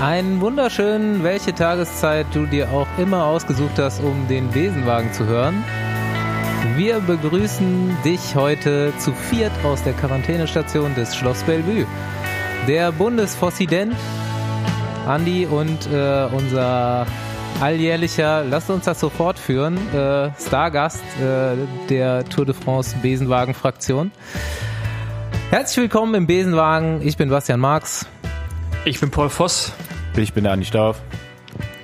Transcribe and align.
Einen 0.00 0.40
wunderschönen, 0.40 1.24
welche 1.24 1.52
Tageszeit 1.52 2.26
du 2.32 2.46
dir 2.46 2.70
auch 2.70 2.86
immer 2.98 3.24
ausgesucht 3.24 3.78
hast, 3.78 4.00
um 4.00 4.28
den 4.28 4.48
Besenwagen 4.48 5.12
zu 5.12 5.26
hören. 5.26 5.64
Wir 6.76 7.00
begrüßen 7.00 7.96
dich 8.04 8.36
heute 8.36 8.92
zu 8.98 9.12
viert 9.12 9.50
aus 9.64 9.82
der 9.82 9.94
Quarantänestation 9.94 10.94
des 10.94 11.16
Schloss 11.16 11.42
Bellevue. 11.42 11.84
Der 12.68 12.92
Bundesfossident, 12.92 13.96
Andi 15.08 15.46
und 15.46 15.88
äh, 15.92 16.28
unser 16.30 17.04
alljährlicher, 17.60 18.44
lasst 18.44 18.70
uns 18.70 18.84
das 18.84 19.00
so 19.00 19.10
fortführen, 19.10 19.76
äh, 19.92 20.30
Stargast 20.40 21.02
äh, 21.20 21.56
der 21.90 22.24
Tour 22.24 22.46
de 22.46 22.54
France 22.54 22.94
Besenwagen-Fraktion. 23.02 24.12
Herzlich 25.50 25.78
willkommen 25.78 26.14
im 26.14 26.28
Besenwagen. 26.28 27.02
Ich 27.02 27.16
bin 27.16 27.30
Bastian 27.30 27.58
Marx. 27.58 28.06
Ich 28.84 29.00
bin 29.00 29.10
Paul 29.10 29.28
Voss. 29.28 29.72
Ich 30.18 30.32
bin 30.32 30.44
der 30.44 30.52
Andi 30.52 30.66
Stauf. 30.66 31.00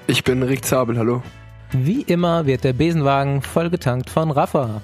Ich 0.08 0.24
bin 0.24 0.42
Rick 0.42 0.64
Zabel, 0.64 0.98
hallo. 0.98 1.22
Wie 1.70 2.02
immer 2.02 2.46
wird 2.46 2.64
der 2.64 2.72
Besenwagen 2.72 3.42
vollgetankt 3.42 4.10
von 4.10 4.30
Rafa. 4.32 4.82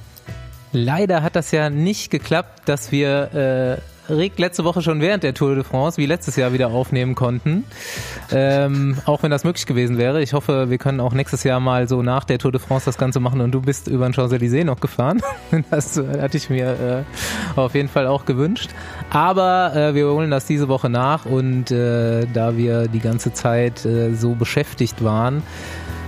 Leider 0.73 1.25
hat 1.25 1.34
das 1.34 1.51
ja 1.51 1.69
nicht 1.69 2.11
geklappt, 2.11 2.69
dass 2.69 2.92
wir 2.92 3.80
äh, 3.80 3.90
Rick 4.09 4.39
letzte 4.39 4.65
Woche 4.65 4.83
schon 4.83 5.01
während 5.01 5.23
der 5.23 5.35
Tour 5.35 5.55
de 5.55 5.65
France 5.65 5.99
wie 5.99 6.07
letztes 6.07 6.37
Jahr 6.37 6.53
wieder 6.53 6.69
aufnehmen 6.69 7.15
konnten. 7.15 7.65
Ähm, 8.33 8.99
auch 9.05 9.23
wenn 9.23 9.31
das 9.31 9.45
möglich 9.45 9.67
gewesen 9.67 9.99
wäre. 9.99 10.23
Ich 10.23 10.33
hoffe, 10.33 10.71
wir 10.71 10.79
können 10.79 11.01
auch 11.01 11.13
nächstes 11.13 11.45
Jahr 11.45 11.61
mal 11.61 11.89
so 11.89 12.03
nach 12.03 12.25
der 12.25 12.39
Tour 12.39 12.53
de 12.53 12.61
France 12.61 12.87
das 12.87 12.99
Ganze 12.99 13.21
machen 13.21 13.41
und 13.41 13.53
du 13.53 13.61
bist 13.61 13.89
über 13.89 14.09
den 14.09 14.15
Champs-Élysées 14.15 14.65
noch 14.65 14.81
gefahren. 14.81 15.21
Das 15.71 15.97
äh, 15.97 16.21
hatte 16.21 16.37
ich 16.37 16.49
mir 16.49 17.05
äh, 17.57 17.59
auf 17.61 17.75
jeden 17.75 17.89
Fall 17.89 18.07
auch 18.07 18.25
gewünscht. 18.25 18.71
Aber 19.11 19.75
äh, 19.75 19.95
wir 19.95 20.07
holen 20.09 20.31
das 20.31 20.47
diese 20.47 20.69
Woche 20.69 20.89
nach 20.89 21.27
und 21.27 21.71
äh, 21.71 22.27
da 22.33 22.57
wir 22.57 22.89
die 22.89 23.01
ganze 23.01 23.33
Zeit 23.33 23.85
äh, 23.85 24.15
so 24.15 24.35
beschäftigt 24.35 25.05
waren, 25.05 25.43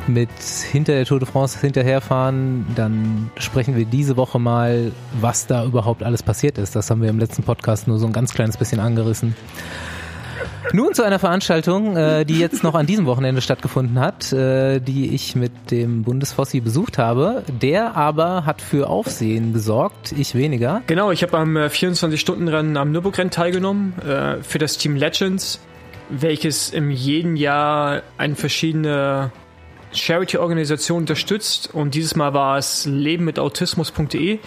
mit 0.06 0.30
hinter 0.70 0.94
der 0.94 1.04
Tour 1.04 1.18
de 1.18 1.28
France 1.28 1.58
hinterherfahren, 1.60 2.66
dann 2.74 3.30
sprechen 3.36 3.76
wir 3.76 3.84
diese 3.84 4.16
Woche 4.16 4.38
mal, 4.38 4.92
was 5.20 5.46
da 5.46 5.64
überhaupt 5.64 6.02
alles 6.02 6.22
passiert 6.22 6.58
ist. 6.58 6.74
Das 6.76 6.90
haben 6.90 7.02
wir 7.02 7.08
im 7.08 7.18
letzten 7.18 7.42
Podcast 7.42 7.88
nur 7.88 7.98
so 7.98 8.06
ein 8.06 8.12
ganz 8.12 8.34
kleines 8.34 8.56
bisschen 8.56 8.80
angerissen. 8.80 9.34
Nun 10.72 10.94
zu 10.94 11.02
einer 11.02 11.18
Veranstaltung, 11.18 11.96
äh, 11.96 12.24
die 12.24 12.38
jetzt 12.38 12.62
noch 12.62 12.74
an 12.74 12.86
diesem 12.86 13.04
Wochenende 13.04 13.40
stattgefunden 13.40 13.98
hat, 13.98 14.32
äh, 14.32 14.80
die 14.80 15.14
ich 15.14 15.34
mit 15.34 15.52
dem 15.70 16.02
Bundesfossi 16.02 16.60
besucht 16.60 16.98
habe. 16.98 17.42
Der 17.60 17.96
aber 17.96 18.46
hat 18.46 18.62
für 18.62 18.88
Aufsehen 18.88 19.52
gesorgt, 19.52 20.12
ich 20.12 20.34
weniger. 20.34 20.82
Genau, 20.86 21.10
ich 21.10 21.22
habe 21.22 21.36
am 21.36 21.56
24-Stunden-Rennen 21.56 22.76
am 22.76 22.92
Nürburgring 22.92 23.30
teilgenommen 23.30 23.94
äh, 24.00 24.42
für 24.42 24.58
das 24.58 24.78
Team 24.78 24.96
Legends, 24.96 25.60
welches 26.08 26.70
im 26.70 26.90
jeden 26.90 27.36
Jahr 27.36 28.02
eine 28.16 28.36
verschiedene 28.36 29.30
Charity-Organisation 29.92 30.98
unterstützt 30.98 31.70
und 31.72 31.94
dieses 31.94 32.16
Mal 32.16 32.34
war 32.34 32.58
es 32.58 32.86
Leben 32.86 33.24
mit 33.24 33.38
Autismus.de. 33.38 34.38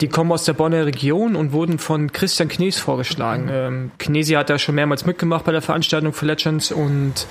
Die 0.00 0.08
kommen 0.08 0.30
aus 0.32 0.44
der 0.44 0.52
Bonner 0.52 0.84
Region 0.84 1.36
und 1.36 1.52
wurden 1.52 1.78
von 1.78 2.12
Christian 2.12 2.48
Knies 2.48 2.78
vorgeschlagen. 2.78 3.48
Ähm, 3.50 3.90
Knesi 3.98 4.34
hat 4.34 4.50
da 4.50 4.58
schon 4.58 4.74
mehrmals 4.74 5.06
mitgemacht 5.06 5.44
bei 5.44 5.52
der 5.52 5.62
Veranstaltung 5.62 6.12
für 6.12 6.26
Legends 6.26 6.70
und 6.70 7.26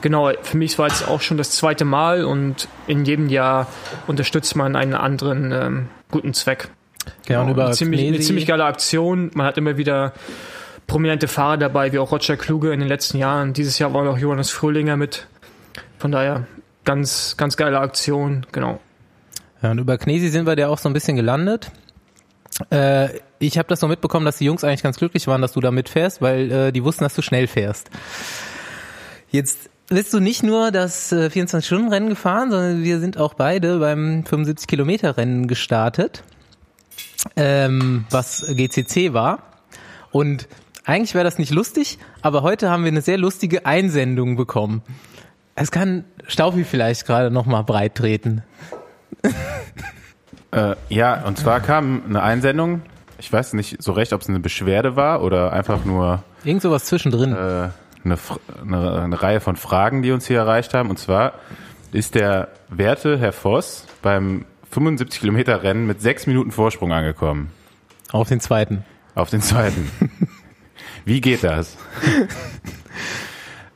genau, 0.00 0.30
für 0.42 0.56
mich 0.56 0.78
war 0.78 0.86
es 0.86 1.06
auch 1.06 1.20
schon 1.20 1.36
das 1.36 1.50
zweite 1.50 1.84
Mal 1.84 2.24
und 2.24 2.68
in 2.86 3.04
jedem 3.04 3.28
Jahr 3.28 3.66
unterstützt 4.06 4.56
man 4.56 4.76
einen 4.76 4.94
anderen 4.94 5.52
ähm, 5.52 5.88
guten 6.10 6.32
Zweck. 6.34 6.68
Genau, 7.26 7.42
und 7.42 7.50
über 7.50 7.66
eine, 7.66 7.74
ziemlich, 7.74 8.06
eine 8.06 8.20
ziemlich 8.20 8.46
geile 8.46 8.64
Aktion. 8.64 9.30
Man 9.34 9.46
hat 9.46 9.58
immer 9.58 9.76
wieder 9.76 10.12
prominente 10.86 11.28
Fahrer 11.28 11.56
dabei, 11.56 11.92
wie 11.92 11.98
auch 11.98 12.12
Roger 12.12 12.36
Kluge 12.36 12.72
in 12.72 12.80
den 12.80 12.88
letzten 12.88 13.18
Jahren. 13.18 13.52
Dieses 13.52 13.78
Jahr 13.78 13.92
war 13.92 14.04
noch 14.04 14.18
Johannes 14.18 14.50
Fröhlinger 14.50 14.96
mit. 14.96 15.26
Von 15.98 16.12
daher 16.12 16.46
ganz, 16.86 17.36
ganz 17.36 17.58
geile 17.58 17.80
Aktion, 17.80 18.46
genau. 18.52 18.80
Ja, 19.60 19.72
und 19.72 19.78
über 19.78 19.98
Knesi 19.98 20.30
sind 20.30 20.46
wir 20.46 20.58
ja 20.58 20.68
auch 20.68 20.78
so 20.78 20.88
ein 20.88 20.94
bisschen 20.94 21.16
gelandet. 21.16 21.70
Äh, 22.70 23.18
ich 23.38 23.58
habe 23.58 23.68
das 23.68 23.80
so 23.80 23.88
mitbekommen, 23.88 24.24
dass 24.24 24.38
die 24.38 24.46
Jungs 24.46 24.64
eigentlich 24.64 24.82
ganz 24.82 24.96
glücklich 24.96 25.26
waren, 25.26 25.42
dass 25.42 25.52
du 25.52 25.60
da 25.60 25.70
mitfährst, 25.70 26.22
weil 26.22 26.50
äh, 26.50 26.72
die 26.72 26.82
wussten, 26.82 27.04
dass 27.04 27.14
du 27.14 27.20
schnell 27.20 27.46
fährst. 27.46 27.90
Jetzt 29.30 29.68
bist 29.88 30.14
du 30.14 30.20
nicht 30.20 30.42
nur 30.42 30.70
das 30.70 31.12
äh, 31.12 31.28
24-Stunden-Rennen 31.32 32.08
gefahren, 32.08 32.50
sondern 32.50 32.82
wir 32.82 33.00
sind 33.00 33.18
auch 33.18 33.34
beide 33.34 33.78
beim 33.78 34.24
75-Kilometer-Rennen 34.28 35.48
gestartet, 35.48 36.22
ähm, 37.36 38.06
was 38.10 38.46
GCC 38.48 39.12
war. 39.12 39.42
Und 40.10 40.48
eigentlich 40.84 41.14
wäre 41.14 41.24
das 41.24 41.38
nicht 41.38 41.52
lustig, 41.52 41.98
aber 42.22 42.42
heute 42.42 42.70
haben 42.70 42.84
wir 42.84 42.90
eine 42.90 43.02
sehr 43.02 43.18
lustige 43.18 43.66
Einsendung 43.66 44.36
bekommen. 44.36 44.82
Es 45.56 45.70
kann 45.70 46.04
Staufi 46.28 46.64
vielleicht 46.64 47.06
gerade 47.06 47.30
noch 47.30 47.46
mal 47.46 47.62
breit 47.62 47.94
treten. 47.94 48.42
äh, 50.52 50.76
ja, 50.90 51.24
und 51.24 51.38
zwar 51.38 51.60
kam 51.60 52.02
eine 52.06 52.22
Einsendung. 52.22 52.82
Ich 53.18 53.32
weiß 53.32 53.54
nicht 53.54 53.82
so 53.82 53.92
recht, 53.92 54.12
ob 54.12 54.20
es 54.20 54.28
eine 54.28 54.38
Beschwerde 54.38 54.96
war 54.96 55.22
oder 55.22 55.54
einfach 55.54 55.84
nur 55.86 56.22
irgend 56.44 56.60
sowas 56.60 56.84
zwischendrin. 56.84 57.32
Äh, 57.32 57.70
eine, 58.04 58.18
eine, 58.62 59.02
eine 59.02 59.22
Reihe 59.22 59.40
von 59.40 59.56
Fragen, 59.56 60.02
die 60.02 60.12
uns 60.12 60.26
hier 60.26 60.38
erreicht 60.38 60.74
haben. 60.74 60.90
Und 60.90 60.98
zwar 60.98 61.32
ist 61.90 62.14
der 62.14 62.48
werte 62.68 63.18
Herr 63.18 63.32
Voss 63.32 63.86
beim 64.02 64.44
75 64.70 65.20
Kilometer 65.20 65.62
Rennen 65.62 65.86
mit 65.86 66.02
sechs 66.02 66.26
Minuten 66.26 66.50
Vorsprung 66.52 66.92
angekommen. 66.92 67.50
Auf 68.12 68.28
den 68.28 68.40
zweiten. 68.40 68.84
Auf 69.14 69.30
den 69.30 69.40
zweiten. 69.40 69.90
Wie 71.06 71.22
geht 71.22 71.42
das? 71.42 71.78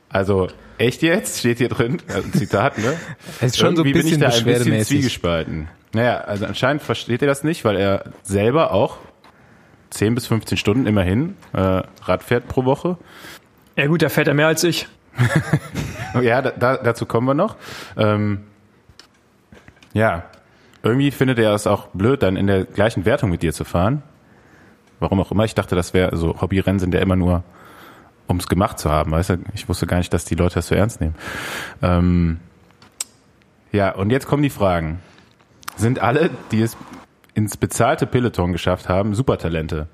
Also 0.09 0.49
Echt 0.81 1.03
jetzt? 1.03 1.37
Steht 1.37 1.59
hier 1.59 1.69
drin? 1.69 2.01
Also 2.07 2.27
Zitat, 2.29 2.79
ne? 2.79 2.97
Es 3.39 3.41
ist 3.41 3.59
schon 3.59 3.75
Irgendwie 3.75 3.93
so 3.93 3.99
ein 3.99 4.03
bisschen 4.03 4.19
bin 4.19 4.29
ich 4.29 4.35
da 4.35 4.39
ein 4.39 4.57
bisschen 4.57 4.83
zwiegespalten. 4.83 5.67
Naja, 5.93 6.21
also 6.21 6.45
anscheinend 6.47 6.81
versteht 6.81 7.21
er 7.21 7.27
das 7.27 7.43
nicht, 7.43 7.63
weil 7.65 7.75
er 7.75 8.05
selber 8.23 8.73
auch 8.73 8.97
10 9.91 10.15
bis 10.15 10.25
15 10.25 10.57
Stunden 10.57 10.87
immerhin 10.87 11.35
äh, 11.53 11.83
Rad 12.03 12.23
fährt 12.23 12.47
pro 12.47 12.65
Woche. 12.65 12.97
Ja 13.75 13.85
gut, 13.85 14.01
da 14.01 14.09
fährt 14.09 14.27
er 14.27 14.33
mehr 14.33 14.47
als 14.47 14.63
ich. 14.63 14.87
ja, 16.21 16.41
da, 16.41 16.77
dazu 16.77 17.05
kommen 17.05 17.27
wir 17.27 17.35
noch. 17.35 17.57
Ähm, 17.95 18.39
ja, 19.93 20.23
irgendwie 20.81 21.11
findet 21.11 21.37
er 21.37 21.53
es 21.53 21.67
auch 21.67 21.89
blöd, 21.93 22.23
dann 22.23 22.37
in 22.37 22.47
der 22.47 22.63
gleichen 22.63 23.05
Wertung 23.05 23.29
mit 23.29 23.43
dir 23.43 23.53
zu 23.53 23.65
fahren. 23.65 24.01
Warum 24.99 25.19
auch 25.19 25.31
immer. 25.31 25.45
Ich 25.45 25.53
dachte, 25.53 25.75
das 25.75 25.93
wäre 25.93 26.17
so 26.17 26.41
Hobbyrennen 26.41 26.79
sind 26.79 26.95
ja 26.95 27.01
immer 27.01 27.15
nur 27.15 27.43
um 28.31 28.37
es 28.37 28.47
gemacht 28.47 28.79
zu 28.79 28.89
haben. 28.89 29.11
Weißt 29.11 29.29
du? 29.29 29.37
Ich 29.53 29.69
wusste 29.69 29.85
gar 29.85 29.97
nicht, 29.97 30.11
dass 30.13 30.25
die 30.25 30.35
Leute 30.35 30.55
das 30.55 30.67
so 30.67 30.75
ernst 30.75 31.01
nehmen. 31.01 31.15
Ähm, 31.81 32.39
ja, 33.71 33.91
und 33.91 34.09
jetzt 34.09 34.27
kommen 34.27 34.43
die 34.43 34.49
Fragen. 34.49 34.99
Sind 35.75 35.99
alle, 35.99 36.29
die 36.51 36.61
es 36.61 36.75
ins 37.33 37.57
bezahlte 37.57 38.07
Peloton 38.07 38.51
geschafft 38.51 38.89
haben, 38.89 39.13
Supertalente? 39.13 39.87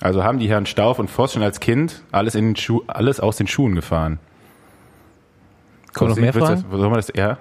Also 0.00 0.24
haben 0.24 0.38
die 0.38 0.48
Herren 0.48 0.66
Stauf 0.66 0.98
und 0.98 1.08
Voss 1.08 1.34
schon 1.34 1.42
als 1.42 1.60
Kind 1.60 2.02
alles, 2.10 2.34
in 2.34 2.46
den 2.46 2.56
Schuh, 2.56 2.82
alles 2.86 3.20
aus 3.20 3.36
den 3.36 3.46
Schuhen 3.46 3.74
gefahren? 3.74 4.18
Kommt 5.92 6.10
noch 6.10 6.16
mehr 6.16 6.32
Fragen? 6.32 6.64
Das, 6.70 6.80
soll 6.80 6.88
man 6.88 6.94
das, 6.94 7.12
ja. 7.14 7.38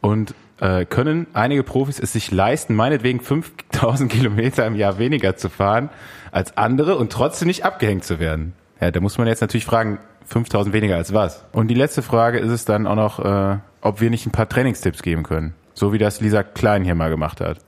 Und 0.00 0.34
äh, 0.60 0.84
können 0.84 1.26
einige 1.32 1.62
Profis 1.62 1.98
es 1.98 2.12
sich 2.12 2.30
leisten, 2.30 2.74
meinetwegen 2.74 3.20
5000 3.20 4.10
Kilometer 4.10 4.66
im 4.66 4.74
Jahr 4.74 4.98
weniger 4.98 5.36
zu 5.36 5.48
fahren 5.48 5.90
als 6.32 6.56
andere 6.56 6.96
und 6.96 7.12
trotzdem 7.12 7.48
nicht 7.48 7.64
abgehängt 7.64 8.04
zu 8.04 8.18
werden? 8.18 8.54
Ja, 8.80 8.90
da 8.90 9.00
muss 9.00 9.18
man 9.18 9.26
jetzt 9.26 9.40
natürlich 9.40 9.66
fragen, 9.66 9.98
5000 10.26 10.72
weniger 10.74 10.96
als 10.96 11.12
was? 11.12 11.44
Und 11.52 11.68
die 11.68 11.74
letzte 11.74 12.02
Frage 12.02 12.38
ist 12.38 12.50
es 12.50 12.64
dann 12.64 12.86
auch 12.86 12.94
noch, 12.94 13.18
äh, 13.18 13.58
ob 13.80 14.00
wir 14.00 14.10
nicht 14.10 14.26
ein 14.26 14.30
paar 14.30 14.48
Trainingstipps 14.48 15.02
geben 15.02 15.22
können. 15.22 15.54
So 15.74 15.92
wie 15.92 15.98
das 15.98 16.20
Lisa 16.20 16.42
Klein 16.42 16.84
hier 16.84 16.94
mal 16.94 17.10
gemacht 17.10 17.40
hat. 17.40 17.58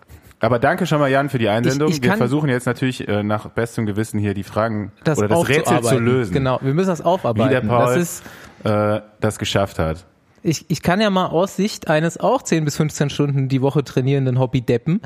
Aber 0.41 0.59
danke 0.59 0.87
schon 0.87 0.99
mal, 0.99 1.09
Jan, 1.09 1.29
für 1.29 1.39
die 1.39 1.49
Einsendung. 1.49 1.89
Ich, 1.89 1.99
ich 1.99 2.03
wir 2.03 2.15
versuchen 2.15 2.49
jetzt 2.49 2.67
natürlich 2.67 3.07
äh, 3.07 3.23
nach 3.23 3.49
bestem 3.51 3.87
Gewissen 3.87 4.19
hier 4.19 4.35
die 4.35 4.43
Fragen 4.43 4.91
das 5.05 5.19
oder 5.19 5.29
das 5.29 5.49
Rätsel 5.49 5.83
zu 5.83 5.99
lösen. 5.99 6.33
Genau, 6.33 6.59
wir 6.61 6.75
müssen 6.75 6.89
das 6.89 7.01
aufarbeiten. 7.01 7.49
Wie 7.49 7.55
der 7.55 7.61
Paul 7.61 7.95
das, 7.95 7.97
ist, 7.97 8.25
äh, 8.65 9.01
das 9.21 9.39
geschafft 9.39 9.79
hat. 9.79 10.05
Ich, 10.43 10.69
ich 10.69 10.83
kann 10.83 11.01
ja 11.01 11.11
mal 11.11 11.27
aus 11.27 11.55
Sicht 11.55 11.87
eines 11.87 12.19
auch 12.19 12.43
10 12.43 12.65
bis 12.65 12.77
15 12.77 13.11
Stunden 13.11 13.49
die 13.49 13.63
Woche 13.63 13.85
trainierenden 13.85 14.41
Hobby-Deppen 14.41 15.01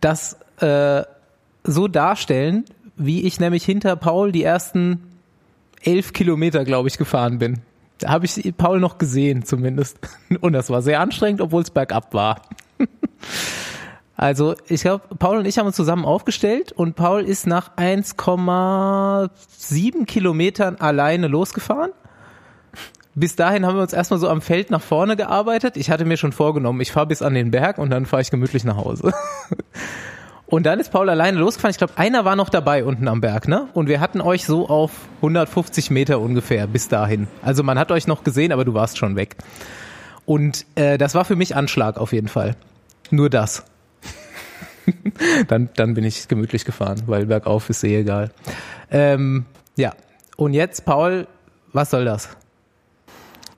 das 0.00 0.38
äh, 0.60 1.02
so 1.64 1.88
darstellen, 1.88 2.64
wie 2.96 3.26
ich 3.26 3.40
nämlich 3.40 3.64
hinter 3.64 3.96
Paul 3.96 4.32
die 4.32 4.42
ersten 4.42 5.07
elf 5.82 6.12
Kilometer, 6.12 6.64
glaube 6.64 6.88
ich, 6.88 6.98
gefahren 6.98 7.38
bin. 7.38 7.60
Da 7.98 8.10
habe 8.10 8.26
ich 8.26 8.52
Paul 8.56 8.80
noch 8.80 8.98
gesehen, 8.98 9.44
zumindest. 9.44 9.98
Und 10.40 10.52
das 10.52 10.70
war 10.70 10.82
sehr 10.82 11.00
anstrengend, 11.00 11.40
obwohl 11.40 11.62
es 11.62 11.70
bergab 11.70 12.12
war. 12.14 12.42
Also 14.20 14.56
ich 14.66 14.80
glaube, 14.80 15.14
Paul 15.16 15.38
und 15.38 15.46
ich 15.46 15.58
haben 15.58 15.68
uns 15.68 15.76
zusammen 15.76 16.04
aufgestellt 16.04 16.72
und 16.72 16.96
Paul 16.96 17.22
ist 17.22 17.46
nach 17.46 17.76
1,7 17.76 20.06
Kilometern 20.06 20.74
alleine 20.74 21.28
losgefahren. 21.28 21.92
Bis 23.14 23.36
dahin 23.36 23.64
haben 23.64 23.76
wir 23.76 23.82
uns 23.82 23.92
erstmal 23.92 24.18
so 24.18 24.28
am 24.28 24.40
Feld 24.40 24.72
nach 24.72 24.82
vorne 24.82 25.14
gearbeitet. 25.14 25.76
Ich 25.76 25.88
hatte 25.88 26.04
mir 26.04 26.16
schon 26.16 26.32
vorgenommen, 26.32 26.80
ich 26.80 26.90
fahre 26.90 27.06
bis 27.06 27.22
an 27.22 27.34
den 27.34 27.52
Berg 27.52 27.78
und 27.78 27.90
dann 27.90 28.06
fahre 28.06 28.22
ich 28.22 28.32
gemütlich 28.32 28.64
nach 28.64 28.76
Hause. 28.76 29.10
Und 30.50 30.64
dann 30.64 30.80
ist 30.80 30.90
Paul 30.90 31.10
alleine 31.10 31.38
losgefahren. 31.38 31.72
Ich 31.72 31.76
glaube, 31.76 31.92
einer 31.96 32.24
war 32.24 32.34
noch 32.34 32.48
dabei 32.48 32.82
unten 32.82 33.06
am 33.06 33.20
Berg, 33.20 33.48
ne? 33.48 33.68
Und 33.74 33.86
wir 33.86 34.00
hatten 34.00 34.22
euch 34.22 34.46
so 34.46 34.66
auf 34.68 34.92
150 35.16 35.90
Meter 35.90 36.20
ungefähr 36.20 36.66
bis 36.66 36.88
dahin. 36.88 37.28
Also 37.42 37.62
man 37.62 37.78
hat 37.78 37.92
euch 37.92 38.06
noch 38.06 38.24
gesehen, 38.24 38.50
aber 38.50 38.64
du 38.64 38.72
warst 38.72 38.96
schon 38.96 39.14
weg. 39.14 39.36
Und 40.24 40.64
äh, 40.74 40.96
das 40.96 41.14
war 41.14 41.26
für 41.26 41.36
mich 41.36 41.54
Anschlag 41.54 41.98
auf 41.98 42.14
jeden 42.14 42.28
Fall. 42.28 42.56
Nur 43.10 43.28
das. 43.28 43.64
dann, 45.48 45.68
dann 45.76 45.92
bin 45.92 46.04
ich 46.04 46.28
gemütlich 46.28 46.64
gefahren, 46.64 47.02
weil 47.06 47.26
bergauf 47.26 47.68
ist 47.68 47.84
eh 47.84 48.00
egal. 48.00 48.30
Ähm, 48.90 49.44
ja. 49.76 49.92
Und 50.36 50.54
jetzt, 50.54 50.86
Paul, 50.86 51.26
was 51.74 51.90
soll 51.90 52.06
das? 52.06 52.30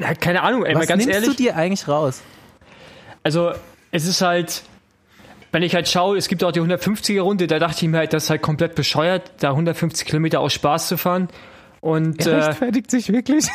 Ja, 0.01 0.15
keine 0.15 0.43
Ahnung, 0.43 0.65
ey, 0.65 0.75
mal 0.75 0.81
Was 0.81 0.89
ganz 0.89 1.05
nimmst 1.05 1.15
ehrlich. 1.15 1.37
du 1.37 1.43
dir 1.43 1.57
eigentlich 1.57 1.87
raus? 1.87 2.23
Also, 3.23 3.53
es 3.93 4.07
ist 4.07 4.23
halt, 4.23 4.63
wenn 5.53 5.63
ich 5.63 5.75
halt 5.75 5.89
schaue, 5.89 6.17
es 6.17 6.29
gibt 6.29 6.45
auch 6.45 6.53
die 6.53 6.61
150er 6.61 7.21
Runde, 7.21 7.47
da 7.47 7.59
dachte 7.59 7.85
ich 7.85 7.91
mir 7.91 7.99
halt, 7.99 8.13
das 8.13 8.25
ist 8.25 8.31
halt 8.31 8.43
komplett 8.43 8.75
bescheuert, 8.75 9.33
da 9.41 9.51
150 9.51 10.07
Kilometer 10.07 10.41
aus 10.41 10.53
Spaß 10.53 10.89
zu 10.89 10.97
fahren. 10.97 11.29
Und 11.81 12.27
Er 12.27 12.33
äh, 12.33 12.45
rechtfertigt 12.45 12.91
sich 12.91 13.13
wirklich. 13.13 13.47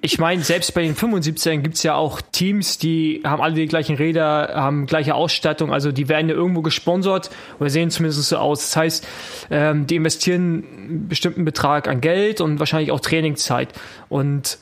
ich 0.00 0.18
meine, 0.18 0.42
selbst 0.42 0.74
bei 0.74 0.82
den 0.82 0.94
75ern 0.94 1.58
gibt's 1.58 1.82
ja 1.82 1.94
auch 1.94 2.20
Teams, 2.20 2.78
die 2.78 3.22
haben 3.24 3.42
alle 3.42 3.54
die 3.54 3.66
gleichen 3.66 3.96
Räder, 3.96 4.52
haben 4.54 4.86
gleiche 4.86 5.14
Ausstattung, 5.14 5.72
also 5.72 5.92
die 5.92 6.08
werden 6.08 6.28
ja 6.28 6.34
irgendwo 6.34 6.62
gesponsert 6.62 7.30
oder 7.58 7.70
sehen 7.70 7.90
zumindest 7.90 8.22
so 8.22 8.36
aus. 8.36 8.60
Das 8.60 8.76
heißt, 8.76 9.06
ähm, 9.50 9.86
die 9.86 9.96
investieren 9.96 10.64
einen 10.64 11.08
bestimmten 11.08 11.44
Betrag 11.44 11.88
an 11.88 12.00
Geld 12.00 12.40
und 12.40 12.58
wahrscheinlich 12.58 12.92
auch 12.92 13.00
Trainingszeit. 13.00 13.72
Und 14.08 14.58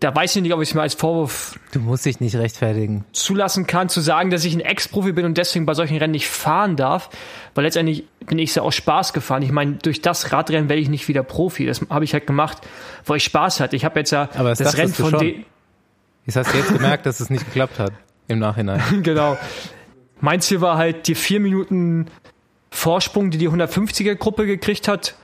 da 0.00 0.14
weiß 0.14 0.36
ich 0.36 0.42
nicht, 0.42 0.52
ob 0.52 0.60
ich 0.60 0.68
es 0.70 0.74
mir 0.74 0.82
als 0.82 0.94
Vorwurf 0.94 1.58
Du 1.72 1.80
musst 1.80 2.04
dich 2.04 2.20
nicht 2.20 2.36
rechtfertigen. 2.36 3.04
zulassen 3.12 3.66
kann, 3.66 3.88
zu 3.88 4.00
sagen, 4.00 4.30
dass 4.30 4.44
ich 4.44 4.54
ein 4.54 4.60
Ex-Profi 4.60 5.12
bin 5.12 5.24
und 5.24 5.38
deswegen 5.38 5.64
bei 5.64 5.72
solchen 5.74 5.96
Rennen 5.96 6.12
nicht 6.12 6.28
fahren 6.28 6.76
darf, 6.76 7.08
weil 7.54 7.64
letztendlich 7.64 8.04
bin 8.26 8.38
ich 8.38 8.54
ja 8.54 8.62
aus 8.62 8.74
Spaß 8.74 9.12
gefahren. 9.14 9.42
Ich 9.42 9.52
meine, 9.52 9.72
durch 9.76 10.02
das 10.02 10.32
Radrennen 10.32 10.68
werde 10.68 10.82
ich 10.82 10.88
nicht 10.90 11.08
wieder 11.08 11.22
Profi. 11.22 11.64
Das 11.64 11.80
habe 11.88 12.04
ich 12.04 12.12
halt 12.12 12.26
gemacht, 12.26 12.58
weil 13.06 13.16
ich 13.16 13.24
Spaß 13.24 13.60
hatte. 13.60 13.74
Ich 13.76 13.84
habe 13.86 13.98
jetzt 14.00 14.10
ja 14.10 14.28
Aber 14.36 14.50
das 14.50 14.58
das 14.58 14.76
Rennen 14.76 14.92
von 14.92 15.10
schon. 15.10 15.20
de 15.20 15.44
Jetzt 16.26 16.36
hast 16.36 16.52
du 16.52 16.58
jetzt 16.58 16.72
gemerkt, 16.72 17.06
dass 17.06 17.20
es 17.20 17.30
nicht 17.30 17.44
geklappt 17.46 17.78
hat. 17.78 17.92
Im 18.28 18.40
Nachhinein. 18.40 18.82
genau. 19.02 19.38
Mein 20.20 20.40
Ziel 20.40 20.60
war 20.60 20.76
halt 20.76 21.06
die 21.06 21.14
vier 21.14 21.40
Minuten 21.40 22.06
Vorsprung, 22.70 23.30
die 23.30 23.38
die 23.38 23.48
150er-Gruppe 23.48 24.44
gekriegt 24.46 24.88
hat, 24.88 25.14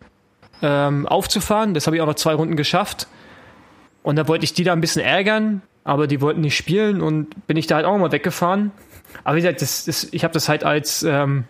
ähm, 0.63 1.07
aufzufahren. 1.09 1.75
Das 1.75 1.87
habe 1.87 1.97
ich 1.97 2.03
auch 2.03 2.07
noch 2.07 2.15
zwei 2.15 2.35
Runden 2.35 2.57
geschafft. 2.57 3.09
Und 4.03 4.17
da 4.17 4.29
wollte 4.29 4.45
ich 4.45 4.55
die 4.55 4.65
da 4.65 4.73
ein 4.73 4.81
bisschen 4.81 5.03
ärgern, 5.03 5.63
aber 5.85 6.07
die 6.07 6.21
wollten 6.21 6.41
nicht 6.41 6.57
spielen 6.57 7.01
und 7.01 7.47
bin 7.47 7.57
ich 7.57 7.67
da 7.67 7.77
halt 7.77 7.87
auch 7.87 7.97
mal 7.99 8.13
weggefahren. 8.13 8.73
Aber 9.25 9.37
wie 9.37 9.41
gesagt, 9.43 9.63
das, 9.63 9.85
das, 9.85 10.09
ich 10.11 10.25
habe 10.25 10.35
das 10.35 10.49
halt 10.49 10.65
als 10.65 11.03
ähm, 11.03 11.45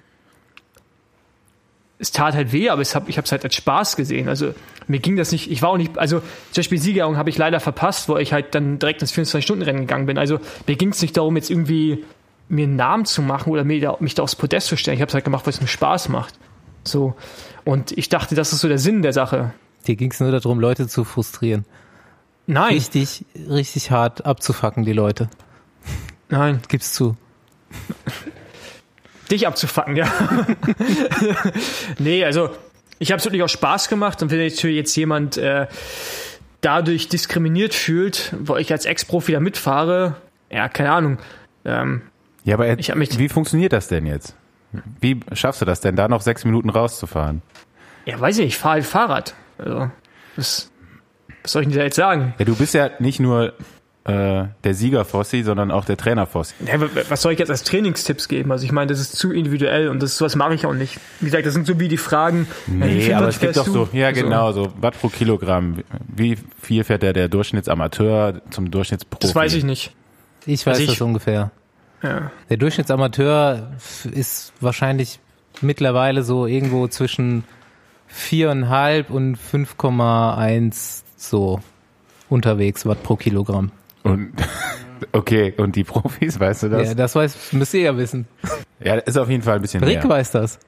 es 2.02 2.10
tat 2.10 2.34
halt 2.34 2.52
weh, 2.52 2.68
aber 2.68 2.82
hab, 2.82 3.08
ich 3.08 3.16
habe 3.16 3.24
es 3.24 3.30
halt 3.30 3.44
als 3.44 3.54
Spaß 3.54 3.94
gesehen. 3.94 4.28
Also 4.28 4.54
mir 4.88 4.98
ging 4.98 5.16
das 5.16 5.30
nicht, 5.30 5.48
ich 5.48 5.62
war 5.62 5.70
auch 5.70 5.76
nicht, 5.76 5.96
also 5.98 6.18
zum 6.18 6.60
Beispiel 6.60 6.78
Siegerung 6.78 7.16
habe 7.16 7.30
ich 7.30 7.38
leider 7.38 7.60
verpasst, 7.60 8.08
wo 8.08 8.16
ich 8.16 8.32
halt 8.32 8.56
dann 8.56 8.80
direkt 8.80 9.02
ins 9.02 9.14
24-Stunden-Rennen 9.14 9.82
gegangen 9.82 10.06
bin. 10.06 10.18
Also 10.18 10.40
mir 10.66 10.74
ging 10.74 10.88
es 10.88 11.00
nicht 11.00 11.16
darum, 11.16 11.36
jetzt 11.36 11.48
irgendwie 11.48 12.04
mir 12.48 12.64
einen 12.64 12.74
Namen 12.74 13.04
zu 13.04 13.22
machen 13.22 13.52
oder 13.52 13.62
mir 13.62 13.80
da, 13.80 13.96
mich 14.00 14.16
da 14.16 14.24
aufs 14.24 14.34
Podest 14.34 14.66
zu 14.66 14.76
stellen. 14.76 14.96
Ich 14.96 15.00
habe 15.00 15.10
es 15.10 15.14
halt 15.14 15.24
gemacht, 15.24 15.46
weil 15.46 15.52
es 15.52 15.60
mir 15.60 15.68
Spaß 15.68 16.08
macht. 16.08 16.34
So. 16.82 17.14
Und 17.64 17.92
ich 17.96 18.08
dachte, 18.08 18.34
das 18.34 18.52
ist 18.52 18.62
so 18.62 18.68
der 18.68 18.78
Sinn 18.78 19.02
der 19.02 19.12
Sache. 19.12 19.54
Dir 19.86 19.94
ging 19.94 20.10
es 20.10 20.18
nur 20.18 20.32
darum, 20.32 20.58
Leute 20.58 20.88
zu 20.88 21.04
frustrieren. 21.04 21.64
Nein, 22.46 22.74
Richtig, 22.74 23.24
richtig 23.48 23.90
hart 23.90 24.26
abzufacken, 24.26 24.84
die 24.84 24.92
Leute. 24.92 25.28
nein, 26.28 26.60
Gib's 26.68 26.92
zu. 26.92 27.16
dich 29.30 29.46
abzufacken, 29.46 29.96
ja. 29.96 30.10
nee, 31.98 32.24
also 32.24 32.50
ich 32.98 33.10
habe 33.12 33.18
es 33.18 33.24
wirklich 33.24 33.42
auch 33.42 33.48
Spaß 33.48 33.88
gemacht 33.88 34.22
und 34.22 34.30
wenn 34.30 34.38
natürlich 34.44 34.76
jetzt 34.76 34.94
jemand 34.96 35.36
äh, 35.36 35.66
dadurch 36.60 37.08
diskriminiert 37.08 37.74
fühlt, 37.74 38.34
wo 38.40 38.56
ich 38.56 38.70
als 38.72 38.84
Ex-Profi 38.84 39.32
da 39.32 39.40
mitfahre, 39.40 40.16
ja, 40.50 40.68
keine 40.68 40.92
Ahnung. 40.92 41.18
Ähm, 41.64 42.02
Ja, 42.44 42.54
aber 42.56 42.76
mich- 42.96 43.18
wie 43.18 43.28
funktioniert 43.28 43.72
das 43.72 43.88
denn 43.88 44.06
jetzt? 44.06 44.34
Wie 45.00 45.20
schaffst 45.32 45.60
du 45.60 45.64
das 45.64 45.80
denn, 45.80 45.96
da 45.96 46.08
noch 46.08 46.22
sechs 46.22 46.44
Minuten 46.44 46.70
rauszufahren? 46.70 47.42
ja, 48.04 48.18
weiß 48.18 48.38
ich, 48.38 48.46
ich 48.46 48.58
fahre 48.58 48.74
halt 48.74 48.84
Fahrrad. 48.84 49.34
Also, 49.58 49.90
was, 50.34 50.71
was 51.42 51.52
soll 51.52 51.62
ich 51.62 51.68
denn 51.68 51.78
da 51.78 51.84
jetzt 51.84 51.96
sagen? 51.96 52.34
Ja, 52.38 52.44
du 52.44 52.54
bist 52.56 52.74
ja 52.74 52.90
nicht 52.98 53.20
nur 53.20 53.52
äh, 54.04 54.44
der 54.64 54.74
Sieger 54.74 55.04
Fossi, 55.04 55.42
sondern 55.44 55.70
auch 55.70 55.84
der 55.84 55.96
Trainer 55.96 56.26
Fossi. 56.26 56.54
Ja, 56.66 56.80
wa- 56.80 56.86
was 57.08 57.22
soll 57.22 57.32
ich 57.32 57.38
jetzt 57.38 57.50
als 57.50 57.62
Trainingstipps 57.62 58.26
geben? 58.28 58.50
Also 58.50 58.64
ich 58.64 58.72
meine, 58.72 58.88
das 58.88 58.98
ist 59.00 59.14
zu 59.16 59.30
individuell 59.32 59.88
und 59.88 60.02
das 60.02 60.16
sowas 60.18 60.34
mache 60.34 60.54
ich 60.54 60.66
auch 60.66 60.74
nicht. 60.74 60.98
Wie 61.20 61.26
gesagt, 61.26 61.46
das 61.46 61.54
sind 61.54 61.66
so 61.66 61.78
wie 61.78 61.86
die 61.88 61.96
Fragen. 61.98 62.48
äh, 62.66 62.70
wie 62.70 62.74
Nee, 62.76 63.00
viel 63.02 63.14
aber 63.14 63.26
Watt 63.26 63.34
es 63.34 63.40
gibt 63.40 63.56
doch 63.56 63.66
so, 63.66 63.88
ja 63.92 64.08
Also, 64.08 64.22
genau, 64.22 64.50
so 64.52 64.72
Watt 64.80 64.98
pro 65.00 65.08
Kilogramm. 65.08 65.84
Wie 66.08 66.36
viel 66.60 66.82
fährt 66.82 67.02
der, 67.02 67.12
der 67.12 67.28
Durchschnittsamateur 67.28 68.40
zum 68.50 68.70
Durchschnittsprofi? 68.72 69.20
Das 69.20 69.34
weiß 69.36 69.54
ich 69.54 69.62
nicht. 69.64 69.94
Ich 70.46 70.66
weiß 70.66 70.72
Also 70.78 70.82
ich- 70.82 70.88
das 70.90 71.00
ungefähr. 71.00 71.52
Ja. 72.02 72.32
Der 72.50 72.56
Durchschnittsamateur 72.56 73.70
ist 74.10 74.52
wahrscheinlich 74.60 75.20
mittlerweile 75.60 76.24
so 76.24 76.46
irgendwo 76.46 76.88
zwischen 76.88 77.44
viereinhalb 78.08 79.10
und 79.10 79.36
5,1 79.36 81.01
so 81.28 81.60
unterwegs 82.28 82.86
Watt 82.86 83.02
pro 83.02 83.16
Kilogramm. 83.16 83.70
Und, 84.02 84.32
okay, 85.12 85.54
und 85.56 85.76
die 85.76 85.84
Profis, 85.84 86.38
weißt 86.40 86.64
du 86.64 86.68
das? 86.70 86.88
Ja, 86.88 86.94
das 86.94 87.14
weiß, 87.14 87.52
müsst 87.52 87.74
ihr 87.74 87.82
ja 87.82 87.96
wissen. 87.96 88.26
Ja, 88.80 88.94
ist 88.96 89.16
auf 89.18 89.28
jeden 89.28 89.42
Fall 89.42 89.56
ein 89.56 89.62
bisschen 89.62 89.82
Rick 89.84 90.02
mehr. 90.02 90.08
weiß 90.08 90.30
das. 90.32 90.58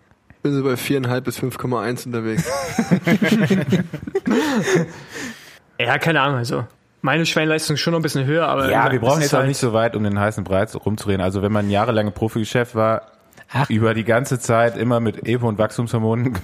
Bin 0.42 0.54
so 0.54 0.62
bei 0.62 0.74
4,5 0.74 1.20
bis 1.22 1.38
5,1 1.38 2.06
unterwegs. 2.06 2.44
ja, 5.78 5.98
keine 5.98 6.20
Ahnung. 6.20 6.36
Also 6.36 6.66
meine 7.02 7.26
Schweinleistung 7.26 7.74
ist 7.74 7.80
schon 7.80 7.92
noch 7.92 7.98
ein 8.00 8.02
bisschen 8.02 8.24
höher, 8.26 8.46
aber 8.48 8.70
Ja, 8.70 8.90
wir 8.90 9.00
brauchen 9.00 9.20
jetzt 9.20 9.26
ist 9.28 9.34
auch 9.34 9.38
halt- 9.38 9.48
nicht 9.48 9.58
so 9.58 9.72
weit, 9.72 9.96
um 9.96 10.04
den 10.04 10.18
heißen 10.18 10.44
Brei 10.44 10.64
rumzureden. 10.64 11.22
Also 11.22 11.42
wenn 11.42 11.52
man 11.52 11.70
jahrelang 11.70 12.06
im 12.08 12.12
Profigeschäft 12.12 12.74
war, 12.74 13.02
Ach. 13.54 13.70
über 13.70 13.94
die 13.94 14.04
ganze 14.04 14.38
Zeit 14.38 14.76
immer 14.76 15.00
mit 15.00 15.26
Epo 15.28 15.48
und 15.48 15.58
Wachstumshormonen 15.58 16.34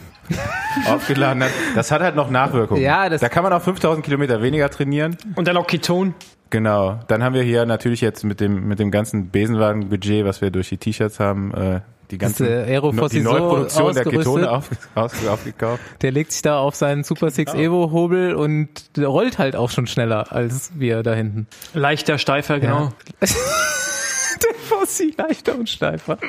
aufgeladen 0.86 1.42
hat, 1.42 1.50
das 1.74 1.90
hat 1.90 2.00
halt 2.02 2.16
noch 2.16 2.30
Nachwirkungen. 2.30 2.82
Ja, 2.82 3.08
das- 3.08 3.20
da 3.20 3.28
kann 3.28 3.42
man 3.42 3.52
auch 3.52 3.62
5000 3.62 4.04
Kilometer 4.04 4.40
weniger 4.42 4.70
trainieren. 4.70 5.16
Und 5.34 5.48
dann 5.48 5.56
auch 5.56 5.66
Keton. 5.66 6.14
Genau. 6.50 6.98
Dann 7.08 7.22
haben 7.22 7.34
wir 7.34 7.42
hier 7.42 7.64
natürlich 7.66 8.00
jetzt 8.00 8.24
mit 8.24 8.40
dem 8.40 8.66
mit 8.66 8.78
dem 8.80 8.90
ganzen 8.90 9.30
Besenwagen-Budget, 9.30 10.24
was 10.24 10.40
wir 10.40 10.50
durch 10.50 10.68
die 10.68 10.78
T-Shirts 10.78 11.20
haben, 11.20 11.54
äh, 11.54 11.80
die 12.10 12.18
ganze 12.18 12.64
äh, 12.64 12.80
die 13.10 13.20
so 13.20 13.30
Neuproduktion 13.32 13.94
der. 13.94 14.04
Ketone 14.04 14.50
auf, 14.50 14.68
aus, 14.96 15.12
aufgekauft. 15.28 15.80
Der 16.02 16.10
legt 16.10 16.32
sich 16.32 16.42
da 16.42 16.58
auf 16.58 16.74
seinen 16.74 17.04
Super 17.04 17.30
Six 17.30 17.54
Evo 17.54 17.92
Hobel 17.92 18.34
und 18.34 18.68
rollt 18.98 19.38
halt 19.38 19.54
auch 19.54 19.70
schon 19.70 19.86
schneller 19.86 20.32
als 20.32 20.72
wir 20.74 21.04
da 21.04 21.14
hinten. 21.14 21.46
Leichter, 21.72 22.18
steifer, 22.18 22.58
genau. 22.58 22.90
der 23.20 23.28
Fossi 24.90 25.14
leichter 25.16 25.54
und 25.54 25.68
steifer. 25.68 26.18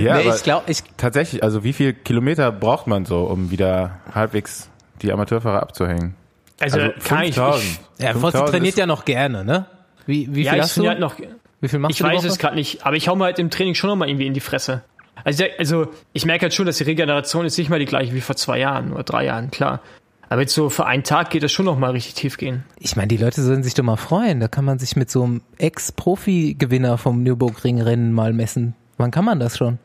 Ja, 0.00 0.16
nee, 0.16 0.26
aber 0.26 0.34
ich 0.36 0.42
glaube, 0.42 0.64
ich, 0.70 0.78
tatsächlich, 0.96 1.42
also 1.44 1.62
wie 1.62 1.72
viel 1.72 1.92
Kilometer 1.92 2.50
braucht 2.50 2.86
man 2.88 3.04
so, 3.04 3.22
um 3.24 3.50
wieder 3.52 4.00
halbwegs 4.12 4.68
die 5.02 5.12
Amateurfahrer 5.12 5.62
abzuhängen? 5.62 6.14
Also, 6.58 6.80
Also 6.80 6.92
kann 7.04 7.22
ich, 7.22 7.34
5000. 7.36 7.64
ich 7.98 8.04
ja, 8.04 8.08
Fossi 8.12 8.20
5000 8.32 8.50
trainiert 8.50 8.76
ja 8.76 8.86
noch 8.86 9.04
gerne, 9.04 9.44
ne? 9.44 9.66
Wie, 10.06 10.34
wie 10.34 10.42
ja, 10.42 10.50
viel 10.52 10.58
ich 10.58 10.64
hast 10.64 10.76
du? 10.76 10.88
halt 10.88 10.98
noch. 10.98 11.14
wie 11.60 11.68
viel 11.68 11.78
machst 11.78 11.92
Ich 11.92 11.98
du 11.98 12.04
die 12.04 12.10
weiß 12.10 12.18
Woche? 12.18 12.26
es 12.28 12.38
gerade 12.38 12.56
nicht, 12.56 12.84
aber 12.84 12.96
ich 12.96 13.06
hau 13.08 13.14
mir 13.14 13.24
halt 13.24 13.38
im 13.38 13.50
Training 13.50 13.74
schon 13.76 13.88
noch 13.90 13.96
mal 13.96 14.08
irgendwie 14.08 14.26
in 14.26 14.34
die 14.34 14.40
Fresse. 14.40 14.82
Also, 15.24 15.44
ich- 15.44 15.58
also 15.58 15.88
ich 16.12 16.26
merke 16.26 16.42
halt 16.42 16.54
schon, 16.54 16.66
dass 16.66 16.78
die 16.78 16.84
Regeneration 16.84 17.44
ist 17.46 17.56
nicht 17.58 17.70
mal 17.70 17.78
die 17.78 17.84
gleiche 17.84 18.12
wie 18.14 18.20
vor 18.20 18.34
zwei 18.36 18.58
Jahren 18.58 18.92
oder 18.92 19.04
drei 19.04 19.24
Jahren, 19.26 19.50
klar. 19.52 19.80
Aber 20.28 20.42
jetzt 20.42 20.54
so 20.54 20.68
für 20.68 20.86
einen 20.86 21.04
Tag 21.04 21.30
geht 21.30 21.42
das 21.42 21.52
schon 21.52 21.64
noch 21.64 21.78
mal 21.78 21.92
richtig 21.92 22.14
tief 22.14 22.36
gehen. 22.36 22.64
Ich 22.78 22.96
meine, 22.96 23.08
die 23.08 23.16
Leute 23.16 23.42
sollen 23.42 23.62
sich 23.62 23.74
doch 23.74 23.84
mal 23.84 23.96
freuen. 23.96 24.40
Da 24.40 24.48
kann 24.48 24.64
man 24.64 24.78
sich 24.78 24.94
mit 24.94 25.10
so 25.10 25.24
einem 25.24 25.42
Ex-Profi-Gewinner 25.56 26.98
vom 26.98 27.22
Nürburgring-Rennen 27.22 28.12
mal 28.12 28.32
messen. 28.32 28.74
Wann 28.98 29.10
kann 29.10 29.24
man 29.24 29.40
das 29.40 29.56
schon? 29.56 29.78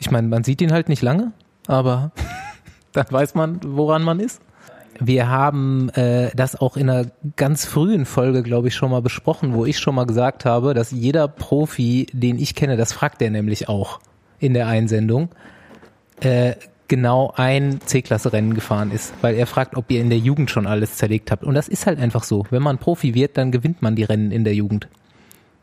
Ich 0.00 0.10
meine, 0.10 0.26
man 0.26 0.42
sieht 0.42 0.60
ihn 0.60 0.72
halt 0.72 0.88
nicht 0.88 1.02
lange, 1.02 1.32
aber 1.68 2.10
dann 2.92 3.06
weiß 3.08 3.34
man, 3.34 3.60
woran 3.64 4.02
man 4.02 4.18
ist. 4.18 4.40
Wir 5.00 5.28
haben 5.28 5.88
äh, 5.90 6.30
das 6.34 6.60
auch 6.60 6.76
in 6.76 6.88
einer 6.88 7.10
ganz 7.36 7.64
frühen 7.64 8.06
Folge, 8.06 8.42
glaube 8.42 8.68
ich, 8.68 8.74
schon 8.74 8.90
mal 8.90 9.02
besprochen, 9.02 9.54
wo 9.54 9.64
ich 9.64 9.78
schon 9.78 9.94
mal 9.94 10.06
gesagt 10.06 10.44
habe, 10.44 10.72
dass 10.74 10.90
jeder 10.90 11.26
Profi, 11.26 12.06
den 12.12 12.38
ich 12.38 12.54
kenne, 12.54 12.76
das 12.76 12.92
fragt 12.92 13.20
er 13.22 13.30
nämlich 13.30 13.68
auch 13.68 14.00
in 14.38 14.54
der 14.54 14.68
Einsendung, 14.68 15.30
äh, 16.20 16.54
genau 16.88 17.32
ein 17.36 17.80
C-Klasse-Rennen 17.84 18.54
gefahren 18.54 18.90
ist, 18.92 19.12
weil 19.22 19.34
er 19.34 19.46
fragt, 19.46 19.76
ob 19.76 19.90
ihr 19.90 20.00
in 20.00 20.10
der 20.10 20.18
Jugend 20.18 20.50
schon 20.50 20.66
alles 20.66 20.96
zerlegt 20.96 21.30
habt. 21.30 21.44
Und 21.44 21.54
das 21.54 21.68
ist 21.68 21.86
halt 21.86 21.98
einfach 21.98 22.24
so. 22.24 22.44
Wenn 22.50 22.62
man 22.62 22.78
Profi 22.78 23.14
wird, 23.14 23.36
dann 23.38 23.52
gewinnt 23.52 23.82
man 23.82 23.96
die 23.96 24.04
Rennen 24.04 24.30
in 24.30 24.44
der 24.44 24.54
Jugend. 24.54 24.88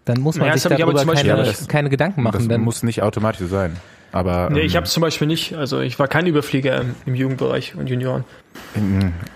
Dann 0.05 0.19
muss 0.19 0.37
man 0.37 0.47
Ja, 0.47 0.53
das 0.53 0.63
sich 0.63 0.75
darüber 0.75 0.95
zum 0.97 1.07
Beispiel 1.09 1.29
keine, 1.31 1.43
nicht. 1.43 1.69
keine 1.69 1.89
Gedanken 1.89 2.23
Das 2.23 2.33
machen. 2.33 2.49
Dann, 2.49 2.61
muss 2.61 2.81
nicht 2.83 3.03
automatisch 3.03 3.41
so 3.41 3.47
sein. 3.47 3.77
Aber 4.11 4.49
Nee, 4.49 4.61
ähm, 4.61 4.65
ich 4.65 4.75
habe 4.75 4.85
es 4.85 4.91
zum 4.93 5.01
Beispiel 5.01 5.27
nicht. 5.27 5.53
Also 5.55 5.79
ich 5.79 5.99
war 5.99 6.07
kein 6.07 6.25
Überflieger 6.27 6.81
im, 6.81 6.95
im 7.05 7.15
Jugendbereich 7.15 7.75
und 7.75 7.87
Junioren. 7.87 8.23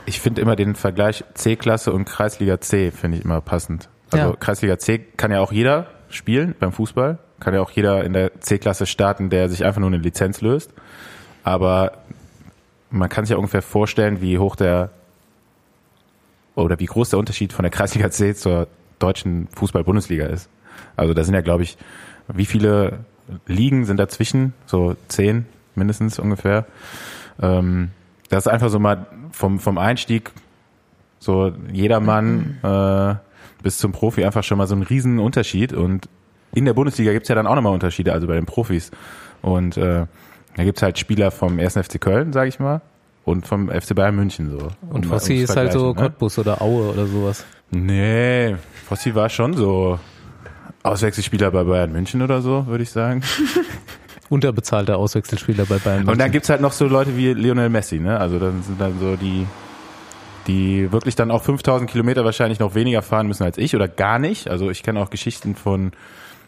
ich 0.05 0.19
finde 0.19 0.41
immer 0.41 0.55
den 0.55 0.75
Vergleich 0.75 1.23
C-Klasse 1.33 1.93
und 1.93 2.05
Kreisliga 2.05 2.59
C 2.59 2.91
finde 2.91 3.17
ich 3.19 3.23
immer 3.25 3.41
passend. 3.41 3.89
Also 4.11 4.29
Ja. 4.31 4.35
Kreisliga 4.35 4.77
C 4.79 4.99
kann 5.17 5.31
ja 5.31 5.39
auch 5.39 5.51
jeder 5.51 5.87
spielen 6.09 6.55
beim 6.59 6.71
Fußball. 6.71 7.19
kann 7.39 7.53
ja 7.53 7.61
auch 7.61 7.71
jeder 7.71 8.03
in 8.03 8.13
der 8.13 8.39
C-Klasse 8.41 8.85
starten, 8.85 9.29
der 9.29 9.49
sich 9.49 9.65
einfach 9.65 9.79
nur 9.79 9.89
eine 9.89 9.97
Lizenz 9.97 10.41
löst. 10.41 10.71
Aber 11.45 11.91
man 12.89 13.07
kann 13.07 13.23
sich 13.23 13.31
ja 13.31 13.37
ungefähr 13.37 13.61
vorstellen, 13.61 14.19
wie 14.19 14.39
hoch 14.39 14.55
der 14.55 14.89
oder 16.55 16.79
wie 16.79 16.87
groß 16.87 17.11
der 17.11 17.19
Unterschied 17.19 17.53
von 17.53 17.63
der 17.63 17.69
Kreisliga 17.69 18.09
C 18.09 18.33
zur 18.33 18.67
deutschen 18.97 19.47
Fußball-Bundesliga 19.55 20.25
ist. 20.25 20.49
Also 20.95 21.13
da 21.13 21.23
sind 21.23 21.35
ja, 21.35 21.41
glaube 21.41 21.61
ich, 21.61 21.77
wie 22.27 22.47
viele 22.47 22.99
Ligen 23.45 23.85
sind 23.85 23.97
dazwischen? 23.97 24.53
So 24.65 24.95
zehn 25.07 25.45
mindestens 25.75 26.17
ungefähr. 26.17 26.65
Ähm, 27.39 27.91
das 28.29 28.47
ist 28.47 28.51
einfach 28.51 28.69
so 28.69 28.79
mal 28.79 29.05
vom, 29.31 29.59
vom 29.59 29.77
Einstieg 29.77 30.31
so 31.19 31.53
jedermann 31.71 32.57
äh, 32.63 33.15
bis 33.61 33.77
zum 33.77 33.91
Profi 33.91 34.25
einfach 34.25 34.43
schon 34.43 34.57
mal 34.57 34.67
so 34.67 34.75
ein 34.75 34.81
riesen 34.81 35.19
Unterschied. 35.19 35.73
Und 35.73 36.09
in 36.55 36.65
der 36.65 36.73
Bundesliga 36.73 37.11
gibt's 37.11 37.29
ja 37.29 37.35
dann 37.35 37.45
auch 37.45 37.55
nochmal 37.55 37.73
Unterschiede, 37.73 38.13
also 38.13 38.25
bei 38.25 38.33
den 38.33 38.47
Profis. 38.47 38.89
Und 39.43 39.77
äh, 39.77 40.07
da 40.55 40.63
gibt's 40.63 40.81
halt 40.81 40.97
Spieler 41.00 41.31
vom 41.31 41.59
1. 41.59 41.74
FC 41.77 42.00
Köln, 42.00 42.33
sage 42.33 42.50
ich 42.50 42.59
mal, 42.59 42.81
und 43.24 43.45
vom 43.47 43.69
FC 43.69 43.93
Bayern 43.95 44.15
München 44.15 44.51
so. 44.51 44.67
Und 44.89 45.05
Um- 45.05 45.12
Fossi 45.12 45.35
ist 45.35 45.55
halt 45.55 45.71
so 45.74 45.89
ne? 45.89 45.95
Cottbus 45.95 46.38
oder 46.39 46.62
Aue 46.62 46.91
oder 46.91 47.05
sowas. 47.07 47.45
Nee, 47.71 48.55
Fossi 48.88 49.13
war 49.15 49.29
schon 49.29 49.53
so 49.53 50.00
Auswechselspieler 50.83 51.51
bei 51.51 51.63
Bayern 51.63 51.91
München 51.91 52.21
oder 52.21 52.41
so, 52.41 52.67
würde 52.67 52.83
ich 52.83 52.91
sagen. 52.91 53.21
Unterbezahlter 54.29 54.97
Auswechselspieler 54.97 55.65
bei 55.65 55.77
Bayern 55.77 56.00
Und 56.01 56.07
dann 56.07 56.17
München. 56.17 56.31
gibt's 56.31 56.50
halt 56.50 56.62
noch 56.62 56.71
so 56.71 56.85
Leute 56.88 57.15
wie 57.17 57.33
Lionel 57.33 57.69
Messi, 57.69 58.00
ne? 58.00 58.19
Also 58.19 58.39
dann 58.39 58.63
sind 58.63 58.79
dann 58.81 59.00
so 59.00 59.15
die, 59.15 59.45
die 60.47 60.91
wirklich 60.91 61.15
dann 61.15 61.31
auch 61.31 61.43
5000 61.43 61.89
Kilometer 61.89 62.24
wahrscheinlich 62.25 62.59
noch 62.59 62.74
weniger 62.75 63.01
fahren 63.01 63.27
müssen 63.27 63.43
als 63.43 63.57
ich 63.57 63.75
oder 63.75 63.88
gar 63.88 64.17
nicht. 64.19 64.50
Also 64.50 64.69
ich 64.71 64.83
kenne 64.83 65.00
auch 65.00 65.09
Geschichten 65.09 65.55
von 65.55 65.91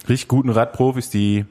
richtig 0.09 0.27
guten 0.27 0.49
Radprofis, 0.49 1.09
die 1.09 1.45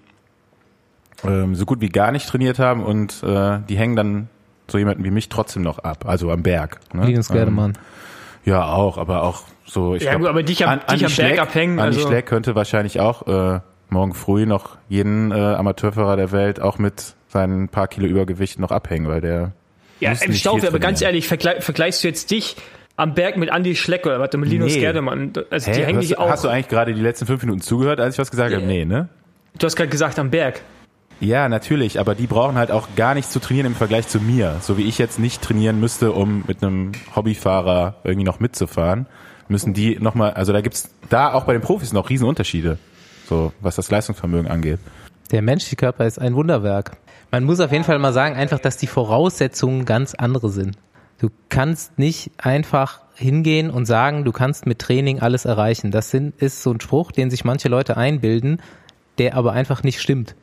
ähm, 1.24 1.54
so 1.54 1.64
gut 1.66 1.80
wie 1.80 1.88
gar 1.88 2.12
nicht 2.12 2.28
trainiert 2.28 2.58
haben 2.58 2.82
und 2.84 3.22
äh, 3.22 3.58
die 3.68 3.76
hängen 3.76 3.96
dann 3.96 4.28
so 4.68 4.78
jemanden 4.78 5.04
wie 5.04 5.10
mich 5.10 5.28
trotzdem 5.28 5.62
noch 5.62 5.78
ab, 5.78 6.04
also 6.06 6.30
am 6.30 6.42
Berg. 6.42 6.80
Ne? 6.92 7.06
Linus 7.06 7.28
Gerdemann. 7.28 7.70
Ähm, 7.72 8.52
ja, 8.52 8.64
auch, 8.66 8.98
aber 8.98 9.22
auch 9.22 9.42
so, 9.64 9.94
ich 9.94 10.02
Ja, 10.02 10.10
glaub, 10.10 10.20
gut, 10.22 10.28
aber 10.30 10.42
dich 10.42 10.64
am- 10.64 10.70
An- 10.70 10.80
dich 10.80 10.92
am 10.92 10.98
Berg 10.98 11.10
Schleck- 11.12 11.38
abhängen, 11.40 11.78
Andi 11.78 11.96
also- 11.98 12.08
Schleck 12.08 12.26
könnte 12.26 12.54
wahrscheinlich 12.54 13.00
auch 13.00 13.26
äh, 13.56 13.60
morgen 13.88 14.14
früh 14.14 14.46
noch 14.46 14.76
jeden 14.88 15.30
äh, 15.32 15.34
Amateurfahrer 15.34 16.16
der 16.16 16.32
Welt 16.32 16.60
auch 16.60 16.78
mit 16.78 17.14
seinen 17.28 17.68
paar 17.68 17.88
Kilo 17.88 18.06
Übergewicht 18.06 18.58
noch 18.58 18.70
abhängen, 18.70 19.08
weil 19.08 19.20
der 19.20 19.52
Ja, 20.00 20.12
im 20.12 20.32
Staufe, 20.32 20.66
aber 20.68 20.78
ganz 20.78 21.00
ehrlich, 21.02 21.26
vergleich, 21.28 21.62
vergleichst 21.64 22.02
du 22.04 22.08
jetzt 22.08 22.30
dich 22.30 22.56
am 22.96 23.14
Berg 23.14 23.36
mit 23.36 23.50
Andy 23.50 23.76
Schleck 23.76 24.06
oder 24.06 24.18
warte, 24.20 24.38
mit 24.38 24.48
Linus 24.48 24.74
Nee. 24.74 24.80
Gerdemann? 24.80 25.32
Also 25.50 25.70
die 25.70 25.78
Hä, 25.78 25.84
hängen 25.84 25.98
hast, 25.98 26.08
dich 26.10 26.18
auch. 26.18 26.28
hast 26.30 26.44
du 26.44 26.48
eigentlich 26.48 26.68
gerade 26.68 26.94
die 26.94 27.00
letzten 27.02 27.26
fünf 27.26 27.42
Minuten 27.42 27.60
zugehört, 27.60 28.00
als 28.00 28.14
ich 28.14 28.18
was 28.18 28.30
gesagt 28.30 28.54
habe? 28.54 28.64
Nee, 28.64 28.84
ne? 28.84 29.08
du 29.58 29.64
hast 29.66 29.76
gerade 29.76 29.90
gesagt 29.90 30.18
am 30.18 30.30
Berg. 30.30 30.60
Ja, 31.20 31.48
natürlich, 31.48 31.98
aber 31.98 32.14
die 32.14 32.26
brauchen 32.26 32.56
halt 32.56 32.70
auch 32.70 32.88
gar 32.94 33.14
nichts 33.14 33.32
zu 33.32 33.40
trainieren 33.40 33.66
im 33.66 33.74
Vergleich 33.74 34.06
zu 34.06 34.20
mir. 34.20 34.56
So 34.60 34.76
wie 34.76 34.82
ich 34.82 34.98
jetzt 34.98 35.18
nicht 35.18 35.42
trainieren 35.42 35.80
müsste, 35.80 36.12
um 36.12 36.44
mit 36.46 36.62
einem 36.62 36.92
Hobbyfahrer 37.14 37.96
irgendwie 38.04 38.26
noch 38.26 38.38
mitzufahren, 38.38 39.06
müssen 39.48 39.72
die 39.72 39.98
nochmal, 39.98 40.32
also 40.34 40.52
da 40.52 40.60
gibt's 40.60 40.90
da 41.08 41.32
auch 41.32 41.44
bei 41.44 41.54
den 41.54 41.62
Profis 41.62 41.92
noch 41.92 42.10
Riesenunterschiede, 42.10 42.78
so 43.28 43.52
was 43.60 43.76
das 43.76 43.90
Leistungsvermögen 43.90 44.50
angeht. 44.50 44.78
Der 45.30 45.42
menschliche 45.42 45.76
Körper 45.76 46.06
ist 46.06 46.18
ein 46.18 46.34
Wunderwerk. 46.34 46.98
Man 47.30 47.44
muss 47.44 47.60
auf 47.60 47.72
jeden 47.72 47.84
Fall 47.84 47.98
mal 47.98 48.12
sagen, 48.12 48.36
einfach, 48.36 48.58
dass 48.58 48.76
die 48.76 48.86
Voraussetzungen 48.86 49.84
ganz 49.84 50.14
andere 50.14 50.50
sind. 50.50 50.76
Du 51.18 51.30
kannst 51.48 51.98
nicht 51.98 52.30
einfach 52.36 53.00
hingehen 53.14 53.70
und 53.70 53.86
sagen, 53.86 54.24
du 54.24 54.32
kannst 54.32 54.66
mit 54.66 54.78
Training 54.78 55.20
alles 55.20 55.46
erreichen. 55.46 55.90
Das 55.90 56.10
sind, 56.10 56.40
ist 56.40 56.62
so 56.62 56.70
ein 56.72 56.80
Spruch, 56.80 57.10
den 57.10 57.30
sich 57.30 57.44
manche 57.44 57.68
Leute 57.68 57.96
einbilden, 57.96 58.60
der 59.18 59.34
aber 59.34 59.52
einfach 59.52 59.82
nicht 59.82 60.00
stimmt. 60.00 60.34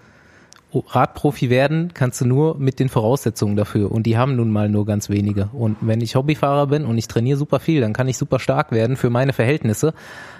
Radprofi 0.88 1.50
werden 1.50 1.92
kannst 1.94 2.22
du 2.22 2.26
nur 2.26 2.58
mit 2.58 2.80
den 2.80 2.90
Voraussetzungen 2.90 3.56
dafür 3.56 3.92
und 3.92 4.04
die 4.04 4.18
haben 4.18 4.36
nun 4.36 4.52
mal 4.52 4.70
nur 4.70 4.86
ganz 4.86 5.10
wenige. 5.10 5.50
Und 5.54 5.78
wenn 5.82 6.02
ich 6.02 6.16
Hobbyfahrer 6.16 6.68
bin 6.68 6.86
und 6.86 6.98
ich 6.98 7.08
trainiere 7.08 7.38
super 7.38 7.60
viel, 7.60 7.82
dann 7.82 7.94
kann 7.94 8.08
ich 8.08 8.18
super 8.18 8.40
stark 8.40 8.72
werden 8.72 8.96
für 8.96 9.10
meine 9.10 9.34
Verhältnisse. 9.34 9.94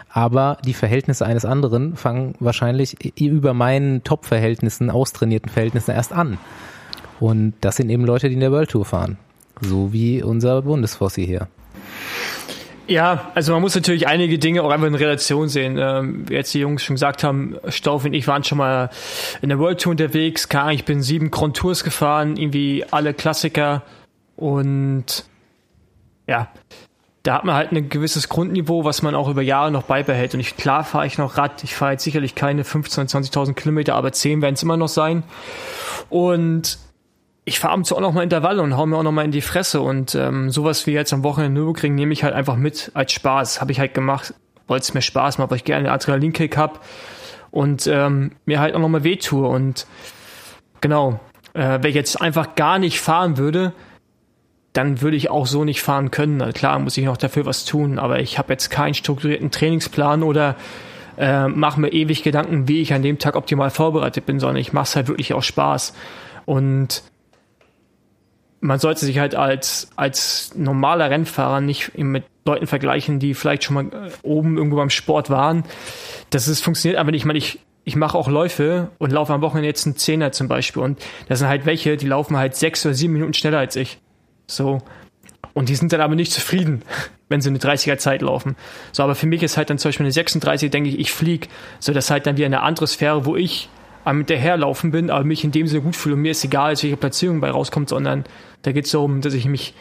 Aber 0.10 0.58
die 0.64 0.74
Verhältnisse 0.74 1.26
eines 1.26 1.44
anderen 1.44 1.96
fangen 1.96 2.36
wahrscheinlich 2.40 3.20
über 3.20 3.54
meinen 3.56 4.04
Top-Verhältnissen, 4.04 4.92
austrainierten 4.92 5.50
Verhältnissen 5.50 5.92
erst 5.92 6.14
an. 6.14 6.38
Und 7.20 7.54
das 7.62 7.78
sind 7.78 7.90
eben 7.90 8.06
Leute, 8.06 8.28
die 8.28 8.36
in 8.36 8.40
der 8.40 8.52
World 8.52 8.70
Tour 8.70 8.86
fahren. 8.86 9.18
So 9.62 9.92
wie 9.94 10.22
unser 10.22 10.62
Bundesfossi 10.62 11.26
hier. 11.26 11.48
Ja, 12.88 13.32
also 13.34 13.54
man 13.54 13.62
muss 13.62 13.76
natürlich 13.76 14.08
einige 14.08 14.38
Dinge 14.38 14.62
auch 14.62 14.70
einfach 14.70 14.88
in 14.88 14.96
Relation 14.96 15.48
sehen. 15.48 15.78
Ähm, 15.80 16.28
wie 16.28 16.34
jetzt 16.34 16.54
die 16.54 16.60
Jungs 16.60 16.84
schon 16.84 16.96
gesagt 16.96 17.24
haben, 17.24 17.56
Stauf 17.70 18.04
und 18.04 18.14
ich 18.14 18.28
waren 18.28 18.44
schon 18.44 18.58
mal 18.58 18.90
in 19.42 19.50
der 19.50 19.60
World 19.60 19.82
Tour 19.82 19.92
unterwegs. 19.92 20.50
Ahnung, 20.50 20.72
ich 20.72 20.86
bin 20.86 21.02
sieben 21.02 21.32
Grand 21.32 21.56
Tours 21.56 21.84
gefahren, 21.84 22.36
irgendwie 22.36 22.86
alle 22.92 23.14
Klassiker. 23.14 23.84
Und 24.36 25.26
ja, 26.28 26.50
da 27.24 27.36
hat 27.36 27.46
man 27.46 27.56
halt 27.56 27.72
ein 27.72 27.88
gewisses 27.88 28.28
Grundniveau, 28.28 28.84
was 28.84 29.02
man 29.02 29.16
auch 29.16 29.30
über 29.30 29.42
Jahre 29.42 29.72
noch 29.72 29.84
beibehält. 29.84 30.34
Und 30.34 30.42
ich, 30.42 30.58
klar 30.58 30.84
fahre 30.84 31.08
ich 31.08 31.18
noch 31.18 31.38
Rad. 31.38 31.64
Ich 31.64 31.76
fahre 31.76 31.94
jetzt 31.94 32.04
sicherlich 32.04 32.36
keine 32.36 32.64
15.000, 32.64 33.32
20.000 33.32 33.54
Kilometer, 33.54 33.96
aber 33.96 34.12
10 34.12 34.42
werden 34.42 34.56
es 34.56 34.64
immer 34.64 34.76
noch 34.76 34.90
sein. 34.90 35.24
Und 36.10 36.80
ich 37.46 37.60
fahre 37.60 37.74
abends 37.74 37.92
auch 37.92 38.00
noch 38.00 38.14
mal 38.14 38.24
Intervalle 38.24 38.62
und 38.62 38.78
hau 38.78 38.86
mir 38.86 38.98
auch 38.98 39.04
noch 39.04 39.12
mal 39.12 39.26
in 39.26 39.32
die 39.32 39.42
Fresse 39.42 39.82
und 39.82 40.16
ähm, 40.16 40.50
sowas 40.50 40.88
wie 40.88 40.92
jetzt 40.92 41.12
am 41.14 41.24
Wochenende 41.24 41.60
Nürburgring 41.60 41.94
nehme 41.94 42.14
ich 42.14 42.24
halt 42.24 42.34
einfach 42.34 42.56
mit 42.56 42.92
als 42.94 43.12
Spaß. 43.12 43.60
Habe 43.60 43.72
ich 43.72 43.80
halt 43.80 43.94
gemacht, 43.94 44.34
weil 44.68 44.80
es 44.80 44.94
mir 44.94 45.02
Spaß 45.02 45.38
macht, 45.38 45.52
weil 45.52 45.58
ich 45.58 45.66
gerne 45.66 45.92
Adrenalinkick 45.92 46.56
hab 46.56 46.86
und 47.52 47.86
ähm, 47.88 48.32
mir 48.46 48.60
halt 48.60 48.76
auch 48.76 48.80
noch 48.80 48.90
mal 48.90 49.04
wehtue 49.04 49.46
und 49.48 49.86
genau, 50.80 51.20
äh, 51.54 51.80
wenn 51.82 51.90
ich 51.90 51.96
jetzt 51.96 52.22
einfach 52.22 52.56
gar 52.56 52.80
nicht 52.80 53.02
fahren 53.02 53.38
würde, 53.38 53.74
dann 54.72 55.02
würde 55.02 55.18
ich 55.18 55.30
auch 55.30 55.46
so 55.46 55.66
nicht 55.66 55.82
fahren 55.82 56.12
können. 56.12 56.38
Na 56.38 56.52
klar, 56.52 56.80
muss 56.80 56.98
ich 56.98 57.06
noch 57.06 57.18
dafür 57.18 57.46
was 57.46 57.66
tun, 57.66 58.00
aber 58.00 58.20
ich 58.20 58.38
habe 58.38 58.54
jetzt 58.54 58.70
keinen 58.70 58.94
strukturierten 58.94 59.52
Trainingsplan 59.52 60.24
oder 60.24 60.56
äh, 61.18 61.48
mache 61.48 61.80
mir 61.80 61.90
ewig 61.90 62.24
Gedanken, 62.24 62.68
wie 62.68 62.82
ich 62.82 62.94
an 62.94 63.04
dem 63.04 63.20
Tag 63.20 63.36
optimal 63.36 63.70
vorbereitet 63.70 64.26
bin, 64.26 64.40
sondern 64.40 64.58
ich 64.58 64.74
mache 64.74 64.86
es 64.86 64.96
halt 64.96 65.08
wirklich 65.08 65.34
aus 65.34 65.46
Spaß. 65.46 65.94
Und 66.46 67.04
man 68.64 68.80
sollte 68.80 69.06
sich 69.06 69.20
halt 69.20 69.36
als, 69.36 69.90
als 69.98 70.56
normaler 70.56 71.10
Rennfahrer 71.10 71.60
nicht 71.60 71.98
mit 71.98 72.24
Leuten 72.46 72.66
vergleichen, 72.66 73.20
die 73.20 73.34
vielleicht 73.34 73.66
schon 73.66 73.74
mal 73.76 73.86
äh, 73.86 74.10
oben 74.24 74.58
irgendwo 74.58 74.78
beim 74.78 74.90
Sport 74.90 75.30
waren. 75.30 75.66
Das 76.30 76.48
ist, 76.48 76.64
funktioniert 76.64 76.98
aber 76.98 77.12
nicht. 77.12 77.22
Ich 77.22 77.26
meine, 77.26 77.40
ich, 77.40 77.60
ich 77.84 77.98
mache 77.98 78.18
auch 78.18 78.30
Läufe 78.30 78.90
und 79.00 79.12
laufe 79.12 79.34
am 79.34 79.42
Wochenende 79.42 79.68
jetzt 79.68 79.86
einen 79.86 79.98
Zehner 79.98 80.32
zum 80.32 80.48
Beispiel. 80.48 80.82
Und 80.82 81.04
das 81.28 81.40
sind 81.40 81.50
halt 81.50 81.66
welche, 81.66 81.98
die 81.98 82.08
laufen 82.08 82.38
halt 82.38 82.56
sechs 82.56 82.86
oder 82.86 82.96
sieben 82.96 83.14
Minuten 83.14 83.34
schneller 83.34 83.60
als 83.60 83.76
ich. 83.76 84.00
So. 84.48 84.82
Und 85.54 85.68
die 85.68 85.76
sind 85.76 85.92
dann 85.92 86.02
aber 86.02 86.16
nicht 86.16 86.32
zufrieden, 86.32 86.84
wenn 87.28 87.42
sie 87.42 87.50
eine 87.50 87.60
30er 87.60 87.98
Zeit 87.98 88.22
laufen. 88.22 88.56
So, 88.94 89.04
aber 89.04 89.16
für 89.16 89.28
mich 89.28 89.44
ist 89.44 89.58
halt 89.58 89.70
dann 89.70 89.78
zum 89.78 89.90
Beispiel 89.90 90.06
eine 90.06 90.14
36, 90.14 90.72
denke 90.72 90.90
ich, 90.90 91.00
ich 91.00 91.12
flieg. 91.12 91.50
So, 91.82 91.92
das 91.92 92.06
ist 92.06 92.12
halt 92.12 92.28
dann 92.28 92.38
wieder 92.38 92.46
eine 92.46 92.62
andere 92.62 92.88
Sphäre, 92.88 93.26
wo 93.26 93.36
ich 93.36 93.68
am 94.04 94.18
hinterherlaufen 94.18 94.92
bin, 94.92 95.10
aber 95.10 95.24
mich 95.24 95.44
in 95.44 95.52
dem 95.52 95.68
Sinne 95.68 95.84
gut 95.84 95.96
fühle 95.96 96.16
und 96.16 96.22
mir 96.22 96.32
ist 96.32 96.44
egal, 96.44 96.72
welche 96.72 96.98
Platzierung 96.98 97.40
bei 97.40 97.52
rauskommt, 97.52 97.90
sondern 97.90 98.26
da 98.62 98.72
geht 98.72 98.86
es 98.86 98.92
darum, 98.92 99.22
dass 99.22 99.34
ich 99.34 99.46
mich 99.46 99.74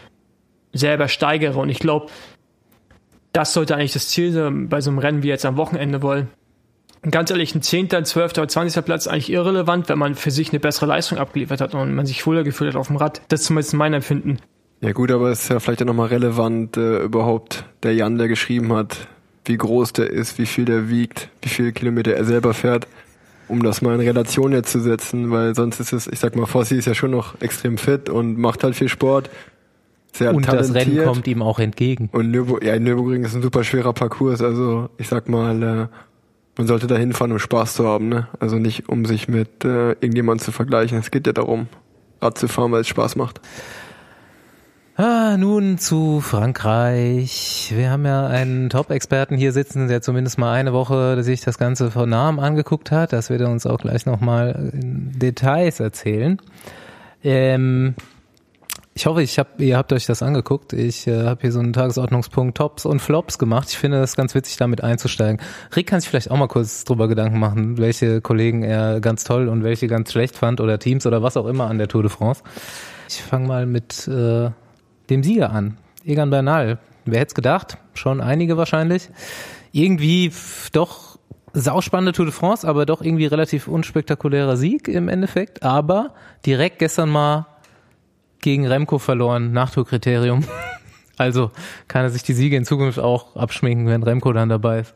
selber 0.73 1.09
steigere. 1.09 1.59
Und 1.59 1.69
ich 1.69 1.79
glaube, 1.79 2.07
das 3.33 3.53
sollte 3.53 3.75
eigentlich 3.75 3.93
das 3.93 4.09
Ziel 4.09 4.33
sein 4.33 4.69
bei 4.69 4.81
so 4.81 4.91
einem 4.91 4.99
Rennen 4.99 5.23
wie 5.23 5.29
jetzt 5.29 5.45
am 5.45 5.57
Wochenende, 5.57 6.03
weil 6.03 6.29
ganz 7.11 7.31
ehrlich, 7.31 7.55
ein 7.55 7.63
10., 7.63 8.05
12. 8.05 8.33
oder 8.33 8.49
20. 8.49 8.85
Platz 8.85 9.07
eigentlich 9.07 9.31
irrelevant, 9.31 9.89
wenn 9.89 9.99
man 9.99 10.15
für 10.15 10.31
sich 10.31 10.51
eine 10.51 10.61
bessere 10.61 10.87
Leistung 10.87 11.19
abgeliefert 11.19 11.61
hat 11.61 11.75
und 11.75 11.95
man 11.95 12.07
sich 12.07 12.27
wohler 12.27 12.45
gefühlt 12.45 12.75
hat 12.75 12.81
auf 12.81 12.89
dem 12.89 12.97
Rad. 12.97 13.23
Das 13.29 13.41
ist 13.41 13.47
zumindest 13.47 13.75
mein 13.75 13.95
Empfinden. 13.95 14.39
Ja 14.81 14.93
gut, 14.93 15.11
aber 15.11 15.31
es 15.31 15.45
ist 15.45 15.49
ja 15.49 15.61
vielleicht 15.61 15.83
auch 15.83 15.87
nochmal 15.87 16.09
relevant 16.09 16.77
äh, 16.77 17.03
überhaupt 17.03 17.65
der 17.83 17.95
Jan, 17.95 18.19
der 18.19 18.29
geschrieben 18.29 18.73
hat, 18.73 19.09
wie 19.45 19.57
groß 19.57 19.93
der 19.93 20.11
ist, 20.11 20.39
wie 20.39 20.47
viel 20.47 20.65
der 20.65 20.89
wiegt, 20.89 21.29
wie 21.41 21.49
viele 21.49 21.73
Kilometer 21.73 22.15
er 22.15 22.25
selber 22.25 22.53
fährt, 22.53 22.87
um 23.53 23.63
das 23.63 23.83
mal 23.83 23.95
in 23.95 24.01
Relation 24.01 24.53
jetzt 24.53 24.73
zu 24.73 24.81
setzen, 24.81 25.31
weil 25.31 25.55
sonst 25.55 25.79
ist 25.79 25.93
es, 25.93 26.07
ich 26.07 26.19
sag 26.19 26.35
mal, 26.35 26.47
Fossi 26.47 26.77
ist 26.77 26.87
ja 26.87 26.95
schon 26.95 27.11
noch 27.11 27.41
extrem 27.43 27.77
fit 27.77 28.09
und 28.09 28.39
macht 28.39 28.65
halt 28.65 28.75
viel 28.75 28.89
Sport, 28.89 29.29
sehr 30.15 30.35
Und 30.35 30.49
das 30.49 30.73
talentiert. 30.73 30.97
Rennen 30.97 31.05
kommt 31.07 31.27
ihm 31.27 31.43
auch 31.43 31.59
entgegen. 31.59 32.09
Und 32.13 32.31
Nürburg, 32.31 32.65
ja, 32.65 32.79
Nürburgring 32.79 33.25
ist 33.25 33.35
ein 33.35 33.43
super 33.43 33.63
schwerer 33.63 33.93
Parcours, 33.93 34.41
also 34.41 34.89
ich 34.97 35.09
sag 35.09 35.29
mal, 35.29 35.63
äh, 35.63 35.87
man 36.57 36.67
sollte 36.67 36.87
da 36.87 36.97
hinfahren, 36.97 37.33
um 37.33 37.39
Spaß 37.39 37.75
zu 37.75 37.87
haben, 37.87 38.09
ne? 38.09 38.29
Also 38.41 38.57
nicht, 38.57 38.89
um 38.89 39.05
sich 39.05 39.29
mit 39.29 39.65
äh, 39.65 39.91
irgendjemandem 39.93 40.45
zu 40.45 40.53
vergleichen. 40.53 40.99
Es 40.99 41.11
geht 41.11 41.27
ja 41.27 41.33
darum, 41.33 41.67
Rad 42.21 42.39
zu 42.39 42.49
fahren, 42.49 42.73
weil 42.73 42.83
es 42.83 42.89
Spaß 42.89 43.17
macht. 43.17 43.41
Ah, 44.97 45.37
nun 45.39 45.79
zu 45.79 46.21
Frankreich. 46.21 47.73
Wir 47.75 47.91
haben 47.91 48.05
ja 48.05 48.27
einen 48.27 48.69
Top-Experten 48.69 49.37
hier 49.37 49.53
sitzen, 49.53 49.89
der 49.89 50.03
zumindest 50.03 50.37
mal 50.39 50.53
eine 50.53 50.75
Woche 50.75 51.23
sich 51.23 51.41
das 51.41 51.57
Ganze 51.57 51.91
von 51.91 52.11
nahem 52.11 52.39
angeguckt 52.39 52.91
hat. 52.91 53.13
Das 53.13 53.31
wird 53.31 53.41
er 53.41 53.49
uns 53.49 53.65
auch 53.67 53.79
gleich 53.79 54.05
nochmal 54.05 54.71
in 54.75 55.19
Details 55.19 55.81
erzählen. 55.81 56.39
Ähm, 57.25 57.95
Ich 58.95 59.07
hoffe, 59.07 59.23
ich 59.23 59.39
hab, 59.39 59.59
ihr 59.59 59.79
habt 59.79 59.95
euch 59.95 60.05
das 60.05 60.23
angeguckt. 60.23 60.75
Ich 60.75 61.07
äh, 61.07 61.25
habe 61.25 61.41
hier 61.41 61.53
so 61.53 61.61
einen 61.61 61.73
Tagesordnungspunkt 61.73 62.59
Tops 62.59 62.85
und 62.85 63.01
Flops 63.01 63.39
gemacht. 63.39 63.71
Ich 63.71 63.79
finde 63.79 63.99
das 63.99 64.17
ganz 64.17 64.35
witzig, 64.35 64.59
damit 64.59 64.85
einzusteigen. 64.85 65.41
Rick 65.75 65.87
kann 65.87 66.01
sich 66.01 66.11
vielleicht 66.11 66.31
auch 66.31 66.37
mal 66.37 66.49
kurz 66.49 66.85
drüber 66.85 67.09
Gedanken 67.09 67.39
machen, 67.39 67.79
welche 67.79 68.21
Kollegen 68.21 68.63
er 68.63 69.01
ganz 69.01 69.25
toll 69.25 69.49
und 69.49 69.65
welche 69.65 69.87
ganz 69.87 70.13
schlecht 70.13 70.37
fand 70.37 70.61
oder 70.61 70.79
Teams 70.79 71.07
oder 71.07 71.23
was 71.23 71.39
auch 71.39 71.47
immer 71.47 71.69
an 71.69 71.79
der 71.79 71.89
Tour 71.89 72.03
de 72.03 72.11
France. 72.11 72.43
Ich 73.09 73.23
fange 73.23 73.49
mal 73.49 73.65
mit 73.65 74.07
äh, 74.09 74.51
dem 75.11 75.23
Sieger 75.23 75.51
an. 75.51 75.79
Egan 76.05 76.31
Bernal. 76.31 76.79
Wer 77.05 77.21
hätte 77.21 77.31
es 77.31 77.35
gedacht? 77.35 77.79
Schon 77.95 78.21
einige 78.21 78.57
wahrscheinlich. 78.57 79.09
Irgendwie 79.73 80.33
doch 80.73 81.19
sauspannende 81.53 82.13
Tour 82.13 82.27
de 82.27 82.35
France, 82.35 82.67
aber 82.67 82.87
doch 82.87 83.03
irgendwie 83.03 83.27
relativ 83.27 83.69
unspektakulärer 83.69 84.57
Sieg 84.57 84.89
im 84.89 85.09
Endeffekt. 85.09 85.63
Aber 85.63 86.15
direkt 86.47 86.79
gestern 86.79 87.11
mal 87.11 87.47
gegen 88.41 88.67
Remco 88.67 88.99
verloren, 88.99 89.53
Nachtourkriterium. 89.53 90.45
Also 91.19 91.51
kann 91.89 92.05
er 92.05 92.11
sich 92.11 92.23
die 92.23 92.33
Siege 92.33 92.57
in 92.57 92.65
Zukunft 92.65 92.99
auch 92.99 93.37
abschminken, 93.37 93.87
wenn 93.87 94.03
Remco 94.03 94.33
dann 94.33 94.49
dabei 94.49 94.81
ist. 94.81 94.95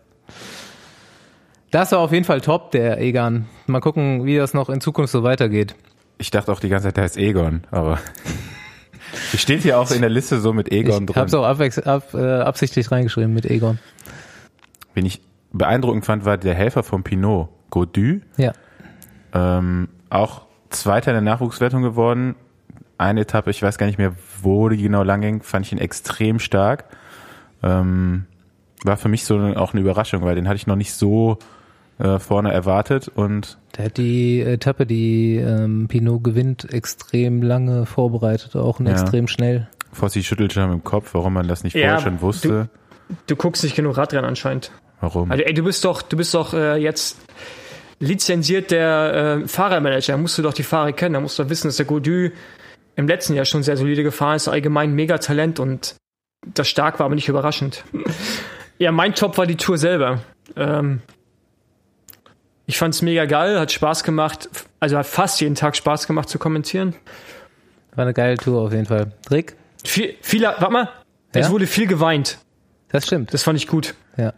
Das 1.70 1.92
war 1.92 1.98
auf 1.98 2.10
jeden 2.10 2.24
Fall 2.24 2.40
top, 2.40 2.70
der 2.70 3.00
Egan. 3.00 3.46
Mal 3.66 3.80
gucken, 3.80 4.24
wie 4.24 4.36
das 4.36 4.54
noch 4.54 4.70
in 4.70 4.80
Zukunft 4.80 5.12
so 5.12 5.22
weitergeht. 5.22 5.76
Ich 6.18 6.30
dachte 6.30 6.50
auch 6.50 6.58
die 6.58 6.70
ganze 6.70 6.88
Zeit, 6.88 6.96
der 6.96 7.04
heißt 7.04 7.18
Egon, 7.18 7.64
aber 7.70 7.98
steht 9.34 9.62
hier 9.62 9.78
auch 9.78 9.90
in 9.90 10.00
der 10.00 10.10
Liste 10.10 10.40
so 10.40 10.52
mit 10.52 10.72
Egon 10.72 11.02
ich 11.02 11.06
drin. 11.06 11.16
habe 11.16 11.28
es 11.28 11.34
auch 11.78 11.86
ab, 11.86 12.14
äh, 12.14 12.40
absichtlich 12.40 12.90
reingeschrieben 12.90 13.32
mit 13.32 13.46
Egon. 13.46 13.78
Wen 14.94 15.06
ich 15.06 15.20
beeindruckend 15.52 16.04
fand, 16.04 16.24
war 16.24 16.36
der 16.36 16.54
Helfer 16.54 16.82
von 16.82 17.02
Pinot, 17.02 17.48
Godu. 17.70 18.20
Ja. 18.36 18.52
Ähm, 19.32 19.88
auch 20.10 20.42
Zweiter 20.70 21.10
in 21.10 21.24
der 21.24 21.32
Nachwuchswertung 21.32 21.82
geworden. 21.82 22.34
Eine 22.98 23.20
Etappe, 23.20 23.50
ich 23.50 23.62
weiß 23.62 23.78
gar 23.78 23.86
nicht 23.86 23.98
mehr, 23.98 24.14
wo 24.40 24.68
die 24.68 24.82
genau 24.82 25.02
lang 25.02 25.20
ging, 25.20 25.42
fand 25.42 25.66
ich 25.66 25.72
ihn 25.72 25.78
extrem 25.78 26.38
stark. 26.38 26.84
Ähm, 27.62 28.24
war 28.84 28.96
für 28.96 29.08
mich 29.08 29.24
so 29.24 29.36
eine, 29.36 29.60
auch 29.60 29.72
eine 29.72 29.80
Überraschung, 29.80 30.22
weil 30.22 30.34
den 30.34 30.48
hatte 30.48 30.56
ich 30.56 30.66
noch 30.66 30.76
nicht 30.76 30.94
so 30.94 31.38
äh, 31.98 32.18
vorne 32.18 32.52
erwartet 32.52 33.08
und 33.08 33.58
Der 33.76 33.86
hat 33.86 33.96
die 33.96 34.40
Etappe, 34.40 34.86
die 34.86 35.36
ähm, 35.36 35.86
Pinot 35.88 36.24
gewinnt, 36.24 36.72
extrem 36.72 37.42
lange 37.42 37.86
vorbereitet, 37.86 38.56
auch 38.56 38.80
und 38.80 38.86
Ja. 38.86 38.92
extrem 38.92 39.28
schnell. 39.28 39.68
Fossi 39.92 40.22
schüttelt 40.22 40.52
schon 40.52 40.70
im 40.70 40.84
Kopf, 40.84 41.14
warum 41.14 41.32
man 41.34 41.48
das 41.48 41.64
nicht 41.64 41.74
Ja, 41.74 41.82
vorher 41.88 42.00
schon 42.00 42.20
wusste. 42.20 42.68
Du 43.26 43.36
guckst 43.36 43.62
nicht 43.64 43.76
genug 43.76 43.96
Radrennen 43.96 44.24
anscheinend. 44.28 44.70
Warum? 45.00 45.30
Also 45.30 45.42
ey, 45.44 45.54
du 45.54 45.62
bist 45.62 45.84
doch, 45.84 46.02
du 46.02 46.16
bist 46.16 46.34
doch 46.34 46.52
äh, 46.54 46.76
jetzt 46.76 47.16
lizenziert 47.98 48.70
der 48.70 49.40
äh, 49.44 49.48
Fahrermanager. 49.48 50.12
Da 50.12 50.18
musst 50.18 50.36
du 50.38 50.42
doch 50.42 50.52
die 50.54 50.62
Fahrer 50.62 50.92
kennen. 50.92 51.14
Da 51.14 51.20
musst 51.20 51.38
du 51.38 51.42
doch 51.44 51.50
wissen, 51.50 51.68
dass 51.68 51.76
der 51.76 51.86
Godu 51.86 52.28
im 52.96 53.06
letzten 53.08 53.34
Jahr 53.34 53.44
schon 53.44 53.62
sehr 53.62 53.76
solide 53.76 54.02
gefahren 54.02 54.36
ist, 54.36 54.48
allgemein 54.48 54.92
mega 54.94 55.18
Talent 55.18 55.60
und 55.60 55.94
das 56.54 56.68
stark 56.68 56.98
war, 56.98 57.06
aber 57.06 57.14
nicht 57.14 57.28
überraschend. 57.28 57.84
ja, 58.78 58.92
mein 58.92 59.14
Top 59.14 59.36
war 59.38 59.46
die 59.46 59.56
Tour 59.56 59.78
selber. 59.78 60.20
Ähm, 60.56 61.00
ich 62.66 62.78
fand's 62.78 63.02
mega 63.02 63.24
geil, 63.26 63.58
hat 63.58 63.72
Spaß 63.72 64.02
gemacht, 64.04 64.48
also 64.80 64.98
hat 64.98 65.06
fast 65.06 65.40
jeden 65.40 65.54
Tag 65.54 65.76
Spaß 65.76 66.06
gemacht 66.06 66.28
zu 66.28 66.38
kommentieren. 66.38 66.94
War 67.94 68.02
eine 68.04 68.14
geile 68.14 68.36
Tour 68.36 68.60
auf 68.62 68.72
jeden 68.72 68.86
Fall. 68.86 69.12
Rick? 69.30 69.56
Viel, 69.84 70.14
viel, 70.20 70.42
warte 70.42 70.70
mal, 70.70 70.88
es 71.32 71.46
Ja? 71.46 71.52
wurde 71.52 71.66
viel 71.66 71.86
geweint. 71.86 72.38
Das 72.90 73.06
stimmt. 73.06 73.32
Das 73.32 73.42
fand 73.42 73.58
ich 73.58 73.66
gut. 73.66 73.94
Ja. 74.16 74.32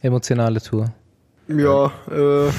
Emotionale 0.00 0.60
Tour. 0.60 0.92
Ja, 1.48 1.86
äh, 2.10 2.50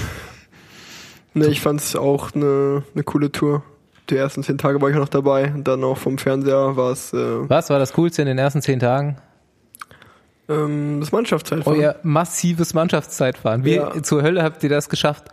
ne, 1.34 1.48
ich 1.48 1.62
fand's 1.62 1.96
auch 1.96 2.34
eine 2.34 2.84
ne 2.94 3.04
coole 3.04 3.32
Tour. 3.32 3.64
Die 4.10 4.16
ersten 4.16 4.42
zehn 4.44 4.58
Tage 4.58 4.82
war 4.82 4.90
ich 4.90 4.96
noch 4.96 5.10
dabei 5.10 5.52
und 5.54 5.68
dann 5.68 5.84
auch 5.84 5.98
vom 5.98 6.18
Fernseher 6.18 6.78
war 6.78 6.92
es 6.92 7.12
äh, 7.14 7.50
Was 7.50 7.70
war 7.70 7.78
das 7.80 7.92
Coolste 7.94 8.22
in 8.22 8.28
den 8.28 8.38
ersten 8.38 8.62
zehn 8.62 8.80
Tagen? 8.80 9.18
Ähm, 10.50 11.00
das 11.00 11.12
Mannschaftszeitfahren. 11.12 11.80
Euer 11.80 11.96
massives 12.04 12.74
Mannschaftszeitfahren. 12.74 13.64
Wie 13.66 13.76
Ja. 13.76 14.02
zur 14.04 14.22
Hölle 14.24 14.44
habt 14.44 14.64
ihr 14.64 14.70
das 14.70 14.90
geschafft? 14.90 15.26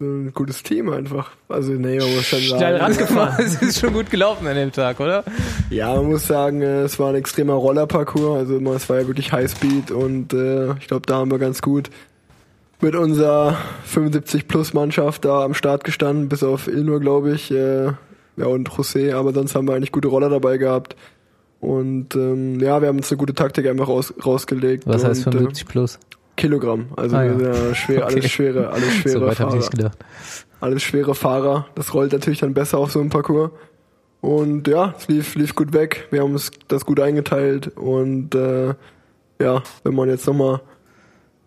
Ein 0.00 0.32
gutes 0.34 0.62
Team 0.64 0.90
einfach. 0.92 1.30
Also 1.48 1.72
nee, 1.72 1.98
man 1.98 2.14
muss 2.16 2.24
schon 2.26 2.40
Schnell 2.40 2.58
sagen. 2.58 2.76
rangefahren. 2.76 3.44
Es 3.44 3.62
ist 3.62 3.78
schon 3.78 3.92
gut 3.92 4.10
gelaufen 4.10 4.46
an 4.48 4.56
dem 4.56 4.72
Tag, 4.72 4.98
oder? 4.98 5.22
Ja, 5.70 5.94
man 5.94 6.06
muss 6.06 6.26
sagen, 6.26 6.60
äh, 6.60 6.82
es 6.82 6.98
war 6.98 7.10
ein 7.10 7.14
extremer 7.14 7.54
Rollerparcours. 7.54 8.38
Also 8.40 8.58
es 8.74 8.88
war 8.88 9.00
ja 9.00 9.06
wirklich 9.06 9.32
Highspeed 9.32 9.92
und 9.92 10.32
äh, 10.32 10.72
ich 10.78 10.88
glaube, 10.88 11.06
da 11.06 11.16
haben 11.18 11.30
wir 11.30 11.38
ganz 11.38 11.62
gut 11.62 11.90
mit 12.80 12.96
unserer 12.96 13.56
75 13.84 14.48
Plus 14.48 14.74
Mannschaft 14.74 15.24
da 15.24 15.44
am 15.44 15.54
Start 15.54 15.84
gestanden, 15.84 16.28
bis 16.28 16.42
auf 16.42 16.66
Ilnur, 16.66 16.98
glaube 16.98 17.32
ich, 17.32 17.52
äh, 17.52 17.84
ja 18.36 18.46
und 18.46 18.70
José, 18.70 19.14
aber 19.14 19.32
sonst 19.32 19.54
haben 19.54 19.68
wir 19.68 19.74
eigentlich 19.74 19.92
gute 19.92 20.08
Roller 20.08 20.30
dabei 20.30 20.56
gehabt. 20.58 20.96
Und 21.62 22.16
ähm, 22.16 22.58
ja, 22.58 22.80
wir 22.82 22.88
haben 22.88 22.96
uns 22.98 23.10
eine 23.10 23.18
gute 23.18 23.34
Taktik 23.34 23.66
einfach 23.68 23.86
raus, 23.88 24.12
rausgelegt. 24.26 24.84
Was 24.86 25.04
heißt 25.04 25.24
und, 25.28 25.32
75 25.32 25.66
plus? 25.68 25.94
Äh, 25.94 25.98
Kilogramm. 26.36 26.86
Also 26.96 27.16
Ah, 27.16 27.22
ja. 27.24 27.74
schwer, 27.74 27.98
Okay. 28.04 28.14
alles 28.14 28.30
schwere, 28.30 28.70
alles 28.70 28.84
So 28.84 28.90
schwere 28.90 29.30
ich 29.30 29.36
Fahrer 29.38 29.90
alles 30.60 30.82
schwere 30.82 31.14
Fahrer. 31.14 31.66
Das 31.76 31.94
rollt 31.94 32.12
natürlich 32.12 32.40
dann 32.40 32.52
besser 32.52 32.78
auf 32.78 32.90
so 32.92 32.98
einem 33.00 33.10
Parcours. 33.10 33.50
Und 34.20 34.66
ja, 34.68 34.94
es 34.98 35.06
lief, 35.08 35.34
lief 35.36 35.54
gut 35.54 35.72
weg. 35.72 36.08
Wir 36.10 36.22
haben 36.22 36.32
uns 36.32 36.50
das 36.68 36.84
gut 36.84 36.98
eingeteilt. 37.00 37.76
Und 37.76 38.34
äh, 38.34 38.74
ja, 39.40 39.62
wenn 39.84 39.94
man 39.94 40.08
jetzt 40.08 40.26
nochmal 40.26 40.60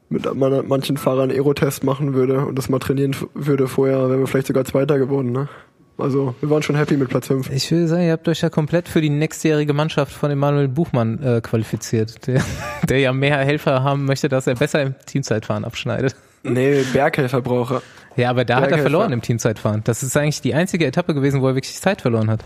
mit 0.10 0.34
man- 0.34 0.65
manchen 0.67 0.95
Fahrern 0.97 1.30
Aerotest 1.30 1.84
machen 1.84 2.13
würde 2.13 2.45
und 2.45 2.58
das 2.58 2.69
mal 2.69 2.80
trainieren 2.80 3.15
würde 3.34 3.67
vorher, 3.67 4.10
wären 4.10 4.19
wir 4.19 4.28
vielleicht 4.28 4.47
sogar 4.47 4.63
Zweiter 4.63 4.97
geworden. 4.97 5.32
Ne? 5.34 5.49
Also 5.97 6.36
wir 6.41 6.49
waren 6.49 6.62
schon 6.62 6.75
happy 6.75 6.97
mit 6.97 7.10
Platz 7.10 7.27
5. 7.27 7.49
Ich 7.51 7.71
will 7.71 7.88
sagen, 7.88 8.03
ihr 8.03 8.12
habt 8.12 8.27
euch 8.27 8.41
ja 8.41 8.49
komplett 8.49 8.89
für 8.89 8.99
die 8.99 9.10
nächstjährige 9.10 9.73
Mannschaft 9.73 10.12
von 10.12 10.29
Emanuel 10.29 10.67
Buchmann 10.67 11.23
äh, 11.23 11.41
qualifiziert, 11.41 12.27
der, 12.27 12.41
der 12.89 12.99
ja 12.99 13.13
mehr 13.13 13.38
Helfer 13.38 13.84
haben 13.84 14.05
möchte, 14.05 14.27
dass 14.27 14.45
er 14.47 14.55
besser 14.55 14.81
im 14.81 14.95
Teamzeitfahren 15.05 15.63
abschneidet. 15.63 16.15
Nee, 16.43 16.84
Berghelfer 16.93 17.41
brauche. 17.41 17.81
Ja, 18.17 18.29
aber 18.29 18.45
da 18.45 18.55
hat 18.55 18.63
er 18.63 18.67
Berghelfer. 18.67 18.89
verloren 18.89 19.12
im 19.13 19.21
Teamzeitfahren. 19.21 19.81
Das 19.84 20.03
ist 20.03 20.15
eigentlich 20.17 20.41
die 20.41 20.53
einzige 20.53 20.86
Etappe 20.86 21.13
gewesen, 21.13 21.41
wo 21.41 21.47
er 21.47 21.55
wirklich 21.55 21.79
Zeit 21.79 22.01
verloren 22.01 22.29
hat. 22.29 22.41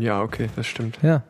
Ja, 0.00 0.22
okay, 0.22 0.48
das 0.56 0.66
stimmt. 0.66 0.98
Ja. 1.02 1.22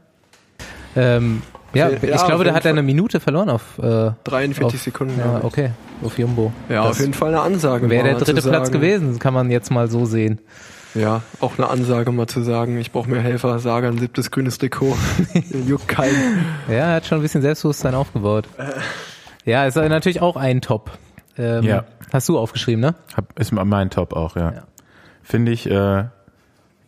Ähm, 0.95 1.43
ja, 1.75 1.91
Ja, 1.91 1.97
ich 2.03 2.25
glaube, 2.25 2.45
da 2.45 2.55
hat 2.55 2.65
er 2.65 2.73
eine 2.73 2.83
Minute 2.83 3.21
verloren 3.21 3.51
auf. 3.51 3.79
Äh, 3.79 4.13
43 4.25 4.63
auf, 4.63 4.77
Sekunden. 4.81 5.19
Ja, 5.19 5.41
okay. 5.43 5.71
Auf 6.03 6.19
Jumbo. 6.19 6.53
ja 6.69 6.83
Das 6.85 6.93
auf 6.93 7.01
jeden 7.01 7.15
Fall 7.15 7.29
eine 7.29 7.41
Ansage. 7.41 7.91
Wäre 7.91 8.05
der 8.05 8.15
dritte 8.15 8.43
Platz 8.43 8.71
gewesen, 8.71 9.19
kann 9.19 9.35
man 9.35 9.51
jetzt 9.51 9.71
mal 9.71 9.89
so 9.89 10.05
sehen. 10.05 10.41
Ja, 10.95 11.23
auch 11.41 11.59
eine 11.59 11.69
Ansage 11.69 12.11
mal 12.13 12.27
zu 12.27 12.43
sagen, 12.43 12.79
ich 12.79 12.93
brauche 12.93 13.11
mehr 13.11 13.21
Helfer, 13.21 13.59
sage 13.59 13.89
ein 13.89 13.99
siebtes 13.99 14.31
grünes 14.31 14.59
Trikot. 14.59 14.97
Juckt 15.67 15.89
keinen. 15.89 16.45
Ja, 16.69 16.75
er 16.75 16.95
hat 16.97 17.07
schon 17.07 17.19
ein 17.19 17.23
bisschen 17.23 17.43
Selbstbewusstsein 17.43 17.95
aufgebaut. 17.95 18.49
Ja, 19.45 19.67
ist 19.67 19.77
natürlich 19.77 20.21
auch 20.21 20.37
ein 20.37 20.61
Top. 20.61 20.91
Ähm, 21.37 21.63
Ja. 21.65 21.85
Hast 22.13 22.29
du 22.29 22.39
aufgeschrieben, 22.39 22.81
ne? 22.81 22.95
Hab, 23.15 23.39
ist 23.39 23.53
mein 23.53 23.91
Top 23.91 24.15
auch, 24.15 24.35
ja. 24.37 24.53
Ja. 24.53 24.63
Finde 25.23 25.53
ich, 25.53 25.71
äh, 25.71 26.05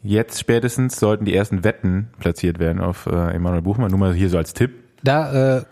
jetzt 0.03 0.41
spätestens 0.41 0.99
sollten 0.99 1.27
die 1.27 1.35
ersten 1.35 1.63
Wetten 1.63 2.09
platziert 2.19 2.59
werden 2.59 2.81
auf 2.81 3.05
äh, 3.07 3.35
Emanuel 3.35 3.61
Buchmann. 3.63 3.91
Nur 3.91 4.01
mal 4.01 4.15
hier 4.15 4.31
so 4.31 4.39
als 4.39 4.55
Tipp. 4.55 4.73
Da 5.03 5.59
äh, 5.59 5.65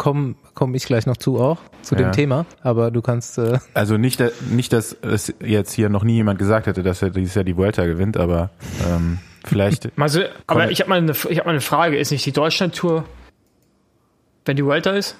komme 0.58 0.72
komm 0.72 0.74
ich 0.74 0.84
gleich 0.86 1.06
noch 1.06 1.16
zu 1.16 1.38
auch, 1.38 1.58
zu 1.82 1.94
Ja. 1.94 2.02
dem 2.02 2.12
Thema. 2.12 2.44
Aber 2.62 2.90
du 2.90 3.00
kannst, 3.00 3.38
äh, 3.38 3.58
Also 3.74 3.96
nicht, 3.96 4.20
nicht, 4.50 4.72
dass 4.72 4.92
es 5.02 5.32
jetzt 5.40 5.72
hier 5.72 5.88
noch 5.88 6.02
nie 6.02 6.14
jemand 6.16 6.38
gesagt 6.40 6.66
hätte, 6.66 6.82
dass 6.82 7.00
er 7.00 7.10
dieses 7.10 7.34
Jahr 7.36 7.44
die 7.44 7.56
Vuelta 7.56 7.84
gewinnt, 7.86 8.16
aber 8.16 8.50
ähm, 8.88 9.18
vielleicht. 9.46 9.90
Also, 9.98 10.22
aber 10.48 10.70
ich 10.70 10.80
habe 10.80 10.90
mal, 10.90 10.98
eine- 10.98 11.12
ich 11.12 11.38
hab 11.38 11.46
mal 11.46 11.52
eine 11.52 11.60
Frage. 11.60 11.96
Ist 11.96 12.10
nicht 12.10 12.26
die 12.26 12.32
Deutschland-Tour, 12.32 13.04
wenn 14.44 14.56
die 14.56 14.64
Vuelta 14.64 14.90
ist? 14.90 15.16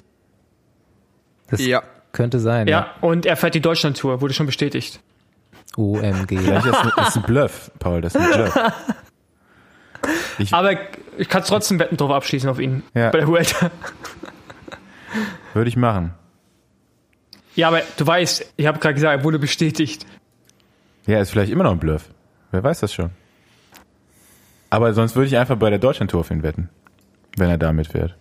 das 1.49 1.65
Ja. 1.65 1.81
könnte 2.11 2.39
sein. 2.39 2.67
Ja. 2.67 2.91
Und 3.01 3.25
er 3.25 3.37
fährt 3.37 3.55
die 3.55 3.61
Deutschland-Tour, 3.61 4.19
wurde 4.21 4.33
schon 4.33 4.45
bestätigt. 4.45 4.99
OMG. 5.77 6.27
Vielleicht 6.37 6.65
ist 6.65 7.07
ist 7.07 7.15
ein 7.17 7.23
Bluff, 7.23 7.71
Paul, 7.79 8.01
das 8.01 8.13
ist 8.15 8.21
ein 8.21 8.31
Bluff. 8.31 8.55
Ich 10.37 10.53
Aber 10.53 10.71
ich 11.17 11.27
kann 11.27 11.43
trotzdem 11.45 11.77
Wetten 11.79 11.97
drauf 11.97 12.11
abschließen 12.11 12.49
auf 12.49 12.59
ihn 12.59 12.83
Ja. 12.93 13.09
bei 13.09 13.19
der 13.19 13.27
Vuelta. 13.27 13.69
Würde 15.53 15.69
ich 15.69 15.77
machen. 15.77 16.13
Ja, 17.55 17.67
aber 17.67 17.81
du 17.97 18.05
weißt, 18.05 18.53
ich 18.55 18.67
habe 18.67 18.79
gerade 18.79 18.93
gesagt, 18.93 19.19
er 19.19 19.23
wurde 19.23 19.39
bestätigt. 19.39 20.05
Ja, 21.07 21.19
ist 21.19 21.31
vielleicht 21.31 21.51
immer 21.51 21.63
noch 21.63 21.71
ein 21.71 21.79
Bluff. 21.79 22.09
Wer 22.51 22.63
weiß 22.63 22.79
das 22.79 22.93
schon. 22.93 23.09
Aber 24.69 24.93
sonst 24.93 25.15
würde 25.15 25.27
ich 25.27 25.37
einfach 25.37 25.57
bei 25.57 25.69
der 25.69 25.79
Deutschlandtour 25.79 26.21
auf 26.21 26.31
ihn 26.31 26.43
wetten, 26.43 26.69
wenn 27.37 27.49
er 27.49 27.57
da 27.57 27.73
mitfährt. 27.73 28.15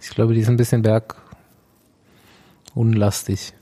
Ich 0.00 0.10
glaube, 0.10 0.34
die 0.34 0.40
ist 0.40 0.48
ein 0.48 0.56
bisschen 0.56 0.82
bergunlastig. 2.74 3.52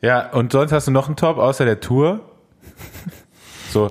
Ja, 0.00 0.30
und 0.30 0.52
sonst 0.52 0.72
hast 0.72 0.86
du 0.86 0.90
noch 0.90 1.06
einen 1.06 1.16
Top 1.16 1.38
außer 1.38 1.64
der 1.64 1.80
Tour? 1.80 2.20
So, 3.70 3.90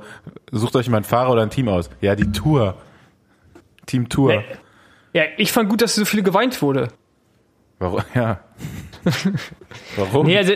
sucht 0.52 0.76
euch 0.76 0.88
mal 0.88 0.98
einen 0.98 1.04
Fahrer 1.04 1.32
oder 1.32 1.42
ein 1.42 1.50
Team 1.50 1.68
aus. 1.68 1.90
Ja, 2.00 2.16
die 2.16 2.32
Tour. 2.32 2.78
Team 3.86 4.08
Tour. 4.08 4.38
Nee. 4.38 4.46
Ja, 5.14 5.24
ich 5.38 5.52
fand 5.52 5.70
gut, 5.70 5.82
dass 5.82 5.96
so 5.96 6.06
viel 6.06 6.24
geweint 6.24 6.62
wurde. 6.62 6.88
Warum? 7.84 8.02
Ja. 8.16 8.40
Warum? 9.98 10.26
Nee, 10.26 10.38
also, 10.38 10.54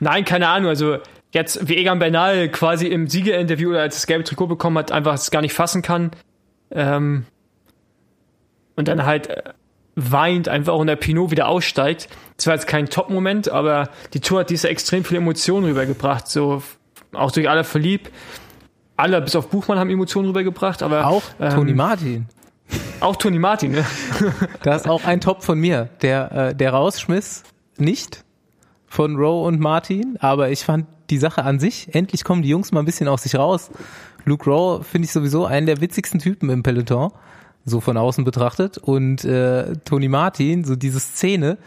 nein, 0.00 0.24
keine 0.24 0.48
Ahnung. 0.48 0.70
Also 0.70 0.96
jetzt, 1.32 1.68
wie 1.68 1.76
Egan 1.76 1.98
Bernal 1.98 2.48
quasi 2.48 2.86
im 2.86 3.08
Siegerinterview 3.08 3.70
oder 3.70 3.82
als 3.82 3.96
das 3.96 4.06
gelbe 4.06 4.24
Trikot 4.24 4.46
bekommen 4.46 4.78
hat, 4.78 4.90
einfach 4.92 5.14
es 5.14 5.30
gar 5.30 5.42
nicht 5.42 5.52
fassen 5.52 5.82
kann. 5.82 6.12
Ähm, 6.70 7.26
und 8.76 8.88
dann 8.88 9.04
halt 9.04 9.28
äh, 9.28 9.42
weint 9.94 10.48
einfach 10.48 10.74
und 10.74 10.86
der 10.86 10.96
Pinot 10.96 11.30
wieder 11.30 11.48
aussteigt. 11.48 12.08
Das 12.38 12.46
war 12.46 12.54
jetzt 12.54 12.66
kein 12.66 12.86
Top-Moment, 12.88 13.50
aber 13.50 13.90
die 14.14 14.20
Tour 14.20 14.40
hat 14.40 14.50
diese 14.50 14.70
extrem 14.70 15.04
viele 15.04 15.20
Emotionen 15.20 15.66
rübergebracht. 15.66 16.26
So 16.28 16.62
auch 17.12 17.30
durch 17.30 17.50
alle 17.50 17.64
verliebt. 17.64 18.10
Alle 18.96 19.20
bis 19.20 19.36
auf 19.36 19.50
Buchmann 19.50 19.78
haben 19.78 19.90
Emotionen 19.90 20.28
rübergebracht, 20.28 20.82
aber 20.82 21.06
Auch 21.06 21.22
ähm, 21.40 21.50
Toni 21.50 21.74
Martin. 21.74 22.26
Auch 23.00 23.16
Toni 23.16 23.38
Martin. 23.38 23.72
Ne? 23.72 23.84
Da 24.62 24.76
ist 24.76 24.88
auch 24.88 25.04
ein 25.04 25.20
Top 25.20 25.42
von 25.42 25.58
mir, 25.58 25.88
der, 26.02 26.32
äh, 26.32 26.54
der 26.54 26.72
rausschmiss, 26.72 27.42
nicht 27.76 28.24
von 28.86 29.16
Rowe 29.16 29.46
und 29.46 29.60
Martin, 29.60 30.16
aber 30.20 30.50
ich 30.50 30.64
fand 30.64 30.86
die 31.10 31.18
Sache 31.18 31.44
an 31.44 31.58
sich, 31.58 31.94
endlich 31.94 32.24
kommen 32.24 32.42
die 32.42 32.48
Jungs 32.48 32.72
mal 32.72 32.80
ein 32.80 32.86
bisschen 32.86 33.08
aus 33.08 33.22
sich 33.22 33.34
raus. 33.34 33.70
Luke 34.24 34.48
Rowe 34.48 34.84
finde 34.84 35.06
ich 35.06 35.12
sowieso 35.12 35.46
einen 35.46 35.66
der 35.66 35.80
witzigsten 35.80 36.20
Typen 36.20 36.48
im 36.50 36.62
Peloton, 36.62 37.10
so 37.64 37.80
von 37.80 37.96
außen 37.96 38.24
betrachtet. 38.24 38.78
Und 38.78 39.24
äh, 39.24 39.74
Toni 39.84 40.08
Martin, 40.08 40.64
so 40.64 40.76
diese 40.76 41.00
Szene, 41.00 41.58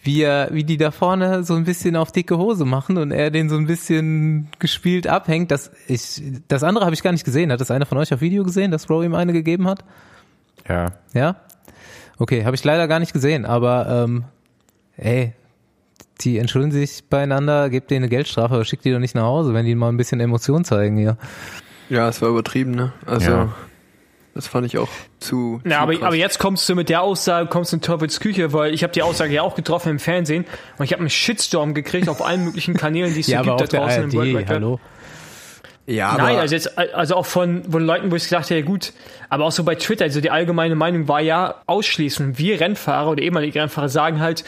wie 0.00 0.22
er, 0.22 0.48
wie 0.52 0.64
die 0.64 0.76
da 0.76 0.90
vorne 0.90 1.44
so 1.44 1.54
ein 1.54 1.64
bisschen 1.64 1.96
auf 1.96 2.12
dicke 2.12 2.38
Hose 2.38 2.64
machen 2.64 2.98
und 2.98 3.10
er 3.10 3.30
den 3.30 3.48
so 3.48 3.56
ein 3.56 3.66
bisschen 3.66 4.48
gespielt 4.58 5.06
abhängt. 5.06 5.50
Das, 5.50 5.70
ich, 5.86 6.22
das 6.48 6.62
andere 6.62 6.84
habe 6.84 6.94
ich 6.94 7.02
gar 7.02 7.12
nicht 7.12 7.24
gesehen. 7.24 7.50
Hat 7.52 7.60
das 7.60 7.70
einer 7.70 7.86
von 7.86 7.98
euch 7.98 8.12
auf 8.14 8.20
Video 8.20 8.44
gesehen, 8.44 8.70
dass 8.70 8.88
Rowe 8.88 9.04
ihm 9.04 9.14
eine 9.14 9.32
gegeben 9.32 9.66
hat? 9.66 9.84
Ja. 10.68 10.92
Ja? 11.14 11.36
Okay, 12.18 12.44
habe 12.44 12.56
ich 12.56 12.64
leider 12.64 12.88
gar 12.88 12.98
nicht 13.00 13.12
gesehen, 13.12 13.44
aber 13.44 14.04
ähm, 14.04 14.24
ey, 14.96 15.32
die 16.20 16.38
entschuldigen 16.38 16.72
sich 16.72 17.04
beieinander, 17.08 17.70
gebt 17.70 17.90
denen 17.90 18.04
eine 18.04 18.10
Geldstrafe, 18.10 18.54
aber 18.54 18.64
schickt 18.64 18.84
die 18.84 18.92
doch 18.92 18.98
nicht 18.98 19.14
nach 19.14 19.22
Hause, 19.22 19.54
wenn 19.54 19.66
die 19.66 19.74
mal 19.74 19.88
ein 19.88 19.96
bisschen 19.96 20.18
Emotion 20.20 20.64
zeigen 20.64 20.96
hier. 20.96 21.16
Ja, 21.88 22.08
es 22.08 22.20
war 22.20 22.28
übertrieben, 22.28 22.72
ne? 22.72 22.92
Also, 23.06 23.30
Ja. 23.30 23.54
Das 24.38 24.46
fand 24.46 24.64
ich 24.66 24.78
auch 24.78 24.88
zu. 25.18 25.60
Ja, 25.64 25.70
zu 25.70 25.76
aber, 25.78 25.92
krass. 25.94 26.02
aber 26.04 26.14
jetzt 26.14 26.38
kommst 26.38 26.68
du 26.68 26.76
mit 26.76 26.88
der 26.88 27.02
Aussage, 27.02 27.48
kommst 27.48 27.72
du 27.72 27.76
in 27.78 27.82
Teufels 27.82 28.20
Küche, 28.20 28.52
weil 28.52 28.72
ich 28.72 28.84
habe 28.84 28.92
die 28.92 29.02
Aussage 29.02 29.34
ja 29.34 29.42
auch 29.42 29.56
getroffen 29.56 29.90
im 29.90 29.98
Fernsehen 29.98 30.44
und 30.78 30.84
ich 30.84 30.92
habe 30.92 31.00
einen 31.00 31.10
Shitstorm 31.10 31.74
gekriegt 31.74 32.08
auf 32.08 32.24
allen 32.24 32.44
möglichen 32.44 32.74
Kanälen, 32.74 33.12
die 33.14 33.18
es 33.18 33.26
so 33.26 33.32
Ja, 33.32 33.40
aber 33.40 33.56
gibt 33.56 33.72
da 33.72 33.78
der 33.78 33.80
draußen 33.80 34.02
im 34.04 34.12
World 34.12 34.28
ARD, 34.28 34.28
Wide 34.28 34.38
Web. 34.38 34.48
hallo. 34.48 34.80
Ja, 35.86 36.10
aber 36.10 36.22
Nein, 36.22 36.36
also 36.36 36.54
jetzt, 36.54 36.78
also 36.78 37.16
auch 37.16 37.26
von, 37.26 37.64
von 37.68 37.84
Leuten, 37.84 38.12
wo 38.12 38.14
ich 38.14 38.28
gedacht 38.28 38.44
habe, 38.44 38.60
ja 38.60 38.64
gut, 38.64 38.92
aber 39.28 39.44
auch 39.44 39.50
so 39.50 39.64
bei 39.64 39.74
Twitter, 39.74 40.04
also 40.04 40.20
die 40.20 40.30
allgemeine 40.30 40.76
Meinung 40.76 41.08
war 41.08 41.20
ja 41.20 41.56
ausschließend, 41.66 42.38
wir 42.38 42.60
Rennfahrer 42.60 43.10
oder 43.10 43.22
ehemalige 43.22 43.60
Rennfahrer 43.60 43.88
sagen 43.88 44.20
halt, 44.20 44.44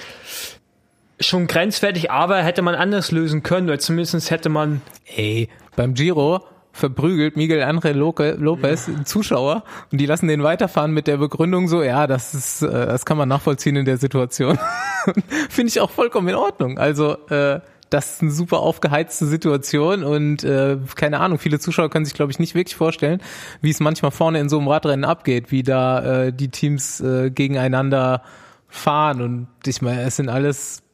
schon 1.18 1.48
grenzwertig, 1.48 2.12
aber 2.12 2.44
hätte 2.44 2.62
man 2.62 2.76
anders 2.76 3.11
lösen 3.11 3.42
können, 3.42 3.66
oder 3.68 3.81
zumindest 3.81 4.31
hätte 4.31 4.50
man, 4.50 4.83
Ey, 5.16 5.48
beim 5.74 5.94
Giro 5.94 6.42
verprügelt 6.72 7.37
Miguel 7.37 7.61
Lope- 7.94 8.37
Lopez 8.38 8.88
einen 8.88 9.06
Zuschauer 9.06 9.64
und 9.90 10.00
die 10.00 10.06
lassen 10.06 10.28
den 10.28 10.42
weiterfahren 10.42 10.92
mit 10.92 11.06
der 11.06 11.16
Begründung 11.16 11.68
so, 11.68 11.83
ja, 11.83 12.06
das 12.06 12.35
ist, 12.35 12.62
äh, 12.62 12.87
das 12.87 13.04
kann 13.04 13.16
man 13.18 13.28
nachvollziehen 13.28 13.76
in 13.76 13.85
der 13.85 13.98
Situation. 13.98 14.59
Finde 15.48 15.68
ich 15.68 15.80
auch 15.80 15.90
vollkommen 15.90 16.28
in 16.28 16.37
Ordnung. 16.37 16.78
Also, 16.78 17.16
äh, 17.28 17.61
das 17.90 18.14
ist 18.14 18.22
eine 18.22 18.30
super 18.30 18.61
aufgeheizte 18.61 19.26
Situation 19.26 20.04
und 20.04 20.44
äh, 20.44 20.78
keine 20.94 21.18
Ahnung, 21.18 21.38
viele 21.38 21.59
Zuschauer 21.59 21.90
können 21.90 22.04
sich, 22.04 22.14
glaube 22.14 22.30
ich, 22.30 22.38
nicht 22.38 22.54
wirklich 22.54 22.76
vorstellen, 22.76 23.20
wie 23.61 23.70
es 23.70 23.80
manchmal 23.80 24.12
vorne 24.12 24.38
in 24.38 24.48
so 24.48 24.59
einem 24.59 24.68
Radrennen 24.68 25.04
abgeht, 25.04 25.50
wie 25.50 25.64
da 25.64 26.26
äh, 26.26 26.33
die 26.33 26.50
Teams 26.50 27.00
äh, 27.00 27.30
gegeneinander 27.30 28.22
fahren. 28.68 29.20
Und 29.20 29.48
ich 29.66 29.83
meine, 29.83 30.02
es 30.02 30.16
sind 30.16 30.28
alles 30.28 30.85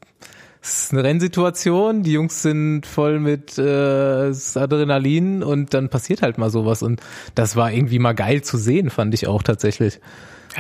es 0.67 0.83
ist 0.85 0.93
eine 0.93 1.05
Rennsituation, 1.05 2.03
die 2.03 2.13
Jungs 2.13 2.43
sind 2.43 2.87
voll 2.87 3.21
mit 3.21 3.57
äh, 3.57 4.33
Adrenalin 4.55 5.45
und 5.45 5.73
dann 5.75 5.89
passiert 5.89 6.23
halt 6.23 6.39
mal 6.39 6.51
sowas 6.51 6.83
und 6.83 7.01
das 7.37 7.55
war 7.55 7.71
irgendwie 7.71 8.01
mal 8.01 8.15
geil 8.15 8.43
zu 8.43 8.57
sehen, 8.57 8.91
fand 8.91 9.15
ich 9.15 9.29
auch 9.29 9.45
tatsächlich. 9.45 10.01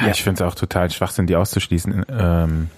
Ja, 0.00 0.08
ich 0.08 0.22
finde 0.22 0.44
es 0.44 0.48
auch 0.48 0.54
total 0.54 0.90
Schwachsinn, 0.90 1.26
die 1.26 1.34
auszuschließen. 1.34 2.04
Ähm, 2.08 2.68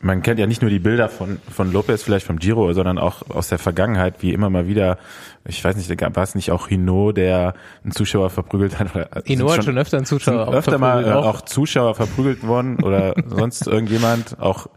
man 0.00 0.22
kennt 0.22 0.38
ja 0.38 0.46
nicht 0.46 0.62
nur 0.62 0.70
die 0.70 0.78
Bilder 0.78 1.10
von, 1.10 1.40
von 1.50 1.72
Lopez, 1.72 2.02
vielleicht 2.02 2.24
vom 2.24 2.38
Giro, 2.38 2.72
sondern 2.72 2.98
auch 2.98 3.28
aus 3.28 3.48
der 3.48 3.58
Vergangenheit, 3.58 4.22
wie 4.22 4.32
immer 4.32 4.48
mal 4.48 4.66
wieder, 4.66 4.96
ich 5.44 5.62
weiß 5.62 5.76
nicht, 5.76 5.90
war 5.90 6.22
es 6.22 6.34
nicht 6.34 6.52
auch 6.52 6.68
Hino, 6.68 7.12
der 7.12 7.54
einen 7.82 7.92
Zuschauer 7.92 8.30
verprügelt 8.30 8.78
hat? 8.78 8.94
Oder- 8.94 9.08
Ino 9.26 9.48
sind 9.48 9.58
hat 9.58 9.64
schon 9.64 9.78
öfter 9.78 9.96
einen 9.98 10.06
Zuschauer 10.06 10.54
öfter 10.54 10.78
mal 10.78 11.00
äh, 11.00 11.04
verprügelt, 11.04 11.34
auch. 11.34 11.40
Zuschauer 11.42 11.94
verprügelt 11.96 12.46
worden 12.46 12.82
oder 12.82 13.14
sonst 13.26 13.66
irgendjemand. 13.66 14.38
Auch 14.40 14.68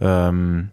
ähm, 0.00 0.70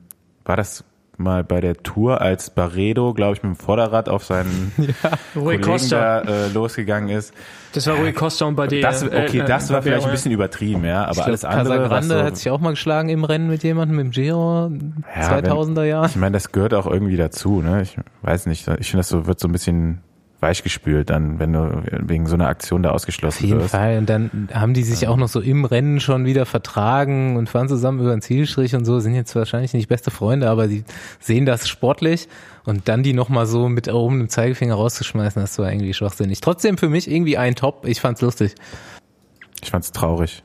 war 0.48 0.58
das 0.58 0.84
mal 1.20 1.44
bei 1.44 1.62
der 1.62 1.76
Tour, 1.78 2.22
als 2.22 2.52
Barredo, 2.52 3.14
glaube 3.14 3.36
ich, 3.36 3.44
mit 3.44 3.54
dem 3.54 3.56
Vorderrad 3.56 4.08
auf 4.08 4.24
seinen 4.24 4.72
Rui 5.36 5.58
Kollegen 5.58 5.64
Costa, 5.64 6.22
da 6.22 6.46
äh, 6.46 6.48
losgegangen 6.50 7.10
ist. 7.10 7.34
das 7.74 7.88
war 7.88 7.96
Rui 7.96 8.14
Costa 8.14 8.46
und 8.46 8.56
bei 8.56 8.68
der, 8.68 8.82
Das, 8.82 9.04
okay, 9.04 9.40
äh, 9.40 9.46
das 9.46 9.72
war 9.72 9.80
äh, 9.80 9.82
vielleicht 9.82 10.06
ein 10.06 10.12
bisschen 10.12 10.32
übertrieben, 10.32 10.86
ja, 10.86 11.06
aber 11.06 11.14
Ich 11.14 11.24
alles 11.24 11.42
glaub, 11.42 11.54
andere. 11.54 11.78
Casagrande 11.78 12.18
so, 12.20 12.24
hat 12.24 12.38
sich 12.38 12.50
auch 12.52 12.60
mal 12.60 12.72
geschlagen 12.72 13.10
im 13.10 13.24
Rennen 13.24 13.48
mit 13.48 13.64
jemandem 13.64 14.00
im 14.00 14.12
Giro, 14.12 14.72
Ja, 15.16 15.40
2000er 15.40 15.84
Jahren. 15.86 16.10
Ich 16.10 16.16
meine, 16.16 16.34
das 16.34 16.52
gehört 16.52 16.74
auch 16.76 16.86
irgendwie 16.86 17.18
dazu, 17.18 17.62
ne? 17.62 17.82
Ich 17.82 17.98
weiß 18.22 18.46
nicht, 18.46 18.68
ich 18.80 18.92
finde, 18.92 19.00
das 19.00 19.10
so, 19.10 19.26
wird 19.26 19.40
so 19.40 19.48
ein 19.48 19.52
bisschen 19.52 20.02
weichgespült 20.48 21.10
dann, 21.10 21.40
wenn 21.40 21.52
du 21.52 21.84
wegen 21.92 22.26
so 22.26 22.36
einer 22.36 22.48
Aktion 22.48 22.84
da 22.84 22.90
Auf 22.90 22.96
ausgeschlossen 22.96 23.46
jeden 23.46 23.60
wirst. 23.60 23.72
Fall. 23.72 23.98
Und 23.98 24.10
dann 24.10 24.50
haben 24.54 24.74
die 24.74 24.84
sich 24.84 25.08
auch 25.08 25.18
noch 25.18 25.28
so 25.28 25.42
im 25.42 25.66
Rennen 25.66 26.00
schon 26.00 26.26
wieder 26.26 26.46
vertragen 26.46 27.36
und 27.36 27.50
fahren 27.50 27.68
zusammen 27.68 28.00
über 28.00 28.12
den 28.12 28.22
Zielstrich 28.22 28.74
und 28.76 28.86
so, 28.86 29.00
sind 29.00 29.14
jetzt 29.14 29.36
wahrscheinlich 29.36 29.74
nicht 29.74 29.90
beste 29.90 30.10
Freunde, 30.10 30.50
aber 30.50 30.68
die 30.68 30.86
sehen 31.20 31.46
das 31.46 31.68
sportlich 31.68 32.30
und 32.64 32.88
dann 32.88 33.04
die 33.04 33.14
nochmal 33.14 33.46
so 33.46 33.68
mit 33.68 33.88
erhobenem 33.88 34.30
Zeigefinger 34.30 34.76
rauszuschmeißen, 34.76 35.42
das 35.42 35.60
war 35.60 35.72
irgendwie 35.72 35.94
schwachsinnig. 35.94 36.40
Trotzdem 36.40 36.78
für 36.78 36.90
mich 36.90 37.12
irgendwie 37.12 37.38
ein 37.38 37.56
Top. 37.56 37.86
Ich 37.86 38.00
fand's 38.00 38.22
lustig. 38.22 38.56
Ich 39.62 39.72
fand's 39.72 39.92
traurig. 39.92 40.44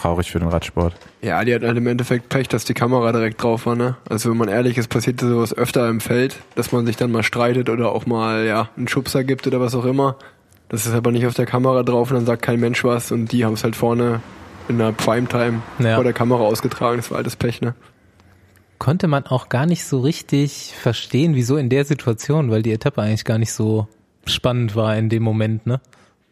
Traurig 0.00 0.30
für 0.30 0.38
den 0.38 0.48
Radsport. 0.48 0.94
Ja, 1.22 1.44
die 1.44 1.54
hat 1.54 1.62
halt 1.62 1.76
im 1.76 1.86
Endeffekt 1.86 2.28
Pech, 2.28 2.48
dass 2.48 2.64
die 2.64 2.74
Kamera 2.74 3.10
direkt 3.12 3.42
drauf 3.42 3.66
war, 3.66 3.74
ne? 3.76 3.96
Also 4.08 4.30
wenn 4.30 4.36
man 4.36 4.48
ehrlich 4.48 4.78
ist, 4.78 4.88
passiert 4.88 5.20
sowas 5.20 5.52
öfter 5.52 5.88
im 5.88 6.00
Feld, 6.00 6.36
dass 6.54 6.72
man 6.72 6.86
sich 6.86 6.96
dann 6.96 7.10
mal 7.10 7.22
streitet 7.22 7.68
oder 7.68 7.90
auch 7.92 8.06
mal, 8.06 8.44
ja, 8.46 8.68
einen 8.76 8.88
Schubser 8.88 9.24
gibt 9.24 9.46
oder 9.46 9.60
was 9.60 9.74
auch 9.74 9.84
immer. 9.84 10.16
Das 10.68 10.86
ist 10.86 10.92
aber 10.94 11.10
nicht 11.12 11.26
auf 11.26 11.34
der 11.34 11.46
Kamera 11.46 11.82
drauf 11.82 12.10
und 12.10 12.16
dann 12.16 12.26
sagt 12.26 12.42
kein 12.42 12.60
Mensch 12.60 12.84
was 12.84 13.10
und 13.10 13.32
die 13.32 13.44
haben 13.44 13.54
es 13.54 13.64
halt 13.64 13.74
vorne 13.74 14.20
in 14.68 14.78
der 14.78 14.92
Primetime 14.92 15.62
Ja. 15.78 15.94
vor 15.94 16.04
der 16.04 16.12
Kamera 16.12 16.40
ausgetragen. 16.42 16.98
Das 16.98 17.10
war 17.10 17.18
altes 17.18 17.36
Pech, 17.36 17.60
ne? 17.62 17.74
Konnte 18.78 19.08
man 19.08 19.26
auch 19.26 19.48
gar 19.48 19.66
nicht 19.66 19.84
so 19.84 20.00
richtig 20.00 20.74
verstehen, 20.80 21.34
wieso 21.34 21.56
in 21.56 21.68
der 21.68 21.84
Situation, 21.84 22.50
weil 22.50 22.62
die 22.62 22.72
Etappe 22.72 23.02
eigentlich 23.02 23.24
gar 23.24 23.38
nicht 23.38 23.52
so 23.52 23.88
spannend 24.24 24.76
war 24.76 24.96
in 24.96 25.08
dem 25.08 25.22
Moment, 25.22 25.66
ne? 25.66 25.80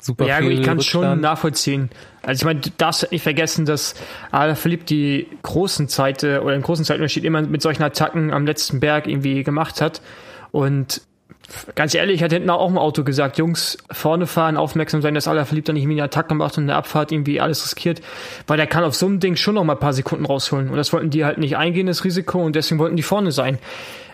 Super 0.07 0.27
Ja, 0.27 0.38
viel 0.38 0.51
gut, 0.51 0.59
ich 0.61 0.64
kann 0.64 0.79
es 0.79 0.87
schon 0.87 1.21
nachvollziehen. 1.21 1.90
Also 2.23 2.42
ich 2.42 2.45
meine, 2.45 2.61
du 2.61 2.71
darfst 2.79 3.11
nicht 3.11 3.23
vergessen, 3.23 3.66
dass 3.66 3.97
Alaphilippe 4.31 4.85
die 4.85 5.27
großen 5.42 5.88
Zeit 5.88 6.23
äh, 6.23 6.38
oder 6.38 6.53
den 6.53 6.62
großen 6.62 6.85
Zeitunterschied 6.85 7.25
immer 7.25 7.42
mit 7.42 7.61
solchen 7.61 7.83
Attacken 7.83 8.33
am 8.33 8.47
letzten 8.47 8.79
Berg 8.79 9.09
irgendwie 9.09 9.42
gemacht 9.42 9.81
hat. 9.81 10.01
Und 10.53 11.03
ganz 11.75 11.92
ehrlich, 11.97 12.16
ich 12.16 12.23
hatte 12.23 12.37
hinten 12.37 12.51
auch 12.51 12.71
im 12.71 12.79
Auto 12.79 13.03
gesagt, 13.03 13.37
Jungs, 13.37 13.79
vorne 13.90 14.29
fahren, 14.29 14.57
aufmerksam 14.57 15.03
sein, 15.03 15.14
dass 15.14 15.27
Alaphilippe 15.27 15.66
da 15.66 15.73
nicht 15.73 15.83
irgendwie 15.83 16.01
eine 16.01 16.05
Attacke 16.05 16.37
macht 16.37 16.57
und 16.57 16.64
in 16.64 16.69
der 16.69 16.77
Abfahrt 16.77 17.11
irgendwie 17.11 17.40
alles 17.40 17.64
riskiert, 17.64 18.01
weil 18.47 18.59
der 18.59 18.69
kann 18.69 18.85
auf 18.85 18.95
so 18.95 19.07
einem 19.07 19.19
Ding 19.19 19.35
schon 19.35 19.57
noch 19.57 19.64
mal 19.64 19.73
ein 19.73 19.81
paar 19.81 19.92
Sekunden 19.92 20.25
rausholen. 20.25 20.71
Und 20.71 20.77
das 20.77 20.92
wollten 20.92 21.11
die 21.11 21.25
halt 21.25 21.38
nicht 21.38 21.57
eingehen, 21.57 21.88
das 21.88 22.05
Risiko, 22.05 22.45
und 22.45 22.55
deswegen 22.55 22.79
wollten 22.79 22.97
die 22.97 23.03
vorne 23.03 23.33
sein. 23.33 23.59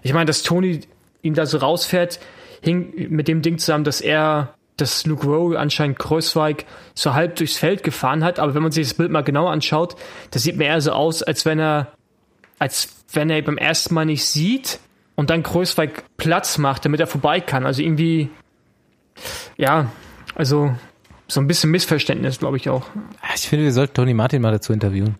Ich 0.02 0.14
meine, 0.14 0.24
dass 0.24 0.42
Tony 0.42 0.80
ihn 1.20 1.34
da 1.34 1.44
so 1.44 1.58
rausfährt, 1.58 2.18
hing 2.62 2.94
mit 3.10 3.28
dem 3.28 3.42
Ding 3.42 3.58
zusammen, 3.58 3.84
dass 3.84 4.00
er 4.00 4.54
dass 4.82 5.06
Luke 5.06 5.26
Rowe 5.26 5.58
anscheinend 5.58 5.98
Kreuzweig 5.98 6.66
so 6.94 7.14
halb 7.14 7.36
durchs 7.36 7.56
Feld 7.56 7.82
gefahren 7.82 8.22
hat, 8.22 8.38
aber 8.38 8.54
wenn 8.54 8.62
man 8.62 8.72
sich 8.72 8.86
das 8.88 8.94
Bild 8.94 9.10
mal 9.10 9.22
genau 9.22 9.46
anschaut, 9.46 9.96
das 10.30 10.42
sieht 10.42 10.56
mir 10.56 10.66
eher 10.66 10.80
so 10.80 10.92
aus, 10.92 11.22
als 11.22 11.46
wenn 11.46 11.58
er, 11.58 11.92
als 12.58 12.88
wenn 13.12 13.30
er 13.30 13.40
beim 13.42 13.56
ersten 13.56 13.94
Mal 13.94 14.04
nicht 14.04 14.24
sieht 14.24 14.80
und 15.14 15.30
dann 15.30 15.42
Kreuzweig 15.42 16.04
Platz 16.16 16.58
macht, 16.58 16.84
damit 16.84 17.00
er 17.00 17.06
vorbei 17.06 17.40
kann. 17.40 17.64
Also 17.64 17.82
irgendwie, 17.82 18.28
ja, 19.56 19.90
also 20.34 20.74
so 21.28 21.40
ein 21.40 21.46
bisschen 21.46 21.70
Missverständnis, 21.70 22.38
glaube 22.38 22.56
ich 22.56 22.68
auch. 22.68 22.84
Ich 23.34 23.48
finde, 23.48 23.64
wir 23.64 23.72
sollten 23.72 23.94
Tony 23.94 24.14
Martin 24.14 24.42
mal 24.42 24.52
dazu 24.52 24.72
interviewen. 24.72 25.16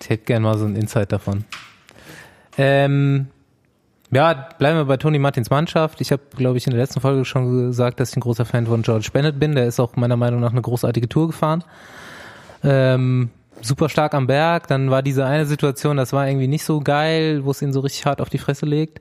Ich 0.00 0.10
hätte 0.10 0.24
gern 0.24 0.42
mal 0.42 0.58
so 0.58 0.64
einen 0.64 0.76
Insight 0.76 1.12
davon. 1.12 1.44
Ähm, 2.58 3.28
ja, 4.12 4.48
bleiben 4.58 4.76
wir 4.76 4.84
bei 4.84 4.98
Tony 4.98 5.18
Martins 5.18 5.48
Mannschaft. 5.48 6.02
Ich 6.02 6.12
habe, 6.12 6.22
glaube 6.36 6.58
ich, 6.58 6.66
in 6.66 6.72
der 6.72 6.80
letzten 6.80 7.00
Folge 7.00 7.24
schon 7.24 7.68
gesagt, 7.68 7.98
dass 7.98 8.10
ich 8.10 8.16
ein 8.16 8.20
großer 8.20 8.44
Fan 8.44 8.66
von 8.66 8.82
George 8.82 9.08
Bennett 9.10 9.40
bin. 9.40 9.54
Der 9.54 9.66
ist 9.66 9.80
auch 9.80 9.96
meiner 9.96 10.16
Meinung 10.16 10.40
nach 10.40 10.52
eine 10.52 10.60
großartige 10.60 11.08
Tour 11.08 11.28
gefahren. 11.28 11.64
Ähm, 12.62 13.30
super 13.62 13.88
stark 13.88 14.12
am 14.12 14.26
Berg. 14.26 14.66
Dann 14.66 14.90
war 14.90 15.02
diese 15.02 15.24
eine 15.24 15.46
Situation, 15.46 15.96
das 15.96 16.12
war 16.12 16.28
irgendwie 16.28 16.46
nicht 16.46 16.64
so 16.64 16.80
geil, 16.80 17.44
wo 17.44 17.52
es 17.52 17.62
ihn 17.62 17.72
so 17.72 17.80
richtig 17.80 18.04
hart 18.04 18.20
auf 18.20 18.28
die 18.28 18.36
Fresse 18.36 18.66
legt. 18.66 19.00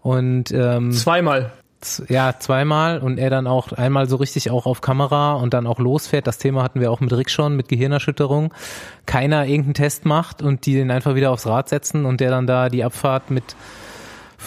Und 0.00 0.50
ähm, 0.52 0.90
Zweimal. 0.90 1.52
Ja, 2.08 2.34
zweimal 2.38 3.00
und 3.00 3.18
er 3.18 3.28
dann 3.28 3.46
auch 3.46 3.72
einmal 3.72 4.08
so 4.08 4.16
richtig 4.16 4.50
auch 4.50 4.64
auf 4.64 4.80
Kamera 4.80 5.34
und 5.34 5.52
dann 5.52 5.66
auch 5.66 5.78
losfährt. 5.78 6.26
Das 6.26 6.38
Thema 6.38 6.62
hatten 6.62 6.80
wir 6.80 6.90
auch 6.90 7.00
mit 7.00 7.12
Rick 7.12 7.28
schon, 7.28 7.54
mit 7.54 7.68
Gehirnerschütterung. 7.68 8.54
Keiner 9.04 9.44
irgendeinen 9.44 9.74
Test 9.74 10.06
macht 10.06 10.40
und 10.40 10.64
die 10.64 10.72
den 10.72 10.90
einfach 10.90 11.14
wieder 11.14 11.30
aufs 11.30 11.46
Rad 11.46 11.68
setzen 11.68 12.06
und 12.06 12.20
der 12.20 12.30
dann 12.30 12.46
da 12.46 12.70
die 12.70 12.82
Abfahrt 12.82 13.30
mit 13.30 13.54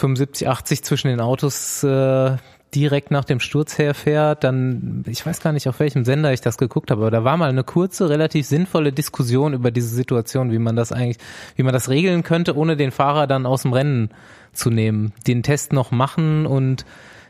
75, 0.00 0.48
80 0.48 0.82
zwischen 0.82 1.08
den 1.08 1.20
Autos 1.20 1.84
äh, 1.84 2.36
direkt 2.74 3.10
nach 3.10 3.24
dem 3.24 3.40
Sturz 3.40 3.78
herfährt, 3.78 4.44
dann, 4.44 5.04
ich 5.06 5.24
weiß 5.24 5.40
gar 5.40 5.52
nicht, 5.52 5.68
auf 5.68 5.80
welchem 5.80 6.04
Sender 6.04 6.32
ich 6.32 6.40
das 6.40 6.56
geguckt 6.56 6.90
habe, 6.90 7.02
aber 7.02 7.10
da 7.10 7.24
war 7.24 7.36
mal 7.36 7.48
eine 7.48 7.64
kurze, 7.64 8.08
relativ 8.08 8.46
sinnvolle 8.46 8.92
Diskussion 8.92 9.54
über 9.54 9.70
diese 9.70 9.88
Situation, 9.88 10.52
wie 10.52 10.58
man 10.58 10.76
das 10.76 10.92
eigentlich, 10.92 11.18
wie 11.56 11.62
man 11.62 11.72
das 11.72 11.88
regeln 11.88 12.22
könnte, 12.22 12.56
ohne 12.56 12.76
den 12.76 12.92
Fahrer 12.92 13.26
dann 13.26 13.46
aus 13.46 13.62
dem 13.62 13.72
Rennen 13.72 14.10
zu 14.52 14.70
nehmen, 14.70 15.12
den 15.26 15.42
Test 15.42 15.72
noch 15.72 15.90
machen 15.90 16.46
und 16.46 16.84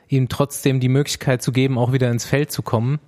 ihm 0.08 0.28
trotzdem 0.28 0.80
die 0.80 0.88
Möglichkeit 0.88 1.42
zu 1.42 1.52
geben, 1.52 1.78
auch 1.78 1.92
wieder 1.92 2.10
ins 2.10 2.24
Feld 2.24 2.52
zu 2.52 2.62
kommen. 2.62 2.98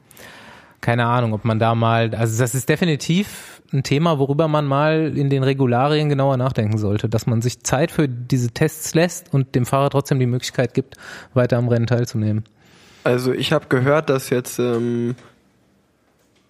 Keine 0.82 1.06
Ahnung, 1.06 1.32
ob 1.32 1.44
man 1.44 1.60
da 1.60 1.76
mal, 1.76 2.12
also 2.14 2.38
das 2.38 2.56
ist 2.56 2.68
definitiv 2.68 3.62
ein 3.72 3.84
Thema, 3.84 4.18
worüber 4.18 4.48
man 4.48 4.66
mal 4.66 5.16
in 5.16 5.30
den 5.30 5.44
Regularien 5.44 6.08
genauer 6.08 6.36
nachdenken 6.36 6.76
sollte, 6.76 7.08
dass 7.08 7.26
man 7.26 7.40
sich 7.40 7.62
Zeit 7.62 7.92
für 7.92 8.08
diese 8.08 8.50
Tests 8.50 8.92
lässt 8.92 9.32
und 9.32 9.54
dem 9.54 9.64
Fahrer 9.64 9.90
trotzdem 9.90 10.18
die 10.18 10.26
Möglichkeit 10.26 10.74
gibt, 10.74 10.96
weiter 11.34 11.56
am 11.56 11.68
Rennen 11.68 11.86
teilzunehmen. 11.86 12.44
Also 13.04 13.32
ich 13.32 13.52
habe 13.52 13.66
gehört, 13.68 14.10
dass 14.10 14.28
jetzt 14.30 14.58
ähm, 14.58 15.14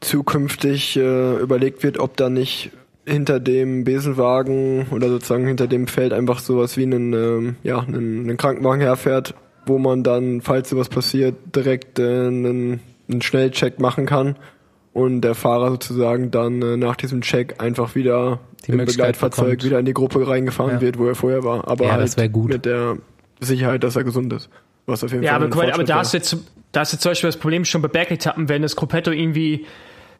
zukünftig 0.01 0.97
äh, 0.97 1.37
überlegt 1.37 1.83
wird, 1.83 1.99
ob 1.99 2.17
da 2.17 2.31
nicht 2.31 2.71
hinter 3.05 3.39
dem 3.39 3.85
Besenwagen 3.85 4.87
oder 4.93 5.09
sozusagen 5.09 5.47
hinter 5.47 5.67
dem 5.67 5.89
Feld 5.89 6.15
einfach 6.15 6.39
sowas 6.39 6.79
wie 6.79 6.85
einen, 6.85 7.13
ähm, 7.13 7.57
ja, 7.63 7.81
einen, 7.81 8.23
einen 8.23 8.37
Krankenwagen 8.39 8.81
herfährt, 8.81 9.35
wo 9.67 9.79
man 9.79 10.03
dann, 10.03 10.41
falls 10.41 10.71
sowas 10.71 10.89
passiert, 10.89 11.35
direkt 11.55 11.99
äh, 11.99 12.29
einen, 12.29 12.81
einen 13.13 13.23
Schnellcheck 13.23 13.79
machen 13.81 14.07
kann 14.07 14.37
und 14.93 15.21
der 15.23 15.35
Fahrer 15.35 15.71
sozusagen 15.71 16.31
dann 16.31 16.61
äh, 16.63 16.77
nach 16.77 16.97
diesem 16.97 17.23
Check 17.23 17.61
einfach 17.63 17.95
wieder 17.95 18.41
Die 18.67 18.73
im 18.73 18.79
Begleitfahrzeug 18.79 19.45
bekommt. 19.51 19.65
wieder 19.65 19.79
in 19.79 19.87
die 19.87 19.95
Gruppe 19.95 20.27
reingefahren 20.29 20.75
Ja. 20.75 20.81
wird, 20.81 20.99
wo 20.99 21.07
er 21.07 21.15
vorher 21.15 21.45
war. 21.45 21.69
Aber 21.69 21.87
Ja, 21.87 21.93
halt 21.93 22.03
das 22.03 22.17
wär 22.17 22.29
gut. 22.29 22.51
mit 22.51 22.65
der 22.65 22.97
Sicherheit, 23.41 23.83
dass 23.85 23.97
er 23.97 24.05
gesund 24.05 24.33
ist. 24.33 24.49
Was 24.87 25.05
auf 25.05 25.13
jeden 25.13 25.23
Ja, 25.23 25.39
Fall 25.39 25.45
aber, 25.53 25.75
aber 25.75 25.85
da 25.85 25.97
hast 25.97 26.13
du 26.13 26.19
jetzt, 26.19 26.37
da 26.73 26.81
hast 26.81 26.93
du 26.93 26.99
zum 26.99 27.11
Beispiel 27.13 27.29
das 27.29 27.37
Problem 27.37 27.65
schon 27.65 27.83
bei 27.83 27.89
Bergetappen, 27.89 28.49
wenn 28.49 28.63
das 28.63 28.75
Gruppetto 28.77 29.11
irgendwie 29.13 29.65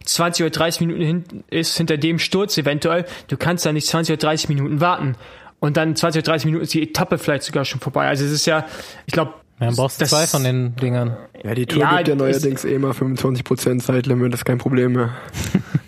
20 0.05 0.45
oder 0.45 0.51
30 0.51 0.81
Minuten 0.83 1.03
hinten 1.03 1.45
ist, 1.51 1.77
hinter 1.77 1.97
dem 1.97 2.19
Sturz 2.19 2.57
eventuell, 2.59 3.05
du 3.29 3.37
kannst 3.37 3.67
da 3.67 3.73
nicht 3.73 3.87
20 3.87 4.15
oder 4.15 4.21
30 4.29 4.49
Minuten 4.49 4.81
warten. 4.81 5.17
Und 5.61 5.77
dann 5.77 5.95
20 5.95 6.21
oder 6.23 6.33
30 6.33 6.47
Minuten 6.47 6.65
ist 6.65 6.75
die 6.75 6.83
Etappe 6.83 7.19
vielleicht 7.19 7.45
sogar 7.45 7.65
schon 7.65 7.81
vorbei. 7.81 8.09
Also 8.09 8.25
es 8.25 8.33
ist 8.33 8.47
ja, 8.47 8.67
ich 9.07 9.13
glaube, 9.13 9.35
Ja, 9.63 9.69
dann 9.69 9.77
brauchst 9.77 10.01
du 10.01 10.07
zwei 10.07 10.27
von 10.27 10.43
den 10.43 10.75
Dingern. 10.77 11.17
Ja, 11.45 11.55
die 11.55 11.67
Tour 11.67 11.83
Ja, 11.83 11.97
gibt 11.99 12.09
ja 12.09 12.15
neuerdings 12.17 12.65
eh 12.65 12.79
mal 12.79 12.91
25% 12.91 13.81
Zeitlimit, 13.81 14.33
das 14.33 14.41
ist 14.41 14.45
kein 14.45 14.59
Problem 14.59 14.93
mehr. 14.93 15.11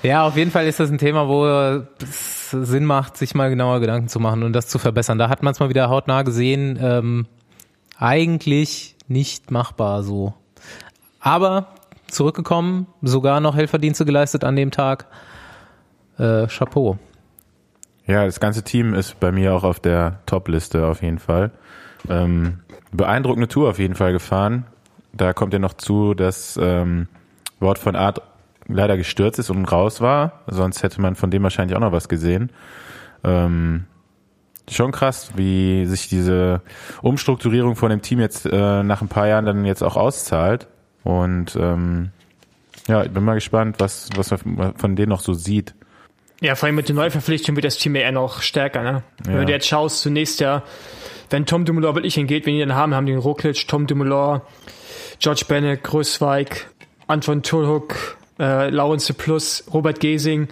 Ja, 0.04 0.28
auf 0.28 0.38
jeden 0.38 0.52
Fall 0.52 0.68
ist 0.68 0.80
das 0.80 0.92
ein 0.92 1.00
Thema, 1.00 1.28
wo 1.28 1.48
es 1.48 2.52
Sinn 2.52 2.86
macht, 2.86 3.18
sich 3.18 3.34
mal 3.34 3.50
genauer 3.50 3.80
Gedanken 3.80 4.08
zu 4.08 4.20
machen 4.20 4.44
und 4.44 4.54
das 4.54 4.68
zu 4.68 4.78
verbessern. 4.78 5.18
Da 5.18 5.30
hat 5.30 5.42
man 5.42 5.52
es 5.52 5.60
mal 5.60 5.70
wieder 5.70 5.90
hautnah 5.90 6.22
gesehen. 6.22 6.78
Ähm, 6.80 7.26
eigentlich 7.98 8.96
nicht 9.08 9.50
machbar 9.50 10.04
so. 10.04 10.36
Aber 11.20 11.70
zurückgekommen, 12.08 12.86
sogar 13.02 13.40
noch 13.40 13.56
Helferdienste 13.56 14.06
geleistet 14.06 14.44
an 14.44 14.56
dem 14.56 14.70
Tag. 14.70 15.08
Äh, 16.20 16.46
Chapeau. 16.48 17.00
Ja, 18.08 18.26
das 18.26 18.40
ganze 18.40 18.64
Team 18.64 18.94
ist 18.94 19.20
bei 19.20 19.32
mir 19.32 19.54
auch 19.54 19.64
auf 19.64 19.80
der 19.80 20.20
Top-Liste 20.26 20.86
auf 20.86 21.02
jeden 21.02 21.20
Fall. 21.20 21.52
Ähm, 22.08 22.60
beeindruckende 22.92 23.48
Tour 23.48 23.70
auf 23.70 23.80
jeden 23.80 23.96
Fall 23.96 24.14
gefahren. 24.14 24.66
Da 25.12 25.34
kommt 25.34 25.54
ja 25.54 25.60
noch 25.60 25.74
zu, 25.74 26.14
dass 26.14 26.60
ähm, 26.62 27.08
Wort 27.60 27.80
von 27.80 27.96
Art 27.96 28.22
leider 28.68 28.98
gestürzt 28.98 29.40
ist 29.40 29.50
und 29.50 29.66
raus 29.66 30.02
war. 30.02 30.42
Sonst 30.48 30.84
hätte 30.84 31.02
man 31.02 31.16
von 31.16 31.32
dem 31.32 31.44
wahrscheinlich 31.44 31.76
auch 31.76 31.82
noch 31.82 31.92
was 31.92 32.10
gesehen. 32.10 32.52
Ähm, 33.24 33.86
schon 34.70 34.92
krass, 34.92 35.32
wie 35.36 35.86
sich 35.86 36.08
diese 36.08 36.62
Umstrukturierung 37.02 37.76
von 37.76 37.90
dem 37.90 38.02
Team 38.02 38.20
jetzt 38.20 38.46
äh, 38.46 38.84
nach 38.84 39.02
ein 39.02 39.08
paar 39.08 39.28
Jahren 39.28 39.46
dann 39.46 39.66
jetzt 39.66 39.84
auch 39.84 39.96
auszahlt. 39.96 40.68
Und 41.04 41.56
ähm, 41.56 42.12
ja, 42.88 43.04
ich 43.04 43.12
bin 43.12 43.24
mal 43.24 43.36
gespannt, 43.36 43.78
was, 43.80 44.10
was 44.16 44.34
man 44.46 44.76
von 44.76 44.96
denen 44.96 45.10
noch 45.10 45.22
so 45.22 45.34
sieht. 45.34 45.76
Ja, 46.42 46.56
vor 46.56 46.68
allem 46.68 46.76
mit 46.76 46.88
der 46.90 46.96
Neuverpflichtung 46.96 47.56
wird 47.56 47.66
das 47.66 47.78
Team 47.78 47.96
ja 47.96 48.02
eher 48.02 48.12
noch 48.12 48.42
stärker, 48.42 48.84
ne? 48.84 49.04
Wenn 49.24 49.36
Ja. 49.40 49.46
du 49.46 49.52
jetzt 49.52 49.68
schaust, 49.68 50.02
zunächst 50.02 50.40
ja, 50.42 50.64
wenn 51.30 51.46
Tom 51.46 51.66
Dumoulin 51.66 51.96
wirklich 51.96 52.16
hingeht, 52.16 52.46
wenn 52.46 52.54
die 52.56 52.60
dann 52.60 52.76
haben, 52.76 52.94
haben 52.94 53.06
die 53.06 53.14
den 53.14 53.20
Roglic, 53.22 53.68
Tom 53.68 53.88
Dumoulin, 53.88 54.42
George 55.20 55.46
Bennett, 55.48 55.84
Größweig, 55.84 56.68
Anton 57.08 57.42
Tulhoek, 57.42 58.18
äh, 58.40 58.70
Laurence 58.70 59.14
Plus, 59.14 59.64
Robert 59.74 60.00
Gesing, 60.02 60.50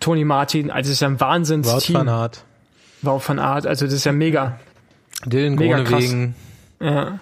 Tony 0.00 0.24
Martin, 0.24 0.70
also 0.70 0.88
es 0.88 0.94
ist 0.94 1.00
ja 1.00 1.08
ein 1.08 1.20
Wout 1.20 1.26
Wahnsinnsteam. 1.26 1.94
van 1.94 2.08
Aert. 2.08 2.44
Wout 3.02 3.20
van 3.26 3.38
Art, 3.38 3.66
also 3.66 3.84
das 3.86 3.94
ist 3.94 4.04
ja 4.04 4.12
mega. 4.12 4.58
Dylan 5.26 5.54
Mega 5.54 5.76
Groenewegen. 5.82 6.34
Ja, 6.80 7.20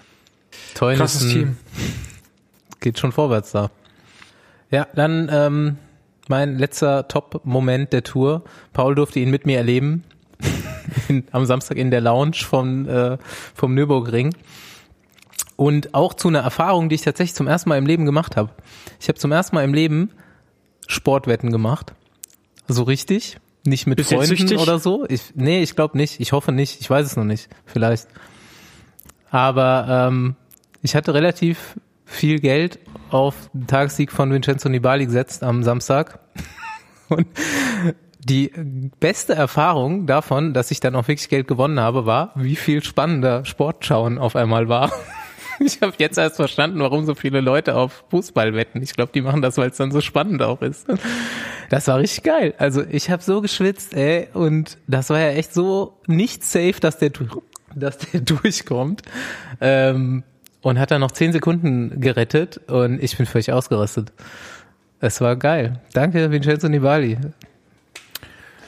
krasses 0.75 0.75
Teunissen. 0.75 1.31
Team. 1.31 1.57
Geht 2.81 2.99
schon 2.99 3.13
vorwärts 3.13 3.51
da. 3.53 3.71
Ja, 4.71 4.87
dann 4.95 5.29
ähm, 5.33 5.77
mein 6.29 6.59
letzter 6.59 7.09
Top-Moment 7.09 7.93
der 7.93 8.03
Tour. 8.03 8.43
Paul 8.73 8.95
durfte 8.95 9.21
ihn 9.21 9.31
mit 9.31 9.47
mir 9.47 9.59
erleben. 9.59 10.05
in, 11.09 11.25
am 11.33 11.47
Samstag 11.47 11.77
in 11.77 11.91
der 11.91 12.01
Lounge 12.01 12.37
vom, 12.37 12.89
äh, 12.89 13.19
vom 13.55 13.75
Nürburgring. 13.75 14.35
Und 15.57 15.95
auch 15.95 16.15
zu 16.15 16.29
einer 16.29 16.41
Erfahrung, 16.41 16.89
die 16.89 16.95
ich 16.95 17.03
tatsächlich 17.03 17.35
zum 17.35 17.49
ersten 17.49 17.69
Mal 17.69 17.79
im 17.79 17.87
Leben 17.87 18.05
gemacht 18.05 18.37
habe. 18.37 18.51
Ich 19.01 19.09
habe 19.09 19.19
zum 19.19 19.33
ersten 19.33 19.57
Mal 19.57 19.65
im 19.65 19.75
Leben 19.75 20.11
Sportwetten 20.87 21.51
gemacht. 21.51 21.93
So 22.69 22.85
richtig. 22.85 23.39
Nicht 23.65 23.87
mit 23.87 23.97
Bist 23.97 24.13
Freunden 24.13 24.57
oder 24.59 24.79
so. 24.79 25.05
Ich, 25.09 25.33
nee, 25.35 25.63
ich 25.63 25.75
glaube 25.75 25.97
nicht. 25.97 26.21
Ich 26.21 26.33
hoffe 26.33 26.53
nicht. 26.53 26.81
Ich 26.81 26.89
weiß 26.89 27.05
es 27.05 27.17
noch 27.17 27.25
nicht. 27.25 27.49
Vielleicht. 27.67 28.07
Aber 29.31 30.09
ähm, 30.09 30.37
ich 30.83 30.95
hatte 30.95 31.13
relativ 31.13 31.77
viel 32.05 32.39
Geld 32.39 32.79
auf 33.11 33.51
den 33.53 33.67
Tagessieg 33.67 34.13
von 34.13 34.33
Vincenzo 34.33 34.69
Nibali 34.69 35.07
gesetzt 35.07 35.43
am 35.43 35.63
Samstag. 35.63 36.21
Und 37.09 37.27
die 38.21 38.53
beste 39.01 39.35
Erfahrung 39.35 40.07
davon, 40.07 40.53
dass 40.53 40.71
ich 40.71 40.81
dann 40.81 40.95
auch 40.95 41.09
wirklich 41.09 41.29
Geld 41.29 41.49
gewonnen 41.49 41.81
habe, 41.81 42.07
war, 42.07 42.33
wie 42.35 42.57
viel 42.57 42.83
spannender 42.83 43.45
Sportschauen 43.45 44.19
auf 44.19 44.37
einmal 44.37 44.69
war. 44.69 44.93
Ich 45.61 45.81
habe 45.81 45.95
jetzt 45.99 46.17
erst 46.19 46.37
verstanden, 46.37 46.79
warum 46.79 47.05
so 47.05 47.17
viele 47.17 47.41
Leute 47.41 47.75
auf 47.75 48.05
Fußball 48.11 48.55
wetten. 48.55 48.81
Ich 48.81 48.95
glaube, 48.95 49.11
die 49.13 49.23
machen 49.23 49.43
das, 49.43 49.57
weil 49.57 49.71
es 49.71 49.77
dann 49.77 49.91
so 49.91 50.01
spannend 50.01 50.41
auch 50.41 50.63
ist. 50.63 50.87
Das 51.69 51.89
war 51.89 51.99
richtig 51.99 52.23
geil. 52.23 52.55
Also 52.59 52.85
ich 52.89 53.11
habe 53.11 53.25
so 53.25 53.41
geschwitzt, 53.41 53.93
ey, 53.95 54.29
und 54.35 54.79
das 54.87 55.11
war 55.11 55.19
ja 55.19 55.31
echt 55.31 55.53
so 55.53 55.99
nicht 56.07 56.45
safe, 56.45 56.77
dass 56.81 56.99
der, 56.99 57.11
dass 57.75 57.99
der 57.99 58.21
durchkommt. 58.21 59.03
Ähm, 59.61 60.23
und 60.63 60.79
hat 60.79 60.91
dann 60.91 61.01
noch 61.01 61.13
zehn 61.13 61.33
Sekunden 61.33 62.01
gerettet 62.01 62.59
und 62.69 63.03
ich 63.03 63.17
bin 63.17 63.27
völlig 63.27 63.53
ausgerastet. 63.53 64.13
Es 65.01 65.21
war 65.21 65.37
geil. 65.37 65.81
Danke, 65.93 66.31
Vincenzo 66.31 66.69
Nibali. 66.69 67.19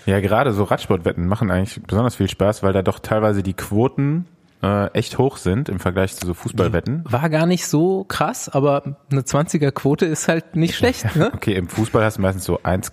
Ja, 0.07 0.21
gerade 0.21 0.53
so 0.53 0.65
Radsportwetten 0.65 1.27
machen 1.27 1.51
eigentlich 1.51 1.83
besonders 1.83 2.17
viel 2.17 2.29
Spaß, 2.29 2.63
weil 2.63 2.73
da 2.73 2.83
doch 2.83 3.01
teilweise 3.01 3.43
die 3.43 3.55
Quoten 3.55 4.27
äh, 4.63 4.87
echt 4.93 5.19
hoch 5.19 5.37
sind 5.37 5.69
im 5.69 5.81
Vergleich 5.81 6.15
zu 6.17 6.27
so 6.27 6.35
Fußballwetten. 6.35 7.05
War 7.09 7.29
gar 7.29 7.47
nicht 7.47 7.67
so 7.67 8.05
krass, 8.05 8.49
aber 8.49 8.97
eine 9.11 9.23
20er 9.23 9.71
Quote 9.73 10.07
ist 10.07 10.29
halt 10.29 10.57
nicht 10.57 10.75
schlecht, 10.77 11.17
ne? 11.17 11.31
Okay, 11.35 11.55
im 11.55 11.69
Fußball 11.69 12.05
hast 12.05 12.19
du 12.19 12.23
meistens 12.23 12.45
so 12.45 12.61
1, 12.63 12.93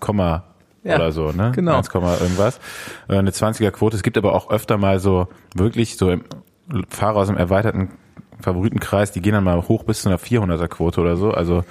Ja, 0.83 0.95
oder 0.95 1.11
so, 1.11 1.31
ne? 1.31 1.51
genau. 1.53 1.77
1, 1.77 1.89
irgendwas. 1.93 2.59
Äh, 3.07 3.17
eine 3.17 3.31
20er 3.31 3.71
Quote. 3.71 3.95
Es 3.95 4.03
gibt 4.03 4.17
aber 4.17 4.33
auch 4.33 4.49
öfter 4.49 4.77
mal 4.77 4.99
so 4.99 5.27
wirklich 5.55 5.97
so 5.97 6.09
im 6.09 6.23
Fahrer 6.89 7.17
aus 7.17 7.27
dem 7.27 7.37
erweiterten 7.37 7.91
Favoritenkreis, 8.41 9.11
die 9.11 9.21
gehen 9.21 9.33
dann 9.33 9.43
mal 9.43 9.67
hoch 9.67 9.83
bis 9.83 10.01
zu 10.01 10.09
einer 10.09 10.19
400er 10.19 10.67
Quote 10.67 11.01
oder 11.01 11.17
so. 11.17 11.31
Also 11.31 11.63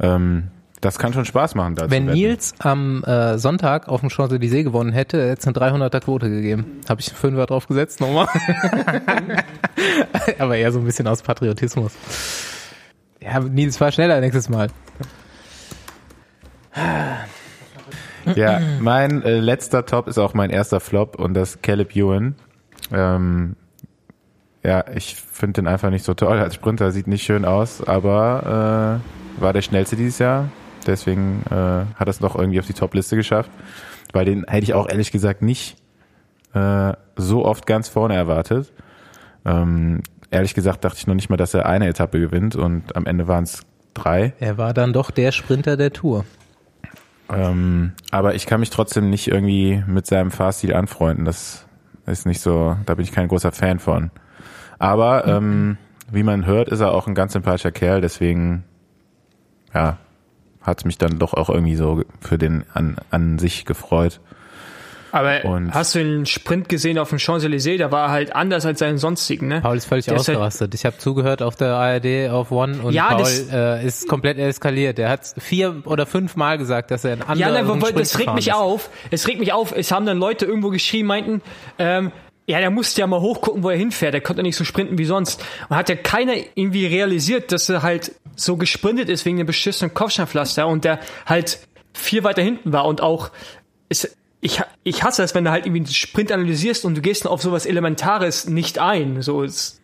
ähm, 0.00 0.48
das 0.80 0.98
kann 0.98 1.12
schon 1.12 1.24
Spaß 1.24 1.54
machen. 1.54 1.74
Da 1.74 1.90
Wenn. 1.90 2.06
Nils 2.06 2.54
am 2.58 3.04
äh, 3.04 3.38
Sonntag 3.38 3.88
auf 3.88 4.00
dem 4.00 4.08
Champs-Élysées 4.08 4.64
gewonnen 4.64 4.92
hätte, 4.92 5.28
hätte 5.28 5.40
es 5.40 5.46
eine 5.46 5.56
300er 5.56 6.00
Quote 6.00 6.30
gegeben. 6.30 6.80
Habe 6.88 7.00
ich 7.00 7.08
einen 7.08 7.16
Fünfer 7.16 7.46
drauf 7.46 7.66
gesetzt 7.66 8.00
nochmal. 8.00 8.28
Aber 10.38 10.56
eher 10.56 10.72
so 10.72 10.78
ein 10.78 10.84
bisschen 10.84 11.06
aus 11.06 11.22
Patriotismus. 11.22 11.92
Ja, 13.20 13.40
Nils 13.40 13.80
war 13.80 13.92
schneller 13.92 14.20
nächstes 14.20 14.48
Mal. 14.48 14.68
Ja, 18.34 18.60
mein 18.80 19.22
äh, 19.22 19.40
letzter 19.40 19.86
Top 19.86 20.08
ist 20.08 20.18
auch 20.18 20.34
mein 20.34 20.50
erster 20.50 20.80
Flop 20.80 21.16
und 21.16 21.34
das 21.34 21.62
Caleb 21.62 21.96
Ewan. 21.96 22.36
Ähm, 22.92 23.56
ja, 24.62 24.84
ich 24.94 25.16
finde 25.16 25.62
den 25.62 25.66
einfach 25.66 25.90
nicht 25.90 26.04
so 26.04 26.14
toll 26.14 26.38
als 26.38 26.54
Sprinter, 26.54 26.90
sieht 26.90 27.06
nicht 27.06 27.22
schön 27.22 27.44
aus, 27.44 27.82
aber 27.82 29.00
äh, 29.38 29.40
war 29.40 29.52
der 29.52 29.62
schnellste 29.62 29.96
dieses 29.96 30.18
Jahr. 30.18 30.48
Deswegen 30.86 31.42
äh, 31.50 31.54
hat 31.54 32.06
er 32.06 32.08
es 32.08 32.20
noch 32.20 32.36
irgendwie 32.36 32.60
auf 32.60 32.66
die 32.66 32.74
Top-Liste 32.74 33.16
geschafft. 33.16 33.50
Weil 34.12 34.24
den 34.24 34.44
hätte 34.46 34.64
ich 34.64 34.74
auch 34.74 34.88
ehrlich 34.88 35.12
gesagt 35.12 35.42
nicht 35.42 35.76
äh, 36.54 36.92
so 37.16 37.44
oft 37.44 37.66
ganz 37.66 37.88
vorne 37.88 38.14
erwartet. 38.14 38.72
Ähm, 39.44 40.02
ehrlich 40.30 40.54
gesagt 40.54 40.84
dachte 40.84 40.98
ich 40.98 41.06
noch 41.06 41.14
nicht 41.14 41.30
mal, 41.30 41.36
dass 41.36 41.54
er 41.54 41.66
eine 41.66 41.88
Etappe 41.88 42.18
gewinnt 42.18 42.56
und 42.56 42.96
am 42.96 43.06
Ende 43.06 43.28
waren 43.28 43.44
es 43.44 43.62
drei. 43.94 44.34
Er 44.40 44.58
war 44.58 44.74
dann 44.74 44.92
doch 44.92 45.10
der 45.10 45.32
Sprinter 45.32 45.76
der 45.76 45.92
Tour. 45.92 46.24
Ähm, 47.32 47.92
aber 48.10 48.34
ich 48.34 48.46
kann 48.46 48.60
mich 48.60 48.70
trotzdem 48.70 49.08
nicht 49.10 49.28
irgendwie 49.28 49.82
mit 49.86 50.06
seinem 50.06 50.30
Fahrstil 50.30 50.74
anfreunden. 50.74 51.24
Das 51.24 51.66
ist 52.06 52.26
nicht 52.26 52.40
so, 52.40 52.76
da 52.86 52.94
bin 52.94 53.04
ich 53.04 53.12
kein 53.12 53.28
großer 53.28 53.52
Fan 53.52 53.78
von. 53.78 54.10
Aber 54.80 55.26
ähm, 55.28 55.76
wie 56.10 56.24
man 56.24 56.44
hört, 56.46 56.68
ist 56.70 56.80
er 56.80 56.92
auch 56.92 57.06
ein 57.06 57.14
ganz 57.14 57.34
sympathischer 57.34 57.70
Kerl, 57.70 58.00
deswegen 58.00 58.64
ja, 59.72 59.98
hat 60.62 60.84
mich 60.84 60.98
dann 60.98 61.18
doch 61.20 61.34
auch 61.34 61.48
irgendwie 61.50 61.76
so 61.76 62.02
für 62.20 62.38
den 62.38 62.64
an, 62.74 62.96
an 63.10 63.38
sich 63.38 63.64
gefreut. 63.66 64.20
Aber 65.12 65.44
Und- 65.44 65.74
hast 65.74 65.94
du 65.96 65.98
den 65.98 66.24
Sprint 66.24 66.68
gesehen 66.68 66.96
auf 66.96 67.08
dem 67.08 67.18
Champs-Élysées? 67.18 67.78
Da 67.78 67.90
war 67.90 68.06
er 68.06 68.10
halt 68.12 68.34
anders 68.36 68.64
als 68.64 68.78
seinen 68.78 68.96
sonstigen, 68.96 69.48
ne? 69.48 69.60
Paul 69.60 69.76
ist 69.76 69.86
völlig 69.86 70.04
Der 70.04 70.14
ist 70.14 70.28
halt- 70.28 70.38
ausgerastet. 70.38 70.74
Ich 70.74 70.84
habe 70.86 70.98
zugehört 70.98 71.42
auf 71.42 71.56
der 71.56 71.74
ARD 71.74 72.30
auf 72.30 72.52
One 72.52 72.78
und 72.80 72.92
Ja, 72.94 73.08
Paul 73.08 73.18
das- 73.18 73.48
äh, 73.52 73.84
ist 73.84 74.08
komplett 74.08 74.38
eskaliert. 74.38 74.98
Er 75.00 75.08
hat 75.10 75.34
vier 75.38 75.82
oder 75.84 76.06
fünf 76.06 76.36
Mal 76.36 76.58
gesagt, 76.58 76.92
dass 76.92 77.04
er 77.04 77.14
einen 77.14 77.38
Ja, 77.40 77.48
anderen 77.48 77.80
nein, 77.80 77.92
das 77.96 78.18
regt 78.20 78.34
mich 78.34 78.48
ist. 78.48 78.54
auf. 78.54 78.88
Es 79.10 79.26
regt 79.26 79.40
mich 79.40 79.52
auf. 79.52 79.72
Es 79.76 79.90
haben 79.90 80.06
dann 80.06 80.18
Leute 80.18 80.46
irgendwo 80.46 80.70
geschrieben, 80.70 81.08
meinten, 81.08 81.42
ähm, 81.80 82.12
ja, 82.46 82.58
der 82.58 82.70
musste 82.70 83.00
ja 83.00 83.06
mal 83.06 83.20
hochgucken, 83.20 83.62
wo 83.62 83.70
er 83.70 83.76
hinfährt. 83.76 84.14
Der 84.14 84.20
konnte 84.20 84.42
nicht 84.42 84.56
so 84.56 84.64
sprinten 84.64 84.98
wie 84.98 85.04
sonst. 85.04 85.44
Und 85.68 85.76
hat 85.76 85.88
ja 85.88 85.94
keiner 85.96 86.34
irgendwie 86.54 86.86
realisiert, 86.86 87.52
dass 87.52 87.68
er 87.68 87.82
halt 87.82 88.12
so 88.34 88.56
gesprintet 88.56 89.08
ist 89.08 89.24
wegen 89.24 89.36
dem 89.36 89.46
beschissenen 89.46 89.94
Kopfsteinpflaster 89.94 90.66
und 90.66 90.84
der 90.84 90.98
halt 91.26 91.60
viel 91.92 92.24
weiter 92.24 92.42
hinten 92.42 92.72
war 92.72 92.86
und 92.86 93.00
auch 93.02 93.30
ist, 93.88 94.16
ich, 94.40 94.60
ich 94.84 95.02
hasse 95.02 95.22
es, 95.22 95.34
wenn 95.34 95.44
du 95.44 95.50
halt 95.50 95.66
irgendwie 95.66 95.80
einen 95.80 95.92
Sprint 95.92 96.32
analysierst 96.32 96.84
und 96.84 96.96
du 96.96 97.02
gehst 97.02 97.26
auf 97.26 97.42
sowas 97.42 97.66
Elementares 97.66 98.46
nicht 98.48 98.78
ein. 98.78 99.22
So, 99.22 99.42
es, 99.44 99.80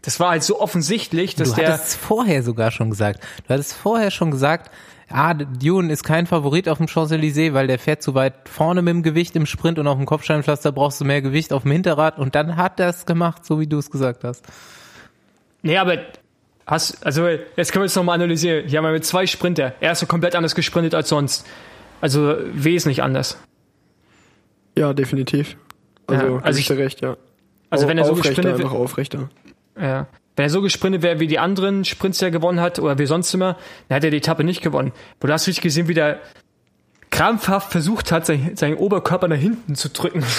das 0.00 0.18
war 0.18 0.30
halt 0.30 0.42
so 0.42 0.60
offensichtlich, 0.60 1.34
dass 1.36 1.50
Du 1.50 1.56
der. 1.56 1.72
hattest 1.74 1.88
es 1.88 1.94
vorher 1.96 2.42
sogar 2.42 2.70
schon 2.70 2.90
gesagt. 2.90 3.20
Du 3.46 3.54
hattest 3.54 3.74
vorher 3.74 4.10
schon 4.10 4.30
gesagt, 4.30 4.70
ah, 5.12 5.34
Dune 5.34 5.92
ist 5.92 6.02
kein 6.04 6.26
Favorit 6.26 6.68
auf 6.68 6.78
dem 6.78 6.86
Champs-Élysées, 6.88 7.52
weil 7.54 7.66
der 7.66 7.78
fährt 7.78 8.02
zu 8.02 8.14
weit 8.14 8.34
vorne 8.48 8.82
mit 8.82 8.92
dem 8.94 9.02
Gewicht 9.02 9.36
im 9.36 9.46
Sprint 9.46 9.78
und 9.78 9.86
auf 9.86 9.96
dem 9.96 10.06
Kopfsteinpflaster 10.06 10.72
brauchst 10.72 11.00
du 11.00 11.04
mehr 11.04 11.22
Gewicht 11.22 11.52
auf 11.52 11.62
dem 11.62 11.72
Hinterrad 11.72 12.18
und 12.18 12.34
dann 12.34 12.56
hat 12.56 12.80
er 12.80 12.88
es 12.88 13.06
gemacht, 13.06 13.44
so 13.44 13.60
wie 13.60 13.66
du 13.66 13.78
es 13.78 13.90
gesagt 13.90 14.24
hast. 14.24 14.44
Nee, 15.62 15.76
aber 15.78 15.98
hast, 16.66 17.04
also 17.06 17.26
jetzt 17.28 17.72
können 17.72 17.82
wir 17.82 17.86
es 17.86 17.96
nochmal 17.96 18.16
analysieren. 18.16 18.66
Hier 18.68 18.78
haben 18.78 18.84
wir 18.84 18.92
mit 18.92 19.04
zwei 19.04 19.26
Sprinter. 19.26 19.74
Er 19.80 19.92
ist 19.92 20.00
so 20.00 20.06
komplett 20.06 20.34
anders 20.34 20.54
gesprintet 20.54 20.94
als 20.94 21.08
sonst. 21.08 21.46
Also 22.00 22.36
wesentlich 22.52 23.02
anders. 23.02 23.38
Ja, 24.76 24.92
definitiv. 24.92 25.56
Also, 26.06 26.26
Ja, 26.26 26.42
also 26.42 26.58
ich- 26.58 26.70
recht, 26.70 27.00
ja. 27.00 27.16
Also 27.70 27.88
wenn 27.88 27.96
er 27.96 28.04
so 28.04 28.12
aufrechter, 28.12 28.30
gesprintet 28.42 28.54
einfach 28.60 28.72
wäre, 28.74 28.82
aufrechter. 28.82 29.28
ja. 29.80 30.06
Wenn 30.36 30.44
er 30.46 30.50
so 30.50 30.62
gesprintet 30.62 31.02
wäre 31.02 31.20
wie 31.20 31.26
die 31.26 31.38
anderen 31.38 31.84
Sprints, 31.84 32.18
die 32.18 32.24
er 32.26 32.30
gewonnen 32.30 32.60
hat, 32.60 32.78
oder 32.78 32.98
wie 32.98 33.06
sonst 33.06 33.32
immer, 33.34 33.56
dann 33.88 33.96
hätte 33.96 34.06
er 34.08 34.10
die 34.12 34.16
Etappe 34.18 34.44
nicht 34.44 34.62
gewonnen. 34.62 34.92
Aber 35.18 35.28
du 35.28 35.34
hast 35.34 35.46
richtig 35.46 35.62
gesehen, 35.62 35.88
wie 35.88 35.94
der 35.94 36.20
krampfhaft 37.10 37.70
versucht 37.72 38.10
hat, 38.12 38.24
sein, 38.26 38.52
seinen 38.56 38.76
Oberkörper 38.76 39.28
nach 39.28 39.36
hinten 39.36 39.74
zu 39.74 39.88
drücken. 39.90 40.24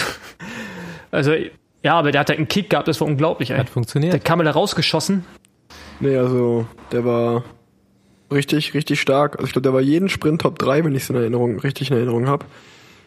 Also, 1.11 1.31
ja, 1.83 1.93
aber 1.93 2.11
der 2.11 2.21
hat 2.21 2.29
halt 2.29 2.39
einen 2.39 2.47
Kick 2.47 2.71
gehabt, 2.71 2.87
das 2.87 2.99
war 2.99 3.07
unglaublich, 3.07 3.51
ey. 3.51 3.57
Hat 3.59 3.67
Der 3.67 3.71
funktioniert. 3.73 4.25
kam 4.25 4.39
er 4.39 4.45
da 4.45 4.49
rausgeschossen. 4.51 5.25
Nee, 5.99 6.17
also 6.17 6.65
der 6.91 7.05
war 7.05 7.43
richtig, 8.31 8.73
richtig 8.73 8.99
stark. 8.99 9.35
Also 9.35 9.45
ich 9.45 9.51
glaube, 9.53 9.61
der 9.61 9.73
war 9.73 9.81
jeden 9.81 10.09
Sprint 10.09 10.41
Top 10.41 10.57
3, 10.57 10.83
wenn 10.85 10.95
ich 10.95 11.03
es 11.03 11.11
in 11.11 11.15
Erinnerung, 11.15 11.59
richtig 11.59 11.91
in 11.91 11.97
Erinnerung 11.97 12.27
habe. 12.27 12.47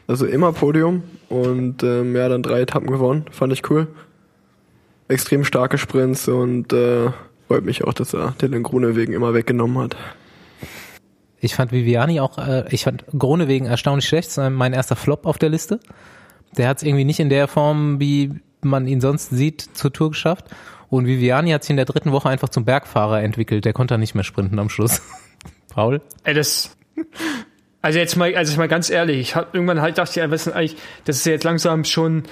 Also 0.06 0.24
immer 0.24 0.52
Podium 0.52 1.02
und 1.28 1.82
ähm, 1.82 2.14
ja, 2.14 2.28
dann 2.28 2.44
drei 2.44 2.60
Etappen 2.60 2.88
gewonnen. 2.88 3.24
Fand 3.32 3.52
ich 3.52 3.68
cool. 3.70 3.88
Extrem 5.08 5.44
starke 5.44 5.78
Sprints 5.78 6.28
und 6.28 6.72
äh, 6.72 7.10
freut 7.46 7.64
mich 7.64 7.84
auch, 7.84 7.94
dass 7.94 8.12
er 8.12 8.34
Dylan 8.40 8.62
Grunewegen 8.62 9.14
immer 9.14 9.34
weggenommen 9.34 9.78
hat. 9.78 9.96
Ich 11.40 11.54
fand 11.54 11.70
Viviani 11.70 12.20
auch, 12.20 12.38
äh, 12.38 12.64
ich 12.70 12.84
fand 12.84 13.04
Gronewegen 13.16 13.68
erstaunlich 13.68 14.06
schlecht, 14.06 14.28
Das 14.28 14.38
ist 14.38 14.50
mein 14.50 14.72
erster 14.72 14.96
Flop 14.96 15.26
auf 15.26 15.38
der 15.38 15.48
Liste. 15.48 15.80
Der 16.56 16.68
hat 16.68 16.78
es 16.78 16.82
irgendwie 16.82 17.04
nicht 17.04 17.20
in 17.20 17.28
der 17.28 17.46
Form, 17.46 18.00
wie 18.00 18.32
man 18.62 18.86
ihn 18.86 19.00
sonst 19.00 19.30
sieht, 19.30 19.60
zur 19.60 19.92
Tour 19.92 20.10
geschafft. 20.10 20.46
Und 20.88 21.06
Viviani 21.06 21.50
hat 21.50 21.62
sich 21.62 21.70
in 21.70 21.76
der 21.76 21.84
dritten 21.84 22.12
Woche 22.12 22.28
einfach 22.28 22.48
zum 22.48 22.64
Bergfahrer 22.64 23.22
entwickelt. 23.22 23.64
Der 23.64 23.72
konnte 23.72 23.94
dann 23.94 24.00
nicht 24.00 24.14
mehr 24.14 24.24
sprinten 24.24 24.58
am 24.58 24.68
Schluss. 24.68 25.02
Paul? 25.68 26.00
Ey, 26.24 26.34
das. 26.34 26.76
Also 27.82 27.98
jetzt 27.98 28.16
mal, 28.16 28.34
also 28.34 28.56
mal 28.56 28.68
ganz 28.68 28.90
ehrlich, 28.90 29.18
ich 29.20 29.36
hab 29.36 29.54
irgendwann 29.54 29.80
halt 29.80 29.98
dachte, 29.98 30.18
ja, 30.18 30.30
was 30.30 30.48
eigentlich, 30.48 30.76
das 31.04 31.18
ist 31.18 31.26
ja 31.26 31.32
jetzt 31.32 31.44
langsam 31.44 31.84
schon, 31.84 32.24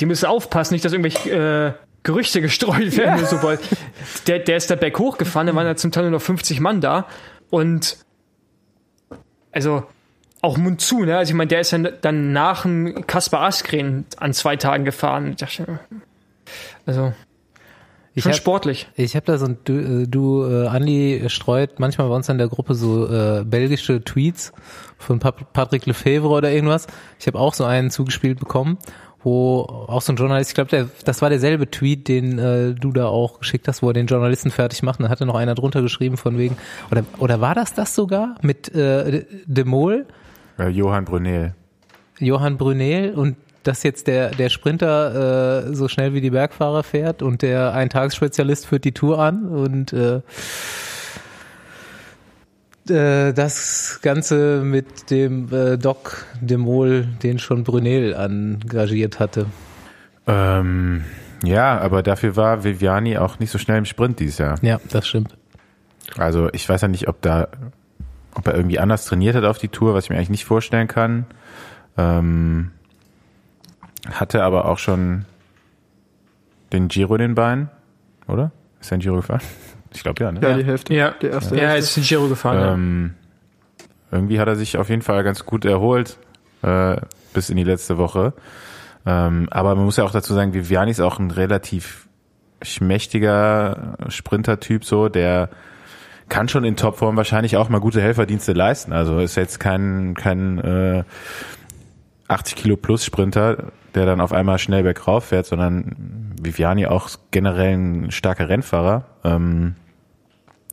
die 0.00 0.06
müssen 0.06 0.26
aufpassen, 0.26 0.74
nicht, 0.74 0.84
dass 0.84 0.92
irgendwelche 0.92 1.30
äh, 1.30 1.72
Gerüchte 2.02 2.40
gestreut 2.40 2.96
werden 2.96 3.18
oder 3.18 3.26
so, 3.26 3.42
weil 3.42 3.58
der, 4.26 4.40
der 4.40 4.56
ist 4.56 4.70
da 4.70 4.74
berghoch 4.76 5.16
gefahren, 5.18 5.46
da 5.46 5.54
waren 5.54 5.66
ja 5.66 5.76
zum 5.76 5.92
Teil 5.92 6.04
nur 6.04 6.12
noch 6.12 6.22
50 6.22 6.60
Mann 6.60 6.80
da 6.80 7.06
und 7.50 7.96
also 9.52 9.84
auch 10.42 10.58
Mund 10.58 10.80
zu, 10.80 11.04
ne? 11.04 11.16
Also 11.16 11.30
ich 11.30 11.36
meine, 11.36 11.48
der 11.48 11.60
ist 11.60 11.70
ja 11.70 11.78
dann 11.78 12.32
nach 12.32 12.62
dem 12.62 13.06
Kaspar 13.06 13.42
Askren 13.42 14.04
an 14.18 14.32
zwei 14.34 14.56
Tagen 14.56 14.84
gefahren. 14.84 15.30
Ich 15.30 15.36
dachte, 15.36 15.78
also 16.84 17.14
Ich 18.12 18.24
schon 18.24 18.32
hab- 18.32 18.36
sportlich. 18.38 18.88
Ich 18.96 19.16
habe 19.16 19.24
da 19.24 19.38
so 19.38 19.46
ein, 19.46 19.56
du, 19.64 19.72
äh, 20.02 20.06
du 20.06 20.44
äh, 20.44 20.66
Andi 20.66 21.22
streut 21.28 21.78
manchmal 21.80 22.08
bei 22.08 22.14
uns 22.16 22.28
in 22.28 22.36
der 22.36 22.48
Gruppe 22.48 22.74
so 22.74 23.06
äh, 23.08 23.44
belgische 23.44 24.04
Tweets 24.04 24.52
von 24.98 25.18
Pat 25.18 25.52
Patrick 25.54 25.86
Lefevre 25.86 26.28
oder 26.28 26.50
irgendwas. 26.50 26.86
Ich 27.18 27.26
habe 27.26 27.38
auch 27.38 27.54
so 27.54 27.64
einen 27.64 27.90
zugespielt 27.90 28.38
bekommen, 28.38 28.76
wo 29.24 29.60
auch 29.88 30.02
so 30.02 30.12
ein 30.12 30.16
Journalist, 30.16 30.50
ich 30.50 30.54
glaube, 30.54 30.90
das 31.04 31.22
war 31.22 31.30
derselbe 31.30 31.70
Tweet, 31.70 32.08
den 32.08 32.38
äh, 32.38 32.74
du 32.74 32.92
da 32.92 33.06
auch 33.06 33.40
geschickt 33.40 33.66
hast, 33.66 33.82
wo 33.82 33.88
er 33.88 33.94
den 33.94 34.06
Journalisten 34.06 34.50
fertig 34.50 34.82
macht. 34.82 35.00
Und 35.00 35.04
da 35.04 35.10
hatte 35.10 35.26
noch 35.26 35.34
einer 35.34 35.54
drunter 35.54 35.82
geschrieben 35.82 36.16
von 36.16 36.38
wegen, 36.38 36.56
oder, 36.90 37.04
oder 37.18 37.40
war 37.40 37.54
das 37.54 37.74
das 37.74 37.94
sogar 37.94 38.36
mit 38.42 38.74
äh, 38.74 39.24
De 39.46 39.64
Mol? 39.64 40.06
Äh, 40.58 40.68
Johann 40.68 41.04
Brunel. 41.04 41.54
Johann 42.18 42.58
Brunel 42.58 43.14
und 43.14 43.36
dass 43.64 43.82
jetzt 43.82 44.06
der, 44.06 44.30
der 44.30 44.50
Sprinter 44.50 45.64
äh, 45.68 45.74
so 45.74 45.88
schnell 45.88 46.12
wie 46.12 46.20
die 46.20 46.30
Bergfahrer 46.30 46.82
fährt 46.82 47.22
und 47.22 47.42
der 47.42 47.72
Eintagesspezialist 47.72 48.66
führt 48.66 48.84
die 48.84 48.92
Tour 48.92 49.18
an 49.18 49.46
und 49.46 49.92
äh, 49.92 50.20
äh, 52.88 53.32
das 53.32 54.00
Ganze 54.02 54.62
mit 54.62 55.10
dem 55.10 55.52
äh, 55.52 55.76
Doc 55.76 56.26
Demol, 56.40 57.06
den 57.22 57.38
schon 57.38 57.64
Brunel 57.64 58.12
engagiert 58.12 59.20
hatte. 59.20 59.46
Ähm, 60.26 61.04
ja, 61.42 61.78
aber 61.78 62.02
dafür 62.02 62.36
war 62.36 62.64
Viviani 62.64 63.18
auch 63.18 63.38
nicht 63.38 63.50
so 63.50 63.58
schnell 63.58 63.78
im 63.78 63.84
Sprint 63.84 64.20
dieses 64.20 64.38
Jahr. 64.38 64.58
Ja, 64.62 64.80
das 64.90 65.06
stimmt. 65.06 65.36
Also 66.16 66.48
ich 66.52 66.68
weiß 66.68 66.82
ja 66.82 66.88
nicht, 66.88 67.08
ob 67.08 67.20
da, 67.22 67.48
ob 68.34 68.46
er 68.46 68.54
irgendwie 68.54 68.78
anders 68.78 69.04
trainiert 69.04 69.34
hat 69.34 69.44
auf 69.44 69.58
die 69.58 69.68
Tour, 69.68 69.94
was 69.94 70.04
ich 70.04 70.10
mir 70.10 70.16
eigentlich 70.16 70.30
nicht 70.30 70.44
vorstellen 70.44 70.88
kann. 70.88 71.26
Ähm, 71.96 72.70
hatte 74.10 74.42
aber 74.42 74.66
auch 74.66 74.78
schon 74.78 75.24
den 76.72 76.88
Giro 76.88 77.14
in 77.14 77.20
den 77.20 77.34
Beinen, 77.34 77.70
oder? 78.26 78.50
Ist 78.80 78.92
er 78.92 78.98
ein 78.98 79.00
Giro 79.00 79.16
gefahren? 79.16 79.40
Ich 79.94 80.02
glaube 80.02 80.22
ja, 80.22 80.32
ne? 80.32 80.40
Ja, 80.42 80.56
die 80.56 80.64
Hälfte. 80.64 80.92
Ja. 80.94 81.14
Die 81.22 81.26
erste 81.26 81.54
Ja, 81.56 81.62
er 81.62 81.68
Hälfte. 81.70 81.84
ist 81.90 81.96
in 81.96 82.02
Giro 82.02 82.28
gefahren. 82.28 82.58
ja. 82.58 82.74
Ähm, 82.74 83.14
irgendwie 84.10 84.38
hat 84.38 84.48
er 84.48 84.56
sich 84.56 84.76
auf 84.76 84.88
jeden 84.90 85.02
Fall 85.02 85.24
ganz 85.24 85.44
gut 85.44 85.64
erholt 85.64 86.18
äh, 86.62 86.96
bis 87.32 87.50
in 87.50 87.56
die 87.56 87.64
letzte 87.64 87.98
Woche. 87.98 88.32
Ähm, 89.06 89.48
aber 89.50 89.74
man 89.74 89.84
muss 89.84 89.96
ja 89.96 90.04
auch 90.04 90.12
dazu 90.12 90.34
sagen, 90.34 90.54
Viviani 90.54 90.90
ist 90.90 91.00
auch 91.00 91.18
ein 91.18 91.30
relativ 91.30 92.06
schmächtiger 92.62 93.96
Sprintertyp, 94.08 94.84
so 94.84 95.08
der 95.08 95.48
kann 96.28 96.48
schon 96.48 96.64
in 96.64 96.76
Topform 96.76 97.16
wahrscheinlich 97.16 97.56
auch 97.56 97.68
mal 97.68 97.80
gute 97.80 98.00
Helferdienste 98.00 98.52
leisten. 98.52 98.92
Also 98.92 99.18
ist 99.18 99.34
jetzt 99.36 99.60
kein 99.60 100.14
kein 100.14 100.58
äh, 100.58 101.04
80 102.28 102.56
Kilo 102.56 102.76
plus 102.76 103.04
Sprinter, 103.04 103.72
der 103.94 104.06
dann 104.06 104.20
auf 104.20 104.32
einmal 104.32 104.58
schnell 104.58 104.82
bergauf 104.82 105.26
fährt, 105.26 105.44
sondern 105.46 106.34
Viviani 106.40 106.86
auch 106.86 107.10
generell 107.30 107.74
ein 107.76 108.10
starker 108.10 108.48
Rennfahrer. 108.48 109.04
Ähm, 109.24 109.74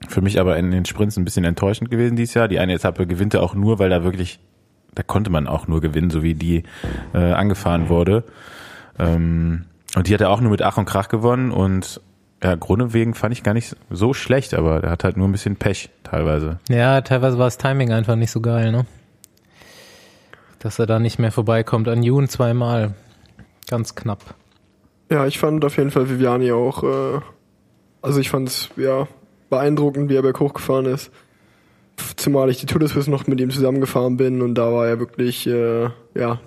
für 0.09 0.21
mich 0.21 0.39
aber 0.39 0.57
in 0.57 0.71
den 0.71 0.85
Sprints 0.85 1.17
ein 1.17 1.25
bisschen 1.25 1.45
enttäuschend 1.45 1.89
gewesen 1.89 2.15
dieses 2.15 2.33
Jahr. 2.33 2.47
Die 2.47 2.59
eine 2.59 2.73
Etappe 2.73 3.07
gewinnt 3.07 3.33
er 3.33 3.43
auch 3.43 3.53
nur, 3.53 3.79
weil 3.79 3.89
da 3.89 4.03
wirklich, 4.03 4.39
da 4.95 5.03
konnte 5.03 5.29
man 5.29 5.47
auch 5.47 5.67
nur 5.67 5.81
gewinnen, 5.81 6.09
so 6.09 6.23
wie 6.23 6.33
die 6.33 6.63
äh, 7.13 7.17
angefahren 7.17 7.89
wurde. 7.89 8.23
Ähm, 8.99 9.65
und 9.95 10.07
die 10.07 10.13
hat 10.13 10.21
er 10.21 10.29
auch 10.29 10.41
nur 10.41 10.51
mit 10.51 10.61
Ach 10.61 10.77
und 10.77 10.85
Krach 10.85 11.09
gewonnen 11.09 11.51
und 11.51 12.01
ja, 12.43 12.55
Grunewegen 12.55 13.13
fand 13.13 13.33
ich 13.33 13.43
gar 13.43 13.53
nicht 13.53 13.75
so 13.89 14.13
schlecht, 14.13 14.53
aber 14.53 14.83
er 14.83 14.89
hat 14.89 15.03
halt 15.03 15.15
nur 15.15 15.27
ein 15.27 15.31
bisschen 15.31 15.57
Pech 15.57 15.89
teilweise. 16.03 16.59
Ja, 16.69 17.01
teilweise 17.01 17.37
war 17.37 17.45
das 17.45 17.57
Timing 17.57 17.91
einfach 17.91 18.15
nicht 18.15 18.31
so 18.31 18.41
geil, 18.41 18.71
ne? 18.71 18.85
Dass 20.59 20.79
er 20.79 20.87
da 20.87 20.99
nicht 20.99 21.19
mehr 21.19 21.31
vorbeikommt. 21.31 21.87
An 21.87 22.03
Jun 22.03 22.27
zweimal. 22.27 22.93
Ganz 23.69 23.95
knapp. 23.95 24.35
Ja, 25.11 25.27
ich 25.27 25.39
fand 25.39 25.63
auf 25.65 25.77
jeden 25.77 25.91
Fall 25.91 26.09
Viviani 26.09 26.51
auch, 26.51 26.83
äh, 26.83 27.19
also 28.01 28.19
ich 28.19 28.29
fand 28.29 28.47
es 28.47 28.69
ja 28.75 29.07
beeindruckend, 29.51 30.09
wie 30.09 30.15
er 30.15 30.23
berghoch 30.23 30.53
gefahren 30.53 30.85
ist. 30.85 31.11
Zumal 32.15 32.49
ich 32.49 32.57
die 32.57 32.65
Tour 32.65 32.79
de 32.79 32.89
Suisse 32.89 33.11
noch 33.11 33.27
mit 33.27 33.39
ihm 33.39 33.51
zusammengefahren 33.51 34.17
bin 34.17 34.41
und 34.41 34.55
da 34.55 34.73
war 34.73 34.87
er 34.87 34.99
wirklich, 34.99 35.45
äh, 35.45 35.89
ja, 36.15 36.39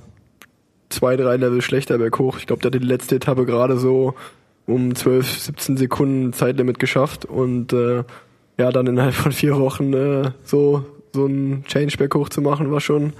zwei, 0.88 1.16
drei 1.16 1.36
Level 1.36 1.62
schlechter 1.62 1.98
berghoch. 1.98 2.38
Ich 2.38 2.46
glaube, 2.46 2.62
der 2.62 2.70
hatte 2.70 2.80
die 2.80 2.86
letzte 2.86 3.16
Etappe 3.16 3.46
gerade 3.46 3.76
so 3.76 4.14
um 4.66 4.94
12, 4.94 5.26
17 5.28 5.76
Sekunden 5.76 6.32
Zeitlimit 6.32 6.80
geschafft 6.80 7.24
und 7.24 7.72
äh, 7.72 8.02
ja, 8.58 8.72
dann 8.72 8.86
innerhalb 8.86 9.14
von 9.14 9.32
vier 9.32 9.58
Wochen 9.58 9.92
äh, 9.92 10.30
so, 10.42 10.84
so 11.12 11.26
ein 11.26 11.64
Change 11.66 11.96
berghoch 11.98 12.30
zu 12.30 12.40
machen, 12.40 12.72
war 12.72 12.80
schon, 12.80 13.12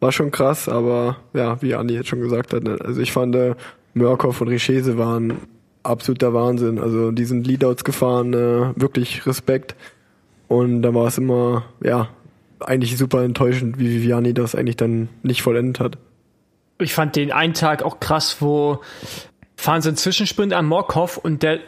war 0.00 0.10
schon 0.10 0.30
krass, 0.30 0.68
aber 0.68 1.18
ja, 1.34 1.60
wie 1.62 1.74
Andi 1.74 1.94
jetzt 1.94 2.08
schon 2.08 2.20
gesagt 2.20 2.52
hat, 2.54 2.64
ne, 2.64 2.78
also 2.82 3.00
ich 3.00 3.12
fand, 3.12 3.36
äh, 3.36 3.54
Mörkow 3.92 4.40
und 4.40 4.48
Richese 4.48 4.98
waren 4.98 5.34
absoluter 5.82 6.34
Wahnsinn. 6.34 6.78
Also 6.78 7.10
die 7.10 7.24
sind 7.24 7.46
Leadouts 7.46 7.84
gefahren, 7.84 8.34
äh, 8.34 8.80
wirklich 8.80 9.26
Respekt. 9.26 9.74
Und 10.48 10.82
da 10.82 10.94
war 10.94 11.06
es 11.06 11.18
immer, 11.18 11.64
ja, 11.82 12.08
eigentlich 12.60 12.96
super 12.96 13.22
enttäuschend, 13.22 13.78
wie 13.78 13.88
Viviani 13.90 14.34
das 14.34 14.54
eigentlich 14.54 14.76
dann 14.76 15.08
nicht 15.22 15.42
vollendet 15.42 15.80
hat. 15.80 15.98
Ich 16.78 16.94
fand 16.94 17.16
den 17.16 17.32
einen 17.32 17.54
Tag 17.54 17.82
auch 17.82 18.00
krass, 18.00 18.38
wo 18.40 18.80
fahren 19.56 19.82
sie 19.82 19.88
einen 19.88 19.96
Zwischensprint 19.96 20.52
an 20.52 20.66
Morkov 20.66 21.18
und 21.18 21.42
der 21.42 21.60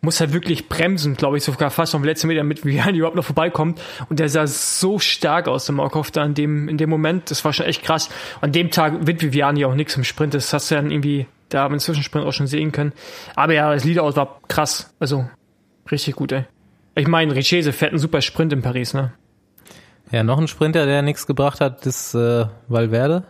muss 0.00 0.20
halt 0.20 0.32
wirklich 0.32 0.68
bremsen, 0.68 1.14
glaube 1.16 1.36
ich, 1.36 1.44
sogar 1.44 1.70
fast 1.70 1.92
vom 1.92 2.04
letzten 2.04 2.28
Meter, 2.28 2.38
damit 2.38 2.64
Viviani 2.64 2.98
überhaupt 2.98 3.16
noch 3.16 3.24
vorbeikommt. 3.24 3.80
Und 4.08 4.20
der 4.20 4.28
sah 4.28 4.46
so 4.46 4.98
stark 4.98 5.48
aus, 5.48 5.66
der 5.66 5.74
Morkov, 5.74 6.10
da 6.10 6.24
in 6.24 6.34
dem, 6.34 6.68
in 6.68 6.78
dem 6.78 6.90
Moment. 6.90 7.30
Das 7.30 7.44
war 7.44 7.52
schon 7.52 7.66
echt 7.66 7.82
krass. 7.82 8.08
An 8.40 8.52
dem 8.52 8.70
Tag 8.70 9.06
wird 9.06 9.22
Viviani 9.22 9.64
auch 9.64 9.74
nichts 9.74 9.96
im 9.96 10.04
Sprint. 10.04 10.34
Das 10.34 10.52
hast 10.52 10.70
du 10.70 10.76
dann 10.76 10.90
irgendwie 10.90 11.26
da 11.48 11.62
haben 11.62 11.74
wir 11.74 11.78
Zwischensprint 11.78 12.26
auch 12.26 12.32
schon 12.32 12.46
sehen 12.46 12.72
können. 12.72 12.92
Aber 13.36 13.54
ja, 13.54 13.72
das 13.72 13.84
Leadout 13.84 14.16
war 14.16 14.40
krass. 14.48 14.94
Also, 14.98 15.28
richtig 15.90 16.16
gut, 16.16 16.32
ey. 16.32 16.44
Ich 16.96 17.08
meine, 17.08 17.34
Richese 17.34 17.72
fährt 17.72 17.92
einen 17.92 17.98
super 17.98 18.20
Sprint 18.22 18.52
in 18.52 18.62
Paris, 18.62 18.94
ne? 18.94 19.12
Ja, 20.10 20.22
noch 20.22 20.38
ein 20.38 20.48
Sprinter, 20.48 20.86
der 20.86 21.02
nichts 21.02 21.26
gebracht 21.26 21.60
hat, 21.60 21.84
ist 21.86 22.14
äh, 22.14 22.46
Valverde. 22.68 23.24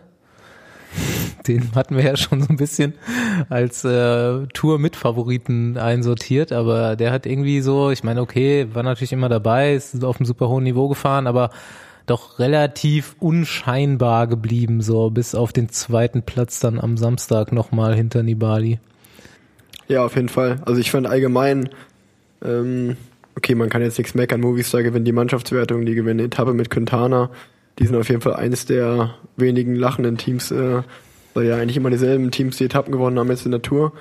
Den 1.47 1.73
hatten 1.75 1.95
wir 1.95 2.03
ja 2.03 2.17
schon 2.17 2.41
so 2.41 2.49
ein 2.49 2.57
bisschen 2.57 2.93
als 3.49 3.83
äh, 3.83 4.45
Tour-Mitfavoriten 4.53 5.77
einsortiert, 5.77 6.51
aber 6.51 6.95
der 6.95 7.11
hat 7.11 7.25
irgendwie 7.25 7.61
so, 7.61 7.91
ich 7.91 8.03
meine, 8.03 8.21
okay, 8.21 8.67
war 8.73 8.83
natürlich 8.83 9.13
immer 9.13 9.29
dabei, 9.29 9.73
ist 9.73 10.03
auf 10.03 10.19
einem 10.19 10.25
super 10.25 10.47
hohen 10.47 10.63
Niveau 10.63 10.87
gefahren, 10.87 11.27
aber 11.27 11.49
doch 12.05 12.39
relativ 12.39 13.15
unscheinbar 13.19 14.27
geblieben, 14.27 14.81
so 14.81 15.09
bis 15.09 15.35
auf 15.35 15.53
den 15.53 15.69
zweiten 15.69 16.23
Platz 16.23 16.59
dann 16.59 16.79
am 16.79 16.97
Samstag 16.97 17.51
nochmal 17.51 17.95
hinter 17.95 18.23
Nibali. 18.23 18.79
Ja, 19.87 20.05
auf 20.05 20.15
jeden 20.15 20.29
Fall. 20.29 20.61
Also 20.65 20.81
ich 20.81 20.91
fand 20.91 21.07
allgemein, 21.07 21.69
ähm, 22.43 22.97
okay, 23.35 23.55
man 23.55 23.69
kann 23.69 23.81
jetzt 23.81 23.97
nichts 23.97 24.15
meckern, 24.15 24.41
Movistar 24.41 24.83
gewinnt 24.83 25.07
die 25.07 25.11
Mannschaftswertung, 25.11 25.85
die 25.85 25.95
gewinnen 25.95 26.25
Etappe 26.25 26.53
mit 26.53 26.69
Quintana. 26.69 27.29
Die 27.79 27.85
sind 27.85 27.95
auf 27.95 28.09
jeden 28.09 28.21
Fall 28.21 28.35
eines 28.35 28.65
der 28.65 29.15
wenigen 29.35 29.75
lachenden 29.75 30.17
Teams, 30.17 30.51
äh, 30.51 30.81
weil 31.33 31.45
ja 31.45 31.57
eigentlich 31.57 31.77
immer 31.77 31.89
dieselben 31.89 32.31
Teams 32.31 32.57
die 32.57 32.65
Etappen 32.65 32.91
gewonnen 32.91 33.19
haben 33.19 33.29
jetzt 33.29 33.45
in 33.45 33.51
der 33.51 33.61
Tour. 33.61 33.93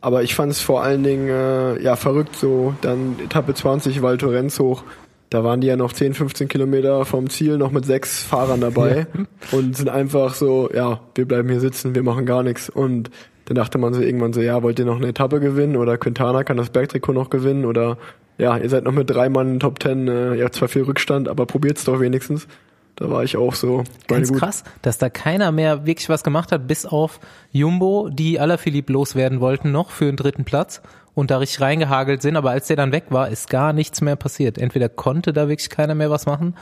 Aber 0.00 0.22
ich 0.22 0.34
fand 0.34 0.52
es 0.52 0.60
vor 0.60 0.82
allen 0.82 1.02
Dingen 1.02 1.28
äh, 1.28 1.82
ja 1.82 1.96
verrückt, 1.96 2.36
so 2.36 2.74
dann 2.82 3.16
Etappe 3.24 3.54
20 3.54 4.02
Val 4.02 4.18
Thorens 4.18 4.58
hoch 4.60 4.84
da 5.30 5.44
waren 5.44 5.60
die 5.60 5.66
ja 5.66 5.76
noch 5.76 5.92
10, 5.92 6.14
15 6.14 6.48
Kilometer 6.48 7.04
vom 7.04 7.28
Ziel 7.28 7.58
noch 7.58 7.70
mit 7.70 7.84
sechs 7.84 8.22
Fahrern 8.22 8.60
dabei 8.60 9.06
ja. 9.14 9.24
und 9.58 9.76
sind 9.76 9.88
einfach 9.88 10.34
so, 10.34 10.70
ja, 10.72 11.00
wir 11.14 11.26
bleiben 11.26 11.48
hier 11.48 11.60
sitzen, 11.60 11.94
wir 11.94 12.02
machen 12.02 12.24
gar 12.24 12.42
nichts. 12.42 12.70
Und 12.70 13.10
dann 13.44 13.54
dachte 13.54 13.78
man 13.78 13.94
so 13.94 14.00
irgendwann 14.00 14.32
so, 14.32 14.40
ja, 14.40 14.62
wollt 14.62 14.78
ihr 14.78 14.84
noch 14.84 14.96
eine 14.96 15.08
Etappe 15.08 15.40
gewinnen 15.40 15.76
oder 15.76 15.98
Quintana 15.98 16.44
kann 16.44 16.56
das 16.56 16.70
Bergtrikot 16.70 17.12
noch 17.12 17.30
gewinnen 17.30 17.64
oder 17.64 17.98
ja, 18.38 18.56
ihr 18.56 18.70
seid 18.70 18.84
noch 18.84 18.92
mit 18.92 19.10
drei 19.10 19.28
Mann 19.28 19.54
in 19.54 19.60
Top 19.60 19.80
Ten, 19.80 20.06
äh, 20.06 20.36
ihr 20.36 20.44
habt 20.44 20.54
zwar 20.54 20.68
viel 20.68 20.82
Rückstand, 20.82 21.28
aber 21.28 21.44
probiert's 21.44 21.84
doch 21.84 22.00
wenigstens. 22.00 22.46
Da 22.94 23.10
war 23.10 23.22
ich 23.22 23.36
auch 23.36 23.54
so. 23.54 23.84
Ganz 24.08 24.30
gut. 24.30 24.40
krass, 24.40 24.64
dass 24.82 24.98
da 24.98 25.08
keiner 25.08 25.52
mehr 25.52 25.86
wirklich 25.86 26.08
was 26.08 26.24
gemacht 26.24 26.50
hat, 26.50 26.66
bis 26.66 26.84
auf 26.84 27.20
Jumbo, 27.52 28.08
die 28.10 28.40
Alaphilippe 28.40 28.92
loswerden 28.92 29.40
wollten 29.40 29.70
noch 29.70 29.90
für 29.90 30.06
den 30.06 30.16
dritten 30.16 30.44
Platz 30.44 30.82
und 31.18 31.32
da 31.32 31.38
richtig 31.38 31.60
reingehagelt 31.60 32.22
sind, 32.22 32.36
aber 32.36 32.50
als 32.50 32.68
der 32.68 32.76
dann 32.76 32.92
weg 32.92 33.06
war, 33.10 33.28
ist 33.28 33.50
gar 33.50 33.72
nichts 33.72 34.00
mehr 34.00 34.14
passiert. 34.14 34.56
Entweder 34.56 34.88
konnte 34.88 35.32
da 35.32 35.48
wirklich 35.48 35.68
keiner 35.68 35.96
mehr 35.96 36.10
was 36.10 36.26
machen, 36.26 36.54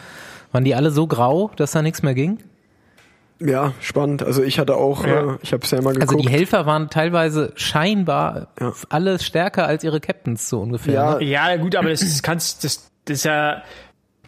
waren 0.50 0.64
die 0.64 0.74
alle 0.74 0.90
so 0.90 1.06
grau, 1.06 1.50
dass 1.56 1.72
da 1.72 1.82
nichts 1.82 2.02
mehr 2.02 2.14
ging? 2.14 2.38
Ja, 3.38 3.74
spannend. 3.80 4.22
Also 4.22 4.42
ich 4.42 4.58
hatte 4.58 4.76
auch, 4.76 5.06
ja. 5.06 5.34
äh, 5.34 5.38
ich 5.42 5.52
habe 5.52 5.62
es 5.62 5.70
ja 5.70 5.82
mal 5.82 5.92
geguckt. 5.92 6.10
Also 6.10 6.22
die 6.22 6.30
Helfer 6.30 6.64
waren 6.64 6.88
teilweise 6.88 7.52
scheinbar 7.56 8.48
ja. 8.58 8.72
alle 8.88 9.18
stärker 9.18 9.66
als 9.66 9.84
ihre 9.84 10.00
Captains 10.00 10.48
so 10.48 10.60
ungefähr. 10.60 10.94
Ja, 10.94 11.18
ne? 11.18 11.24
ja 11.24 11.56
gut, 11.56 11.76
aber 11.76 11.90
das, 11.90 12.00
das 12.00 12.22
kannst, 12.22 12.64
das, 12.64 12.90
das 13.04 13.18
ist 13.18 13.24
ja 13.24 13.62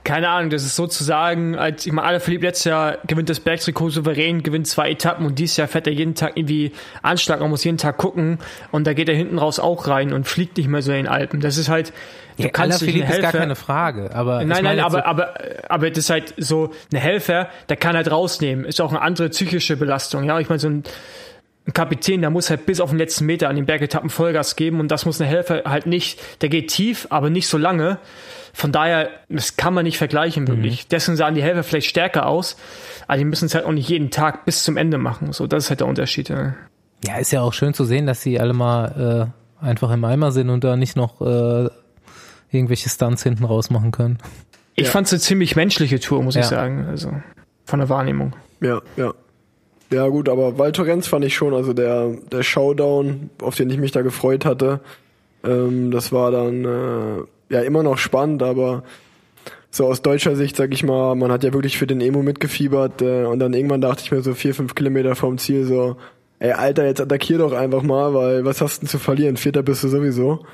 keine 0.04 0.28
Ahnung, 0.28 0.50
das 0.50 0.64
ist 0.64 0.76
sozusagen, 0.76 1.56
als 1.56 1.86
ich 1.86 1.92
mal 1.92 2.02
alle 2.02 2.20
verliebt 2.20 2.44
letztes 2.44 2.64
Jahr 2.64 2.98
gewinnt 3.06 3.28
das 3.28 3.40
Bergtrikot 3.40 3.90
souverän, 3.90 4.42
gewinnt 4.42 4.66
zwei 4.66 4.90
Etappen 4.90 5.26
und 5.26 5.38
dieses 5.38 5.56
Jahr 5.56 5.68
fährt 5.68 5.86
er 5.86 5.92
jeden 5.92 6.14
Tag 6.14 6.32
irgendwie 6.36 6.72
Anschlag, 7.02 7.40
man 7.40 7.50
muss 7.50 7.64
jeden 7.64 7.78
Tag 7.78 7.96
gucken 7.98 8.38
und 8.70 8.86
da 8.86 8.94
geht 8.94 9.08
er 9.08 9.14
hinten 9.14 9.38
raus 9.38 9.58
auch 9.58 9.86
rein 9.86 10.12
und 10.12 10.26
fliegt 10.26 10.56
nicht 10.56 10.68
mehr 10.68 10.82
so 10.82 10.92
in 10.92 10.98
den 10.98 11.08
Alpen. 11.08 11.40
Das 11.40 11.58
ist 11.58 11.68
halt, 11.68 11.92
du 12.36 12.44
ja, 12.44 12.48
kannst 12.48 12.80
dich 12.80 12.96
ist 12.96 13.20
gar 13.20 13.32
keine 13.32 13.56
Frage, 13.56 14.14
aber 14.14 14.44
nein, 14.44 14.64
nein, 14.64 14.80
aber, 14.80 14.98
so 14.98 15.04
aber, 15.04 15.34
aber 15.68 15.90
das 15.90 15.98
ist 15.98 16.10
halt 16.10 16.34
so 16.36 16.72
eine 16.90 17.00
Helfer, 17.00 17.48
der 17.68 17.76
kann 17.76 17.96
halt 17.96 18.10
rausnehmen, 18.10 18.64
ist 18.64 18.80
auch 18.80 18.90
eine 18.90 19.02
andere 19.02 19.28
psychische 19.28 19.76
Belastung, 19.76 20.24
ja, 20.24 20.38
ich 20.40 20.48
meine 20.48 20.58
so 20.58 20.68
ein 20.68 20.84
ein 21.68 21.74
Kapitän, 21.74 22.22
der 22.22 22.30
muss 22.30 22.48
halt 22.48 22.64
bis 22.64 22.80
auf 22.80 22.88
den 22.88 22.98
letzten 22.98 23.26
Meter 23.26 23.50
an 23.50 23.56
den 23.56 23.66
Bergetappen 23.66 24.08
Vollgas 24.08 24.56
geben 24.56 24.80
und 24.80 24.88
das 24.88 25.04
muss 25.04 25.20
eine 25.20 25.28
Helfer 25.28 25.64
halt 25.66 25.84
nicht, 25.84 26.18
der 26.40 26.48
geht 26.48 26.68
tief, 26.68 27.06
aber 27.10 27.28
nicht 27.28 27.46
so 27.46 27.58
lange. 27.58 27.98
Von 28.58 28.72
daher, 28.72 29.10
das 29.28 29.56
kann 29.56 29.72
man 29.72 29.84
nicht 29.84 29.98
vergleichen, 29.98 30.48
wirklich. 30.48 30.82
Mhm. 30.82 30.88
Deswegen 30.90 31.16
sahen 31.16 31.36
die 31.36 31.42
Helfer 31.44 31.62
vielleicht 31.62 31.86
stärker 31.86 32.26
aus, 32.26 32.56
aber 33.06 33.16
die 33.16 33.24
müssen 33.24 33.44
es 33.44 33.54
halt 33.54 33.64
auch 33.64 33.70
nicht 33.70 33.88
jeden 33.88 34.10
Tag 34.10 34.46
bis 34.46 34.64
zum 34.64 34.76
Ende 34.76 34.98
machen. 34.98 35.32
So, 35.32 35.46
das 35.46 35.62
ist 35.62 35.70
halt 35.70 35.78
der 35.78 35.86
Unterschied. 35.86 36.28
Ja, 36.28 36.56
ja 37.04 37.18
ist 37.18 37.30
ja 37.30 37.40
auch 37.40 37.52
schön 37.52 37.72
zu 37.72 37.84
sehen, 37.84 38.06
dass 38.06 38.20
sie 38.20 38.40
alle 38.40 38.54
mal 38.54 39.30
äh, 39.62 39.64
einfach 39.64 39.92
im 39.92 40.04
Eimer 40.04 40.32
sind 40.32 40.50
und 40.50 40.64
da 40.64 40.76
nicht 40.76 40.96
noch 40.96 41.20
äh, 41.20 41.68
irgendwelche 42.50 42.88
Stunts 42.88 43.22
hinten 43.22 43.44
raus 43.44 43.70
machen 43.70 43.92
können. 43.92 44.18
Ich 44.74 44.86
ja. 44.86 44.90
fand 44.90 45.06
es 45.06 45.12
eine 45.12 45.20
ziemlich 45.20 45.54
menschliche 45.54 46.00
Tour, 46.00 46.24
muss 46.24 46.34
ja. 46.34 46.40
ich 46.40 46.48
sagen. 46.48 46.84
Also 46.88 47.12
von 47.64 47.78
der 47.78 47.88
Wahrnehmung. 47.88 48.34
Ja, 48.60 48.82
ja. 48.96 49.14
Ja 49.92 50.08
gut, 50.08 50.28
aber 50.28 50.58
Waltorenz 50.58 51.06
fand 51.06 51.24
ich 51.24 51.36
schon, 51.36 51.54
also 51.54 51.74
der, 51.74 52.08
der 52.32 52.42
Showdown, 52.42 53.30
auf 53.40 53.54
den 53.54 53.70
ich 53.70 53.78
mich 53.78 53.92
da 53.92 54.02
gefreut 54.02 54.44
hatte, 54.44 54.80
ähm, 55.44 55.92
das 55.92 56.10
war 56.10 56.32
dann 56.32 56.64
äh, 56.64 57.22
ja 57.48 57.60
immer 57.60 57.82
noch 57.82 57.98
spannend, 57.98 58.42
aber 58.42 58.82
so 59.70 59.86
aus 59.86 60.02
deutscher 60.02 60.36
Sicht, 60.36 60.56
sag 60.56 60.72
ich 60.72 60.82
mal, 60.82 61.14
man 61.14 61.30
hat 61.30 61.44
ja 61.44 61.52
wirklich 61.52 61.78
für 61.78 61.86
den 61.86 62.00
Emo 62.00 62.22
mitgefiebert 62.22 63.02
äh, 63.02 63.24
und 63.24 63.38
dann 63.38 63.54
irgendwann 63.54 63.80
dachte 63.80 64.02
ich 64.04 64.10
mir 64.10 64.22
so 64.22 64.34
vier, 64.34 64.54
fünf 64.54 64.74
Kilometer 64.74 65.14
vom 65.14 65.38
Ziel 65.38 65.64
so, 65.64 65.96
ey 66.38 66.52
Alter, 66.52 66.86
jetzt 66.86 67.00
attackier 67.00 67.38
doch 67.38 67.52
einfach 67.52 67.82
mal, 67.82 68.14
weil 68.14 68.44
was 68.44 68.60
hast 68.60 68.78
du 68.78 68.80
denn 68.80 68.88
zu 68.88 68.98
verlieren? 68.98 69.36
Vierter 69.36 69.62
bist 69.62 69.84
du 69.84 69.88
sowieso. 69.88 70.44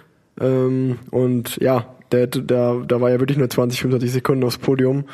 Ähm, 0.40 0.98
und 1.10 1.56
ja, 1.58 1.94
der, 2.10 2.26
der, 2.26 2.82
da 2.86 3.00
war 3.00 3.10
ja 3.10 3.20
wirklich 3.20 3.38
nur 3.38 3.48
20, 3.48 3.80
25 3.80 4.12
Sekunden 4.12 4.44
aufs 4.44 4.58
Podium 4.58 5.04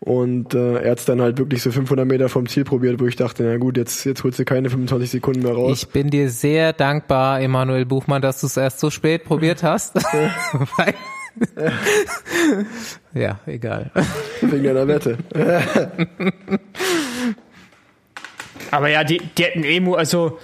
und 0.00 0.54
äh, 0.54 0.82
er 0.82 0.92
hat 0.92 1.06
dann 1.10 1.20
halt 1.20 1.38
wirklich 1.38 1.62
so 1.62 1.70
500 1.70 2.06
Meter 2.06 2.30
vom 2.30 2.48
Ziel 2.48 2.64
probiert, 2.64 3.00
wo 3.00 3.06
ich 3.06 3.16
dachte, 3.16 3.42
na 3.42 3.58
gut, 3.58 3.76
jetzt, 3.76 4.04
jetzt 4.04 4.24
holst 4.24 4.38
du 4.38 4.46
keine 4.46 4.70
25 4.70 5.10
Sekunden 5.10 5.42
mehr 5.42 5.52
raus. 5.52 5.82
Ich 5.82 5.88
bin 5.88 6.08
dir 6.08 6.30
sehr 6.30 6.72
dankbar, 6.72 7.42
Emanuel 7.42 7.84
Buchmann, 7.84 8.22
dass 8.22 8.40
du 8.40 8.46
es 8.46 8.56
erst 8.56 8.80
so 8.80 8.88
spät 8.88 9.24
probiert 9.24 9.62
hast. 9.62 9.96
ja, 10.12 10.94
egal. 13.46 13.90
Wegen 14.40 14.64
deiner 14.64 14.88
Wette. 14.88 15.18
Aber 18.70 18.88
ja, 18.88 19.04
die, 19.04 19.20
die 19.36 19.44
hätten 19.44 19.64
Emu, 19.64 19.94
also 19.94 20.38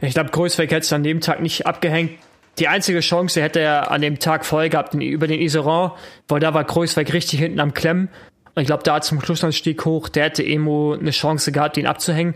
ich 0.00 0.14
glaube, 0.14 0.30
Kreuzweg 0.30 0.70
hätte 0.70 0.84
es 0.84 0.92
an 0.92 1.02
dem 1.02 1.20
Tag 1.20 1.40
nicht 1.40 1.66
abgehängt. 1.66 2.12
Die 2.58 2.68
einzige 2.68 3.00
Chance 3.00 3.40
hätte 3.40 3.60
er 3.60 3.90
an 3.90 4.02
dem 4.02 4.18
Tag 4.18 4.44
voll 4.44 4.68
gehabt 4.68 4.94
über 4.94 5.26
den 5.26 5.40
Iseran, 5.40 5.92
weil 6.28 6.40
da 6.40 6.52
war 6.52 6.64
Kreuzweg 6.64 7.12
richtig 7.12 7.40
hinten 7.40 7.60
am 7.60 7.72
Klemmen. 7.72 8.08
Und 8.54 8.60
ich 8.60 8.66
glaube, 8.66 8.82
da 8.82 9.00
zum 9.00 9.22
Schlussanstieg 9.22 9.82
hoch, 9.86 10.10
der 10.10 10.24
hätte 10.24 10.44
Emo 10.44 10.92
eine 10.92 11.10
Chance 11.10 11.52
gehabt, 11.52 11.78
ihn 11.78 11.86
abzuhängen. 11.86 12.34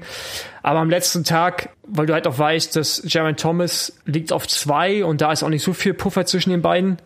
Aber 0.63 0.79
am 0.79 0.89
letzten 0.89 1.25
Tag, 1.25 1.69
weil 1.87 2.07
du 2.07 2.15
halt 2.15 2.27
auch 2.27 2.39
weißt, 2.39 2.75
dass 2.75 3.03
Jaron 3.05 3.37
Thomas 3.37 4.01
liegt 4.07 4.33
auf 4.33 4.49
zwei 4.49 5.05
und 5.05 5.21
da 5.21 5.31
ist 5.33 5.43
auch 5.43 5.51
nicht 5.51 5.63
so 5.63 5.75
viel 5.75 5.93
Puffer 5.93 6.25
zwischen 6.25 6.51
den 6.51 6.63
beiden, 6.63 6.97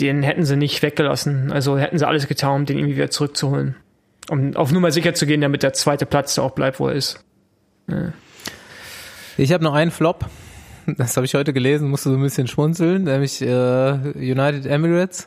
den 0.00 0.22
hätten 0.22 0.44
sie 0.44 0.56
nicht 0.56 0.82
weggelassen. 0.82 1.52
Also 1.52 1.78
hätten 1.78 1.98
sie 1.98 2.06
alles 2.06 2.28
getan, 2.28 2.60
um 2.60 2.66
den 2.66 2.78
irgendwie 2.78 2.96
wieder 2.96 3.10
zurückzuholen. 3.10 3.76
Um 4.28 4.56
auf 4.56 4.72
Nummer 4.72 4.90
sicher 4.90 5.14
zu 5.14 5.26
gehen, 5.26 5.40
damit 5.40 5.62
der 5.62 5.72
zweite 5.72 6.06
Platz 6.06 6.34
da 6.34 6.42
auch 6.42 6.52
bleibt, 6.52 6.80
wo 6.80 6.88
er 6.88 6.94
ist. 6.94 7.24
Ja. 7.88 8.12
Ich 9.36 9.52
habe 9.52 9.64
noch 9.64 9.74
einen 9.74 9.90
Flop. 9.90 10.26
Das 10.98 11.16
habe 11.16 11.26
ich 11.26 11.34
heute 11.34 11.52
gelesen, 11.52 11.90
musste 11.90 12.10
so 12.10 12.16
ein 12.16 12.22
bisschen 12.22 12.46
schmunzeln, 12.46 13.04
nämlich 13.04 13.42
äh, 13.42 13.46
United 13.48 14.66
Emirates 14.66 15.24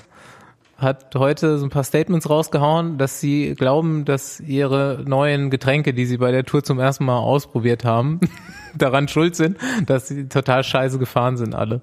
hat 0.80 1.14
heute 1.16 1.58
so 1.58 1.66
ein 1.66 1.70
paar 1.70 1.84
Statements 1.84 2.30
rausgehauen, 2.30 2.98
dass 2.98 3.20
sie 3.20 3.54
glauben, 3.56 4.06
dass 4.06 4.40
ihre 4.40 5.04
neuen 5.06 5.50
Getränke, 5.50 5.94
die 5.94 6.06
sie 6.06 6.18
bei 6.18 6.32
der 6.32 6.46
Tour 6.46 6.64
zum 6.64 6.80
ersten 6.80 7.06
Mal 7.06 7.18
ausprobiert 7.18 7.84
haben, 7.84 8.20
daran 8.78 9.08
schuld 9.08 9.36
sind, 9.36 9.58
dass 9.86 10.08
sie 10.08 10.30
total 10.30 10.64
scheiße 10.64 10.98
gefahren 10.98 11.38
sind 11.38 11.54
alle. 11.54 11.82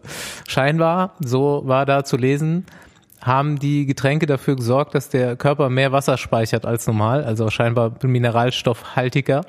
Scheinbar, 0.49 1.15
so 1.21 1.63
war 1.67 1.85
da 1.85 2.05
zu 2.05 2.17
lesen, 2.17 2.65
haben 3.21 3.59
die 3.59 3.87
Getränke 3.87 4.27
dafür 4.27 4.57
gesorgt, 4.57 4.95
dass 4.95 5.09
der 5.09 5.37
Körper 5.37 5.69
mehr 5.69 5.93
Wasser 5.93 6.17
speichert 6.17 6.65
als 6.65 6.87
normal, 6.87 7.25
also 7.25 7.51
scheinbar 7.51 7.93
mineralstoffhaltiger. 8.03 9.45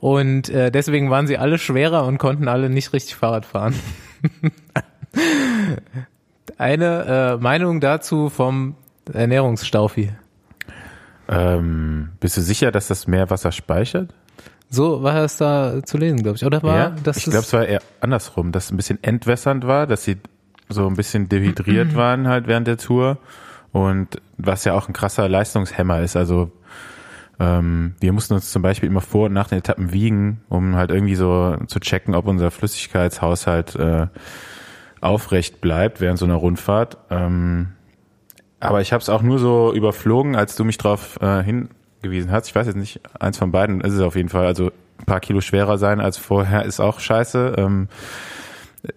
Und 0.00 0.50
äh, 0.50 0.70
deswegen 0.70 1.10
waren 1.10 1.26
sie 1.26 1.38
alle 1.38 1.58
schwerer 1.58 2.04
und 2.06 2.18
konnten 2.18 2.46
alle 2.46 2.68
nicht 2.68 2.92
richtig 2.92 3.16
Fahrrad 3.16 3.46
fahren. 3.46 3.74
Eine 6.58 7.36
äh, 7.38 7.42
Meinung 7.42 7.80
dazu 7.80 8.28
vom 8.28 8.76
Ernährungsstaufi. 9.12 10.12
Ähm, 11.28 12.10
bist 12.20 12.36
du 12.36 12.42
sicher, 12.42 12.70
dass 12.70 12.88
das 12.88 13.06
Meerwasser 13.06 13.52
speichert? 13.52 14.14
So 14.70 15.02
war 15.02 15.16
es 15.24 15.36
da 15.36 15.82
zu 15.84 15.98
lesen, 15.98 16.22
glaube 16.22 16.36
ich. 16.36 16.44
Oder 16.44 16.62
war 16.62 16.76
ja, 16.76 16.96
das 17.02 17.18
ich 17.18 17.24
glaube, 17.24 17.38
es 17.38 17.52
war 17.52 17.64
eher 17.64 17.80
andersrum, 18.00 18.52
dass 18.52 18.66
es 18.66 18.70
ein 18.72 18.76
bisschen 18.76 19.02
entwässernd 19.02 19.66
war, 19.66 19.86
dass 19.86 20.04
sie 20.04 20.18
so 20.68 20.86
ein 20.86 20.96
bisschen 20.96 21.28
dehydriert 21.28 21.94
waren 21.94 22.26
halt 22.28 22.46
während 22.46 22.66
der 22.66 22.78
Tour 22.78 23.18
und 23.72 24.20
was 24.36 24.64
ja 24.64 24.74
auch 24.74 24.88
ein 24.88 24.92
krasser 24.92 25.28
Leistungshemmer 25.28 26.00
ist. 26.00 26.16
Also 26.16 26.50
ähm, 27.38 27.94
wir 28.00 28.12
mussten 28.12 28.34
uns 28.34 28.50
zum 28.50 28.62
Beispiel 28.62 28.88
immer 28.88 29.00
vor 29.00 29.26
und 29.26 29.32
nach 29.32 29.48
den 29.48 29.58
Etappen 29.58 29.92
wiegen, 29.92 30.42
um 30.48 30.76
halt 30.76 30.90
irgendwie 30.90 31.16
so 31.16 31.56
zu 31.66 31.80
checken, 31.80 32.14
ob 32.14 32.26
unser 32.26 32.50
Flüssigkeitshaushalt 32.50 33.74
äh, 33.76 34.06
aufrecht 35.04 35.60
bleibt 35.60 36.00
während 36.00 36.18
so 36.18 36.24
einer 36.24 36.34
Rundfahrt. 36.34 36.98
Ähm, 37.10 37.72
aber 38.60 38.80
ich 38.80 38.92
habe 38.92 39.02
es 39.02 39.08
auch 39.08 39.22
nur 39.22 39.38
so 39.38 39.72
überflogen, 39.74 40.36
als 40.36 40.56
du 40.56 40.64
mich 40.64 40.78
darauf 40.78 41.20
äh, 41.20 41.42
hingewiesen 41.42 42.30
hast. 42.30 42.48
Ich 42.48 42.54
weiß 42.54 42.66
jetzt 42.66 42.76
nicht, 42.76 43.00
eins 43.20 43.36
von 43.36 43.52
beiden 43.52 43.80
ist 43.82 43.92
es 43.92 44.00
auf 44.00 44.16
jeden 44.16 44.30
Fall. 44.30 44.46
Also 44.46 44.70
ein 44.98 45.04
paar 45.04 45.20
Kilo 45.20 45.40
schwerer 45.40 45.76
sein 45.76 46.00
als 46.00 46.16
vorher 46.16 46.64
ist 46.64 46.80
auch 46.80 47.00
scheiße. 47.00 47.54
Ähm, 47.58 47.88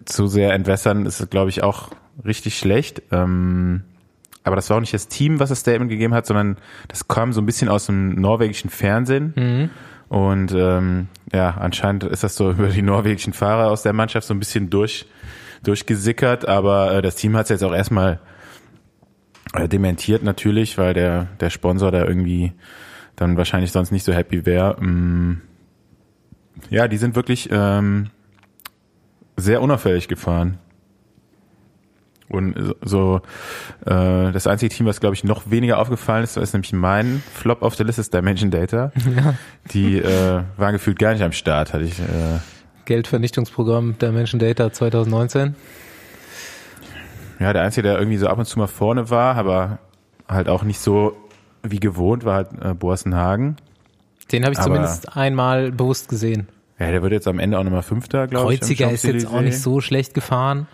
zu 0.04 0.26
sehr 0.26 0.52
entwässern 0.52 1.06
ist, 1.06 1.30
glaube 1.30 1.50
ich, 1.50 1.62
auch 1.62 1.90
richtig 2.24 2.58
schlecht. 2.58 3.02
Ähm, 3.10 3.82
aber 4.44 4.56
das 4.56 4.70
war 4.70 4.78
auch 4.78 4.80
nicht 4.80 4.94
das 4.94 5.08
Team, 5.08 5.40
was 5.40 5.50
das 5.50 5.60
Statement 5.60 5.90
gegeben 5.90 6.14
hat, 6.14 6.26
sondern 6.26 6.56
das 6.88 7.08
kam 7.08 7.32
so 7.32 7.42
ein 7.42 7.46
bisschen 7.46 7.68
aus 7.68 7.86
dem 7.86 8.14
norwegischen 8.14 8.70
Fernsehen. 8.70 9.34
Mhm. 9.36 9.70
Und 10.08 10.52
ähm, 10.52 11.08
ja, 11.32 11.50
anscheinend 11.50 12.04
ist 12.04 12.24
das 12.24 12.34
so 12.34 12.50
über 12.52 12.68
die 12.68 12.82
norwegischen 12.82 13.32
Fahrer 13.34 13.70
aus 13.70 13.82
der 13.82 13.92
Mannschaft 13.92 14.26
so 14.26 14.34
ein 14.34 14.38
bisschen 14.38 14.70
durch, 14.70 15.06
durchgesickert, 15.62 16.46
aber 16.46 16.94
äh, 16.94 17.02
das 17.02 17.16
Team 17.16 17.36
hat 17.36 17.44
es 17.44 17.50
jetzt 17.50 17.64
auch 17.64 17.74
erstmal 17.74 18.20
äh, 19.54 19.68
dementiert 19.68 20.22
natürlich, 20.22 20.78
weil 20.78 20.94
der, 20.94 21.28
der 21.40 21.50
Sponsor 21.50 21.90
da 21.90 22.04
irgendwie 22.04 22.52
dann 23.16 23.36
wahrscheinlich 23.36 23.72
sonst 23.72 23.90
nicht 23.90 24.04
so 24.04 24.12
happy 24.12 24.46
wäre. 24.46 24.80
Mm, 24.80 25.42
ja, 26.70 26.88
die 26.88 26.96
sind 26.96 27.16
wirklich 27.16 27.48
ähm, 27.50 28.10
sehr 29.36 29.62
unauffällig 29.62 30.08
gefahren. 30.08 30.58
Und 32.28 32.74
so 32.82 33.22
äh, 33.86 34.32
das 34.32 34.46
einzige 34.46 34.74
Team, 34.74 34.86
was 34.86 35.00
glaube 35.00 35.14
ich 35.14 35.24
noch 35.24 35.50
weniger 35.50 35.78
aufgefallen 35.78 36.24
ist, 36.24 36.36
ist 36.36 36.52
nämlich 36.52 36.74
mein 36.74 37.22
Flop 37.32 37.62
auf 37.62 37.74
der 37.74 37.86
Liste 37.86 38.02
ist 38.02 38.12
Dimension 38.12 38.50
Data. 38.50 38.92
Ja. 39.16 39.34
Die 39.72 39.98
äh, 39.98 40.42
waren 40.56 40.72
gefühlt 40.72 40.98
gar 40.98 41.12
nicht 41.12 41.22
am 41.22 41.32
Start, 41.32 41.72
hatte 41.72 41.84
ich. 41.84 41.98
Äh, 41.98 42.38
Geldvernichtungsprogramm 42.88 43.96
Dimension 43.98 44.38
Data 44.38 44.72
2019. 44.72 45.54
ja, 47.38 47.52
der 47.52 47.62
einzige, 47.62 47.82
der 47.88 47.98
irgendwie 47.98 48.16
so 48.16 48.26
ab 48.28 48.38
und 48.38 48.46
zu 48.46 48.58
mal 48.58 48.66
vorne 48.66 49.10
war, 49.10 49.36
aber 49.36 49.78
halt 50.26 50.48
auch 50.48 50.62
nicht 50.64 50.80
so 50.80 51.14
wie 51.62 51.80
gewohnt, 51.80 52.24
war 52.24 52.34
halt 52.36 52.48
äh, 52.62 52.74
Borsenhagen. 52.74 53.56
Den 54.32 54.42
habe 54.44 54.52
ich 54.54 54.58
Aber- 54.58 54.66
zumindest 54.68 55.16
einmal 55.16 55.70
bewusst 55.70 56.08
gesehen. 56.08 56.48
Ja, 56.78 56.90
der 56.90 57.02
wird 57.02 57.12
jetzt 57.12 57.26
am 57.28 57.38
Ende 57.40 57.58
auch 57.58 57.64
nochmal 57.64 57.82
Fünfter, 57.82 58.26
glaube 58.28 58.54
ich. 58.54 58.60
Kreuziger 58.60 58.90
ist 58.90 59.02
jetzt 59.04 59.26
auch 59.26 59.40
nicht 59.40 59.60
so 59.60 59.80
schlecht 59.80 60.14
gefahren. 60.14 60.66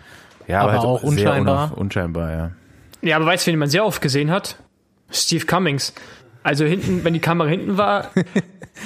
ja, 0.47 0.61
aber 0.61 0.71
halt 0.73 0.81
auch 0.81 1.03
unscheinbar. 1.03 1.75
Unscheinbar, 1.77 2.31
ja. 2.31 2.51
Ja, 3.01 3.15
aber 3.17 3.25
weißt 3.25 3.45
du, 3.47 3.51
wen 3.51 3.59
man 3.59 3.69
sehr 3.69 3.85
oft 3.85 4.01
gesehen 4.01 4.29
hat? 4.31 4.57
Steve 5.09 5.45
Cummings. 5.45 5.93
Also 6.45 6.63
hinten, 6.65 7.03
wenn 7.03 7.13
die 7.13 7.19
Kamera 7.19 7.49
hinten 7.49 7.77
war, 7.77 8.11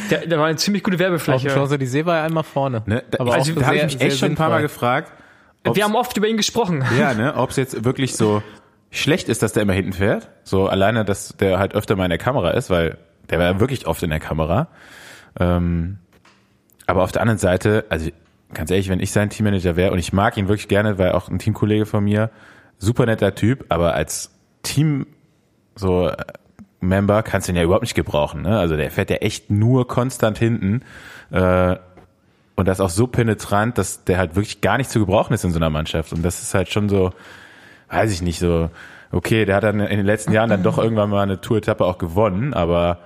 der, 0.10 0.26
der 0.26 0.40
war 0.40 0.46
eine 0.48 0.56
ziemlich 0.56 0.82
gute 0.82 0.96
Auf 0.96 1.00
dem 1.00 1.04
Werbefläche. 1.04 1.50
Champs-Élysées 1.50 2.06
war 2.06 2.18
er 2.20 2.24
einmal 2.24 2.44
vorne. 2.44 2.84
Ne? 2.86 3.04
Da, 3.12 3.20
Aber 3.20 3.34
also, 3.34 3.54
da 3.54 3.66
habe 3.66 3.76
ich 3.78 3.84
mich 3.84 4.02
echt 4.02 4.18
schon 4.20 4.32
ein 4.32 4.36
paar 4.36 4.50
Mal 4.50 4.62
gefragt, 4.62 5.12
ob's- 5.68 5.76
Wir 5.76 5.84
haben 5.84 5.96
oft 5.96 6.16
über 6.16 6.28
ihn 6.28 6.38
gesprochen. 6.38 6.86
ja, 6.98 7.14
ne, 7.14 7.36
ob 7.36 7.50
es 7.50 7.58
jetzt 7.58 7.84
wirklich 7.84 8.16
so 8.16 8.42
schlecht 8.92 9.28
ist, 9.28 9.44
dass 9.44 9.52
der 9.52 9.64
immer 9.64 9.74
hinten 9.74 9.92
fährt. 9.94 10.30
So 10.44 10.68
alleine, 10.68 11.04
dass 11.04 11.36
der 11.38 11.60
halt 11.60 11.76
öfter 11.76 11.96
mal 11.98 12.06
in 12.06 12.10
der 12.12 12.18
Kamera 12.18 12.52
ist, 12.52 12.70
weil 12.70 12.98
der 13.30 13.40
war 13.40 13.46
ja 13.46 13.60
wirklich 13.60 13.88
oft 13.88 14.02
in 14.04 14.10
der 14.10 14.20
Kamera. 14.22 14.70
Ähm, 15.40 15.98
aber 16.88 17.04
auf 17.04 17.12
der 17.12 17.22
anderen 17.22 17.40
Seite, 17.40 17.84
also 17.90 18.10
ganz 18.54 18.72
ehrlich, 18.72 18.88
wenn 18.90 19.00
ich 19.02 19.12
sein 19.12 19.30
Teammanager 19.30 19.76
wäre 19.76 19.92
und 19.92 20.00
ich 20.00 20.14
mag 20.14 20.38
ihn 20.38 20.48
wirklich 20.48 20.70
gerne, 20.70 20.98
weil 20.98 21.12
auch 21.12 21.28
ein 21.30 21.40
Teamkollege 21.40 21.86
von 21.86 22.04
mir, 22.06 22.32
super 22.78 23.06
netter 23.06 23.36
Typ, 23.36 23.66
aber 23.70 23.94
als 23.96 24.32
Team 24.64 25.06
so 25.76 26.08
äh, 26.08 26.16
Member 26.82 27.24
kannst 27.24 27.48
du 27.48 27.52
ihn 27.52 27.56
ja 27.56 27.64
überhaupt 27.64 27.84
nicht 27.84 27.96
gebrauchen. 27.96 28.42
Ne? 28.42 28.58
Also 28.58 28.78
der 28.78 28.90
fährt 28.92 29.10
ja 29.10 29.18
echt 29.18 29.50
nur 29.50 29.88
konstant 29.88 30.38
hinten. 30.38 30.82
Äh, 31.32 31.76
und 32.56 32.68
das 32.68 32.82
auch 32.82 32.90
so 32.90 33.08
penetrant, 33.08 33.78
dass 33.78 34.04
der 34.04 34.18
halt 34.18 34.36
wirklich 34.36 34.60
gar 34.62 34.78
nicht 34.78 34.90
zu 34.90 35.00
gebrauchen 35.00 35.34
ist 35.34 35.46
in 35.46 35.52
so 35.52 35.60
einer 35.60 35.70
Mannschaft. 35.70 36.12
Und 36.12 36.24
das 36.24 36.42
ist 36.42 36.54
halt 36.54 36.70
schon 36.70 36.90
so, 36.90 37.12
weiß 37.90 38.12
ich 38.12 38.22
nicht, 38.22 38.40
so, 38.40 38.70
okay, 39.12 39.46
der 39.46 39.56
hat 39.56 39.64
dann 39.64 39.80
in 39.80 39.98
den 39.98 40.06
letzten 40.06 40.34
Jahren 40.34 40.50
dann 40.50 40.64
doch 40.64 40.78
irgendwann 40.84 41.10
mal 41.10 41.24
eine 41.24 41.40
Tour-Etappe 41.40 41.86
auch 41.86 41.98
gewonnen, 41.98 42.54
aber 42.54 43.00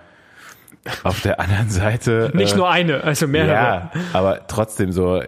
auf 1.04 1.22
der 1.22 1.40
anderen 1.40 1.70
Seite. 1.70 2.32
Nicht 2.36 2.54
äh, 2.54 2.58
nur 2.58 2.70
eine, 2.70 3.04
also 3.04 3.28
mehrere. 3.28 3.54
Ja, 3.54 3.92
aber 4.12 4.48
trotzdem 4.48 4.92
so, 4.92 5.22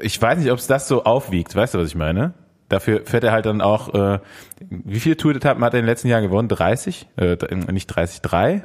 ich 0.00 0.20
weiß 0.20 0.38
nicht, 0.38 0.50
ob 0.52 0.58
es 0.58 0.66
das 0.66 0.86
so 0.86 1.04
aufwiegt, 1.04 1.56
weißt 1.56 1.74
du, 1.74 1.78
was 1.78 1.88
ich 1.88 1.94
meine? 1.94 2.34
Dafür 2.72 3.02
fährt 3.04 3.22
er 3.22 3.32
halt 3.32 3.44
dann 3.44 3.60
auch, 3.60 3.92
äh, 3.92 4.18
wie 4.70 4.98
viele 4.98 5.18
Tour-Etappen 5.18 5.62
hat 5.62 5.74
er 5.74 5.80
in 5.80 5.84
den 5.84 5.90
letzten 5.90 6.08
Jahren 6.08 6.22
gewonnen? 6.22 6.48
30? 6.48 7.06
Äh, 7.16 7.36
nicht 7.70 7.86
30, 7.86 8.22
drei? 8.22 8.62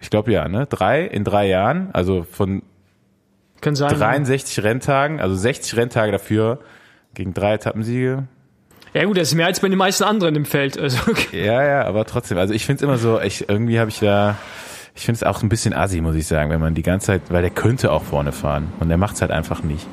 Ich 0.00 0.10
glaube 0.10 0.32
ja, 0.32 0.48
ne? 0.48 0.66
Drei 0.66 1.04
in 1.04 1.22
drei 1.22 1.46
Jahren, 1.46 1.90
also 1.92 2.24
von 2.24 2.62
Kann 3.60 3.76
sein. 3.76 3.96
63 3.96 4.64
Renntagen, 4.64 5.20
also 5.20 5.36
60 5.36 5.76
Renntage 5.76 6.10
dafür 6.10 6.58
gegen 7.14 7.34
drei 7.34 7.54
Etappensiege. 7.54 8.24
Ja 8.94 9.04
gut, 9.04 9.16
das 9.16 9.28
ist 9.28 9.34
mehr 9.36 9.46
als 9.46 9.60
bei 9.60 9.68
den 9.68 9.78
meisten 9.78 10.02
anderen 10.02 10.34
im 10.34 10.44
Feld. 10.44 10.76
Also 10.76 10.98
okay. 11.08 11.46
Ja, 11.46 11.62
ja, 11.62 11.84
aber 11.84 12.04
trotzdem, 12.04 12.36
also 12.36 12.52
ich 12.52 12.66
finde 12.66 12.78
es 12.78 12.82
immer 12.82 12.98
so, 12.98 13.20
ich, 13.20 13.48
irgendwie 13.48 13.78
habe 13.78 13.90
ich 13.90 14.00
da, 14.00 14.36
ich 14.96 15.04
finde 15.04 15.18
es 15.18 15.22
auch 15.22 15.40
ein 15.44 15.48
bisschen 15.48 15.72
assi, 15.72 16.00
muss 16.00 16.16
ich 16.16 16.26
sagen, 16.26 16.50
wenn 16.50 16.60
man 16.60 16.74
die 16.74 16.82
ganze 16.82 17.06
Zeit, 17.06 17.22
weil 17.28 17.42
der 17.42 17.52
könnte 17.52 17.92
auch 17.92 18.02
vorne 18.02 18.32
fahren 18.32 18.72
und 18.80 18.88
der 18.88 18.98
macht 18.98 19.14
es 19.14 19.20
halt 19.20 19.30
einfach 19.30 19.62
nicht. 19.62 19.86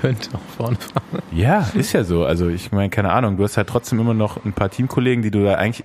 Könnte 0.00 0.28
auch 0.34 0.56
vorne 0.56 0.76
fahren. 0.76 1.22
Ja, 1.32 1.68
ist 1.74 1.92
ja 1.92 2.04
so. 2.04 2.24
Also 2.24 2.48
ich 2.48 2.70
meine, 2.70 2.88
keine 2.90 3.12
Ahnung, 3.12 3.36
du 3.36 3.44
hast 3.44 3.56
halt 3.56 3.68
trotzdem 3.68 3.98
immer 3.98 4.14
noch 4.14 4.44
ein 4.44 4.52
paar 4.52 4.70
Teamkollegen, 4.70 5.22
die 5.22 5.30
du 5.30 5.42
da 5.42 5.54
eigentlich 5.54 5.84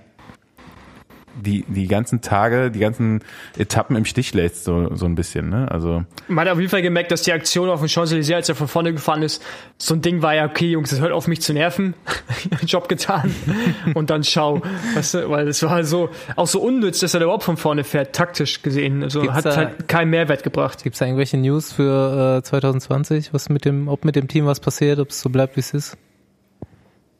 die, 1.40 1.64
die 1.68 1.86
ganzen 1.88 2.20
Tage, 2.20 2.70
die 2.70 2.78
ganzen 2.78 3.20
Etappen 3.58 3.96
im 3.96 4.04
Stich 4.04 4.34
lässt, 4.34 4.64
so, 4.64 4.94
so 4.94 5.06
ein 5.06 5.14
bisschen, 5.14 5.48
ne? 5.48 5.70
Also, 5.70 6.04
Man 6.28 6.44
hat 6.46 6.52
auf 6.52 6.58
jeden 6.58 6.70
Fall 6.70 6.82
gemerkt, 6.82 7.10
dass 7.10 7.22
die 7.22 7.32
Aktion 7.32 7.68
auf 7.68 7.80
dem 7.80 7.88
Champs-Élysées, 7.88 8.34
als 8.34 8.48
er 8.48 8.54
von 8.54 8.68
vorne 8.68 8.92
gefahren 8.92 9.22
ist, 9.22 9.42
so 9.78 9.94
ein 9.94 10.02
Ding 10.02 10.22
war 10.22 10.34
ja, 10.34 10.44
okay, 10.46 10.70
Jungs, 10.70 10.90
das 10.90 11.00
hört 11.00 11.12
auf 11.12 11.26
mich 11.28 11.40
zu 11.42 11.52
nerven. 11.52 11.94
Job 12.66 12.88
getan. 12.88 13.34
Und 13.94 14.10
dann 14.10 14.24
schau. 14.24 14.62
Weißt 14.94 15.14
du, 15.14 15.30
weil 15.30 15.48
es 15.48 15.62
war 15.62 15.82
so, 15.84 16.10
auch 16.36 16.46
so 16.46 16.60
unnütz, 16.60 17.00
dass 17.00 17.14
er 17.14 17.20
da 17.20 17.24
überhaupt 17.24 17.44
von 17.44 17.56
vorne 17.56 17.84
fährt, 17.84 18.14
taktisch 18.14 18.62
gesehen. 18.62 19.02
Also 19.02 19.20
Gibt's 19.22 19.36
hat 19.36 19.44
da- 19.46 19.56
halt 19.56 19.88
keinen 19.88 20.10
Mehrwert 20.10 20.42
gebracht. 20.42 20.82
Gibt 20.82 20.94
es 20.94 20.98
da 21.00 21.06
irgendwelche 21.06 21.36
News 21.36 21.72
für 21.72 22.38
äh, 22.38 22.42
2020? 22.42 23.32
Was 23.32 23.48
mit 23.48 23.64
dem, 23.64 23.88
ob 23.88 24.04
mit 24.04 24.16
dem 24.16 24.28
Team 24.28 24.46
was 24.46 24.60
passiert, 24.60 24.98
ob 24.98 25.10
es 25.10 25.20
so 25.20 25.30
bleibt, 25.30 25.56
wie 25.56 25.60
es 25.60 25.74
ist? 25.74 25.96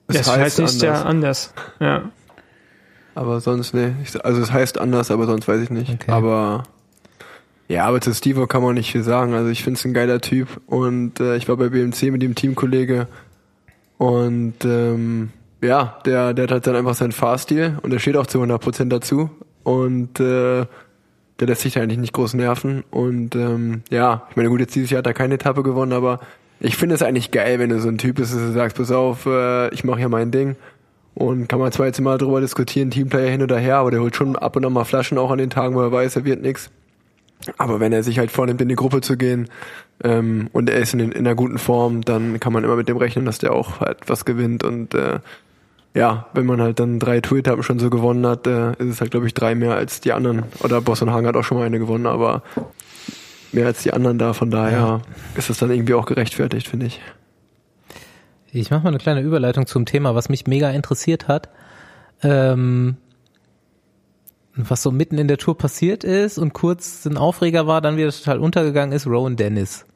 Es 0.07 0.19
Das 0.19 0.37
heißt 0.37 0.59
nicht 0.59 0.83
ja 0.83 1.03
anders. 1.03 1.55
Ja. 1.81 2.11
Aber 3.15 3.41
sonst, 3.41 3.75
nee. 3.75 3.93
Ich, 4.03 4.25
also 4.25 4.41
es 4.41 4.53
heißt 4.53 4.79
anders, 4.79 5.11
aber 5.11 5.27
sonst 5.27 5.47
weiß 5.47 5.61
ich 5.63 5.71
nicht. 5.71 5.93
Okay. 5.93 6.11
Aber 6.11 6.65
ja, 7.69 7.87
aber 7.87 8.01
zu 8.01 8.13
Stevo 8.13 8.47
kann 8.47 8.63
man 8.63 8.75
nicht 8.75 8.93
viel 8.93 9.03
sagen. 9.03 9.35
Also 9.35 9.51
ich 9.51 9.65
finde 9.65 9.79
es 9.79 9.85
ein 9.85 9.95
geiler 9.95 10.21
Typ 10.21 10.61
und 10.67 11.21
äh, 11.21 11.37
ich 11.37 11.49
war 11.49 11.57
bei 11.57 11.69
BMC 11.71 12.11
mit 12.11 12.23
dem 12.23 12.35
Teamkollege 12.35 13.09
und 13.97 14.65
ähm, 14.65 15.31
ja, 15.63 15.99
der, 16.05 16.35
der 16.35 16.45
hat 16.45 16.51
halt 16.51 16.67
dann 16.67 16.77
einfach 16.77 16.95
seinen 16.95 17.13
Fahrstil 17.13 17.79
und 17.83 17.91
der 17.91 17.99
steht 17.99 18.17
auch 18.17 18.27
zu 18.27 18.43
100% 18.43 18.89
dazu 18.89 19.31
und 19.63 20.21
äh, 20.21 20.67
der 21.41 21.47
lässt 21.49 21.63
sich 21.63 21.75
da 21.75 21.81
eigentlich 21.81 21.99
nicht 21.99 22.13
groß 22.13 22.35
nerven 22.35 22.85
und 22.91 23.35
ähm, 23.35 23.83
ja, 23.91 24.27
ich 24.31 24.37
meine 24.37 24.51
gut, 24.51 24.61
jetzt 24.61 24.75
dieses 24.75 24.91
Jahr 24.91 24.99
hat 24.99 25.07
er 25.07 25.15
keine 25.15 25.35
Etappe 25.35 25.63
gewonnen, 25.63 25.93
aber 25.93 26.21
ich 26.61 26.77
finde 26.77 26.95
es 26.95 27.03
eigentlich 27.03 27.31
geil, 27.31 27.59
wenn 27.59 27.71
du 27.71 27.81
so 27.81 27.89
ein 27.89 27.99
Typ 27.99 28.17
bist, 28.17 28.35
dass 28.35 28.41
du 28.41 28.53
sagst, 28.53 28.77
pass 28.77 28.91
auf, 28.93 29.25
äh, 29.27 29.73
ich 29.73 29.85
mache 29.85 29.99
hier 29.99 30.11
mein 30.11 30.31
Ding 30.31 30.57
und 31.15 31.49
kann 31.49 31.61
man 31.61 31.71
zwar 31.73 31.87
jetzt 31.87 32.01
mal 32.01 32.19
drüber 32.19 32.41
diskutieren, 32.41 32.91
Teamplayer 32.91 33.31
hin 33.31 33.43
oder 33.43 33.59
her, 33.59 33.77
aber 33.77 33.91
der 33.91 34.01
holt 34.01 34.17
schon 34.17 34.37
ab 34.37 34.57
und 34.57 34.65
an 34.65 34.73
mal 34.73 34.85
Flaschen 34.85 35.19
auch 35.19 35.31
an 35.31 35.39
den 35.39 35.51
Tagen, 35.51 35.75
wo 35.75 35.81
er 35.81 35.93
weiß, 35.93 36.17
er 36.17 36.25
wird 36.25 36.43
nix. 36.43 36.71
Aber 37.59 37.79
wenn 37.79 37.93
er 37.93 38.03
sich 38.03 38.19
halt 38.19 38.31
vornimmt, 38.31 38.61
in 38.61 38.69
die 38.69 38.75
Gruppe 38.75 39.01
zu 39.01 39.17
gehen 39.17 39.49
ähm, 40.03 40.49
und 40.53 40.71
er 40.71 40.79
ist 40.81 40.95
in, 40.95 41.01
in 41.01 41.13
einer 41.13 41.35
guten 41.35 41.59
Form, 41.59 42.03
dann 42.03 42.41
kann 42.41 42.53
man 42.53 42.65
immer 42.65 42.77
mit 42.77 42.89
dem 42.89 42.97
rechnen, 42.97 43.27
dass 43.27 43.39
der 43.39 43.53
auch 43.53 43.81
halt 43.81 43.99
was 44.07 44.25
gewinnt. 44.25 44.65
Und 44.65 44.95
äh, 44.95 45.21
ja, 45.95 46.27
wenn 46.33 46.47
man 46.47 46.61
halt 46.61 46.81
dann 46.81 46.99
drei 46.99 47.21
Tour-Etappen 47.21 47.63
schon 47.63 47.79
so 47.79 47.91
gewonnen 47.91 48.27
hat, 48.27 48.47
äh, 48.47 48.73
ist 48.73 48.89
es 48.89 49.01
halt, 49.01 49.11
glaube 49.11 49.27
ich, 49.27 49.35
drei 49.35 49.55
mehr 49.55 49.75
als 49.75 50.01
die 50.01 50.13
anderen. 50.13 50.45
Oder 50.61 50.81
Boss 50.81 51.03
und 51.03 51.13
Hagen 51.13 51.27
hat 51.27 51.37
auch 51.37 51.45
schon 51.45 51.59
mal 51.59 51.65
eine 51.65 51.79
gewonnen, 51.79 52.07
aber 52.07 52.43
mehr 53.53 53.67
als 53.67 53.83
die 53.83 53.93
anderen 53.93 54.19
da. 54.19 54.33
Von 54.33 54.51
daher 54.51 55.03
ist 55.37 55.51
es 55.51 55.59
dann 55.59 55.71
irgendwie 55.71 55.95
auch 55.95 56.07
gerechtfertigt, 56.07 56.69
finde 56.69 56.87
ich. 56.87 57.01
Ich 58.57 58.71
mache 58.71 58.85
mal 58.85 58.91
eine 58.91 58.99
kleine 58.99 59.21
Überleitung 59.21 59.67
zum 59.67 59.85
Thema, 59.85 60.15
was 60.15 60.29
mich 60.29 60.47
mega 60.47 60.71
interessiert 60.71 61.27
hat. 61.27 61.49
Ähm, 62.23 62.97
was 64.55 64.81
so 64.81 64.93
mitten 64.93 65.19
in 65.19 65.27
der 65.27 65.39
Tour 65.39 65.59
passiert 65.59 66.05
ist 66.05 66.39
und 66.39 66.53
kurz 66.53 67.05
ein 67.05 67.17
Aufreger 67.17 67.67
war, 67.67 67.81
dann 67.81 67.97
wieder 67.97 68.13
total 68.13 68.39
untergegangen 68.39 68.95
ist, 68.95 69.09
Rowan 69.09 69.35
Dennis. 69.35 69.87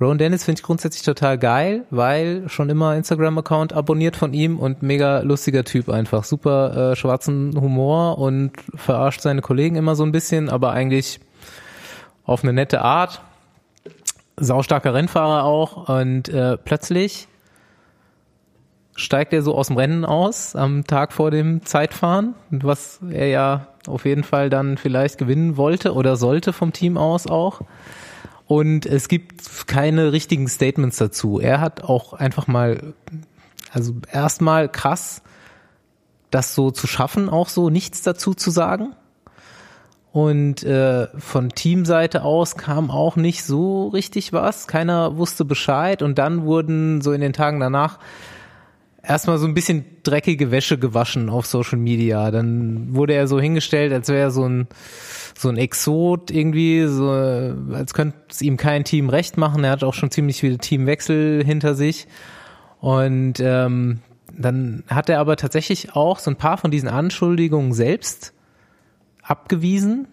Rowan 0.00 0.18
Dennis 0.18 0.44
finde 0.44 0.60
ich 0.60 0.62
grundsätzlich 0.62 1.02
total 1.02 1.36
geil, 1.36 1.84
weil 1.90 2.48
schon 2.48 2.70
immer 2.70 2.94
Instagram-Account 2.94 3.72
abonniert 3.72 4.14
von 4.14 4.32
ihm 4.34 4.60
und 4.60 4.84
mega 4.84 5.20
lustiger 5.22 5.64
Typ 5.64 5.88
einfach. 5.88 6.22
Super 6.22 6.92
äh, 6.92 6.96
schwarzen 6.96 7.60
Humor 7.60 8.18
und 8.18 8.52
verarscht 8.76 9.20
seine 9.20 9.40
Kollegen 9.40 9.74
immer 9.74 9.96
so 9.96 10.04
ein 10.04 10.12
bisschen, 10.12 10.48
aber 10.48 10.70
eigentlich 10.70 11.18
auf 12.24 12.44
eine 12.44 12.52
nette 12.52 12.82
Art. 12.82 13.20
Saustarker 14.36 14.94
Rennfahrer 14.94 15.42
auch 15.42 15.88
und 15.88 16.28
äh, 16.28 16.56
plötzlich 16.56 17.26
steigt 18.96 19.32
er 19.32 19.42
so 19.42 19.54
aus 19.54 19.68
dem 19.68 19.76
Rennen 19.76 20.04
aus 20.04 20.54
am 20.54 20.86
Tag 20.86 21.12
vor 21.12 21.30
dem 21.30 21.64
Zeitfahren, 21.64 22.34
was 22.50 23.00
er 23.10 23.28
ja 23.28 23.68
auf 23.86 24.04
jeden 24.04 24.24
Fall 24.24 24.50
dann 24.50 24.78
vielleicht 24.78 25.18
gewinnen 25.18 25.56
wollte 25.56 25.94
oder 25.94 26.16
sollte 26.16 26.52
vom 26.52 26.72
Team 26.72 26.96
aus 26.96 27.26
auch. 27.26 27.60
Und 28.46 28.86
es 28.86 29.08
gibt 29.08 29.66
keine 29.66 30.12
richtigen 30.12 30.48
Statements 30.48 30.98
dazu. 30.98 31.40
Er 31.40 31.60
hat 31.60 31.82
auch 31.82 32.12
einfach 32.12 32.46
mal, 32.46 32.94
also 33.72 33.94
erstmal 34.12 34.68
krass, 34.68 35.22
das 36.30 36.54
so 36.54 36.70
zu 36.70 36.86
schaffen, 36.86 37.28
auch 37.28 37.48
so 37.48 37.70
nichts 37.70 38.02
dazu 38.02 38.34
zu 38.34 38.50
sagen. 38.50 38.94
Und 40.12 40.62
äh, 40.62 41.08
von 41.18 41.48
Teamseite 41.48 42.22
aus 42.22 42.56
kam 42.56 42.90
auch 42.90 43.16
nicht 43.16 43.42
so 43.42 43.88
richtig 43.88 44.32
was. 44.32 44.68
Keiner 44.68 45.16
wusste 45.16 45.44
Bescheid. 45.44 46.02
Und 46.02 46.18
dann 46.18 46.44
wurden 46.44 47.00
so 47.00 47.12
in 47.12 47.20
den 47.20 47.32
Tagen 47.32 47.58
danach 47.58 47.98
erstmal 49.06 49.38
so 49.38 49.46
ein 49.46 49.54
bisschen 49.54 49.84
dreckige 50.02 50.50
Wäsche 50.50 50.78
gewaschen 50.78 51.28
auf 51.28 51.46
Social 51.46 51.78
Media. 51.78 52.30
Dann 52.30 52.94
wurde 52.94 53.14
er 53.14 53.26
so 53.26 53.40
hingestellt, 53.40 53.92
als 53.92 54.08
wäre 54.08 54.20
er 54.20 54.30
so 54.30 54.48
ein 54.48 54.66
so 55.36 55.48
ein 55.48 55.56
Exot 55.56 56.30
irgendwie, 56.30 56.86
so 56.86 57.10
als 57.10 57.92
könnte 57.92 58.16
es 58.30 58.40
ihm 58.40 58.56
kein 58.56 58.84
Team 58.84 59.08
recht 59.08 59.36
machen. 59.36 59.64
Er 59.64 59.72
hat 59.72 59.82
auch 59.84 59.94
schon 59.94 60.10
ziemlich 60.10 60.38
viele 60.40 60.58
Teamwechsel 60.58 61.44
hinter 61.44 61.74
sich. 61.74 62.06
Und 62.80 63.40
ähm, 63.40 64.00
dann 64.32 64.84
hat 64.88 65.08
er 65.08 65.20
aber 65.20 65.36
tatsächlich 65.36 65.94
auch 65.94 66.18
so 66.18 66.30
ein 66.30 66.36
paar 66.36 66.58
von 66.58 66.70
diesen 66.70 66.88
Anschuldigungen 66.88 67.72
selbst 67.72 68.32
abgewiesen. 69.22 70.06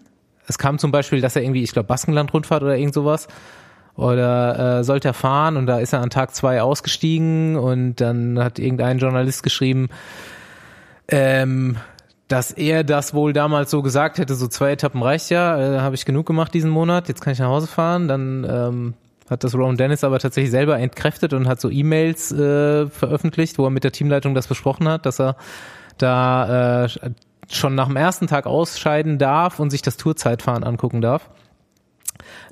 Es 0.46 0.58
kam 0.58 0.78
zum 0.78 0.90
Beispiel, 0.90 1.20
dass 1.20 1.36
er 1.36 1.42
irgendwie, 1.42 1.62
ich 1.62 1.72
glaube, 1.72 1.86
Baskenland-Rundfahrt 1.86 2.62
oder 2.62 2.76
irgend 2.76 2.94
sowas, 2.94 3.28
oder 3.96 4.78
äh, 4.78 4.84
sollte 4.84 5.08
er 5.08 5.14
fahren 5.14 5.56
und 5.56 5.66
da 5.66 5.78
ist 5.78 5.92
er 5.92 6.00
an 6.00 6.10
Tag 6.10 6.34
zwei 6.34 6.62
ausgestiegen 6.62 7.56
und 7.56 7.96
dann 7.96 8.38
hat 8.38 8.58
irgendein 8.58 8.98
Journalist 8.98 9.42
geschrieben, 9.42 9.88
ähm, 11.08 11.76
dass 12.28 12.50
er 12.50 12.84
das 12.84 13.12
wohl 13.12 13.34
damals 13.34 13.70
so 13.70 13.82
gesagt 13.82 14.16
hätte, 14.18 14.34
so 14.34 14.48
zwei 14.48 14.72
Etappen 14.72 15.02
reicht 15.02 15.30
ja, 15.30 15.58
äh, 15.58 15.80
habe 15.80 15.94
ich 15.94 16.06
genug 16.06 16.26
gemacht 16.26 16.54
diesen 16.54 16.70
Monat, 16.70 17.08
jetzt 17.08 17.20
kann 17.20 17.34
ich 17.34 17.38
nach 17.38 17.48
Hause 17.48 17.66
fahren. 17.66 18.08
Dann 18.08 18.46
ähm, 18.48 18.94
hat 19.28 19.44
das 19.44 19.54
Ron 19.54 19.76
Dennis 19.76 20.04
aber 20.04 20.18
tatsächlich 20.18 20.50
selber 20.50 20.78
entkräftet 20.78 21.34
und 21.34 21.46
hat 21.46 21.60
so 21.60 21.68
E-Mails 21.68 22.32
äh, 22.32 22.86
veröffentlicht, 22.86 23.58
wo 23.58 23.64
er 23.64 23.70
mit 23.70 23.84
der 23.84 23.92
Teamleitung 23.92 24.34
das 24.34 24.46
besprochen 24.46 24.88
hat, 24.88 25.04
dass 25.04 25.20
er 25.20 25.36
da 25.98 26.84
äh, 26.84 26.88
schon 27.50 27.74
nach 27.74 27.88
dem 27.88 27.96
ersten 27.96 28.26
Tag 28.28 28.46
ausscheiden 28.46 29.18
darf 29.18 29.60
und 29.60 29.70
sich 29.70 29.82
das 29.82 29.96
Tourzeitfahren 29.96 30.64
angucken 30.64 31.00
darf. 31.00 31.28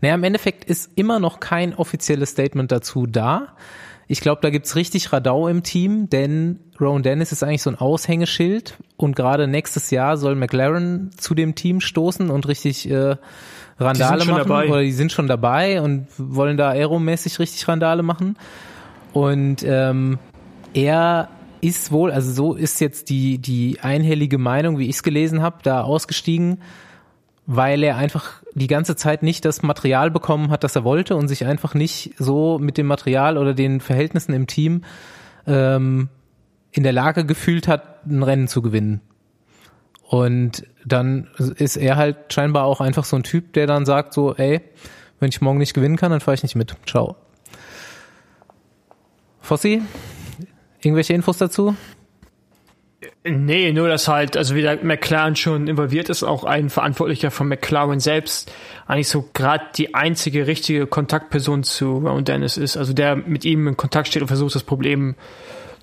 Naja, 0.01 0.15
im 0.15 0.25
Endeffekt 0.25 0.65
ist 0.65 0.91
immer 0.95 1.21
noch 1.21 1.41
kein 1.41 1.75
offizielles 1.75 2.31
Statement 2.31 2.71
dazu 2.73 3.07
da. 3.07 3.55
Ich 4.09 4.21
glaube, 4.21 4.41
da 4.43 4.51
gibt's 4.51 4.75
richtig 4.75 5.13
Radau 5.13 5.47
im 5.47 5.63
Team, 5.63 6.11
denn 6.11 6.59
Rowan 6.81 7.05
Dennis 7.05 7.31
ist 7.31 7.45
eigentlich 7.45 7.63
so 7.63 7.71
ein 7.71 7.77
Aushängeschild 7.77 8.77
und 8.97 9.15
gerade 9.15 9.47
nächstes 9.47 9.93
Jahr 9.93 10.17
soll 10.17 10.35
McLaren 10.35 11.11
zu 11.17 11.35
dem 11.37 11.55
Team 11.55 11.81
stoßen 11.81 12.29
und 12.29 12.49
richtig 12.49 12.91
äh, 12.91 13.17
Randale 13.79 14.25
machen 14.25 14.49
dabei. 14.49 14.69
oder 14.69 14.83
die 14.83 14.91
sind 14.91 15.13
schon 15.13 15.29
dabei 15.29 15.81
und 15.81 16.09
wollen 16.19 16.57
da 16.57 16.71
aeromäßig 16.71 17.39
richtig 17.39 17.69
Randale 17.69 18.03
machen. 18.03 18.37
Und 19.13 19.63
ähm, 19.63 20.19
er 20.75 21.29
ist 21.61 21.93
wohl, 21.93 22.11
also 22.11 22.33
so 22.33 22.55
ist 22.55 22.81
jetzt 22.81 23.11
die 23.11 23.39
die 23.39 23.79
einhellige 23.81 24.39
Meinung, 24.39 24.79
wie 24.79 24.89
ich 24.89 24.97
es 24.97 25.03
gelesen 25.03 25.41
habe, 25.41 25.59
da 25.63 25.83
ausgestiegen, 25.83 26.59
weil 27.47 27.83
er 27.83 27.97
einfach 27.97 28.43
die 28.55 28.67
ganze 28.67 28.97
Zeit 28.97 29.23
nicht 29.23 29.45
das 29.45 29.63
Material 29.63 30.11
bekommen 30.11 30.51
hat, 30.51 30.65
das 30.65 30.77
er 30.77 30.85
wollte 30.85 31.17
und 31.17 31.29
sich 31.29 31.45
einfach 31.45 31.75
nicht 31.75 32.15
so 32.19 32.59
mit 32.59 32.79
dem 32.79 32.87
Material 32.87 33.39
oder 33.39 33.55
den 33.55 33.81
Verhältnissen 33.81 34.33
im 34.33 34.47
Team 34.47 34.85
ähm, 35.47 36.09
in 36.73 36.83
der 36.83 36.93
Lage 36.93 37.25
gefühlt 37.25 37.69
hat, 37.69 38.07
ein 38.07 38.23
Rennen 38.23 38.49
zu 38.49 38.63
gewinnen. 38.63 39.01
Und 40.03 40.67
dann 40.85 41.29
ist 41.37 41.77
er 41.77 41.97
halt 41.97 42.33
scheinbar 42.33 42.65
auch 42.65 42.81
einfach 42.81 43.05
so 43.05 43.17
ein 43.17 43.23
Typ, 43.23 43.53
der 43.53 43.67
dann 43.67 43.87
sagt 43.87 44.13
so, 44.13 44.35
ey, 44.35 44.61
wenn 45.21 45.29
ich 45.29 45.41
morgen 45.41 45.59
nicht 45.59 45.75
gewinnen 45.75 45.97
kann, 45.97 46.11
dann 46.11 46.21
fahre 46.21 46.35
ich 46.35 46.43
nicht 46.43 46.57
mit. 46.57 46.75
Ciao. 46.87 47.17
Fossi, 49.41 49.83
irgendwelche 50.81 51.13
Infos 51.13 51.39
dazu? 51.39 51.77
Nee, 53.25 53.73
nur 53.73 53.89
dass 53.89 54.09
halt, 54.09 54.37
also 54.37 54.55
wie 54.55 54.61
der 54.61 54.85
McLaren 54.85 55.35
schon 55.35 55.69
involviert 55.69 56.11
ist, 56.11 56.23
auch 56.23 56.45
ein 56.45 56.69
Verantwortlicher 56.69 57.31
von 57.31 57.49
McLaren 57.49 57.99
selbst 57.99 58.53
eigentlich 58.87 59.09
so 59.09 59.29
gerade 59.33 59.65
die 59.77 59.95
einzige 59.95 60.47
richtige 60.47 60.87
Kontaktperson 60.87 61.63
zu 61.63 61.99
Ron 61.99 62.25
Dennis 62.25 62.59
ist, 62.59 62.77
also 62.77 62.93
der 62.93 63.17
mit 63.17 63.47
ihm 63.47 63.69
in 63.69 63.77
Kontakt 63.77 64.09
steht 64.09 64.21
und 64.21 64.29
versucht, 64.29 64.55
das 64.55 64.65
Problem 64.65 65.15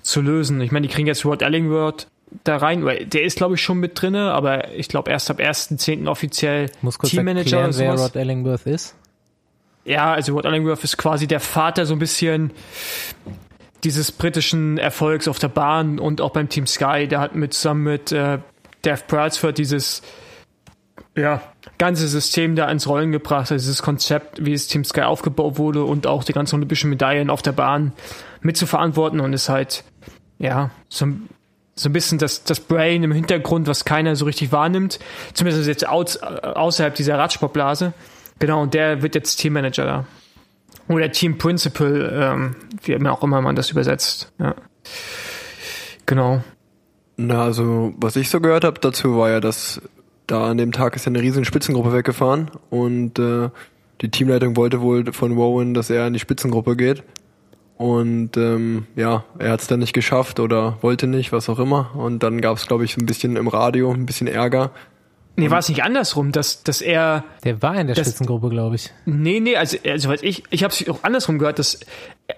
zu 0.02 0.20
lösen. 0.20 0.60
Ich 0.60 0.70
meine, 0.70 0.86
die 0.86 0.92
kriegen 0.92 1.08
jetzt 1.08 1.24
Rod 1.24 1.42
Ellingworth 1.42 2.06
da 2.44 2.56
rein, 2.58 2.84
weil 2.84 3.06
der 3.06 3.24
ist, 3.24 3.36
glaube 3.36 3.56
ich, 3.56 3.62
schon 3.62 3.78
mit 3.78 4.00
drinne, 4.00 4.32
aber 4.32 4.72
ich 4.74 4.88
glaube 4.88 5.10
erst 5.10 5.28
ab 5.30 5.40
1.10. 5.40 6.08
offiziell 6.08 6.70
Muss 6.82 6.98
kurz 6.98 7.10
Teammanager 7.10 7.58
erklären, 7.60 7.70
und 7.70 7.78
wer. 7.78 8.04
Rod 8.04 8.14
Ellingworth 8.14 8.66
ist. 8.66 8.94
Ja, 9.84 10.12
also 10.12 10.34
Rod 10.34 10.44
Ellingworth 10.44 10.84
ist 10.84 10.98
quasi 10.98 11.26
der 11.26 11.40
Vater 11.40 11.84
so 11.84 11.94
ein 11.94 11.98
bisschen 11.98 12.52
dieses 13.84 14.12
britischen 14.12 14.78
Erfolgs 14.78 15.28
auf 15.28 15.38
der 15.38 15.48
Bahn 15.48 15.98
und 15.98 16.20
auch 16.20 16.30
beim 16.30 16.48
Team 16.48 16.66
Sky. 16.66 17.06
Der 17.08 17.20
hat 17.20 17.34
mit 17.34 17.54
zusammen 17.54 17.84
mit 17.84 18.12
äh, 18.12 18.38
Dave 18.82 19.02
Bradsford 19.06 19.58
dieses 19.58 20.02
ja, 21.16 21.42
ganze 21.78 22.08
System 22.08 22.56
da 22.56 22.70
ins 22.70 22.88
Rollen 22.88 23.12
gebracht, 23.12 23.50
also 23.50 23.54
dieses 23.54 23.82
Konzept, 23.82 24.44
wie 24.44 24.52
das 24.52 24.66
Team 24.66 24.84
Sky 24.84 25.02
aufgebaut 25.02 25.58
wurde 25.58 25.84
und 25.84 26.06
auch 26.06 26.24
die 26.24 26.32
ganzen 26.32 26.56
olympischen 26.56 26.90
Medaillen 26.90 27.30
auf 27.30 27.42
der 27.42 27.52
Bahn 27.52 27.92
mitzuverantworten 28.40 29.20
und 29.20 29.32
ist 29.32 29.48
halt, 29.48 29.84
ja, 30.38 30.70
so, 30.88 31.06
so 31.74 31.88
ein 31.88 31.92
bisschen 31.92 32.18
das, 32.18 32.44
das 32.44 32.60
Brain 32.60 33.02
im 33.02 33.12
Hintergrund, 33.12 33.66
was 33.66 33.84
keiner 33.84 34.16
so 34.16 34.24
richtig 34.24 34.52
wahrnimmt, 34.52 34.98
zumindest 35.34 35.66
jetzt 35.66 35.88
aus, 35.88 36.16
außerhalb 36.18 36.94
dieser 36.94 37.18
Radsportblase. 37.18 37.92
Genau, 38.38 38.62
und 38.62 38.74
der 38.74 39.02
wird 39.02 39.14
jetzt 39.14 39.36
Teammanager 39.36 39.84
da. 39.84 40.06
Oder 40.88 41.12
Team 41.12 41.38
Principal, 41.38 42.10
ähm, 42.12 42.56
wie 42.82 42.96
auch 43.08 43.22
immer 43.22 43.40
man 43.40 43.56
das 43.56 43.70
übersetzt. 43.70 44.32
Ja. 44.38 44.54
Genau. 46.06 46.42
Na, 47.16 47.44
also, 47.44 47.92
was 47.96 48.16
ich 48.16 48.30
so 48.30 48.40
gehört 48.40 48.64
habe 48.64 48.80
dazu 48.80 49.16
war 49.16 49.28
ja, 49.28 49.40
dass 49.40 49.82
da 50.26 50.50
an 50.50 50.58
dem 50.58 50.72
Tag 50.72 50.94
ist 50.96 51.04
ja 51.04 51.10
eine 51.10 51.20
riesen 51.20 51.44
Spitzengruppe 51.44 51.92
weggefahren 51.92 52.50
und 52.70 53.18
äh, 53.18 53.50
die 54.00 54.10
Teamleitung 54.10 54.56
wollte 54.56 54.80
wohl 54.80 55.12
von 55.12 55.32
Rowan, 55.32 55.74
dass 55.74 55.90
er 55.90 56.06
in 56.06 56.12
die 56.12 56.20
Spitzengruppe 56.20 56.76
geht. 56.76 57.02
Und 57.76 58.36
ähm, 58.36 58.86
ja, 58.96 59.24
er 59.38 59.52
hat 59.52 59.60
es 59.60 59.68
dann 59.68 59.78
nicht 59.78 59.92
geschafft 59.92 60.40
oder 60.40 60.78
wollte 60.80 61.06
nicht, 61.06 61.30
was 61.32 61.48
auch 61.48 61.60
immer. 61.60 61.94
Und 61.94 62.22
dann 62.24 62.40
gab 62.40 62.56
es, 62.56 62.66
glaube 62.66 62.84
ich, 62.84 62.94
so 62.94 63.00
ein 63.00 63.06
bisschen 63.06 63.36
im 63.36 63.46
Radio, 63.46 63.92
ein 63.92 64.04
bisschen 64.04 64.26
Ärger. 64.26 64.72
Nee, 65.38 65.50
war 65.50 65.58
es 65.60 65.68
nicht 65.68 65.82
andersrum, 65.84 66.32
dass, 66.32 66.62
dass 66.64 66.80
er 66.80 67.24
Der 67.44 67.62
war 67.62 67.80
in 67.80 67.86
der 67.86 67.96
Das- 67.96 68.06
Spitzengruppe, 68.06 68.48
glaube 68.50 68.74
ich. 68.76 68.90
Nee, 69.06 69.40
nee, 69.40 69.56
also, 69.56 69.76
also 69.86 70.08
weiß 70.08 70.22
ich, 70.22 70.42
ich 70.50 70.64
habe 70.64 70.72
es 70.74 70.88
auch 70.88 71.04
andersrum 71.04 71.38
gehört, 71.38 71.58
dass 71.58 71.80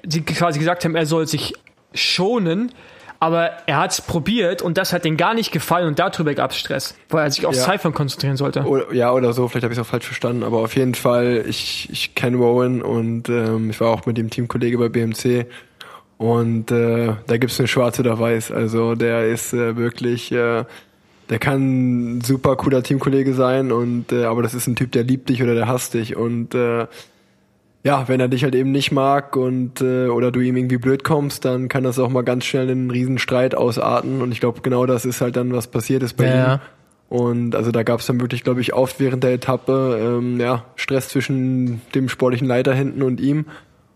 sie 0.06 0.22
quasi 0.22 0.58
gesagt 0.58 0.84
haben, 0.84 0.94
er 0.94 1.06
soll 1.06 1.26
sich 1.26 1.54
schonen, 1.94 2.72
aber 3.18 3.50
er 3.66 3.78
hat 3.78 3.92
es 3.92 4.00
probiert 4.00 4.62
und 4.62 4.78
das 4.78 4.92
hat 4.92 5.04
ihm 5.04 5.16
gar 5.16 5.34
nicht 5.34 5.50
gefallen 5.52 5.86
und 5.88 5.98
darüber 5.98 6.32
gab 6.34 6.52
es 6.52 6.58
Stress, 6.58 6.94
weil 7.10 7.24
er 7.26 7.30
sich 7.30 7.44
aufs 7.46 7.58
Ja. 7.58 7.64
Cyphern 7.72 7.92
konzentrieren 7.92 8.36
sollte. 8.36 8.62
Oder, 8.62 8.92
ja, 8.94 9.12
oder 9.12 9.32
so, 9.32 9.48
vielleicht 9.48 9.64
habe 9.64 9.74
ich 9.74 9.78
es 9.78 9.84
auch 9.84 9.90
falsch 9.90 10.06
verstanden, 10.06 10.42
aber 10.42 10.58
auf 10.58 10.74
jeden 10.76 10.94
Fall, 10.94 11.44
ich, 11.46 11.88
ich 11.90 12.14
kenne 12.14 12.36
Rowan 12.38 12.80
und 12.80 13.28
ähm, 13.28 13.70
ich 13.70 13.80
war 13.80 13.88
auch 13.90 14.06
mit 14.06 14.16
dem 14.16 14.30
Teamkollege 14.30 14.78
bei 14.78 14.88
BMC 14.88 15.46
und 16.16 16.70
äh, 16.70 17.14
da 17.26 17.36
gibt's 17.38 17.58
eine 17.58 17.68
Schwarz 17.68 17.98
oder 17.98 18.18
Weiß. 18.18 18.52
Also 18.52 18.94
der 18.94 19.26
ist 19.26 19.52
äh, 19.52 19.76
wirklich, 19.76 20.32
äh, 20.32 20.64
der 21.30 21.38
kann 21.38 22.16
ein 22.16 22.20
super 22.20 22.56
cooler 22.56 22.82
Teamkollege 22.82 23.32
sein 23.34 23.72
und 23.72 24.12
äh, 24.12 24.24
aber 24.24 24.42
das 24.42 24.52
ist 24.54 24.66
ein 24.66 24.76
Typ, 24.76 24.92
der 24.92 25.04
liebt 25.04 25.28
dich 25.28 25.42
oder 25.42 25.54
der 25.54 25.68
hasst 25.68 25.94
dich 25.94 26.16
und 26.16 26.54
äh, 26.54 26.86
ja, 27.82 28.08
wenn 28.08 28.20
er 28.20 28.28
dich 28.28 28.44
halt 28.44 28.54
eben 28.54 28.72
nicht 28.72 28.92
mag 28.92 29.36
und 29.36 29.80
äh, 29.80 30.08
oder 30.08 30.30
du 30.30 30.40
ihm 30.40 30.56
irgendwie 30.56 30.76
blöd 30.76 31.02
kommst, 31.02 31.46
dann 31.46 31.68
kann 31.68 31.84
das 31.84 31.98
auch 31.98 32.10
mal 32.10 32.24
ganz 32.24 32.44
schnell 32.44 32.68
in 32.68 32.80
einen 32.80 32.90
riesen 32.90 33.18
Streit 33.18 33.54
ausarten 33.54 34.20
und 34.20 34.32
ich 34.32 34.40
glaube 34.40 34.60
genau 34.60 34.84
das 34.84 35.06
ist 35.06 35.20
halt 35.22 35.36
dann 35.36 35.52
was 35.54 35.68
passiert 35.68 36.02
ist 36.02 36.16
bei 36.18 36.26
Ja, 36.26 36.54
ihm. 36.54 36.60
Und 37.08 37.56
also 37.56 37.72
da 37.72 37.82
gab 37.82 37.98
es 37.98 38.06
dann 38.06 38.20
wirklich, 38.20 38.44
glaube 38.44 38.60
ich, 38.60 38.72
oft 38.72 39.00
während 39.00 39.24
der 39.24 39.32
Etappe 39.32 39.98
ähm, 40.00 40.38
ja, 40.38 40.64
Stress 40.76 41.08
zwischen 41.08 41.80
dem 41.92 42.08
sportlichen 42.08 42.46
Leiter 42.46 42.72
hinten 42.72 43.02
und 43.02 43.20
ihm. 43.20 43.46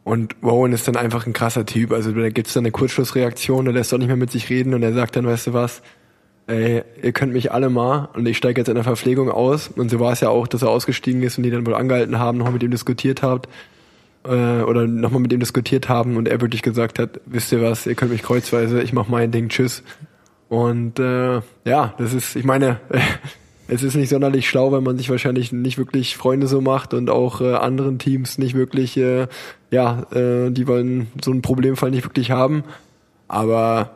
Und 0.03 0.35
Rowan 0.43 0.73
ist 0.73 0.89
dann 0.89 0.97
einfach 0.97 1.25
ein 1.25 1.33
krasser 1.33 1.65
Typ. 1.65 1.93
Also 1.93 2.11
da 2.11 2.29
gibt's 2.31 2.55
dann 2.55 2.65
eine 2.65 2.73
Kurzschlussreaktion, 2.73 3.67
der 3.67 3.75
lässt 3.75 3.95
auch 3.95 3.99
nicht 3.99 4.09
mehr 4.09 4.17
mit 4.17 4.33
sich 4.33 4.51
reden 4.51 4.75
und 4.75 4.83
er 4.83 4.93
sagt 4.93 5.15
dann, 5.15 5.27
weißt 5.27 5.47
du 5.47 5.53
was, 5.53 5.81
ey, 6.47 6.83
ihr 7.03 7.13
könnt 7.13 7.33
mich 7.33 7.53
alle 7.53 7.71
mal 7.71 8.09
und 8.15 8.27
ich 8.27 8.37
steige 8.37 8.61
jetzt 8.61 8.69
in 8.69 8.75
der 8.75 8.85
Verpflegung 8.85 9.31
aus. 9.31 9.69
Und 9.69 9.91
so 9.91 10.01
war 10.01 10.13
es 10.13 10.21
ja 10.21 10.29
auch, 10.29 10.47
dass 10.47 10.63
er 10.63 10.71
ausgestiegen 10.71 11.23
ist 11.23 11.39
und 11.39 11.45
die 11.45 11.51
dann 11.51 11.67
wohl 11.67 11.75
angehalten 11.75 12.19
haben, 12.19 12.39
nochmal 12.39 12.55
mit 12.55 12.63
ihm 12.63 12.71
diskutiert 12.71 13.23
habt. 13.23 13.49
äh, 14.25 14.63
oder 14.63 14.87
nochmal 14.87 15.21
mit 15.21 15.33
ihm 15.33 15.41
diskutiert 15.41 15.89
haben 15.89 16.17
und 16.17 16.29
er 16.29 16.41
wirklich 16.41 16.63
gesagt 16.63 16.99
hat, 16.99 17.21
wisst 17.27 17.53
ihr 17.53 17.63
was, 17.63 17.87
ihr 17.87 17.95
könnt 17.95 18.13
mich 18.13 18.23
kreuzweise, 18.23 18.83
ich 18.83 18.93
mach 18.93 19.09
mein 19.09 19.31
Ding, 19.31 19.49
tschüss. 19.49 19.83
Und 20.49 20.99
äh, 20.99 21.41
ja, 21.65 21.95
das 21.99 22.13
ist, 22.13 22.37
ich 22.37 22.45
meine, 22.45 22.81
es 23.69 23.83
ist 23.83 23.95
nicht 23.97 24.09
sonderlich 24.11 24.49
schlau, 24.49 24.73
weil 24.73 24.81
man 24.81 24.99
sich 24.99 25.11
wahrscheinlich 25.11 25.53
nicht 25.53 25.79
wirklich 25.79 26.17
Freunde 26.17 26.47
so 26.47 26.61
macht 26.61 26.95
und 26.95 27.11
auch 27.11 27.41
äh, 27.41 27.55
anderen 27.55 27.99
Teams 27.99 28.39
nicht 28.39 28.55
wirklich, 28.55 28.97
äh, 28.97 29.27
ja, 29.71 30.07
äh, 30.13 30.51
die 30.51 30.67
wollen 30.67 31.09
so 31.23 31.31
einen 31.31 31.43
Problemfall 31.43 31.91
nicht 31.91 32.05
wirklich 32.05 32.31
haben. 32.31 32.65
Aber 33.27 33.91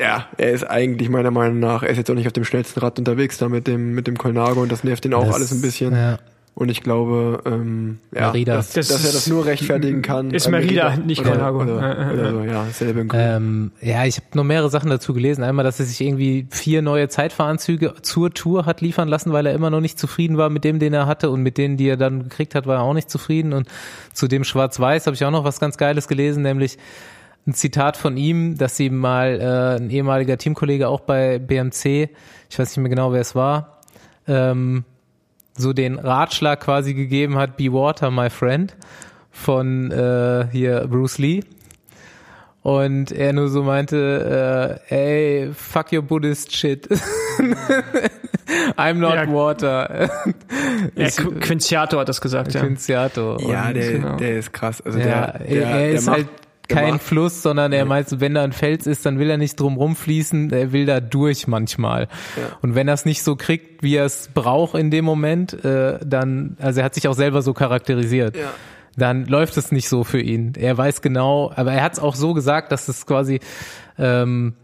ja, 0.00 0.26
er 0.38 0.50
ist 0.52 0.64
eigentlich 0.64 1.08
meiner 1.08 1.30
Meinung 1.30 1.58
nach, 1.60 1.82
er 1.82 1.90
ist 1.90 1.98
jetzt 1.98 2.10
auch 2.10 2.14
nicht 2.14 2.26
auf 2.26 2.32
dem 2.32 2.44
schnellsten 2.44 2.80
Rad 2.80 2.98
unterwegs 2.98 3.38
da 3.38 3.48
mit 3.48 3.66
dem, 3.66 3.94
mit 3.94 4.06
dem 4.06 4.16
Colnago 4.18 4.60
und 4.62 4.72
das 4.72 4.82
nervt 4.84 5.04
ihn 5.04 5.14
auch 5.14 5.26
Das- 5.26 5.34
alles 5.34 5.52
ein 5.52 5.60
bisschen. 5.60 5.92
Ja. 5.94 6.18
Und 6.52 6.68
ich 6.68 6.82
glaube, 6.82 7.40
ähm, 7.46 8.00
ja, 8.12 8.26
Merida. 8.32 8.56
dass, 8.56 8.72
Das 8.72 8.88
dass 8.88 9.04
er 9.06 9.12
das 9.12 9.28
nur 9.28 9.46
rechtfertigen 9.46 10.02
kann. 10.02 10.30
ist 10.32 10.46
Äh, 10.46 10.50
Merida, 10.50 10.96
nicht 10.96 11.20
oder, 11.20 11.30
Colnago. 11.30 11.62
Oder, 11.62 12.10
oder 12.12 12.30
so, 12.32 12.40
ja, 12.42 12.66
selbe. 12.72 13.06
Ähm, 13.14 13.70
ja, 13.80 14.04
ich 14.04 14.16
habe 14.16 14.26
noch 14.34 14.44
mehrere 14.44 14.68
Sachen 14.68 14.90
dazu 14.90 15.14
gelesen. 15.14 15.42
Einmal, 15.44 15.64
dass 15.64 15.78
er 15.80 15.86
sich 15.86 16.00
irgendwie 16.00 16.48
vier 16.50 16.82
neue 16.82 17.08
Zeitfahranzüge 17.08 17.94
zur 18.02 18.34
Tour 18.34 18.66
hat 18.66 18.80
liefern 18.82 19.08
lassen, 19.08 19.32
weil 19.32 19.46
er 19.46 19.54
immer 19.54 19.70
noch 19.70 19.80
nicht 19.80 19.98
zufrieden 19.98 20.36
war 20.36 20.50
mit 20.50 20.64
dem, 20.64 20.80
den 20.80 20.92
er 20.92 21.06
hatte 21.06 21.30
und 21.30 21.40
mit 21.42 21.56
denen, 21.56 21.76
die 21.78 21.88
er 21.88 21.96
dann 21.96 22.24
gekriegt 22.24 22.54
hat, 22.54 22.66
war 22.66 22.76
er 22.78 22.82
auch 22.82 22.94
nicht 22.94 23.08
zufrieden. 23.10 23.52
Und 23.54 23.68
zu 24.12 24.26
dem 24.26 24.42
Schwarz-Weiß 24.44 25.06
habe 25.06 25.14
ich 25.14 25.24
auch 25.24 25.30
noch 25.30 25.44
was 25.44 25.60
ganz 25.60 25.78
Geiles 25.78 26.08
gelesen, 26.08 26.42
nämlich 26.42 26.76
ein 27.46 27.54
Zitat 27.54 27.96
von 27.96 28.16
ihm, 28.16 28.58
dass 28.58 28.78
ihm 28.80 28.96
mal 28.96 29.40
äh, 29.40 29.82
ein 29.82 29.90
ehemaliger 29.90 30.36
Teamkollege 30.36 30.88
auch 30.88 31.00
bei 31.00 31.38
BMC, 31.38 32.10
ich 32.48 32.58
weiß 32.58 32.76
nicht 32.76 32.78
mehr 32.78 32.90
genau, 32.90 33.12
wer 33.12 33.20
es 33.20 33.34
war, 33.34 33.80
ähm, 34.28 34.84
so 35.56 35.72
den 35.72 35.98
Ratschlag 35.98 36.60
quasi 36.60 36.94
gegeben 36.94 37.36
hat, 37.36 37.56
be 37.56 37.72
water, 37.72 38.10
my 38.10 38.30
friend, 38.30 38.76
von 39.30 39.90
äh, 39.90 40.46
hier 40.52 40.86
Bruce 40.88 41.18
Lee. 41.18 41.40
Und 42.62 43.10
er 43.10 43.32
nur 43.32 43.48
so 43.48 43.62
meinte, 43.62 44.78
äh, 44.90 45.44
ey, 45.44 45.50
fuck 45.54 45.92
your 45.92 46.02
Buddhist 46.02 46.54
shit. 46.54 46.86
I'm 48.76 48.94
not 48.94 49.14
Ja. 49.14 49.32
water. 49.32 50.10
Ja, 50.94 51.08
Quinciato 51.08 51.98
hat 51.98 52.08
das 52.08 52.20
gesagt, 52.20 52.52
ja. 52.52 52.60
Quinciato. 52.60 53.38
ja, 53.48 53.72
der, 53.72 53.92
genau. 53.92 54.16
der 54.16 54.38
ist 54.38 54.52
krass. 54.52 54.82
Also 54.82 54.98
ja, 54.98 55.04
der, 55.04 55.40
er, 55.40 55.46
der, 55.46 55.66
er 55.66 55.78
der 55.78 55.90
ist 55.92 56.06
macht, 56.06 56.16
halt 56.16 56.28
der 56.28 56.39
kein 56.74 56.98
Fluss, 56.98 57.42
sondern 57.42 57.72
er 57.72 57.84
meint, 57.84 58.20
wenn 58.20 58.34
da 58.34 58.42
ein 58.42 58.52
Fels 58.52 58.86
ist, 58.86 59.04
dann 59.06 59.18
will 59.18 59.30
er 59.30 59.36
nicht 59.36 59.58
drum 59.58 59.76
rumfließen, 59.76 60.52
er 60.52 60.72
will 60.72 60.86
da 60.86 61.00
durch 61.00 61.46
manchmal. 61.46 62.08
Und 62.62 62.74
wenn 62.74 62.88
er 62.88 62.94
es 62.94 63.04
nicht 63.04 63.22
so 63.22 63.36
kriegt, 63.36 63.82
wie 63.82 63.96
er 63.96 64.04
es 64.04 64.30
braucht 64.32 64.74
in 64.74 64.90
dem 64.90 65.04
Moment, 65.04 65.64
äh, 65.64 65.98
dann, 66.04 66.56
also 66.60 66.80
er 66.80 66.86
hat 66.86 66.94
sich 66.94 67.08
auch 67.08 67.14
selber 67.14 67.42
so 67.42 67.52
charakterisiert. 67.52 68.36
Ja. 68.36 68.52
Dann 68.96 69.26
läuft 69.26 69.56
es 69.56 69.70
nicht 69.72 69.88
so 69.88 70.04
für 70.04 70.20
ihn. 70.20 70.54
Er 70.56 70.76
weiß 70.76 71.00
genau, 71.00 71.52
aber 71.54 71.72
er 71.72 71.82
hat 71.82 71.94
es 71.94 71.98
auch 71.98 72.14
so 72.14 72.34
gesagt, 72.34 72.72
dass 72.72 72.88
es 72.88 73.06
quasi 73.06 73.40
ähm, 73.98 74.54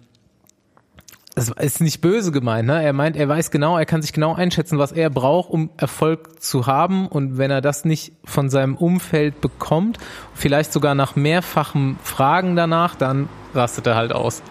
es 1.36 1.50
ist 1.50 1.80
nicht 1.82 2.00
böse 2.00 2.32
gemeint, 2.32 2.66
ne? 2.66 2.82
Er 2.82 2.94
meint, 2.94 3.14
er 3.14 3.28
weiß 3.28 3.50
genau, 3.50 3.76
er 3.76 3.84
kann 3.84 4.00
sich 4.00 4.14
genau 4.14 4.34
einschätzen, 4.34 4.78
was 4.78 4.90
er 4.90 5.10
braucht, 5.10 5.50
um 5.50 5.68
Erfolg 5.76 6.42
zu 6.42 6.66
haben. 6.66 7.06
Und 7.06 7.36
wenn 7.36 7.50
er 7.50 7.60
das 7.60 7.84
nicht 7.84 8.12
von 8.24 8.48
seinem 8.48 8.74
Umfeld 8.74 9.42
bekommt, 9.42 9.98
vielleicht 10.34 10.72
sogar 10.72 10.94
nach 10.94 11.14
mehrfachem 11.14 11.98
Fragen 12.02 12.56
danach, 12.56 12.94
dann 12.94 13.28
rastet 13.54 13.86
er 13.86 13.96
halt 13.96 14.12
aus. 14.12 14.42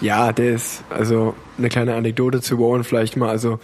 Ja, 0.00 0.32
der 0.32 0.54
ist, 0.54 0.84
also 0.90 1.34
eine 1.58 1.68
kleine 1.68 1.96
Anekdote 1.96 2.40
zu 2.40 2.60
Warren 2.60 2.84
vielleicht 2.84 3.16
mal, 3.16 3.30
also 3.30 3.58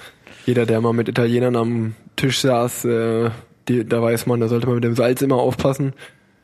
jeder, 0.44 0.66
der 0.66 0.80
mal 0.80 0.92
mit 0.92 1.08
Italienern 1.08 1.54
am 1.54 1.94
Tisch 2.16 2.40
saß, 2.40 2.86
äh, 2.86 3.30
die, 3.68 3.86
da 3.86 4.02
weiß 4.02 4.26
man, 4.26 4.40
da 4.40 4.48
sollte 4.48 4.66
man 4.66 4.74
mit 4.74 4.84
dem 4.84 4.96
Salz 4.96 5.22
immer 5.22 5.36
aufpassen. 5.36 5.92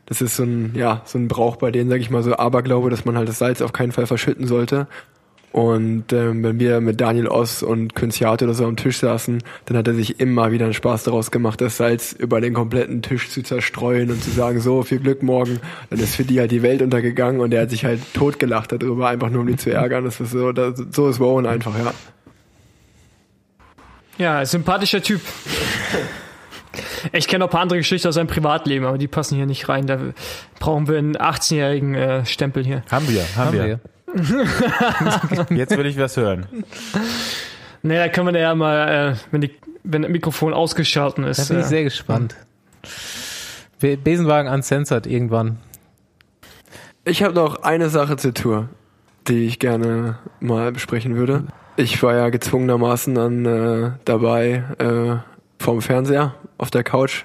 Das 0.07 0.23
ist 0.23 0.37
so 0.37 0.45
ein, 0.45 0.75
ja, 0.77 1.03
so 1.05 1.19
ein 1.19 1.27
Brauch 1.27 1.57
bei 1.57 1.73
denen, 1.73 1.91
sag 1.91 1.99
ich 1.99 2.11
mal, 2.11 2.23
so 2.23 2.37
Aberglaube, 2.37 2.89
dass 2.89 3.05
man 3.05 3.17
halt 3.17 3.29
das 3.29 3.39
Salz 3.39 3.61
auf 3.63 3.73
keinen 3.73 3.91
Fall 3.91 4.07
verschütten 4.07 4.47
sollte. 4.47 4.87
Und 5.53 6.13
ähm, 6.13 6.45
wenn 6.45 6.61
wir 6.61 6.81
mit 6.81 7.01
Daniel 7.01 7.27
Oss 7.27 7.65
und 7.65 7.97
Quinciato 7.97 8.45
oder 8.45 8.55
so 8.55 8.67
am 8.67 8.77
Tisch 8.77 8.99
saßen, 8.99 9.43
dann 9.67 9.77
hat 9.77 9.89
er 9.89 9.95
sich 9.95 10.21
immer 10.21 10.53
wieder 10.53 10.67
einen 10.67 10.75
Spaß 10.75 11.03
daraus 11.03 11.33
gemacht, 11.33 11.61
das 11.61 11.77
Salz 11.77 12.13
über 12.13 12.41
den 12.41 12.55
kompletten 12.55 13.03
Tisch 13.03 13.31
zu 13.31 13.43
zerstreuen 13.43 14.11
und 14.11 14.23
zu 14.23 14.31
sagen, 14.31 14.61
so, 14.61 14.83
viel 14.83 15.01
Glück 15.01 15.25
morgen. 15.25 15.59
Dann 15.91 15.99
ist 15.99 16.15
für 16.15 16.25
die 16.25 16.39
halt 16.39 16.53
die 16.53 16.63
Welt 16.63 16.83
untergegangen 16.83 17.41
und 17.41 17.53
er 17.53 17.63
hat 17.63 17.71
sich 17.71 17.85
halt 17.85 18.01
totgelacht 18.15 18.71
darüber, 18.71 19.09
einfach 19.09 19.29
nur 19.29 19.41
um 19.41 19.49
die 19.49 19.57
zu 19.57 19.73
ärgern. 19.73 20.05
Das 20.05 20.21
ist 20.21 20.31
so, 20.31 20.53
das, 20.53 20.81
so 20.93 21.09
ist 21.09 21.19
Warren 21.19 21.47
einfach, 21.47 21.77
ja. 21.77 21.93
Ja, 24.19 24.45
sympathischer 24.45 25.03
Typ. 25.03 25.21
Ich 27.13 27.27
kenne 27.27 27.41
noch 27.41 27.49
ein 27.49 27.51
paar 27.51 27.63
andere 27.63 27.79
Geschichten 27.79 28.07
aus 28.07 28.15
seinem 28.15 28.27
Privatleben, 28.27 28.85
aber 28.85 28.99
die 28.99 29.09
passen 29.09 29.37
hier 29.37 29.47
nicht 29.47 29.69
rein. 29.69 29.87
Da 29.87 29.99
brauchen 30.61 30.87
wir 30.87 30.99
einen 30.99 31.17
18-jährigen 31.17 31.95
äh, 31.95 32.27
Stempel 32.27 32.65
hier. 32.65 32.83
Haben 32.91 33.09
wir, 33.09 33.25
haben, 33.37 33.53
wir. 33.55 33.81
Jetzt 35.51 35.77
will 35.77 35.87
ich 35.87 35.99
was 35.99 36.17
hören. 36.17 36.47
Nee, 37.83 37.97
da 37.97 38.09
können 38.09 38.33
wir 38.35 38.41
ja 38.41 38.55
mal, 38.55 39.13
äh, 39.13 39.17
wenn, 39.31 39.41
die, 39.41 39.51
wenn 39.85 40.03
das 40.03 40.11
Mikrofon 40.11 40.53
ausgeschaltet 40.53 41.25
Da 41.25 41.29
ist. 41.29 41.49
bin 41.49 41.59
ich 41.59 41.65
äh, 41.65 41.69
sehr 41.69 41.85
gespannt. 41.85 42.37
Be- 43.81 43.97
Besenwagen 43.97 44.51
uncensored 44.53 45.07
irgendwann. 45.07 45.59
Ich 47.05 47.23
habe 47.23 47.35
noch 47.35 47.63
eine 47.63 47.89
Sache 47.89 48.17
zur 48.17 48.35
Tour, 48.35 48.69
die 49.29 49.47
ich 49.47 49.59
gerne 49.59 50.19
mal 50.41 50.71
besprechen 50.73 51.17
würde. 51.17 51.45
Ich 51.77 52.03
war 52.03 52.15
ja 52.15 52.29
gezwungenermaßen 52.29 53.15
dann 53.15 53.47
äh, 53.47 53.91
dabei 54.05 54.65
äh, 54.79 55.17
vorm 55.63 55.81
Fernseher 55.81 56.35
auf 56.59 56.71
der 56.71 56.85
Couch, 56.85 57.25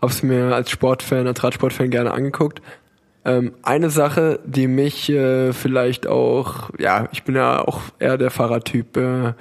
hab's 0.00 0.22
mir 0.22 0.54
als 0.54 0.70
Sportfan, 0.70 1.26
als 1.26 1.44
Radsportfan 1.44 1.90
gerne 1.90 2.12
angeguckt. 2.12 2.62
Ähm, 3.24 3.52
eine 3.62 3.90
Sache, 3.90 4.40
die 4.44 4.66
mich 4.66 5.10
äh, 5.10 5.52
vielleicht 5.52 6.06
auch, 6.06 6.70
ja, 6.78 7.08
ich 7.12 7.22
bin 7.24 7.34
ja 7.34 7.60
auch 7.60 7.80
eher 7.98 8.16
der 8.16 8.30
Fahrradtyp, 8.30 8.96
äh, 8.96 9.32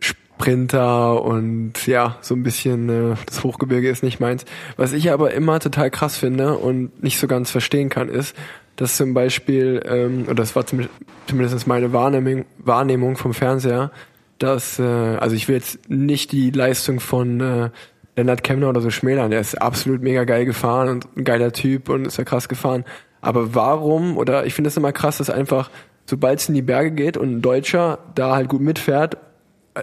Sprinter 0.00 1.22
und 1.22 1.86
ja, 1.86 2.18
so 2.20 2.34
ein 2.34 2.42
bisschen 2.42 2.88
äh, 2.88 3.16
das 3.24 3.42
Hochgebirge 3.44 3.88
ist 3.88 4.02
nicht 4.02 4.20
meins. 4.20 4.44
Was 4.76 4.92
ich 4.92 5.10
aber 5.12 5.32
immer 5.32 5.60
total 5.60 5.90
krass 5.90 6.16
finde 6.16 6.58
und 6.58 7.02
nicht 7.02 7.18
so 7.18 7.26
ganz 7.26 7.50
verstehen 7.50 7.88
kann, 7.88 8.08
ist, 8.08 8.36
dass 8.76 8.96
zum 8.96 9.14
Beispiel, 9.14 9.82
ähm, 9.86 10.24
oder 10.24 10.34
das 10.34 10.54
war 10.54 10.66
zum, 10.66 10.88
zumindest 11.26 11.66
meine 11.66 11.92
Wahrnehmung, 11.92 12.44
Wahrnehmung 12.58 13.16
vom 13.16 13.32
Fernseher, 13.32 13.90
dass, 14.38 14.78
äh, 14.78 14.82
also 14.82 15.34
ich 15.34 15.48
will 15.48 15.54
jetzt 15.56 15.88
nicht 15.88 16.32
die 16.32 16.50
Leistung 16.50 17.00
von 17.00 17.40
äh, 17.40 17.70
Lennart 18.16 18.42
Kemner 18.42 18.70
oder 18.70 18.80
so 18.80 18.90
schmälern, 18.90 19.30
der 19.30 19.40
ist 19.40 19.60
absolut 19.60 20.02
mega 20.02 20.24
geil 20.24 20.44
gefahren 20.46 20.88
und 20.88 21.16
ein 21.16 21.24
geiler 21.24 21.52
Typ 21.52 21.88
und 21.88 22.06
ist 22.06 22.16
ja 22.16 22.24
krass 22.24 22.48
gefahren. 22.48 22.84
Aber 23.20 23.54
warum, 23.54 24.16
oder 24.16 24.46
ich 24.46 24.54
finde 24.54 24.68
es 24.68 24.76
immer 24.76 24.92
krass, 24.92 25.18
dass 25.18 25.30
einfach, 25.30 25.70
sobald 26.06 26.40
es 26.40 26.48
in 26.48 26.54
die 26.54 26.62
Berge 26.62 26.92
geht 26.92 27.16
und 27.16 27.30
ein 27.30 27.42
Deutscher 27.42 27.98
da 28.14 28.34
halt 28.34 28.48
gut 28.48 28.62
mitfährt, 28.62 29.16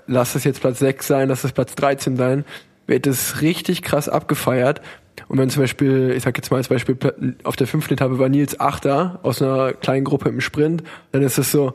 lass 0.08 0.36
es 0.36 0.44
jetzt 0.44 0.62
Platz 0.62 0.80
6 0.80 1.06
sein, 1.06 1.30
lass 1.30 1.44
es 1.44 1.52
Platz 1.52 1.76
13 1.76 2.18
sein, 2.18 2.46
wird 2.88 3.08
es 3.08 3.42
richtig 3.42 3.82
krass 3.84 4.10
abgefeiert. 4.10 4.82
Und 5.28 5.38
wenn 5.38 5.50
zum 5.50 5.62
Beispiel, 5.62 6.12
ich 6.16 6.24
sag 6.24 6.36
jetzt 6.38 6.50
mal 6.50 6.58
als 6.58 6.68
Beispiel, 6.68 6.98
auf 7.44 7.56
der 7.56 7.68
fünften 7.68 7.94
Etappe 7.94 8.18
war 8.18 8.30
Nils 8.30 8.60
Achter 8.60 9.20
aus 9.24 9.42
einer 9.42 9.74
kleinen 9.74 10.06
Gruppe 10.06 10.30
im 10.30 10.42
Sprint, 10.42 10.84
dann 11.12 11.22
ist 11.22 11.38
es 11.38 11.52
so, 11.52 11.74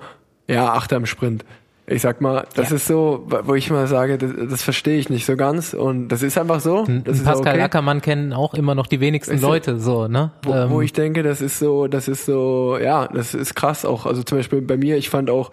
ja, 0.49 0.73
Achter 0.73 0.97
im 0.97 1.07
Sprint. 1.07 1.45
Ich 1.91 2.03
sag 2.03 2.21
mal, 2.21 2.47
das 2.55 2.71
Ja. 2.71 2.77
ist 2.77 2.87
so, 2.87 3.27
wo 3.45 3.55
ich 3.55 3.71
mal 3.71 3.87
sage, 3.87 4.19
das, 4.19 4.31
das 4.51 4.63
verstehe 4.63 4.99
ich 4.99 5.09
nicht 5.09 5.25
so 5.25 5.37
ganz 5.37 5.73
und 5.73 6.09
das 6.09 6.23
ist 6.23 6.37
einfach 6.37 6.61
so. 6.61 6.85
Das 7.05 7.17
ist 7.19 7.25
Pascal 7.25 7.55
okay. 7.55 7.63
Ackermann 7.63 8.01
kennen 8.03 8.33
auch 8.33 8.53
immer 8.55 8.75
noch 8.75 8.87
die 8.87 9.01
wenigsten 9.01 9.41
du, 9.41 9.47
Leute, 9.47 9.81
so, 9.81 10.07
ne? 10.07 10.33
Wo, 10.43 10.53
Ähm, 10.53 10.71
wo 10.71 10.81
ich 10.83 10.93
denke, 10.93 11.23
das 11.23 11.41
ist 11.41 11.59
so, 11.59 11.87
das 11.89 12.07
ist 12.09 12.27
so, 12.27 12.79
ja, 12.83 13.09
das 13.09 13.35
ist 13.35 13.55
krass 13.55 13.85
auch. 13.85 14.05
Also 14.07 14.23
zum 14.23 14.39
Beispiel 14.39 14.61
bei 14.61 14.77
mir, 14.77 14.97
ich 14.99 15.09
fand 15.09 15.31
auch 15.31 15.51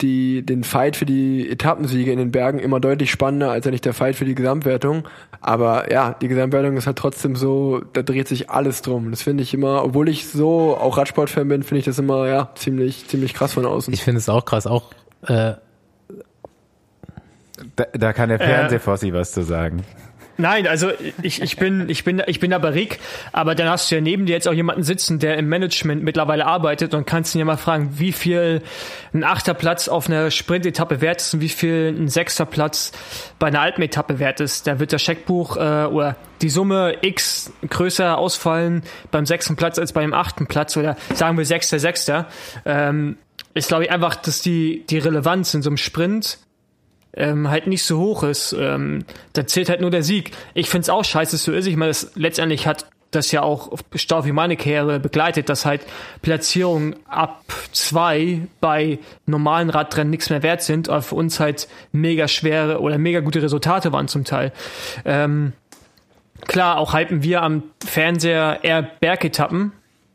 die, 0.00 0.44
den 0.44 0.62
Fight 0.64 0.94
für 0.96 1.06
die 1.06 1.48
Etappensiege 1.50 2.12
in 2.12 2.18
den 2.18 2.30
Bergen 2.30 2.58
immer 2.58 2.80
deutlich 2.80 3.10
spannender 3.10 3.50
als 3.50 3.66
eigentlich 3.66 3.80
der 3.80 3.94
Fight 3.94 4.14
für 4.16 4.26
die 4.26 4.34
Gesamtwertung. 4.34 5.04
Aber 5.40 5.90
ja, 5.90 6.14
die 6.20 6.28
Gesamtwertung 6.28 6.76
ist 6.76 6.86
halt 6.86 6.98
trotzdem 6.98 7.34
so, 7.36 7.80
da 7.94 8.02
dreht 8.02 8.28
sich 8.28 8.50
alles 8.50 8.82
drum. 8.82 9.10
Das 9.10 9.22
finde 9.22 9.42
ich 9.42 9.54
immer, 9.54 9.84
obwohl 9.84 10.08
ich 10.08 10.28
so 10.28 10.76
auch 10.76 10.98
Radsportfan 10.98 11.48
bin, 11.48 11.62
finde 11.62 11.78
ich 11.78 11.84
das 11.86 11.98
immer, 11.98 12.28
ja, 12.28 12.50
ziemlich, 12.56 13.08
ziemlich 13.08 13.32
krass 13.32 13.54
von 13.54 13.64
außen. 13.64 13.92
ich 13.94 14.02
finde 14.02 14.18
es 14.18 14.28
auch 14.28 14.44
krass, 14.44 14.66
auch 14.66 14.90
äh, 15.26 15.54
Da, 17.76 17.84
da 17.92 18.12
kann 18.12 18.30
der 18.30 18.38
Fernsehfossi 18.38 19.12
was 19.12 19.32
zu 19.32 19.42
sagen. 19.42 19.84
Nein, 20.38 20.66
also 20.66 20.90
ich, 21.22 21.40
ich 21.40 21.56
bin 21.56 21.88
ich 21.88 22.04
bin 22.04 22.22
ich 22.26 22.40
bin 22.40 22.52
aber 22.52 22.74
Rick, 22.74 22.98
aber 23.32 23.54
dann 23.54 23.70
hast 23.70 23.90
du 23.90 23.94
ja 23.94 24.00
neben 24.02 24.26
dir 24.26 24.32
jetzt 24.32 24.46
auch 24.46 24.52
jemanden 24.52 24.82
sitzen, 24.82 25.18
der 25.18 25.38
im 25.38 25.48
Management 25.48 26.02
mittlerweile 26.02 26.44
arbeitet 26.44 26.92
und 26.92 27.06
kannst 27.06 27.34
ihn 27.34 27.38
ja 27.38 27.46
mal 27.46 27.56
fragen, 27.56 27.98
wie 27.98 28.12
viel 28.12 28.60
ein 29.14 29.24
achter 29.24 29.54
Platz 29.54 29.88
auf 29.88 30.08
einer 30.08 30.30
Sprintetappe 30.30 31.00
wert 31.00 31.22
ist 31.22 31.32
und 31.32 31.40
wie 31.40 31.48
viel 31.48 31.94
ein 31.98 32.08
sechster 32.08 32.44
Platz 32.44 32.92
bei 33.38 33.46
einer 33.46 33.60
Alpenetappe 33.60 34.18
wert 34.18 34.40
ist. 34.40 34.66
Da 34.66 34.78
wird 34.78 34.92
das 34.92 35.00
Scheckbuch 35.00 35.56
äh, 35.56 35.86
oder 35.86 36.16
die 36.42 36.50
Summe 36.50 36.98
X 37.00 37.52
größer 37.68 38.18
ausfallen 38.18 38.82
beim 39.10 39.24
sechsten 39.24 39.56
Platz 39.56 39.78
als 39.78 39.94
beim 39.94 40.12
achten 40.12 40.46
Platz 40.46 40.76
oder 40.76 40.96
sagen 41.14 41.38
wir 41.38 41.46
sechster 41.46 41.78
sechster. 41.78 42.26
Ähm, 42.66 43.16
ich 43.54 43.68
glaube 43.68 43.90
einfach, 43.90 44.16
dass 44.16 44.42
die 44.42 44.84
die 44.90 44.98
Relevanz 44.98 45.54
in 45.54 45.62
so 45.62 45.70
einem 45.70 45.78
Sprint 45.78 46.38
ähm, 47.16 47.48
halt 47.48 47.66
nicht 47.66 47.82
so 47.84 47.98
hoch 47.98 48.22
ist. 48.22 48.54
Ähm, 48.58 49.04
da 49.32 49.46
zählt 49.46 49.68
halt 49.68 49.80
nur 49.80 49.90
der 49.90 50.02
Sieg. 50.02 50.32
Ich 50.54 50.68
find's 50.68 50.88
auch 50.88 51.04
scheiße, 51.04 51.36
so 51.36 51.52
ist. 51.52 51.66
Ich 51.66 51.76
meine, 51.76 51.92
letztendlich 52.14 52.66
hat 52.66 52.86
das 53.10 53.32
ja 53.32 53.42
auch 53.42 53.72
Stau 53.94 54.24
wie 54.24 54.32
meine 54.32 54.56
Karriere 54.56 55.00
begleitet, 55.00 55.48
dass 55.48 55.64
halt 55.64 55.82
Platzierungen 56.22 56.96
ab 57.08 57.44
zwei 57.72 58.42
bei 58.60 58.98
normalen 59.24 59.70
Radrennen 59.70 60.10
nichts 60.10 60.30
mehr 60.30 60.42
wert 60.42 60.62
sind, 60.62 60.88
aber 60.88 61.02
für 61.02 61.14
uns 61.14 61.40
halt 61.40 61.68
mega 61.92 62.28
schwere 62.28 62.80
oder 62.80 62.98
mega 62.98 63.20
gute 63.20 63.42
Resultate 63.42 63.92
waren 63.92 64.08
zum 64.08 64.24
Teil. 64.24 64.52
Ähm, 65.04 65.52
klar, 66.46 66.78
auch 66.78 66.94
hypen 66.94 67.22
wir 67.22 67.42
am 67.42 67.62
Fernseher 67.84 68.60
eher 68.62 68.82
Bergetappen 68.82 69.72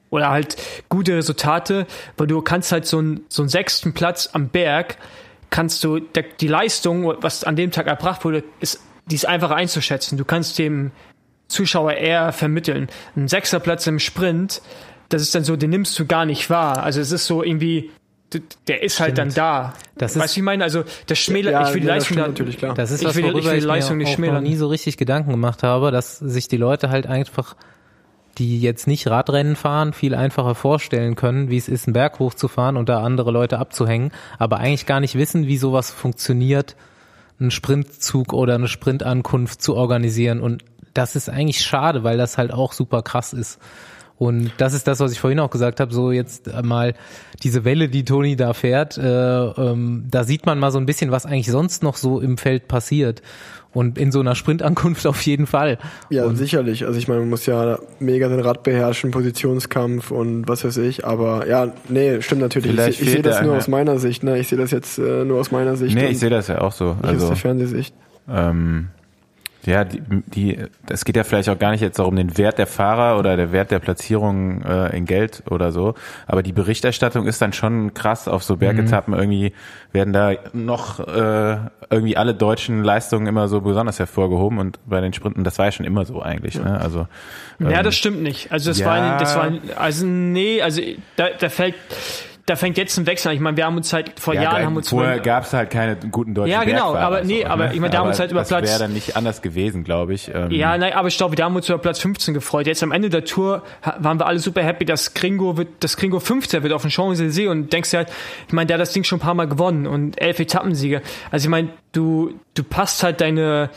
oder 0.09 0.29
halt 0.29 0.57
gute 0.89 1.15
Resultate, 1.15 1.87
weil 2.17 2.27
du 2.27 2.41
kannst 2.41 2.71
halt 2.71 2.85
so 2.85 2.99
einen, 2.99 3.25
so 3.29 3.41
einen 3.41 3.49
sechsten 3.49 3.93
Platz 3.93 4.29
am 4.33 4.49
Berg, 4.49 4.97
kannst 5.51 5.83
du, 5.83 5.99
die 5.99 6.47
Leistung, 6.47 7.13
was 7.21 7.43
an 7.43 7.55
dem 7.55 7.69
Tag 7.71 7.85
erbracht 7.85 8.25
wurde, 8.25 8.43
ist, 8.59 8.81
die 9.05 9.15
ist 9.15 9.27
einfach 9.27 9.51
einzuschätzen. 9.51 10.17
Du 10.17 10.25
kannst 10.25 10.57
dem 10.57 10.91
Zuschauer 11.47 11.93
eher 11.93 12.31
vermitteln. 12.31 12.87
Ein 13.15 13.27
sechster 13.27 13.59
Platz 13.59 13.85
im 13.85 13.99
Sprint, 13.99 14.61
das 15.09 15.21
ist 15.21 15.35
dann 15.35 15.43
so, 15.43 15.55
den 15.57 15.69
nimmst 15.69 15.99
du 15.99 16.05
gar 16.05 16.25
nicht 16.25 16.49
wahr. 16.49 16.81
Also 16.81 17.01
es 17.01 17.11
ist 17.11 17.25
so 17.27 17.43
irgendwie, 17.43 17.91
der 18.67 18.81
ist 18.81 19.01
halt 19.01 19.17
dann 19.17 19.33
da. 19.33 19.73
Das 19.97 20.17
weißt 20.17 20.37
du, 20.37 20.39
ich 20.39 20.43
meine, 20.45 20.63
also 20.63 20.85
das 21.07 21.19
schmälert, 21.19 21.51
Ja, 21.51 21.67
ich 21.67 21.73
will 21.73 21.81
die 21.81 21.87
ja, 21.87 21.95
das 21.95 22.03
Leistung 22.03 22.13
stimmt 22.15 22.25
da, 22.25 22.27
natürlich, 22.31 22.57
klar. 22.57 22.73
Das 22.75 22.91
ist 22.91 23.01
Ich 23.01 23.07
was, 23.09 23.15
will- 23.17 23.25
ich 23.37 23.45
will 23.45 23.57
ich, 23.57 23.63
Leistung 23.65 23.97
mir 23.97 24.05
nicht 24.05 24.13
schmälern. 24.15 24.41
nie 24.43 24.55
so 24.55 24.67
richtig 24.67 24.95
Gedanken 24.95 25.31
gemacht 25.31 25.63
habe, 25.63 25.91
dass 25.91 26.17
sich 26.19 26.47
die 26.47 26.55
Leute 26.57 26.89
halt 26.89 27.07
einfach, 27.07 27.57
die 28.37 28.61
jetzt 28.61 28.87
nicht 28.87 29.07
Radrennen 29.07 29.55
fahren, 29.55 29.93
viel 29.93 30.15
einfacher 30.15 30.55
vorstellen 30.55 31.15
können, 31.15 31.49
wie 31.49 31.57
es 31.57 31.67
ist, 31.67 31.87
einen 31.87 31.93
Berg 31.93 32.19
hochzufahren 32.19 32.77
und 32.77 32.89
da 32.89 33.03
andere 33.03 33.31
Leute 33.31 33.59
abzuhängen, 33.59 34.11
aber 34.39 34.57
eigentlich 34.57 34.85
gar 34.85 34.99
nicht 34.99 35.15
wissen, 35.15 35.47
wie 35.47 35.57
sowas 35.57 35.91
funktioniert, 35.91 36.75
einen 37.39 37.51
Sprintzug 37.51 38.33
oder 38.33 38.55
eine 38.55 38.67
Sprintankunft 38.67 39.61
zu 39.61 39.75
organisieren 39.75 40.39
und 40.39 40.63
das 40.93 41.15
ist 41.15 41.29
eigentlich 41.29 41.61
schade, 41.61 42.03
weil 42.03 42.17
das 42.17 42.37
halt 42.37 42.51
auch 42.51 42.73
super 42.73 43.01
krass 43.01 43.33
ist. 43.33 43.59
Und 44.21 44.51
das 44.57 44.73
ist 44.73 44.87
das, 44.87 44.99
was 44.99 45.11
ich 45.11 45.19
vorhin 45.19 45.39
auch 45.39 45.49
gesagt 45.49 45.79
habe, 45.79 45.91
so 45.91 46.11
jetzt 46.11 46.47
mal 46.61 46.93
diese 47.41 47.65
Welle, 47.65 47.89
die 47.89 48.05
Toni 48.05 48.35
da 48.35 48.53
fährt, 48.53 48.95
äh, 48.95 49.01
ähm, 49.01 50.05
da 50.11 50.23
sieht 50.25 50.45
man 50.45 50.59
mal 50.59 50.71
so 50.71 50.77
ein 50.77 50.85
bisschen, 50.85 51.09
was 51.09 51.25
eigentlich 51.25 51.49
sonst 51.49 51.81
noch 51.81 51.95
so 51.95 52.19
im 52.19 52.37
Feld 52.37 52.67
passiert. 52.67 53.23
Und 53.73 53.97
in 53.97 54.11
so 54.11 54.19
einer 54.19 54.35
Sprintankunft 54.35 55.07
auf 55.07 55.21
jeden 55.21 55.47
Fall. 55.47 55.77
Ja, 56.09 56.25
und 56.25 56.35
sicherlich. 56.35 56.85
Also 56.85 56.99
ich 56.99 57.07
meine, 57.07 57.21
man 57.21 57.29
muss 57.29 57.45
ja 57.45 57.79
mega 57.99 58.27
den 58.27 58.41
Rad 58.41 58.63
beherrschen, 58.63 59.11
Positionskampf 59.11 60.11
und 60.11 60.47
was 60.47 60.63
weiß 60.65 60.77
ich. 60.77 61.05
Aber 61.05 61.47
ja, 61.47 61.71
nee, 61.87 62.21
stimmt 62.21 62.41
natürlich. 62.41 62.69
Ich, 62.71 62.75
Vielleicht 62.75 62.97
seh- 62.99 63.05
ich 63.05 63.11
sehe 63.11 63.21
das 63.21 63.37
da 63.39 63.43
nur 63.45 63.55
aus 63.55 63.67
meiner 63.67 63.97
Sicht. 63.97 64.23
Ne? 64.23 64.37
Ich 64.39 64.49
sehe 64.49 64.57
das 64.57 64.71
jetzt 64.71 64.97
äh, 64.99 65.23
nur 65.23 65.39
aus 65.39 65.51
meiner 65.51 65.75
Sicht. 65.77 65.95
Nee, 65.95 66.07
ich 66.09 66.19
sehe 66.19 66.29
das 66.29 66.47
ja 66.47 66.59
auch 66.61 66.73
so. 66.73 66.93
nicht 66.95 67.03
aus 67.03 67.09
Also 67.09 67.27
der 67.27 67.35
Fernsehsicht. 67.37 67.95
ähm, 68.29 68.89
ja, 69.65 69.83
die, 69.83 70.01
die, 70.27 70.57
es 70.89 71.05
geht 71.05 71.15
ja 71.15 71.23
vielleicht 71.23 71.49
auch 71.49 71.59
gar 71.59 71.71
nicht 71.71 71.81
jetzt 71.81 71.99
darum, 71.99 72.15
den 72.15 72.37
Wert 72.37 72.57
der 72.57 72.67
Fahrer 72.67 73.19
oder 73.19 73.37
der 73.37 73.51
Wert 73.51 73.71
der 73.71 73.79
Platzierung 73.79 74.63
äh, 74.63 74.95
in 74.97 75.05
Geld 75.05 75.43
oder 75.49 75.71
so, 75.71 75.93
aber 76.25 76.41
die 76.41 76.51
Berichterstattung 76.51 77.27
ist 77.27 77.41
dann 77.41 77.53
schon 77.53 77.93
krass 77.93 78.27
auf 78.27 78.43
so 78.43 78.57
Bergetappen. 78.57 79.13
Irgendwie 79.13 79.53
werden 79.91 80.13
da 80.13 80.33
noch 80.53 80.99
äh, 80.99 81.57
irgendwie 81.89 82.17
alle 82.17 82.33
deutschen 82.33 82.83
Leistungen 82.83 83.27
immer 83.27 83.47
so 83.47 83.61
besonders 83.61 83.99
hervorgehoben 83.99 84.57
und 84.57 84.79
bei 84.85 85.01
den 85.01 85.13
Sprinten, 85.13 85.43
das 85.43 85.59
war 85.59 85.65
ja 85.65 85.71
schon 85.71 85.85
immer 85.85 86.05
so 86.05 86.21
eigentlich. 86.21 86.55
Ne? 86.55 86.79
Also 86.79 87.07
Ja, 87.59 87.69
ähm, 87.69 87.83
das 87.83 87.95
stimmt 87.95 88.23
nicht. 88.23 88.51
Also 88.51 88.71
das 88.71 88.79
ja. 88.79 88.87
war, 88.87 88.93
ein, 88.93 89.19
das 89.19 89.35
war, 89.35 89.43
ein, 89.43 89.61
also 89.75 90.05
nee, 90.05 90.61
also 90.61 90.81
da, 91.17 91.29
da 91.37 91.49
fällt, 91.49 91.75
da 92.45 92.55
fängt 92.55 92.77
jetzt 92.77 92.97
ein 92.97 93.05
Wechsel 93.05 93.29
an. 93.29 93.35
Ich 93.35 93.39
meine, 93.39 93.55
wir 93.55 93.65
haben 93.65 93.77
uns 93.77 93.93
halt 93.93 94.19
vor 94.19 94.33
ja, 94.33 94.43
Jahren 94.43 94.65
haben 94.65 94.75
uns 94.75 94.89
vorher 94.89 95.19
gab 95.19 95.43
es 95.43 95.53
halt 95.53 95.69
keine 95.69 95.95
guten 95.95 96.33
deutschen 96.33 96.51
Ja, 96.51 96.63
genau, 96.63 96.93
Bergfahrer 96.93 97.05
aber 97.05 97.23
nee, 97.23 97.41
so, 97.41 97.47
aber 97.47 97.67
ne? 97.67 97.73
ich 97.73 97.79
meine, 97.79 97.91
da 97.91 97.99
haben 97.99 98.05
wir 98.05 98.09
uns 98.09 98.19
halt 98.19 98.31
über 98.31 98.41
das 98.41 98.49
Platz- 98.49 98.67
wäre 98.69 98.79
dann 98.79 98.93
nicht 98.93 99.15
anders 99.15 99.41
gewesen, 99.41 99.83
glaube 99.83 100.13
ich. 100.13 100.31
Ähm, 100.33 100.51
Ja, 100.51 100.77
nein, 100.77 100.93
aber 100.93 101.07
ich 101.07 101.17
glaube, 101.17 101.37
wir 101.37 101.43
haben 101.45 101.55
uns 101.55 101.69
über 101.69 101.77
Platz 101.77 101.99
15 101.99 102.33
gefreut. 102.33 102.67
Jetzt 102.67 102.81
am 102.83 102.91
Ende 102.91 103.09
der 103.09 103.25
Tour 103.25 103.63
waren 103.99 104.19
wir 104.19 104.25
alle 104.25 104.39
super 104.39 104.63
happy, 104.63 104.85
dass 104.85 105.13
Gringo 105.13 105.57
wird, 105.57 105.69
dass 105.83 105.97
Gringo 105.97 106.19
15 106.19 106.63
wird 106.63 106.73
auf 106.73 106.81
dem 106.81 106.89
Champs-Élysées 106.91 107.47
und 107.49 107.71
denkst 107.71 107.91
dir 107.91 107.97
halt, 107.97 108.09
ich 108.47 108.53
meine, 108.53 108.67
der 108.67 108.75
hat 108.75 108.81
das 108.81 108.93
Ding 108.93 109.03
schon 109.03 109.17
ein 109.19 109.21
paar 109.21 109.33
Mal 109.35 109.47
gewonnen 109.47 109.85
und 109.87 110.19
elf 110.19 110.39
Etappensiege. 110.39 111.01
Also 111.29 111.45
ich 111.45 111.49
meine, 111.49 111.69
du, 111.91 112.33
du 112.55 112.63
passt 112.63 113.03
halt 113.03 113.21
deine, 113.21 113.69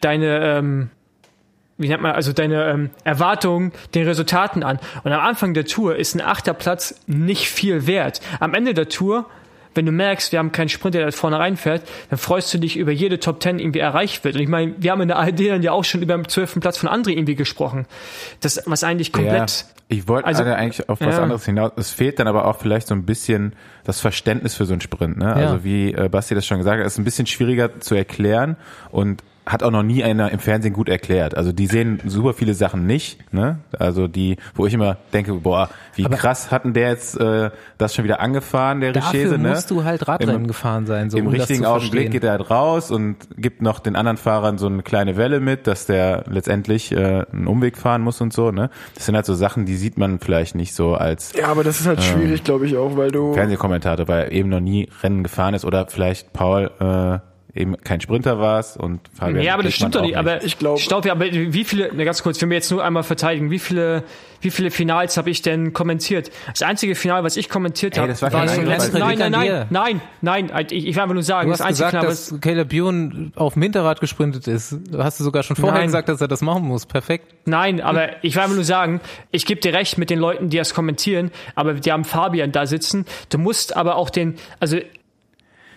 deine, 0.00 0.58
ähm, 0.58 0.90
wie 1.78 1.88
nennt 1.88 2.02
man, 2.02 2.12
also 2.12 2.32
deine 2.32 2.64
ähm, 2.70 2.90
Erwartungen 3.04 3.72
den 3.94 4.06
Resultaten 4.06 4.62
an. 4.62 4.78
Und 5.04 5.12
am 5.12 5.20
Anfang 5.20 5.54
der 5.54 5.64
Tour 5.64 5.96
ist 5.96 6.14
ein 6.14 6.20
achter 6.20 6.54
Platz 6.54 6.94
nicht 7.06 7.48
viel 7.48 7.86
wert. 7.86 8.20
Am 8.40 8.54
Ende 8.54 8.74
der 8.74 8.88
Tour, 8.88 9.26
wenn 9.74 9.86
du 9.86 9.92
merkst, 9.92 10.32
wir 10.32 10.38
haben 10.38 10.52
keinen 10.52 10.68
Sprinter, 10.68 10.98
der 10.98 11.06
da 11.06 11.12
vorne 11.12 11.38
reinfährt, 11.38 11.82
dann 12.10 12.18
freust 12.18 12.52
du 12.52 12.58
dich 12.58 12.76
über 12.76 12.92
jede 12.92 13.18
Top 13.20 13.40
Ten 13.40 13.58
irgendwie 13.58 13.78
erreicht 13.78 14.22
wird. 14.22 14.36
Und 14.36 14.42
ich 14.42 14.48
meine, 14.48 14.74
wir 14.78 14.90
haben 14.92 15.00
in 15.00 15.08
der 15.08 15.18
ARD 15.18 15.48
dann 15.48 15.62
ja 15.62 15.72
auch 15.72 15.84
schon 15.84 16.02
über 16.02 16.14
den 16.14 16.28
zwölften 16.28 16.60
Platz 16.60 16.76
von 16.76 16.88
André 16.90 17.10
irgendwie 17.10 17.36
gesprochen. 17.36 17.86
Das, 18.40 18.62
was 18.66 18.84
eigentlich 18.84 19.12
komplett, 19.12 19.50
Ja, 19.50 19.82
ich 19.88 20.08
wollte 20.08 20.26
also- 20.26 20.44
eigentlich 20.44 20.88
auf 20.88 21.00
was 21.00 21.16
ja. 21.16 21.22
anderes 21.22 21.46
hinaus. 21.46 21.72
Es 21.76 21.90
fehlt 21.90 22.18
dann 22.18 22.28
aber 22.28 22.44
auch 22.46 22.58
vielleicht 22.58 22.86
so 22.86 22.94
ein 22.94 23.04
bisschen 23.06 23.54
das 23.84 24.00
Verständnis 24.00 24.54
für 24.54 24.66
so 24.66 24.74
einen 24.74 24.82
Sprint. 24.82 25.16
Ne? 25.16 25.24
Ja. 25.24 25.32
Also 25.32 25.64
wie 25.64 25.92
äh, 25.92 26.08
Basti 26.10 26.34
das 26.34 26.46
schon 26.46 26.58
gesagt 26.58 26.78
hat, 26.78 26.86
ist 26.86 26.98
ein 26.98 27.04
bisschen 27.04 27.26
schwieriger 27.26 27.80
zu 27.80 27.94
erklären 27.94 28.56
und 28.90 29.22
hat 29.44 29.62
auch 29.64 29.70
noch 29.72 29.82
nie 29.82 30.04
einer 30.04 30.30
im 30.30 30.38
Fernsehen 30.38 30.72
gut 30.72 30.88
erklärt. 30.88 31.36
Also 31.36 31.50
die 31.50 31.66
sehen 31.66 32.00
super 32.06 32.32
viele 32.32 32.54
Sachen 32.54 32.86
nicht. 32.86 33.32
Ne? 33.32 33.58
Also 33.76 34.06
die, 34.06 34.36
wo 34.54 34.66
ich 34.66 34.74
immer 34.74 34.98
denke, 35.12 35.34
boah, 35.34 35.68
wie 35.96 36.04
Aber- 36.06 36.16
krass 36.16 36.50
hatten 36.52 36.74
der 36.74 36.90
jetzt 36.90 37.18
äh, 37.18 37.50
das 37.76 37.94
schon 37.94 38.04
wieder 38.04 38.20
angefahren, 38.20 38.80
der 38.80 38.92
dafür 38.92 39.20
Richese. 39.20 39.38
Ne? 39.38 39.48
musst 39.50 39.70
du 39.70 39.82
halt 39.82 40.06
Radrennen 40.06 40.42
Im- 40.42 40.46
gefahren 40.46 40.86
sein, 40.86 41.10
so 41.10 41.18
Im 41.18 41.26
um 41.26 41.32
das 41.32 41.40
richtigen 41.48 41.66
Augenblick 41.66 42.12
geht 42.12 42.22
er 42.22 42.30
halt 42.32 42.50
raus 42.50 42.90
und 42.92 43.16
gibt 43.36 43.62
noch 43.62 43.80
den 43.80 43.96
anderen 43.96 44.16
Fahrern 44.16 44.58
so 44.58 44.66
eine 44.66 44.82
kleine 44.82 45.16
Welle 45.16 45.40
mit, 45.40 45.66
dass 45.66 45.86
der 45.86 46.22
letztendlich 46.30 46.92
äh, 46.92 47.24
einen 47.32 47.48
Umweg 47.48 47.76
fahren 47.76 48.02
muss 48.02 48.20
und 48.20 48.32
so. 48.32 48.52
Ne? 48.52 48.70
Das 48.94 49.06
sind 49.06 49.16
halt 49.16 49.26
so 49.26 49.34
Sachen, 49.34 49.66
die 49.66 49.74
sieht 49.76 49.98
man 49.98 50.20
vielleicht 50.20 50.54
nicht 50.54 50.72
so 50.74 50.94
als 50.94 51.32
Ja, 51.32 51.48
aber 51.48 51.64
das 51.64 51.80
ist 51.80 51.86
halt 51.88 52.00
schwierig, 52.02 52.44
glaube 52.44 52.66
ich 52.66 52.76
auch, 52.76 52.96
weil 52.96 53.10
du. 53.10 53.34
Fernsehkommentator, 53.34 54.06
weil 54.06 54.24
er 54.24 54.32
eben 54.32 54.48
noch 54.50 54.60
nie 54.60 54.88
Rennen 55.02 55.24
gefahren 55.24 55.54
ist 55.54 55.64
oder 55.64 55.86
vielleicht 55.88 56.32
Paul 56.32 56.70
äh, 56.78 57.18
eben 57.54 57.76
kein 57.82 58.00
Sprinter 58.00 58.38
warst 58.38 58.76
und 58.78 59.00
Fabian 59.14 59.42
ja, 59.42 59.54
aber 59.54 59.62
das 59.62 59.74
stimmt 59.74 59.94
doch 59.94 60.00
nicht. 60.02 60.16
Aber 60.16 60.42
Ich 60.42 60.58
glaub- 60.58 60.78
Staub, 60.80 61.04
ja, 61.04 61.12
aber 61.12 61.26
wie 61.30 61.64
viele, 61.64 61.94
ne, 61.94 62.04
ganz 62.04 62.22
kurz, 62.22 62.40
wenn 62.40 62.48
wir 62.48 62.56
jetzt 62.56 62.70
nur 62.70 62.82
einmal 62.82 63.02
verteidigen, 63.02 63.50
wie 63.50 63.58
viele, 63.58 64.04
wie 64.40 64.50
viele 64.50 64.70
Finals 64.70 65.16
habe 65.18 65.28
ich 65.28 65.42
denn 65.42 65.72
kommentiert? 65.74 66.30
Das 66.50 66.62
einzige 66.62 66.94
Final, 66.94 67.24
was 67.24 67.36
ich 67.36 67.48
kommentiert 67.50 67.98
habe, 67.98 68.08
das 68.08 68.22
war 68.22 68.32
war 68.32 68.46
das 68.46 68.56
letzten. 68.56 68.94
weil- 68.94 69.00
Nein, 69.16 69.18
nein, 69.18 69.30
nein, 69.32 69.52
an 69.52 69.66
nein, 69.70 70.00
nein, 70.50 70.66
ich, 70.70 70.86
ich 70.86 70.94
will 70.96 71.02
einfach 71.02 71.14
nur 71.14 71.22
sagen, 71.22 71.48
Du 71.48 71.52
das 71.52 71.60
hast 71.60 71.66
einzige 71.66 71.86
gesagt, 71.88 72.00
Final, 72.02 72.10
was, 72.12 72.28
dass 72.30 72.40
Caleb 72.40 72.68
Bjorn 72.70 73.32
auf 73.36 73.52
dem 73.52 73.62
Hinterrad 73.62 74.00
gesprintet 74.00 74.48
ist. 74.48 74.78
Du 74.90 75.04
hast 75.04 75.20
du 75.20 75.24
sogar 75.24 75.42
schon 75.42 75.56
vorher 75.56 75.78
Nein. 75.80 75.86
gesagt, 75.88 76.08
dass 76.08 76.20
er 76.22 76.28
das 76.28 76.40
machen 76.40 76.64
muss. 76.64 76.86
Perfekt. 76.86 77.34
Nein, 77.44 77.80
aber 77.82 78.24
ich 78.24 78.34
will 78.34 78.42
einfach 78.42 78.54
nur 78.54 78.64
sagen, 78.64 79.00
ich 79.30 79.44
gebe 79.44 79.60
dir 79.60 79.74
recht 79.74 79.98
mit 79.98 80.08
den 80.10 80.18
Leuten, 80.18 80.48
die 80.48 80.56
das 80.56 80.72
kommentieren, 80.74 81.30
aber 81.54 81.74
die 81.74 81.92
haben 81.92 82.04
Fabian 82.04 82.50
da 82.50 82.66
sitzen. 82.66 83.04
Du 83.28 83.36
musst 83.38 83.76
aber 83.76 83.96
auch 83.96 84.08
den, 84.10 84.36
also 84.58 84.78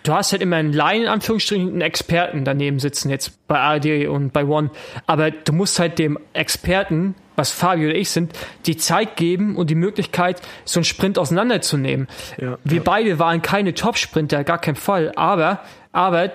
du 0.06 0.14
hast 0.14 0.32
halt 0.32 0.42
immer 0.42 0.56
einen 0.56 0.72
Laien, 0.72 1.02
in 1.02 1.08
Anführungsstrichen, 1.08 1.68
einen 1.68 1.80
Experten 1.80 2.44
daneben 2.44 2.78
sitzen, 2.78 3.10
jetzt 3.10 3.46
bei 3.48 3.58
ARD 3.58 4.06
und 4.08 4.32
bei 4.32 4.44
One. 4.44 4.70
Aber 5.06 5.30
du 5.30 5.52
musst 5.52 5.78
halt 5.78 5.98
dem 5.98 6.18
Experten, 6.32 7.14
was 7.34 7.50
Fabio 7.50 7.88
oder 7.88 7.98
ich 7.98 8.10
sind, 8.10 8.32
die 8.66 8.76
Zeit 8.76 9.16
geben 9.16 9.56
und 9.56 9.68
die 9.68 9.74
Möglichkeit, 9.74 10.40
so 10.64 10.80
einen 10.80 10.84
Sprint 10.84 11.18
auseinanderzunehmen. 11.18 12.06
Ja, 12.40 12.58
Wir 12.64 12.78
ja. 12.78 12.82
beide 12.84 13.18
waren 13.18 13.42
keine 13.42 13.74
Top-Sprinter, 13.74 14.44
gar 14.44 14.58
kein 14.58 14.76
Fall. 14.76 15.12
Aber, 15.16 15.60
aber 15.92 16.32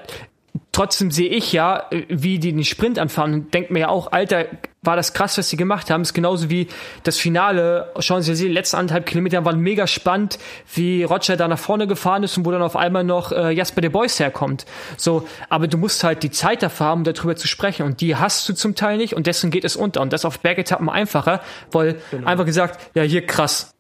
trotzdem 0.72 1.11
sehe 1.11 1.30
ich 1.30 1.51
ja, 1.51 1.88
äh, 1.91 2.05
wie 2.09 2.39
die 2.39 2.53
den 2.53 2.63
Sprint 2.63 2.99
anfahren 2.99 3.34
und 3.34 3.53
denke 3.53 3.74
mir 3.74 3.80
ja 3.80 3.89
auch, 3.89 4.11
Alter, 4.11 4.45
war 4.84 4.95
das 4.95 5.13
krass, 5.13 5.38
was 5.38 5.49
sie 5.49 5.57
gemacht 5.57 5.91
haben. 5.91 6.01
ist 6.01 6.13
genauso 6.13 6.49
wie 6.49 6.67
das 7.03 7.17
Finale. 7.17 7.91
Schauen 7.99 8.24
Sie, 8.24 8.34
die 8.34 8.47
letzten 8.47 8.78
anderthalb 8.78 9.05
Kilometer 9.05 9.45
waren 9.45 9.59
mega 9.59 9.86
spannend, 9.86 10.39
wie 10.74 11.03
Roger 11.03 11.38
da 11.38 11.47
nach 11.47 11.59
vorne 11.59 11.86
gefahren 11.86 12.24
ist 12.24 12.36
und 12.38 12.45
wo 12.45 12.51
dann 12.51 12.63
auf 12.63 12.76
einmal 12.76 13.03
noch 13.03 13.32
äh, 13.32 13.51
Jasper 13.51 13.82
de 13.82 13.91
Boys 13.91 14.19
herkommt. 14.19 14.65
So, 14.97 15.28
aber 15.49 15.67
du 15.67 15.78
musst 15.78 16.03
halt 16.03 16.24
die 16.24 16.32
Zeit 16.32 16.63
dafür 16.63 16.88
haben, 16.88 17.01
um 17.01 17.03
darüber 17.03 17.36
zu 17.36 17.47
sprechen 17.47 17.86
und 17.86 18.01
die 18.01 18.15
hast 18.15 18.49
du 18.49 18.53
zum 18.53 18.74
Teil 18.74 18.97
nicht 18.97 19.15
und 19.15 19.28
deswegen 19.28 19.51
geht 19.51 19.65
es 19.65 19.76
unter 19.76 20.01
und 20.01 20.13
das 20.13 20.26
auf 20.26 20.39
Bergetappen 20.39 20.89
einfacher, 20.89 21.41
weil 21.72 22.01
einfach 22.26 22.45
gesagt, 22.45 22.80
ja 22.95 23.03
hier 23.03 23.26
krass. 23.26 23.76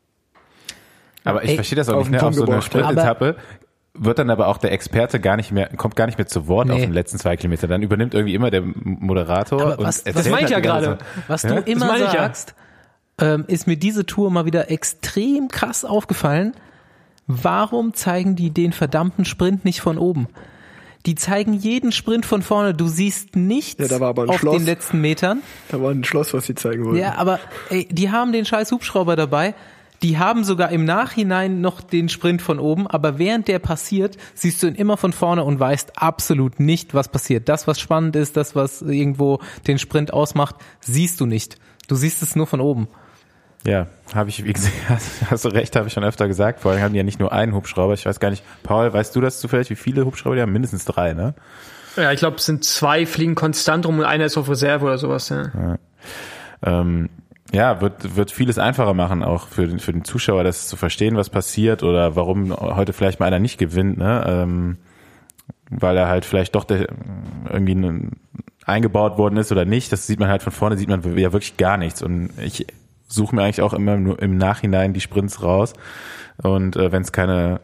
Aber 1.23 1.43
ich 1.43 1.51
Ey, 1.51 1.55
verstehe 1.55 1.75
das 1.75 1.89
auch 1.89 1.97
auf 1.97 2.09
nicht, 2.09 2.21
ne? 2.21 2.27
Auf 2.27 2.33
so 2.35 2.43
einer 2.43 2.55
ja. 2.55 2.61
Sprintetappe 2.61 3.35
wird 3.93 4.19
dann 4.19 4.29
aber 4.29 4.47
auch 4.47 4.57
der 4.57 4.71
Experte 4.71 5.19
gar 5.19 5.35
nicht 5.35 5.51
mehr, 5.51 5.67
kommt 5.75 5.95
gar 5.95 6.05
nicht 6.05 6.17
mehr 6.17 6.27
zu 6.27 6.47
Wort 6.47 6.67
Nee. 6.67 6.73
auf 6.73 6.79
den 6.79 6.93
letzten 6.93 7.17
zwei 7.19 7.35
Kilometern. 7.37 7.69
Dann 7.69 7.81
übernimmt 7.81 8.13
irgendwie 8.13 8.35
immer 8.35 8.49
der 8.49 8.61
Moderator 8.63 9.61
Aber 9.61 9.79
und 9.79 9.85
was- 9.85 10.03
das 10.03 10.15
meine 10.29 10.47
ich 10.47 10.53
halt 10.53 10.65
ja 10.65 10.71
gerade. 10.71 10.85
Zeit. 10.85 10.99
Was 11.27 11.43
Ja? 11.43 11.55
du 11.55 11.69
immer 11.69 11.95
ich 11.95 12.01
ja. 12.01 12.11
sagst, 12.11 12.55
ähm, 13.19 13.43
ist 13.47 13.67
mir 13.67 13.77
diese 13.77 14.05
Tour 14.05 14.31
mal 14.31 14.45
wieder 14.45 14.71
extrem 14.71 15.49
krass 15.49 15.83
aufgefallen. 15.85 16.53
Warum 17.27 17.93
zeigen 17.93 18.35
die 18.35 18.49
den 18.51 18.73
verdammten 18.73 19.25
Sprint 19.25 19.63
nicht 19.65 19.81
von 19.81 19.97
oben? 19.97 20.27
Die 21.05 21.15
zeigen 21.15 21.53
jeden 21.53 21.91
Sprint 21.91 22.25
von 22.25 22.41
vorne. 22.43 22.73
Du 22.73 22.87
siehst 22.87 23.35
nichts 23.35 23.81
Ja, 23.81 23.87
da 23.87 23.99
war 23.99 24.09
aber 24.09 24.23
ein 24.23 24.29
auf 24.29 24.39
Schloss. 24.39 24.57
den 24.57 24.65
letzten 24.65 25.01
Metern. 25.01 25.41
Da 25.69 25.81
war 25.81 25.91
ein 25.91 26.03
Schloss, 26.03 26.33
was 26.33 26.45
sie 26.45 26.55
zeigen 26.55 26.85
wollten. 26.85 26.99
Ja, 26.99 27.15
aber 27.15 27.39
ey, 27.69 27.87
die 27.91 28.11
haben 28.11 28.31
den 28.31 28.45
scheiß 28.45 28.71
Hubschrauber 28.71 29.15
dabei. 29.15 29.53
Die 30.03 30.17
haben 30.17 30.43
sogar 30.43 30.71
im 30.71 30.83
Nachhinein 30.83 31.61
noch 31.61 31.81
den 31.81 32.09
Sprint 32.09 32.41
von 32.41 32.59
oben, 32.59 32.87
aber 32.87 33.19
während 33.19 33.47
der 33.47 33.59
passiert, 33.59 34.17
siehst 34.33 34.63
du 34.63 34.67
ihn 34.67 34.75
immer 34.75 34.97
von 34.97 35.13
vorne 35.13 35.43
und 35.43 35.59
weißt 35.59 36.01
absolut 36.01 36.59
nicht, 36.59 36.95
was 36.95 37.09
passiert. 37.09 37.47
Das, 37.49 37.67
was 37.67 37.79
spannend 37.79 38.15
ist, 38.15 38.35
das, 38.35 38.55
was 38.55 38.81
irgendwo 38.81 39.39
den 39.67 39.77
Sprint 39.77 40.11
ausmacht, 40.11 40.55
siehst 40.79 41.19
du 41.19 41.27
nicht. 41.27 41.57
Du 41.87 41.95
siehst 41.95 42.23
es 42.23 42.35
nur 42.35 42.47
von 42.47 42.61
oben. 42.61 42.87
Ja, 43.65 43.87
habe 44.15 44.29
ich, 44.29 44.43
wie 44.43 44.53
gesagt, 44.53 44.73
hast 45.29 45.45
du 45.45 45.49
recht, 45.49 45.75
habe 45.75 45.87
ich 45.87 45.93
schon 45.93 46.03
öfter 46.03 46.27
gesagt. 46.27 46.61
Vor 46.61 46.71
allem 46.71 46.81
haben 46.81 46.93
die 46.93 46.97
ja 46.97 47.03
nicht 47.03 47.19
nur 47.19 47.31
einen 47.31 47.53
Hubschrauber. 47.53 47.93
Ich 47.93 48.05
weiß 48.05 48.19
gar 48.19 48.31
nicht, 48.31 48.43
Paul, 48.63 48.91
weißt 48.91 49.15
du 49.15 49.21
das 49.21 49.39
zufällig, 49.39 49.69
wie 49.69 49.75
viele 49.75 50.05
Hubschrauber 50.05 50.35
die 50.35 50.41
haben? 50.41 50.51
Mindestens 50.51 50.85
drei, 50.85 51.13
ne? 51.13 51.35
Ja, 51.95 52.11
ich 52.11 52.19
glaube, 52.19 52.37
es 52.37 52.45
sind 52.45 52.63
zwei 52.63 53.05
fliegen 53.05 53.35
konstant 53.35 53.85
rum 53.85 53.99
und 53.99 54.05
einer 54.05 54.25
ist 54.25 54.37
auf 54.37 54.49
Reserve 54.49 54.85
oder 54.85 54.97
sowas. 54.97 55.29
Ja. 55.29 55.51
Ja, 55.53 55.77
ähm, 56.63 57.09
ja 57.51 57.81
wird, 57.81 58.15
wird 58.15 58.31
vieles 58.31 58.57
einfacher 58.57 58.93
machen, 58.93 59.23
auch 59.23 59.47
für 59.47 59.67
den, 59.67 59.79
für 59.79 59.93
den 59.93 60.03
Zuschauer, 60.03 60.43
das 60.43 60.67
zu 60.67 60.75
verstehen, 60.77 61.15
was 61.17 61.29
passiert 61.29 61.83
oder 61.83 62.15
warum 62.15 62.55
heute 62.55 62.93
vielleicht 62.93 63.19
mal 63.19 63.25
einer 63.27 63.39
nicht 63.39 63.57
gewinnt, 63.57 63.97
ne? 63.97 64.23
Ähm, 64.27 64.77
weil 65.69 65.95
er 65.97 66.07
halt 66.07 66.25
vielleicht 66.25 66.55
doch 66.55 66.63
der, 66.65 66.87
irgendwie 67.49 67.75
ein, 67.75 68.11
eingebaut 68.65 69.17
worden 69.17 69.37
ist 69.37 69.51
oder 69.51 69.65
nicht. 69.65 69.91
Das 69.91 70.05
sieht 70.07 70.19
man 70.19 70.29
halt 70.29 70.43
von 70.43 70.51
vorne, 70.51 70.77
sieht 70.77 70.89
man 70.89 71.01
ja 71.17 71.33
wirklich 71.33 71.57
gar 71.57 71.77
nichts. 71.77 72.01
Und 72.01 72.29
ich 72.41 72.67
suche 73.07 73.35
mir 73.35 73.43
eigentlich 73.43 73.61
auch 73.61 73.73
immer 73.73 73.97
nur 73.97 74.21
im 74.21 74.37
Nachhinein 74.37 74.93
die 74.93 75.01
Sprints 75.01 75.41
raus. 75.43 75.73
Und 76.43 76.75
äh, 76.75 76.91
wenn 76.91 77.01
es 77.01 77.11
keine 77.11 77.61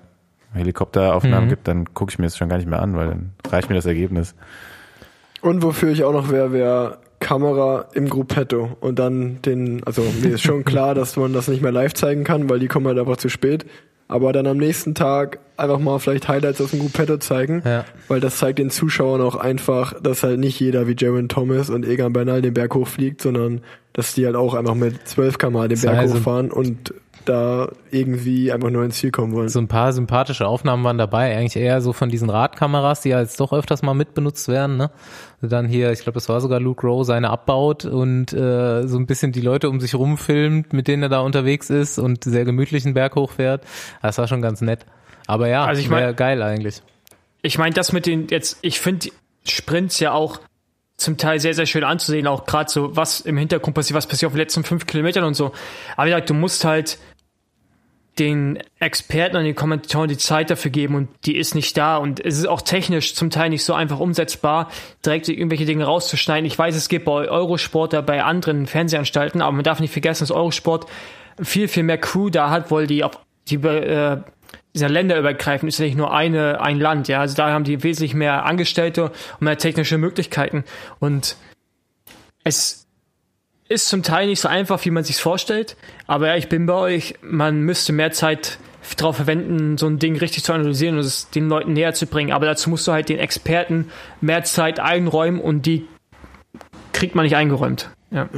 Helikopteraufnahmen 0.53 1.45
Mhm. 1.45 1.49
gibt, 1.49 1.67
dann 1.67 1.93
gucke 1.93 2.11
ich 2.11 2.19
mir 2.19 2.25
das 2.25 2.37
schon 2.37 2.49
gar 2.49 2.57
nicht 2.57 2.69
mehr 2.69 2.81
an, 2.81 2.95
weil 2.95 3.07
dann 3.07 3.33
reicht 3.49 3.69
mir 3.69 3.75
das 3.75 3.85
Ergebnis. 3.85 4.35
Und 5.41 5.61
wofür 5.61 5.91
ich 5.91 6.03
auch 6.03 6.13
noch 6.13 6.29
wäre, 6.29 6.51
wäre 6.51 6.97
Kamera 7.27 7.85
im 7.93 8.07
Gruppetto 8.07 8.77
und 8.79 8.99
dann 8.99 9.41
den, 9.41 9.81
also 9.85 10.01
mir 10.21 10.35
ist 10.35 10.41
schon 10.43 10.63
klar, 10.63 10.95
dass 10.95 11.17
man 11.17 11.33
das 11.33 11.49
nicht 11.49 11.61
mehr 11.61 11.73
live 11.73 11.93
zeigen 11.93 12.23
kann, 12.23 12.49
weil 12.49 12.59
die 12.59 12.69
kommen 12.69 12.87
halt 12.87 12.97
einfach 12.97 13.17
zu 13.17 13.27
spät. 13.27 13.65
Aber 14.07 14.31
dann 14.31 14.47
am 14.47 14.55
nächsten 14.55 14.95
Tag 14.95 15.39
einfach 15.57 15.79
mal 15.79 15.99
vielleicht 15.99 16.29
Highlights 16.29 16.61
aus 16.61 16.71
dem 16.71 16.79
Gruppetto 16.79 17.17
zeigen, 17.17 17.61
Ja. 17.65 17.83
weil 18.07 18.21
das 18.21 18.37
zeigt 18.37 18.59
den 18.59 18.69
Zuschauern 18.69 19.19
auch 19.19 19.35
einfach, 19.35 19.93
dass 20.01 20.23
halt 20.23 20.39
nicht 20.39 20.57
jeder 20.61 20.87
wie 20.87 20.95
Jaron 20.97 21.27
Thomas 21.27 21.69
und 21.69 21.85
Egan 21.85 22.13
Bernal 22.13 22.41
den 22.41 22.53
Berg 22.53 22.73
hochfliegt, 22.73 23.21
sondern 23.21 23.59
dass 23.91 24.13
die 24.13 24.25
halt 24.25 24.37
auch 24.37 24.53
einfach 24.53 24.75
mit 24.75 25.05
12 25.05 25.37
km 25.37 25.67
den 25.67 25.81
Berg 25.81 25.97
Also- 25.97 26.15
hochfahren 26.15 26.51
und 26.51 26.93
da 27.25 27.67
irgendwie 27.91 28.53
einfach 28.53 28.69
nur 28.69 28.85
ins 28.85 28.95
Ziel 28.99 29.11
kommen 29.11 29.33
wollen. 29.33 29.49
So 29.49 29.59
ein 29.59 29.67
paar 29.67 29.91
sympathische 29.91 30.47
Aufnahmen 30.47 30.85
waren 30.85 30.97
dabei, 30.97 31.35
eigentlich 31.35 31.61
eher 31.61 31.81
so 31.81 31.91
von 31.91 32.07
diesen 32.07 32.29
Radkameras, 32.29 33.01
die 33.01 33.09
ja 33.09 33.19
jetzt 33.19 33.41
doch 33.41 33.51
öfters 33.51 33.81
mal 33.81 33.93
mitbenutzt 33.93 34.47
werden. 34.47 34.77
Ne? 34.77 34.89
Dann 35.41 35.67
hier, 35.67 35.91
ich 35.91 35.99
glaube, 35.99 36.15
das 36.15 36.29
war 36.29 36.41
sogar 36.41 36.59
Luke 36.59 36.85
Rowe, 36.85 37.05
seine 37.05 37.29
abbaut 37.29 37.85
und 37.85 38.33
äh, 38.33 38.87
so 38.87 38.97
ein 38.97 39.05
bisschen 39.05 39.31
die 39.31 39.41
Leute 39.41 39.69
um 39.69 39.79
sich 39.79 39.93
rumfilmt, 39.93 40.73
mit 40.73 40.87
denen 40.87 41.03
er 41.03 41.09
da 41.09 41.19
unterwegs 41.19 41.69
ist 41.69 41.99
und 41.99 42.23
sehr 42.23 42.43
gemütlichen 42.43 42.95
Berg 42.95 43.15
hochfährt. 43.15 43.63
Das 44.01 44.17
war 44.17 44.27
schon 44.27 44.41
ganz 44.41 44.61
nett. 44.61 44.85
Aber 45.27 45.47
ja, 45.47 45.65
Also 45.65 45.79
ich 45.81 45.89
mein- 45.89 46.15
geil 46.15 46.41
eigentlich. 46.41 46.81
Ich 47.43 47.57
meine, 47.59 47.75
das 47.75 47.93
mit 47.93 48.07
den 48.07 48.27
jetzt, 48.29 48.57
ich 48.61 48.79
finde 48.79 49.09
Sprints 49.45 49.99
ja 49.99 50.11
auch 50.11 50.39
zum 50.97 51.17
Teil 51.17 51.39
sehr, 51.39 51.53
sehr 51.53 51.67
schön 51.67 51.83
anzusehen, 51.83 52.25
auch 52.25 52.45
gerade 52.45 52.71
so, 52.71 52.95
was 52.95 53.21
im 53.21 53.37
Hintergrund 53.37 53.75
passiert, 53.75 53.95
was 53.95 54.07
passiert 54.07 54.27
auf 54.29 54.33
den 54.33 54.39
letzten 54.39 54.63
fünf 54.63 54.87
Kilometern 54.87 55.23
und 55.23 55.35
so. 55.35 55.51
Aber 55.95 56.07
wie 56.07 56.09
gesagt, 56.09 56.31
du 56.31 56.33
musst 56.33 56.65
halt 56.65 56.97
den 58.19 58.59
Experten 58.79 59.37
und 59.37 59.43
den 59.43 59.55
Kommentatoren 59.55 60.09
die 60.09 60.17
Zeit 60.17 60.49
dafür 60.49 60.71
geben 60.71 60.95
und 60.95 61.09
die 61.25 61.37
ist 61.37 61.55
nicht 61.55 61.77
da 61.77 61.97
und 61.97 62.23
es 62.23 62.37
ist 62.37 62.47
auch 62.47 62.61
technisch 62.61 63.15
zum 63.15 63.29
Teil 63.29 63.49
nicht 63.49 63.63
so 63.63 63.73
einfach 63.73 63.99
umsetzbar, 63.99 64.69
direkt 65.05 65.29
irgendwelche 65.29 65.65
Dinge 65.65 65.85
rauszuschneiden. 65.85 66.45
Ich 66.45 66.57
weiß, 66.57 66.75
es 66.75 66.89
gibt 66.89 67.05
bei 67.05 67.29
Eurosport 67.29 67.93
oder 67.93 68.01
bei 68.01 68.23
anderen 68.23 68.65
Fernsehanstalten, 68.65 69.41
aber 69.41 69.51
man 69.51 69.63
darf 69.63 69.79
nicht 69.79 69.91
vergessen, 69.91 70.23
dass 70.23 70.31
Eurosport 70.31 70.87
viel, 71.41 71.67
viel 71.67 71.83
mehr 71.83 71.97
Crew 71.97 72.29
da 72.29 72.49
hat, 72.49 72.71
weil 72.71 72.87
die 72.87 73.03
auch 73.03 73.15
die 73.49 73.55
äh, 73.55 74.17
dieser 74.73 74.89
länderübergreifend 74.89 75.69
ist 75.69 75.79
ja 75.79 75.85
nicht 75.85 75.97
nur 75.97 76.13
eine, 76.13 76.61
ein 76.61 76.79
Land, 76.79 77.07
ja. 77.07 77.19
Also 77.19 77.35
da 77.35 77.49
haben 77.49 77.63
die 77.63 77.83
wesentlich 77.83 78.13
mehr 78.13 78.45
Angestellte 78.45 79.05
und 79.05 79.41
mehr 79.41 79.57
technische 79.57 79.97
Möglichkeiten. 79.97 80.63
Und 80.99 81.35
es 82.43 82.86
ist 83.69 83.87
zum 83.87 84.03
Teil 84.03 84.27
nicht 84.27 84.39
so 84.39 84.47
einfach, 84.47 84.83
wie 84.85 84.91
man 84.91 85.03
sich 85.03 85.17
vorstellt. 85.17 85.75
Aber 86.05 86.27
ja, 86.27 86.35
ich 86.35 86.49
bin 86.49 86.65
bei 86.65 86.73
euch, 86.73 87.15
man 87.21 87.61
müsste 87.61 87.93
mehr 87.93 88.11
Zeit 88.11 88.59
darauf 88.95 89.17
verwenden, 89.17 89.77
so 89.77 89.85
ein 89.87 89.99
Ding 89.99 90.17
richtig 90.17 90.43
zu 90.43 90.53
analysieren 90.53 90.95
und 90.95 91.01
es 91.01 91.29
den 91.29 91.49
Leuten 91.49 91.73
näher 91.73 91.93
zu 91.93 92.07
bringen. 92.07 92.31
Aber 92.31 92.45
dazu 92.45 92.69
musst 92.69 92.87
du 92.87 92.93
halt 92.93 93.09
den 93.09 93.19
Experten 93.19 93.91
mehr 94.21 94.43
Zeit 94.43 94.79
einräumen 94.79 95.41
und 95.41 95.65
die 95.65 95.85
kriegt 96.93 97.13
man 97.13 97.23
nicht 97.23 97.35
eingeräumt. 97.35 97.89
Ja. 98.11 98.29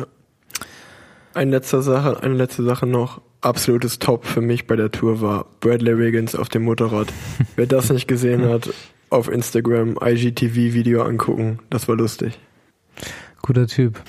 Eine 1.34 1.51
letzte 1.51 1.82
Sache, 1.82 2.21
eine 2.23 2.34
letzte 2.34 2.63
Sache 2.63 2.88
noch. 2.88 3.21
Absolutes 3.41 3.99
Top 3.99 4.25
für 4.25 4.41
mich 4.41 4.67
bei 4.67 4.75
der 4.75 4.91
Tour 4.91 5.21
war 5.21 5.45
Bradley 5.61 5.97
Wiggins 5.97 6.36
auf 6.36 6.49
dem 6.49 6.63
Motorrad. 6.63 7.07
Wer 7.55 7.67
das 7.67 7.89
nicht 7.89 8.07
gesehen 8.07 8.49
hat, 8.49 8.69
auf 9.09 9.30
Instagram 9.30 9.97
IGTV 10.03 10.55
Video 10.73 11.03
angucken. 11.03 11.59
Das 11.69 11.88
war 11.88 11.95
lustig. 11.95 12.38
Guter 13.41 13.67
Typ. 13.67 14.01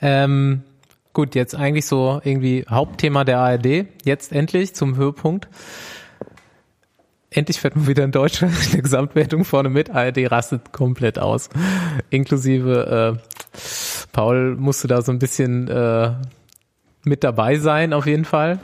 Ähm, 0.00 0.62
gut, 1.12 1.34
jetzt 1.34 1.54
eigentlich 1.54 1.86
so 1.86 2.20
irgendwie 2.22 2.64
Hauptthema 2.68 3.24
der 3.24 3.38
ARD. 3.38 3.86
Jetzt 4.04 4.32
endlich 4.32 4.74
zum 4.74 4.96
Höhepunkt. 4.96 5.48
Endlich 7.30 7.60
fährt 7.60 7.76
man 7.76 7.86
wieder 7.86 8.04
in 8.04 8.12
Deutschland 8.12 8.54
in 8.66 8.72
der 8.72 8.82
Gesamtwertung 8.82 9.44
vorne 9.44 9.68
mit. 9.68 9.90
ARD 9.90 10.30
rastet 10.30 10.72
komplett 10.72 11.18
aus. 11.18 11.50
Inklusive 12.10 13.18
äh, 13.18 13.58
Paul 14.12 14.56
musste 14.56 14.88
da 14.88 15.02
so 15.02 15.12
ein 15.12 15.18
bisschen 15.18 15.68
äh, 15.68 16.12
mit 17.04 17.24
dabei 17.24 17.58
sein, 17.58 17.92
auf 17.92 18.06
jeden 18.06 18.24
Fall. 18.24 18.58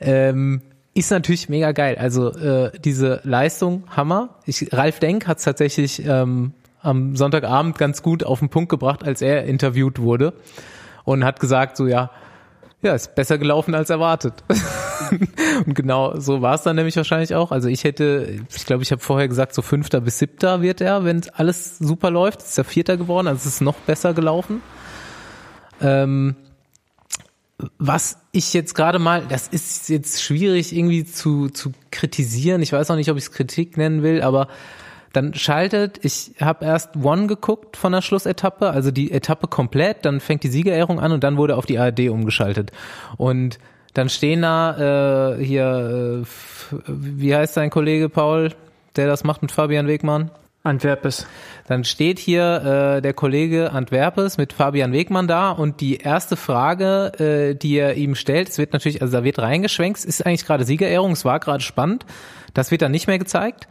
Ähm, 0.00 0.62
ist 0.94 1.10
natürlich 1.10 1.48
mega 1.48 1.72
geil. 1.72 1.96
Also 1.98 2.30
äh, 2.30 2.72
diese 2.80 3.20
Leistung, 3.24 3.84
Hammer. 3.90 4.36
Ich, 4.46 4.72
Ralf 4.72 4.98
Denk 4.98 5.26
hat 5.26 5.38
es 5.38 5.44
tatsächlich 5.44 6.04
ähm, 6.04 6.52
am 6.82 7.16
Sonntagabend 7.16 7.78
ganz 7.78 8.02
gut 8.02 8.24
auf 8.24 8.38
den 8.38 8.48
Punkt 8.48 8.68
gebracht, 8.68 9.04
als 9.04 9.22
er 9.22 9.44
interviewt 9.44 10.00
wurde 10.00 10.32
und 11.04 11.24
hat 11.24 11.40
gesagt, 11.40 11.76
so 11.76 11.86
ja, 11.86 12.10
ja, 12.82 12.94
ist 12.94 13.14
besser 13.14 13.36
gelaufen 13.36 13.74
als 13.74 13.90
erwartet. 13.90 14.42
und 15.66 15.74
genau 15.74 16.18
so 16.18 16.40
war 16.40 16.54
es 16.54 16.62
dann 16.62 16.76
nämlich 16.76 16.96
wahrscheinlich 16.96 17.34
auch. 17.34 17.52
Also 17.52 17.68
ich 17.68 17.84
hätte, 17.84 18.40
ich 18.54 18.64
glaube, 18.64 18.82
ich 18.82 18.90
habe 18.90 19.02
vorher 19.02 19.28
gesagt, 19.28 19.54
so 19.54 19.60
fünfter 19.60 20.00
bis 20.00 20.18
siebter 20.18 20.62
wird 20.62 20.80
er, 20.80 21.04
wenn 21.04 21.20
alles 21.34 21.78
super 21.78 22.10
läuft. 22.10 22.40
Ist 22.40 22.56
er 22.56 22.64
vierter 22.64 22.96
geworden, 22.96 23.26
also 23.26 23.40
es 23.40 23.46
ist 23.54 23.60
noch 23.60 23.76
besser 23.76 24.14
gelaufen. 24.14 24.62
Ähm, 25.82 26.36
was 27.78 28.18
ich 28.32 28.54
jetzt 28.54 28.74
gerade 28.74 28.98
mal, 28.98 29.24
das 29.28 29.48
ist 29.48 29.90
jetzt 29.90 30.22
schwierig 30.22 30.74
irgendwie 30.74 31.04
zu, 31.04 31.50
zu 31.50 31.72
kritisieren. 31.90 32.62
Ich 32.62 32.72
weiß 32.72 32.90
auch 32.90 32.96
nicht, 32.96 33.10
ob 33.10 33.18
ich 33.18 33.24
es 33.24 33.32
Kritik 33.32 33.76
nennen 33.76 34.02
will, 34.02 34.22
aber 34.22 34.48
dann 35.12 35.34
schaltet, 35.34 36.04
ich 36.04 36.32
habe 36.40 36.64
erst 36.64 36.96
One 36.96 37.26
geguckt 37.26 37.76
von 37.76 37.92
der 37.92 38.02
Schlussetappe, 38.02 38.70
also 38.70 38.90
die 38.90 39.10
Etappe 39.10 39.48
komplett, 39.48 40.04
dann 40.04 40.20
fängt 40.20 40.44
die 40.44 40.48
Siegerehrung 40.48 41.00
an 41.00 41.12
und 41.12 41.24
dann 41.24 41.36
wurde 41.36 41.56
auf 41.56 41.66
die 41.66 41.78
ARD 41.78 42.10
umgeschaltet. 42.10 42.70
Und 43.16 43.58
dann 43.94 44.08
stehen 44.08 44.42
da 44.42 45.36
äh, 45.36 45.44
hier, 45.44 46.22
äh, 46.22 46.78
wie 46.86 47.34
heißt 47.34 47.56
dein 47.56 47.70
Kollege 47.70 48.08
Paul, 48.08 48.52
der 48.96 49.08
das 49.08 49.24
macht 49.24 49.42
mit 49.42 49.50
Fabian 49.50 49.88
Wegmann? 49.88 50.30
Antwerpes. 50.62 51.26
Dann 51.68 51.84
steht 51.84 52.18
hier 52.18 52.96
äh, 52.98 53.02
der 53.02 53.14
Kollege 53.14 53.72
Antwerpes 53.72 54.36
mit 54.36 54.52
Fabian 54.52 54.92
Wegmann 54.92 55.26
da 55.26 55.50
und 55.50 55.80
die 55.80 55.96
erste 55.96 56.36
Frage, 56.36 57.12
äh, 57.18 57.54
die 57.54 57.76
er 57.76 57.94
ihm 57.94 58.14
stellt, 58.14 58.50
es 58.50 58.58
wird 58.58 58.74
natürlich, 58.74 59.00
also 59.00 59.16
da 59.16 59.24
wird 59.24 59.38
reingeschwenkt, 59.38 59.98
es 59.98 60.04
ist 60.04 60.26
eigentlich 60.26 60.44
gerade 60.44 60.64
Siegerehrung, 60.64 61.12
es 61.12 61.24
war 61.24 61.40
gerade 61.40 61.62
spannend, 61.62 62.04
das 62.52 62.70
wird 62.70 62.82
dann 62.82 62.92
nicht 62.92 63.06
mehr 63.06 63.18
gezeigt. 63.18 63.68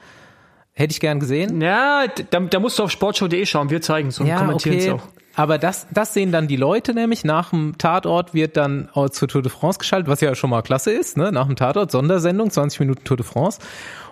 Hätte 0.80 0.94
ich 0.94 1.02
gern 1.02 1.20
gesehen. 1.20 1.60
Ja, 1.60 2.06
da, 2.08 2.40
da 2.40 2.58
musst 2.58 2.80
du 2.80 2.84
auf 2.84 2.92
sportshow.de 2.92 3.46
schauen, 3.46 3.70
wir 3.70 3.82
zeigen 3.82 4.08
es 4.08 4.20
und 4.22 4.34
kommentieren 4.34 4.78
es 4.78 4.88
auch. 4.88 5.02
Aber 5.36 5.58
das, 5.58 5.88
das 5.92 6.14
sehen 6.14 6.32
dann 6.32 6.48
die 6.48 6.56
Leute 6.56 6.94
nämlich. 6.94 7.26
Nach 7.26 7.50
dem 7.50 7.78
Tatort 7.78 8.34
wird 8.34 8.56
dann 8.56 8.88
auch 8.94 9.10
zur 9.10 9.28
Tour 9.28 9.42
de 9.42 9.52
France 9.52 9.78
geschaltet, 9.78 10.08
was 10.08 10.22
ja 10.22 10.34
schon 10.36 10.50
mal 10.50 10.62
klasse 10.62 10.92
ist. 10.92 11.18
Ne? 11.18 11.34
Nach 11.34 11.48
dem 11.48 11.58
Tatort, 11.58 11.92
Sondersendung, 11.92 12.50
20 12.50 12.80
Minuten 12.80 13.04
Tour 13.04 13.18
de 13.18 13.26
France. 13.26 13.60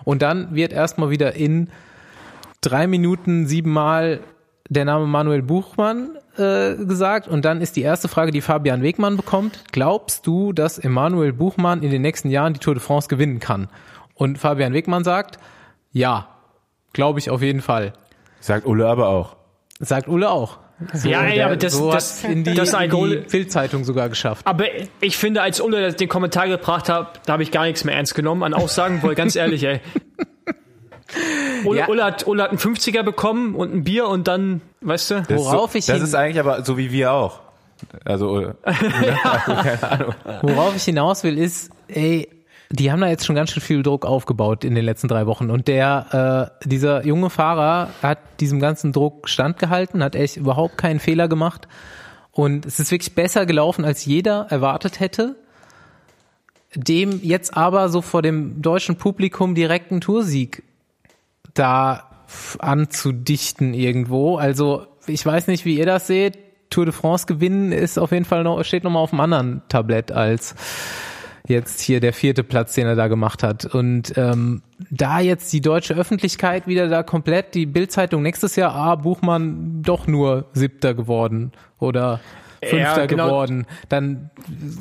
Und 0.04 0.20
dann 0.20 0.54
wird 0.54 0.74
erstmal 0.74 1.08
wieder 1.08 1.36
in 1.36 1.70
drei 2.60 2.86
Minuten 2.86 3.46
siebenmal 3.46 4.20
der 4.68 4.84
Name 4.84 5.06
Manuel 5.06 5.40
Buchmann 5.40 6.18
äh, 6.36 6.74
gesagt. 6.74 7.28
Und 7.28 7.46
dann 7.46 7.62
ist 7.62 7.76
die 7.76 7.82
erste 7.82 8.08
Frage, 8.08 8.30
die 8.30 8.42
Fabian 8.42 8.82
Wegmann 8.82 9.16
bekommt. 9.16 9.64
Glaubst 9.72 10.26
du, 10.26 10.52
dass 10.52 10.78
Emanuel 10.78 11.32
Buchmann 11.32 11.82
in 11.82 11.90
den 11.90 12.02
nächsten 12.02 12.28
Jahren 12.28 12.52
die 12.52 12.60
Tour 12.60 12.74
de 12.74 12.82
France 12.82 13.08
gewinnen 13.08 13.38
kann? 13.38 13.68
Und 14.12 14.36
Fabian 14.36 14.74
Wegmann 14.74 15.02
sagt, 15.02 15.38
ja, 15.92 16.28
glaube 16.92 17.18
ich 17.18 17.30
auf 17.30 17.42
jeden 17.42 17.60
Fall. 17.62 17.92
Sagt 18.40 18.66
Ulle 18.66 18.86
aber 18.86 19.08
auch. 19.08 19.36
Sagt 19.80 20.08
Ulle 20.08 20.30
auch. 20.30 20.58
So, 20.92 21.08
Ja, 21.08 21.26
ja, 21.26 21.46
aber 21.46 21.56
das- 21.56 21.72
so 21.72 21.90
das- 21.90 22.22
in 22.22 22.44
die, 22.44 22.54
das 22.54 22.72
in 22.72 22.90
die 22.90 23.16
Bildzeitung 23.28 23.82
sogar 23.82 24.08
geschafft. 24.08 24.46
Aber 24.46 24.64
ich 25.00 25.16
finde, 25.16 25.42
als 25.42 25.60
Ulle 25.60 25.92
den 25.92 26.08
Kommentar 26.08 26.46
gebracht 26.46 26.88
hat, 26.88 27.20
da 27.26 27.32
habe 27.32 27.42
ich 27.42 27.50
gar 27.50 27.64
nichts 27.64 27.82
mehr 27.84 27.96
ernst 27.96 28.14
genommen 28.14 28.44
an 28.44 28.54
Aussagen, 28.54 29.00
weil 29.02 29.16
ganz 29.16 29.34
ehrlich, 29.34 29.64
ey. 29.64 29.80
Ulle, 31.64 31.80
Ja. 31.80 31.88
Ulle, 31.88 32.04
hat, 32.04 32.26
Ulle 32.28 32.42
hat 32.44 32.50
einen 32.50 32.58
50er 32.60 33.02
bekommen 33.02 33.54
und 33.56 33.74
ein 33.74 33.82
Bier 33.82 34.06
und 34.06 34.28
dann, 34.28 34.60
weißt 34.82 35.10
du? 35.10 35.14
Das 35.22 35.40
Worauf 35.40 35.70
ist 35.74 35.80
ich 35.80 35.86
so, 35.86 35.92
Das 35.92 35.98
hin- 36.00 36.06
ist 36.08 36.14
eigentlich 36.14 36.38
aber 36.38 36.64
so 36.64 36.76
wie 36.78 36.92
wir 36.92 37.12
auch. 37.12 37.40
Also 38.04 38.28
Ulle. 38.32 38.56
Worauf 40.42 40.76
ich 40.76 40.84
hinaus 40.84 41.24
will, 41.24 41.38
ist, 41.38 41.70
ey, 41.88 42.28
die 42.70 42.92
haben 42.92 43.00
da 43.00 43.08
jetzt 43.08 43.24
schon 43.24 43.36
ganz 43.36 43.50
schön 43.50 43.62
viel 43.62 43.82
Druck 43.82 44.04
aufgebaut 44.04 44.64
in 44.64 44.74
den 44.74 44.84
letzten 44.84 45.08
drei 45.08 45.26
Wochen. 45.26 45.50
Und 45.50 45.68
der, 45.68 46.52
äh, 46.62 46.68
dieser 46.68 47.04
junge 47.06 47.30
Fahrer 47.30 47.88
hat 48.02 48.18
diesem 48.40 48.60
ganzen 48.60 48.92
Druck 48.92 49.28
standgehalten, 49.28 50.02
hat 50.02 50.14
echt 50.14 50.36
überhaupt 50.36 50.76
keinen 50.76 51.00
Fehler 51.00 51.28
gemacht. 51.28 51.66
Und 52.30 52.66
es 52.66 52.78
ist 52.78 52.90
wirklich 52.90 53.14
besser 53.14 53.46
gelaufen, 53.46 53.84
als 53.84 54.04
jeder 54.04 54.46
erwartet 54.50 55.00
hätte. 55.00 55.36
Dem 56.74 57.20
jetzt 57.22 57.56
aber 57.56 57.88
so 57.88 58.02
vor 58.02 58.20
dem 58.20 58.60
deutschen 58.60 58.96
Publikum 58.96 59.54
direkten 59.54 60.02
Toursieg 60.02 60.62
da 61.54 62.04
anzudichten 62.58 63.72
irgendwo. 63.72 64.36
Also 64.36 64.86
ich 65.06 65.24
weiß 65.24 65.46
nicht, 65.46 65.64
wie 65.64 65.78
ihr 65.78 65.86
das 65.86 66.06
seht. 66.06 66.38
Tour 66.68 66.84
de 66.84 66.92
France 66.92 67.24
gewinnen 67.24 67.72
ist 67.72 67.98
auf 67.98 68.12
jeden 68.12 68.26
Fall 68.26 68.44
noch, 68.44 68.62
steht 68.62 68.84
nochmal 68.84 69.02
auf 69.02 69.12
einem 69.12 69.20
anderen 69.20 69.62
Tablett 69.70 70.12
als 70.12 70.54
jetzt 71.48 71.80
hier 71.80 72.00
der 72.00 72.12
vierte 72.12 72.44
Platz, 72.44 72.74
den 72.74 72.86
er 72.86 72.94
da 72.96 73.08
gemacht 73.08 73.42
hat. 73.42 73.64
Und 73.64 74.12
ähm, 74.16 74.62
da 74.90 75.20
jetzt 75.20 75.52
die 75.52 75.60
deutsche 75.60 75.94
Öffentlichkeit 75.94 76.66
wieder 76.66 76.88
da 76.88 77.02
komplett, 77.02 77.54
die 77.54 77.66
Bildzeitung 77.66 78.22
nächstes 78.22 78.56
Jahr, 78.56 78.74
ah, 78.74 78.94
Buchmann 78.96 79.82
doch 79.82 80.06
nur 80.06 80.46
siebter 80.52 80.94
geworden 80.94 81.52
oder 81.78 82.20
fünfter 82.62 82.78
Ja, 83.00 83.06
genau. 83.06 83.26
geworden, 83.28 83.66
dann 83.88 84.30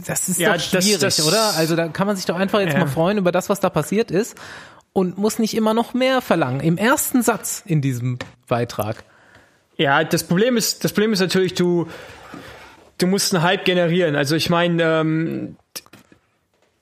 das 0.08 0.28
ist 0.30 0.40
Ja, 0.40 0.50
doch 0.50 0.56
das- 0.72 0.84
schwierig, 0.84 1.00
das- 1.00 1.26
oder? 1.28 1.54
Also 1.58 1.76
da 1.76 1.88
kann 1.90 2.08
man 2.08 2.16
sich 2.16 2.26
doch 2.26 2.36
einfach 2.36 2.60
jetzt 2.60 2.74
Ja. 2.74 2.80
mal 2.80 2.88
freuen 2.88 3.18
über 3.18 3.32
das, 3.32 3.50
was 3.50 3.60
da 3.60 3.70
passiert 3.70 4.10
ist 4.12 4.36
und 4.94 5.18
muss 5.18 5.38
nicht 5.40 5.56
immer 5.56 5.74
noch 5.76 5.94
mehr 5.94 6.22
verlangen. 6.22 6.60
Im 6.60 6.78
ersten 6.78 7.22
Satz 7.22 7.62
in 7.66 7.82
diesem 7.82 8.18
Beitrag. 8.48 9.04
Ja, 9.78 10.04
das 10.04 10.24
Problem 10.24 10.58
ist, 10.58 10.84
das 10.84 10.92
Problem 10.92 11.14
ist 11.14 11.20
natürlich, 11.20 11.54
du, 11.54 11.88
du 12.98 13.06
musst 13.06 13.34
einen 13.36 13.44
Hype 13.44 13.64
generieren. 13.64 14.16
Also 14.16 14.36
ich 14.36 14.50
meine, 14.50 14.82
ähm, 14.84 15.56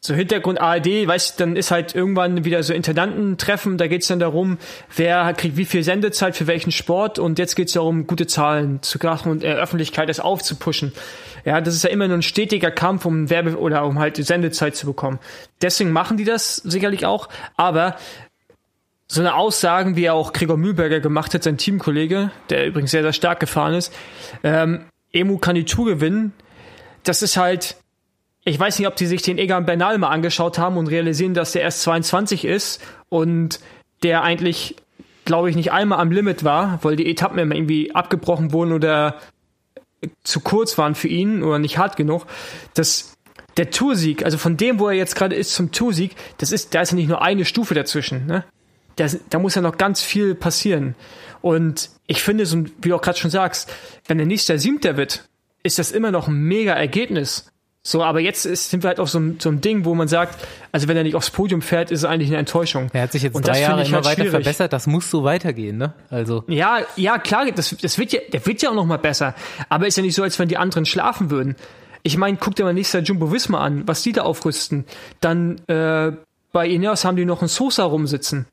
so 0.05 0.13
Hintergrund 0.13 0.59
ARD, 0.59 1.07
weißt 1.07 1.39
dann 1.39 1.55
ist 1.55 1.71
halt 1.71 1.95
irgendwann 1.95 2.45
wieder 2.45 2.63
so 2.63 2.73
Intendantentreffen, 2.73 3.77
da 3.77 3.87
geht's 3.87 4.07
dann 4.07 4.19
darum, 4.19 4.57
wer 4.95 5.33
kriegt 5.33 5.57
wie 5.57 5.65
viel 5.65 5.83
Sendezeit 5.83 6.35
für 6.35 6.47
welchen 6.47 6.71
Sport 6.71 7.19
und 7.19 7.39
jetzt 7.39 7.55
geht's 7.55 7.73
darum, 7.73 8.07
gute 8.07 8.27
Zahlen 8.27 8.81
zu 8.81 8.99
krachen 8.99 9.31
und 9.31 9.43
äh, 9.43 9.53
Öffentlichkeit 9.53 10.09
das 10.09 10.19
aufzupushen. 10.19 10.93
Ja, 11.45 11.61
das 11.61 11.75
ist 11.75 11.83
ja 11.83 11.89
immer 11.89 12.07
nur 12.07 12.17
ein 12.17 12.23
stetiger 12.23 12.71
Kampf, 12.71 13.05
um 13.05 13.29
Werbe 13.29 13.57
oder 13.57 13.85
um 13.85 13.99
halt 13.99 14.17
Sendezeit 14.17 14.75
zu 14.75 14.85
bekommen. 14.87 15.19
Deswegen 15.61 15.91
machen 15.91 16.17
die 16.17 16.23
das 16.23 16.55
sicherlich 16.57 17.05
auch, 17.05 17.29
aber 17.55 17.95
so 19.07 19.21
eine 19.21 19.35
Aussagen, 19.35 19.95
wie 19.95 20.09
auch 20.09 20.33
Gregor 20.33 20.57
Mühlberger 20.57 20.99
gemacht 20.99 21.33
hat, 21.33 21.43
sein 21.43 21.57
Teamkollege, 21.57 22.31
der 22.49 22.65
übrigens 22.65 22.91
sehr, 22.91 23.03
sehr 23.03 23.13
stark 23.13 23.39
gefahren 23.39 23.75
ist, 23.75 23.93
ähm, 24.43 24.85
Emu 25.11 25.37
kann 25.37 25.55
die 25.55 25.65
Tour 25.65 25.85
gewinnen, 25.85 26.33
das 27.03 27.21
ist 27.21 27.37
halt, 27.37 27.77
ich 28.45 28.59
weiß 28.59 28.77
nicht, 28.77 28.87
ob 28.87 28.95
die 28.95 29.07
sich 29.07 29.23
den 29.23 29.39
Egan 29.39 29.65
Bernal 29.65 29.97
mal 29.97 30.09
angeschaut 30.09 30.59
haben 30.59 30.77
und 30.77 30.87
realisieren, 30.87 31.33
dass 31.33 31.51
der 31.51 31.63
erst 31.63 31.81
22 31.81 32.45
ist 32.45 32.79
und 33.09 33.59
der 34.03 34.21
eigentlich, 34.21 34.75
glaube 35.25 35.49
ich, 35.49 35.55
nicht 35.55 35.71
einmal 35.71 35.99
am 35.99 36.11
Limit 36.11 36.43
war, 36.43 36.79
weil 36.83 36.95
die 36.95 37.09
Etappen 37.09 37.39
immer 37.39 37.55
irgendwie 37.55 37.93
abgebrochen 37.93 38.53
wurden 38.53 38.71
oder 38.71 39.19
zu 40.23 40.41
kurz 40.41 40.77
waren 40.77 40.93
für 40.93 41.07
ihn 41.07 41.41
oder 41.41 41.57
nicht 41.57 41.79
hart 41.79 41.97
genug. 41.97 42.27
Das, 42.75 43.17
der 43.57 43.71
Toursieg, 43.71 44.23
also 44.23 44.37
von 44.37 44.57
dem, 44.57 44.79
wo 44.79 44.89
er 44.89 44.93
jetzt 44.93 45.15
gerade 45.15 45.35
ist 45.35 45.55
zum 45.55 45.71
Toursieg, 45.71 46.15
das 46.37 46.51
ist, 46.51 46.75
da 46.75 46.81
ist 46.81 46.91
ja 46.91 46.97
nicht 46.97 47.09
nur 47.09 47.23
eine 47.23 47.45
Stufe 47.45 47.73
dazwischen, 47.73 48.27
ne? 48.27 48.45
Das, 48.95 49.19
da 49.29 49.39
muss 49.39 49.55
ja 49.55 49.61
noch 49.61 49.77
ganz 49.77 50.01
viel 50.01 50.35
passieren. 50.35 50.95
Und 51.41 51.89
ich 52.07 52.23
finde, 52.23 52.45
so, 52.45 52.63
wie 52.81 52.89
du 52.89 52.95
auch 52.95 53.01
gerade 53.01 53.17
schon 53.17 53.31
sagst, 53.31 53.69
wenn 54.07 54.17
der 54.17 54.27
nächste 54.27 54.57
Siebter 54.57 54.95
wird, 54.95 55.27
ist 55.63 55.79
das 55.79 55.91
immer 55.91 56.11
noch 56.11 56.29
ein 56.29 56.35
mega 56.35 56.73
Ergebnis. 56.73 57.51
So, 57.87 58.01
aber 58.03 58.19
jetzt 58.19 58.45
ist, 58.47 58.71
sind 58.71 58.81
wir 58.83 58.87
halt 58.87 58.99
auf 58.99 59.11
so, 59.11 59.19
einem- 59.19 59.39
so 59.39 59.47
einem 59.47 59.61
Ding, 59.61 59.85
wo 59.85 59.93
man 59.93 60.07
sagt, 60.07 60.43
also 60.71 60.87
wenn 60.87 60.97
er 60.97 61.03
nicht 61.03 61.13
aufs 61.15 61.29
Podium 61.29 61.61
fährt, 61.61 61.91
ist 61.91 61.99
es 61.99 62.05
eigentlich 62.05 62.29
eine 62.29 62.37
Enttäuschung. 62.39 62.89
Er 62.93 63.03
hat 63.03 63.11
sich 63.11 63.21
jetzt 63.21 63.35
Und 63.35 63.47
drei 63.47 63.61
Jahre 63.61 63.83
immer 63.83 63.97
halt 63.97 64.05
weiter 64.05 64.15
schwierig. 64.15 64.31
verbessert, 64.31 64.73
das 64.73 64.87
muss 64.87 65.11
so 65.11 65.23
weitergehen, 65.23 65.77
ne? 65.77 65.93
Also 66.09 66.43
Ja, 66.47 66.79
ja, 66.95 67.19
klar, 67.19 67.45
das, 67.51 67.75
das 67.79 67.99
wird 67.99 68.11
ja, 68.11 68.21
der 68.33 68.43
wird 68.47 68.63
ja 68.63 68.71
auch 68.71 68.73
noch 68.73 68.87
mal 68.87 68.97
besser. 68.97 69.35
Aber 69.69 69.85
ist 69.85 69.97
ja 69.97 70.01
nicht 70.03 70.15
so, 70.15 70.23
als 70.23 70.39
wenn 70.39 70.47
die 70.47 70.57
anderen 70.57 70.85
schlafen 70.87 71.29
würden. 71.29 71.55
Ich 72.01 72.17
meine, 72.17 72.37
guck 72.37 72.55
dir 72.55 72.63
mal 72.63 72.73
nächstes 72.73 72.93
Jahr 72.93 73.03
Jumbo 73.03 73.31
Visma 73.31 73.59
an, 73.59 73.83
was 73.87 74.01
die 74.01 74.13
da 74.13 74.23
aufrüsten. 74.23 74.85
Dann 75.21 75.61
äh, 75.67 76.11
bei 76.51 76.67
Ineos 76.67 77.05
haben 77.05 77.17
die 77.17 77.25
noch 77.25 77.41
einen 77.41 77.49
Sosa 77.49 77.83
rumsitzen. 77.83 78.47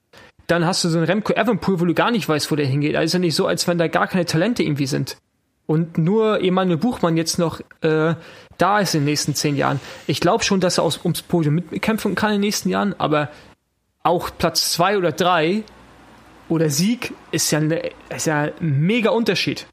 Dann 0.47 0.67
hast 0.67 0.85
du 0.85 0.91
so 0.91 0.99
einen 0.99 1.07
Remco 1.07 1.33
Evenpool, 1.33 1.81
wo 1.81 1.87
du 1.87 1.95
gar 1.95 2.11
nicht 2.11 2.29
weißt, 2.29 2.51
wo 2.51 2.57
der 2.57 2.67
hingeht. 2.67 2.97
Also 2.97 3.05
ist 3.07 3.13
ja 3.15 3.19
nicht 3.19 3.35
so, 3.35 3.47
als 3.47 3.67
wenn 3.67 3.79
da 3.79 3.89
gar 3.89 4.09
keine 4.09 4.27
Talente 4.27 4.63
irgendwie 4.63 4.87
sind. 4.87 5.17
Und 5.67 5.97
nur 5.97 6.43
Emanuel 6.43 6.77
Buchmann 6.77 7.17
jetzt 7.17 7.39
noch 7.39 7.61
äh, 7.83 8.15
da 8.63 8.79
ist 8.79 8.95
in 8.95 9.01
den 9.01 9.07
nächsten 9.07 9.35
zehn 9.35 9.57
Jahren. 9.57 9.81
Ich 10.07 10.21
glaube 10.21 10.45
schon, 10.45 10.61
dass 10.61 10.79
er 10.79 10.85
aus, 10.85 11.01
ums 11.03 11.23
Podium 11.23 11.57
mitkämpfen 11.57 12.15
kann 12.15 12.31
in 12.31 12.37
den 12.37 12.43
nächsten 12.43 12.69
Jahren, 12.69 12.95
aber 12.99 13.29
auch 14.05 14.31
Platz 14.39 14.73
zwei 14.73 14.97
oder 14.97 15.11
drei 15.11 15.65
oder 16.49 16.71
Sieg 16.71 17.13
ist 17.33 17.51
ja, 17.51 17.59
eine, 17.59 17.91
ist 18.15 18.27
ja 18.27 18.43
ein 18.43 18.81
mega 18.81 19.11
Unterschied. 19.11 19.67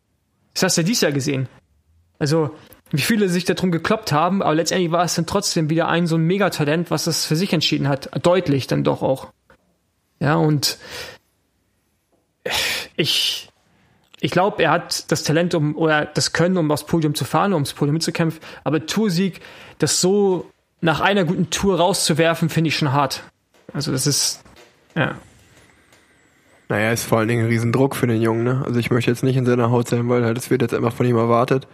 Das 0.53 0.63
hast 0.63 0.77
du 0.77 0.81
ja 0.81 0.85
dieses 0.87 1.01
Jahr 1.01 1.11
gesehen. 1.11 1.47
Also, 2.17 2.55
wie 2.91 3.01
viele 3.01 3.29
sich 3.29 3.45
darum 3.45 3.71
gekloppt 3.71 4.11
haben, 4.11 4.41
aber 4.41 4.55
letztendlich 4.55 4.91
war 4.91 5.03
es 5.03 5.13
dann 5.13 5.27
trotzdem 5.27 5.69
wieder 5.69 5.87
ein 5.87 6.07
so 6.07 6.15
ein 6.15 6.23
Megatalent, 6.23 6.89
was 6.89 7.03
das 7.03 7.25
für 7.25 7.35
sich 7.35 7.53
entschieden 7.53 7.87
hat. 7.87 8.09
Deutlich 8.25 8.65
dann 8.65 8.83
doch 8.83 9.03
auch. 9.03 9.27
Ja, 10.19 10.35
und 10.35 10.79
ich, 12.95 13.48
ich 14.21 14.31
glaube, 14.31 14.63
er 14.63 14.71
hat 14.71 15.11
das 15.11 15.23
Talent, 15.23 15.55
um, 15.55 15.75
oder 15.75 16.05
das 16.05 16.33
Können, 16.33 16.57
um 16.57 16.71
aufs 16.71 16.85
Podium 16.85 17.15
zu 17.15 17.25
fahren, 17.25 17.51
um 17.51 17.57
ums 17.57 17.73
Podium 17.73 17.93
mitzukämpfen. 17.93 18.41
Aber 18.63 18.85
Toursieg, 18.85 19.41
das 19.77 20.01
so 20.01 20.49
nach 20.81 20.99
einer 21.01 21.23
guten 21.23 21.49
Tour 21.49 21.77
rauszuwerfen, 21.77 22.49
finde 22.49 22.69
ich 22.69 22.75
schon 22.75 22.91
hart. 22.91 23.23
Also, 23.73 23.91
das 23.91 24.07
ist, 24.07 24.41
ja. 24.95 25.15
Naja, 26.69 26.91
ist 26.91 27.03
vor 27.03 27.17
allen 27.17 27.27
Dingen 27.27 27.45
ein 27.45 27.49
Riesendruck 27.49 27.95
für 27.95 28.05
den 28.05 28.21
Jungen, 28.21 28.43
ne? 28.43 28.61
Also 28.63 28.79
ich 28.79 28.91
möchte 28.91 29.09
jetzt 29.09 29.23
nicht 29.23 29.35
in 29.35 29.45
seiner 29.45 29.71
Haut 29.71 29.89
sein, 29.89 30.07
weil 30.07 30.23
halt 30.23 30.37
es 30.37 30.51
wird 30.51 30.61
jetzt 30.61 30.75
einfach 30.75 30.93
von 30.93 31.07
ihm 31.07 31.17
erwartet. 31.17 31.67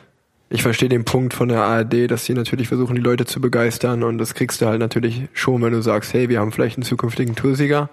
Ich 0.50 0.62
verstehe 0.62 0.88
den 0.88 1.04
Punkt 1.04 1.34
von 1.34 1.50
der 1.50 1.64
ARD, 1.64 2.10
dass 2.10 2.24
sie 2.24 2.34
natürlich 2.34 2.70
versuchen, 2.70 2.96
die 2.96 3.02
Leute 3.02 3.26
zu 3.26 3.42
begeistern 3.42 4.04
und 4.04 4.20
das 4.20 4.36
kriegst 4.36 4.62
du 4.62 4.68
halt 4.68 4.80
natürlich 4.80 5.24
schon, 5.34 5.62
wenn 5.62 5.74
du 5.74 5.82
sagst, 5.82 6.14
hey, 6.14 6.30
wir 6.30 6.40
haben 6.40 6.54
vielleicht 6.54 6.78
einen 6.78 6.84
zukünftigen 6.84 7.36
Toursieger. 7.36 7.90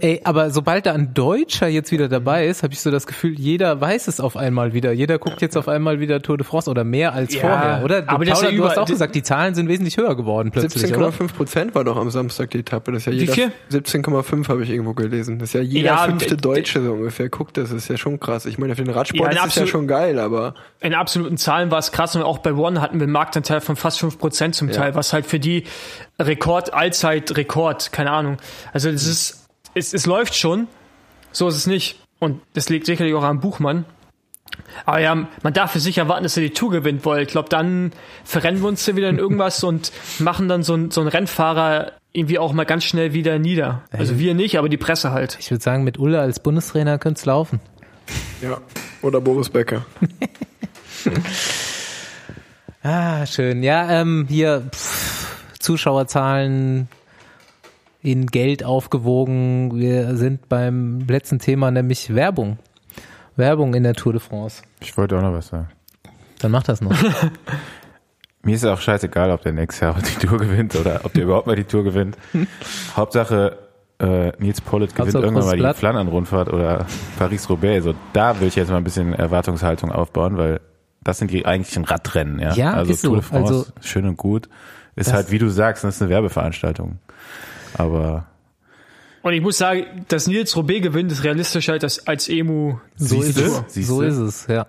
Ey, 0.00 0.20
aber 0.22 0.50
sobald 0.52 0.86
da 0.86 0.92
ein 0.92 1.12
Deutscher 1.12 1.66
jetzt 1.66 1.90
wieder 1.90 2.08
dabei 2.08 2.46
ist, 2.46 2.62
habe 2.62 2.72
ich 2.72 2.80
so 2.80 2.92
das 2.92 3.04
Gefühl, 3.08 3.36
jeder 3.36 3.80
weiß 3.80 4.06
es 4.06 4.20
auf 4.20 4.36
einmal 4.36 4.72
wieder. 4.72 4.92
Jeder 4.92 5.18
guckt 5.18 5.42
jetzt 5.42 5.56
auf 5.56 5.66
einmal 5.66 5.98
wieder 5.98 6.22
Tour 6.22 6.36
de 6.38 6.46
France 6.46 6.70
oder 6.70 6.84
mehr 6.84 7.14
als 7.14 7.34
Ja, 7.34 7.40
vorher, 7.40 7.80
oder? 7.84 8.02
Du, 8.02 8.08
aber 8.10 8.24
Paula, 8.24 8.48
ja 8.50 8.56
du 8.56 8.64
hast 8.64 8.78
auch 8.78 8.86
gesagt, 8.86 9.16
die 9.16 9.24
Zahlen 9.24 9.56
sind 9.56 9.68
wesentlich 9.68 9.96
höher 9.96 10.14
geworden 10.16 10.52
plötzlich, 10.52 10.94
oder? 10.94 11.08
17,5 11.08 11.34
Prozent 11.34 11.74
war 11.74 11.82
doch 11.82 11.96
am 11.96 12.10
Samstag 12.10 12.50
die 12.52 12.60
Etappe. 12.60 12.92
Das 12.92 13.02
ist 13.02 13.06
ja 13.06 13.12
jeder, 13.12 13.32
viel? 13.32 13.52
17,5 13.72 14.48
habe 14.48 14.62
ich 14.62 14.70
irgendwo 14.70 14.94
gelesen. 14.94 15.40
Das 15.40 15.48
ist 15.48 15.54
ja 15.54 15.62
jeder 15.62 15.86
Ja, 15.88 15.96
fünfte 16.04 16.36
Deutsche 16.36 16.80
so 16.80 16.92
ungefähr. 16.92 17.28
Guck, 17.28 17.52
das 17.54 17.72
ist 17.72 17.88
ja 17.88 17.96
schon 17.96 18.20
krass. 18.20 18.46
Ich 18.46 18.56
meine, 18.56 18.76
für 18.76 18.84
den 18.84 18.94
Radsport 18.94 19.18
Ja, 19.20 19.26
in 19.26 19.32
ist 19.32 19.50
es 19.50 19.56
ja 19.56 19.62
absolut- 19.62 19.68
schon 19.70 19.88
geil, 19.88 20.20
aber 20.20 20.54
in 20.78 20.94
absoluten 20.94 21.38
Zahlen 21.38 21.72
war 21.72 21.80
es 21.80 21.90
krass 21.90 22.14
und 22.14 22.22
auch 22.22 22.38
bei 22.38 22.52
One 22.54 22.80
hatten 22.80 23.00
wir 23.00 23.02
einen 23.02 23.12
Marktanteil 23.12 23.60
von 23.60 23.74
fast 23.74 23.98
5% 23.98 24.52
zum 24.54 24.70
Teil, 24.70 24.94
was 24.94 25.12
halt 25.12 25.26
für 25.26 25.40
die 25.40 25.64
Rekord, 26.20 26.72
Allzeit-Rekord, 26.72 27.90
keine 27.90 28.12
Ahnung. 28.12 28.36
Also 28.72 28.92
das 28.92 29.04
ist, 29.04 29.37
es, 29.78 29.94
es 29.94 30.06
läuft 30.06 30.34
schon, 30.34 30.68
so 31.32 31.48
ist 31.48 31.56
es 31.56 31.66
nicht. 31.66 32.00
Und 32.18 32.40
das 32.54 32.68
liegt 32.68 32.86
sicherlich 32.86 33.14
auch 33.14 33.22
am 33.22 33.40
Buchmann. 33.40 33.84
Aber 34.86 34.98
ja, 34.98 35.14
man 35.14 35.52
darf 35.52 35.72
für 35.72 35.80
sich 35.80 35.98
erwarten, 35.98 36.24
dass 36.24 36.36
er 36.36 36.42
die 36.42 36.50
Tour 36.50 36.70
gewinnt, 36.70 37.04
weil 37.06 37.22
ich 37.22 37.28
glaube, 37.28 37.48
dann 37.48 37.92
verrennen 38.24 38.60
wir 38.60 38.68
uns 38.68 38.84
da 38.84 38.96
wieder 38.96 39.08
in 39.08 39.18
irgendwas 39.18 39.62
und 39.62 39.92
machen 40.18 40.48
dann 40.48 40.62
so, 40.62 40.74
ein, 40.74 40.90
so 40.90 41.00
einen 41.00 41.08
Rennfahrer 41.08 41.92
irgendwie 42.12 42.38
auch 42.38 42.52
mal 42.52 42.64
ganz 42.64 42.84
schnell 42.84 43.12
wieder 43.12 43.38
nieder. 43.38 43.82
Also 43.90 44.18
wir 44.18 44.34
nicht, 44.34 44.58
aber 44.58 44.68
die 44.68 44.76
Presse 44.76 45.12
halt. 45.12 45.36
Ich 45.40 45.50
würde 45.50 45.62
sagen, 45.62 45.84
mit 45.84 45.98
Ulle 45.98 46.20
als 46.20 46.40
Bundestrainer 46.40 46.98
könnte 46.98 47.18
es 47.18 47.26
laufen. 47.26 47.60
ja. 48.42 48.58
Oder 49.02 49.20
Boris 49.20 49.48
Becker. 49.48 49.84
Ah, 52.82 53.26
schön. 53.26 53.62
Ja, 53.62 54.00
ähm, 54.00 54.26
hier 54.28 54.62
pff, 54.70 55.36
Zuschauerzahlen 55.58 56.88
in 58.10 58.26
Geld 58.26 58.64
aufgewogen. 58.64 59.72
Wir 59.74 60.16
sind 60.16 60.48
beim 60.48 61.00
letzten 61.06 61.38
Thema, 61.38 61.70
nämlich 61.70 62.14
Werbung. 62.14 62.58
Werbung 63.36 63.74
in 63.74 63.82
der 63.82 63.92
Tour 63.92 64.12
de 64.12 64.20
France. 64.20 64.62
Ich 64.80 64.96
wollte 64.96 65.18
auch 65.18 65.22
noch 65.22 65.34
was 65.34 65.48
sagen. 65.48 65.68
Dann 66.38 66.50
mach 66.50 66.62
das 66.62 66.80
noch. 66.80 66.92
Mir 68.42 68.54
ist 68.54 68.62
es 68.64 68.70
auch 68.70 68.80
scheißegal, 68.80 69.30
ob 69.30 69.42
der 69.42 69.52
nächstes 69.52 69.80
Jahr 69.80 69.94
die 70.20 70.26
Tour 70.26 70.38
gewinnt 70.38 70.74
oder 70.74 71.02
ob 71.04 71.12
der 71.12 71.24
überhaupt 71.24 71.46
mal 71.46 71.56
die 71.56 71.64
Tour 71.64 71.84
gewinnt. 71.84 72.16
Hauptsache, 72.96 73.58
äh, 73.98 74.32
Nils 74.38 74.62
Pollitt 74.62 74.94
gewinnt 74.94 75.14
Hauptsache 75.14 75.24
irgendwann 75.24 75.60
mal 75.60 75.72
die. 75.74 75.78
Flandern-Rundfahrt 75.78 76.50
oder 76.50 76.86
Paris-Roubaix. 77.18 77.84
So, 77.84 77.94
da 78.14 78.40
will 78.40 78.48
ich 78.48 78.56
jetzt 78.56 78.70
mal 78.70 78.78
ein 78.78 78.84
bisschen 78.84 79.12
Erwartungshaltung 79.12 79.92
aufbauen, 79.92 80.38
weil 80.38 80.60
das 81.02 81.18
sind 81.18 81.30
die 81.30 81.44
eigentlichen 81.44 81.84
Radrennen, 81.84 82.38
ja. 82.38 82.54
Ja, 82.54 82.72
also 82.72 82.90
ist 82.90 83.02
so. 83.02 83.08
Tour 83.08 83.16
de 83.18 83.24
France, 83.26 83.52
Also- 83.52 83.66
schön 83.82 84.06
und 84.06 84.16
gut. 84.16 84.48
Ist 84.96 85.12
halt, 85.12 85.30
wie 85.30 85.38
du 85.38 85.48
sagst, 85.48 85.84
das 85.84 85.96
ist 85.96 86.02
eine 86.02 86.10
Werbeveranstaltung. 86.10 86.98
Aber 87.78 88.26
Und 89.22 89.32
ich 89.32 89.40
muss 89.40 89.58
sagen, 89.58 89.84
dass 90.08 90.26
Nils 90.26 90.54
Robé 90.56 90.80
gewinnt, 90.80 91.10
ist 91.12 91.24
realistischer 91.24 91.72
als, 91.74 92.06
als 92.06 92.28
Emu. 92.28 92.76
So 92.96 93.22
ist 93.22 93.38
es. 93.38 93.62
Siehste? 93.68 93.82
So 93.92 94.02
ist 94.02 94.16
es, 94.16 94.46
ja. 94.46 94.66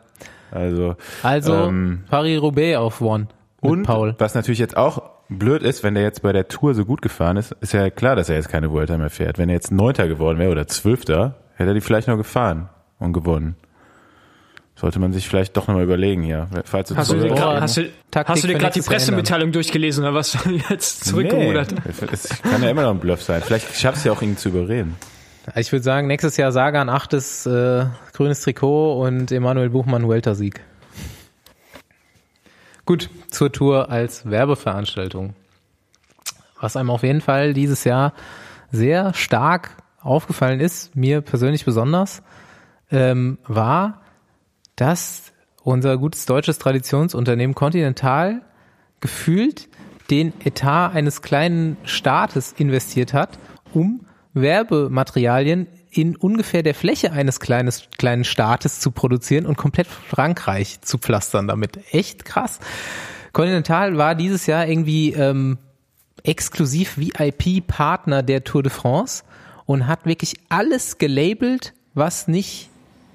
also 0.52 0.96
Also 1.24 1.54
Ähm, 1.54 2.04
Paris-Roubaix 2.10 2.78
auf 2.78 3.02
One 3.02 3.28
und 3.62 3.84
Paul. 3.84 4.16
was 4.20 4.36
natürlich 4.36 4.60
jetzt 4.60 4.78
auch 4.78 5.02
blöd 5.30 5.62
ist, 5.64 5.84
wenn 5.84 5.94
der 5.94 6.04
jetzt 6.04 6.22
bei 6.24 6.32
der 6.34 6.48
Tour 6.48 6.74
so 6.74 6.86
gut 6.86 7.02
gefahren 7.02 7.38
ist, 7.38 7.52
ist 7.62 7.74
ja 7.74 7.90
klar, 7.90 8.16
dass 8.16 8.30
er 8.30 8.36
jetzt 8.38 8.50
keine 8.50 8.72
Vuelta 8.72 8.98
mehr 8.98 9.10
fährt. 9.12 9.38
Wenn 9.38 9.50
er 9.50 9.56
jetzt 9.56 9.72
Neunter 9.72 10.08
geworden 10.08 10.40
wäre 10.40 10.52
oder 10.52 10.66
Zwölfter, 10.68 11.36
hätte 11.56 11.70
er 11.72 11.74
die 11.76 11.82
vielleicht 11.82 12.08
noch 12.08 12.18
gefahren 12.18 12.70
und 13.00 13.14
gewonnen. 13.14 13.56
Sollte 14.80 15.00
man 15.00 15.12
sich 15.12 15.28
vielleicht 15.28 15.58
doch 15.58 15.68
nochmal 15.68 15.84
überlegen 15.84 16.24
hier. 16.24 16.48
Falls 16.66 16.90
du 16.90 16.96
Hast 16.96 17.12
du, 17.12 17.16
dir 17.18 17.30
grad- 17.30 17.62
hast 17.62 17.78
du, 17.78 17.90
Taktik 18.12 18.30
hast 18.36 18.44
du 18.44 18.48
dir 18.48 18.56
gerade 18.58 18.74
die 18.74 18.82
Pressemitteilung 18.82 19.52
durchgelesen 19.52 20.04
oder 20.04 20.14
was 20.14 20.38
jetzt 20.70 21.06
zurückgerudert? 21.06 21.72
Nee, 21.72 22.08
es 22.12 22.30
kann 22.42 22.64
ja 22.64 22.70
immer 22.70 22.84
noch 22.84 22.92
ein 22.92 23.00
Bluff 23.00 23.22
sein. 23.22 23.42
Vielleicht 23.42 23.76
schaffst 23.76 24.06
du 24.06 24.10
ja 24.10 24.16
auch 24.16 24.22
ihn 24.22 24.38
zu 24.38 24.50
überreden. 24.50 24.96
Ich 25.56 25.72
würde 25.72 25.84
sagen, 25.84 26.08
nächstes 26.08 26.38
Jahr 26.38 26.52
Sagan 26.52 26.90
achtes 26.90 27.46
äh, 27.46 27.86
grünes 28.14 28.42
Trikot 28.42 29.02
und 29.02 29.32
Emanuel 29.32 29.70
Buchmann 29.70 30.08
Welter-Sieg. 30.08 30.62
Gut, 32.86 33.10
zur 33.30 33.52
Tour 33.52 33.90
als 33.90 34.30
Werbeveranstaltung. 34.30 35.34
Was 36.60 36.76
einem 36.76 36.90
auf 36.90 37.04
jeden 37.04 37.22
Fall 37.22 37.54
dieses 37.54 37.84
Jahr 37.84 38.14
sehr 38.72 39.14
stark 39.14 39.72
aufgefallen 40.02 40.60
ist, 40.60 40.96
mir 40.96 41.22
persönlich 41.22 41.66
besonders, 41.66 42.22
ähm, 42.92 43.38
war, 43.48 44.02
dass 44.80 45.34
unser 45.64 45.98
gutes 45.98 46.26
deutsches 46.26 46.58
Traditionsunternehmen 46.58 47.54
Continental 47.54 48.42
gefühlt 49.02 49.68
den 50.10 50.34
Etat 50.44 50.94
eines 50.94 51.22
kleinen 51.22 51.78
Staates 51.84 52.54
investiert 52.58 53.14
hat, 53.14 53.38
um 53.74 54.06
Werbematerialien 54.34 55.68
in 55.92 56.16
ungefähr 56.16 56.64
der 56.64 56.76
Fläche 56.76 57.12
eines 57.12 57.40
kleines, 57.40 57.90
kleinen 57.98 58.24
Staates 58.24 58.80
zu 58.80 58.92
produzieren 58.92 59.46
und 59.46 59.58
komplett 59.58 59.88
Frankreich 59.88 60.82
zu 60.82 60.98
pflastern 60.98 61.48
damit. 61.48 61.80
Echt 61.92 62.26
krass. 62.26 62.60
Continental 63.34 63.98
war 63.98 64.16
dieses 64.16 64.46
Jahr 64.46 64.68
irgendwie 64.68 65.14
ähm, 65.14 65.58
exklusiv 66.24 66.98
VIP-Partner 66.98 68.24
der 68.24 68.44
Tour 68.44 68.64
de 68.64 68.72
France 68.72 69.24
und 69.66 69.88
hat 69.88 70.06
wirklich 70.06 70.36
alles 70.50 70.98
gelabelt, 70.98 71.74
was 71.94 72.28
nicht 72.28 72.69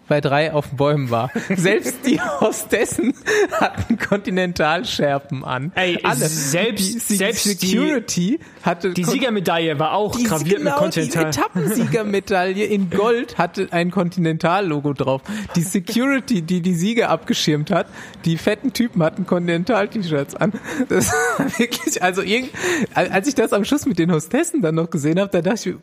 bei 0.09 0.21
drei 0.21 0.53
auf 0.53 0.69
Bäumen 0.71 1.11
war. 1.11 1.31
Selbst 1.57 2.07
die 2.07 2.21
Hostessen 2.41 3.15
hatten 3.53 3.99
Kontinentalschärpen 3.99 5.45
an. 5.45 5.73
Ey, 5.75 5.99
Alle. 6.03 6.27
selbst- 6.27 7.11
die, 7.11 7.17
selbst 7.17 7.45
die- 7.45 7.49
Security 7.55 8.41
hatte 8.63 8.91
Die 8.93 9.05
Siegermedaille 9.05 9.79
war 9.79 9.93
auch 9.93 10.17
die, 10.17 10.25
graviert 10.25 10.59
genau, 10.59 10.71
mit 10.73 10.79
Continental. 10.79 11.25
Die 11.31 11.39
Etappensiegermedaille 11.39 12.65
in 12.67 12.91
Gold 12.91 13.39
hatte 13.39 13.69
ein 13.71 13.91
Continental-Logo 13.91 14.93
drauf. 14.93 15.23
Die 15.57 15.63
Security, 15.63 16.43
die 16.43 16.61
die 16.61 16.75
Sieger 16.75 17.11
abgeschirmt 17.11 17.71
hat, 17.71 17.87
die 18.25 18.37
fetten 18.39 18.73
Typen 18.73 19.03
hatten 19.03 19.27
Continental-T-Shirts 19.27 20.35
an. 20.37 20.53
Das 20.89 21.09
war 21.39 21.59
wirklich, 21.59 22.03
also 22.03 22.23
irgend, 22.23 22.51
als 22.95 23.29
ich 23.29 23.35
das 23.35 23.53
am 23.53 23.65
Schluss 23.65 23.87
mit 23.87 23.99
den 23.99 24.13
Hostessen 24.13 24.63
dann 24.63 24.75
noch 24.75 24.91
gesehen 24.91 25.19
habe, 25.21 25.31
da 25.31 25.41
dachte 25.43 25.71
ich, 25.71 25.77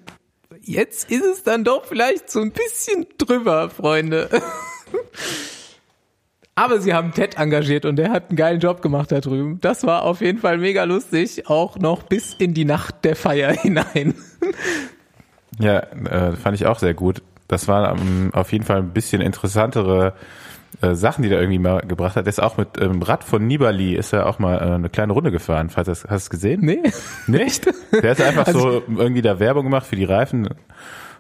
jetzt 0.62 1.12
ist 1.12 1.24
es 1.24 1.44
dann 1.44 1.64
doch 1.64 1.86
vielleicht 1.86 2.30
so 2.30 2.40
ein 2.42 2.52
bisschen 2.52 3.08
drüber, 3.18 3.70
Freunde. 3.70 4.30
Aber 6.56 6.82
sie 6.82 6.94
haben 6.94 7.14
Ted 7.14 7.38
engagiert 7.38 7.86
und 7.86 7.96
der 7.96 8.12
hat 8.12 8.30
einen 8.30 8.36
geilen 8.36 8.60
Job 8.60 8.82
gemacht 8.82 9.12
da 9.12 9.22
drüben. 9.22 9.60
Das 9.62 9.86
war 9.86 10.04
auf 10.04 10.22
jeden 10.22 10.40
Fall 10.40 10.58
mega 10.58 10.84
lustig, 10.84 11.48
auch 11.48 11.78
noch 11.78 12.04
bis 12.04 12.34
in 12.34 12.54
die 12.54 12.66
Nacht 12.66 13.04
der 13.04 13.16
Feier 13.16 13.52
hinein. 13.62 14.16
Ja, 15.60 15.80
äh, 15.80 16.34
fand 16.34 16.56
ich 16.56 16.66
auch 16.66 16.80
sehr 16.80 16.94
gut. 16.94 17.22
Das 17.48 17.68
waren 17.68 17.98
ähm, 17.98 18.30
auf 18.34 18.52
jeden 18.52 18.64
Fall 18.64 18.78
ein 18.78 18.94
bisschen 18.94 19.22
interessantere 19.22 20.14
äh, 20.82 20.94
Sachen, 20.96 21.24
die 21.24 21.30
der 21.30 21.40
irgendwie 21.40 21.60
mal 21.60 21.82
gebracht 21.82 22.16
hat. 22.16 22.26
Der 22.26 22.30
ist 22.30 22.42
auch 22.42 22.58
mit 22.58 22.70
ähm, 22.80 23.02
Rad 23.02 23.24
von 23.24 23.46
Nibali 23.46 23.96
ist 23.96 24.14
er 24.14 24.26
auch 24.28 24.40
mal 24.40 24.58
äh, 24.58 24.62
eine 24.76 24.90
kleine 24.90 25.14
Runde 25.14 25.32
gefahren. 25.32 25.70
Falls 25.70 25.88
das, 25.88 26.04
hast 26.04 26.10
du 26.10 26.16
es 26.16 26.30
gesehen? 26.30 26.62
Nee. 26.62 26.82
Nicht? 27.28 27.66
Der 27.92 28.12
hat 28.12 28.22
einfach 28.22 28.48
Also- 28.48 28.60
so 28.60 28.84
irgendwie 28.98 29.22
da 29.22 29.40
Werbung 29.40 29.64
gemacht 29.66 29.86
für 29.86 29.96
die 29.96 30.06
Reifen. 30.06 30.50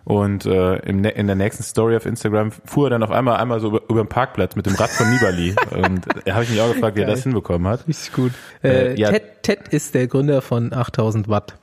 Und 0.03 0.47
äh, 0.47 0.77
im, 0.77 1.01
ne- 1.01 1.11
in 1.11 1.27
der 1.27 1.35
nächsten 1.35 1.61
Story 1.61 1.95
auf 1.95 2.07
Instagram 2.07 2.51
fuhr 2.65 2.87
er 2.87 2.89
dann 2.89 3.03
auf 3.03 3.11
einmal 3.11 3.37
einmal 3.37 3.59
so 3.59 3.67
über, 3.67 3.81
über 3.87 4.03
den 4.03 4.07
Parkplatz 4.09 4.55
mit 4.55 4.65
dem 4.65 4.73
Rad 4.73 4.89
von 4.89 5.07
Nibali. 5.11 5.53
Und 5.71 6.01
da 6.25 6.33
habe 6.33 6.43
ich 6.43 6.49
mich 6.49 6.59
auch 6.59 6.73
gefragt, 6.73 6.95
wie 6.97 7.01
er 7.01 7.07
das 7.07 7.21
hinbekommen 7.21 7.67
hat. 7.67 7.87
Richtig 7.87 8.11
gut. 8.13 8.31
Äh, 8.63 8.93
Äh, 8.93 8.99
ja. 8.99 9.09
Ted, 9.11 9.23
Ted 9.43 9.67
ist 9.67 9.93
der 9.93 10.07
Gründer 10.07 10.41
von 10.41 10.73
8000 10.73 11.27
Watt. 11.27 11.53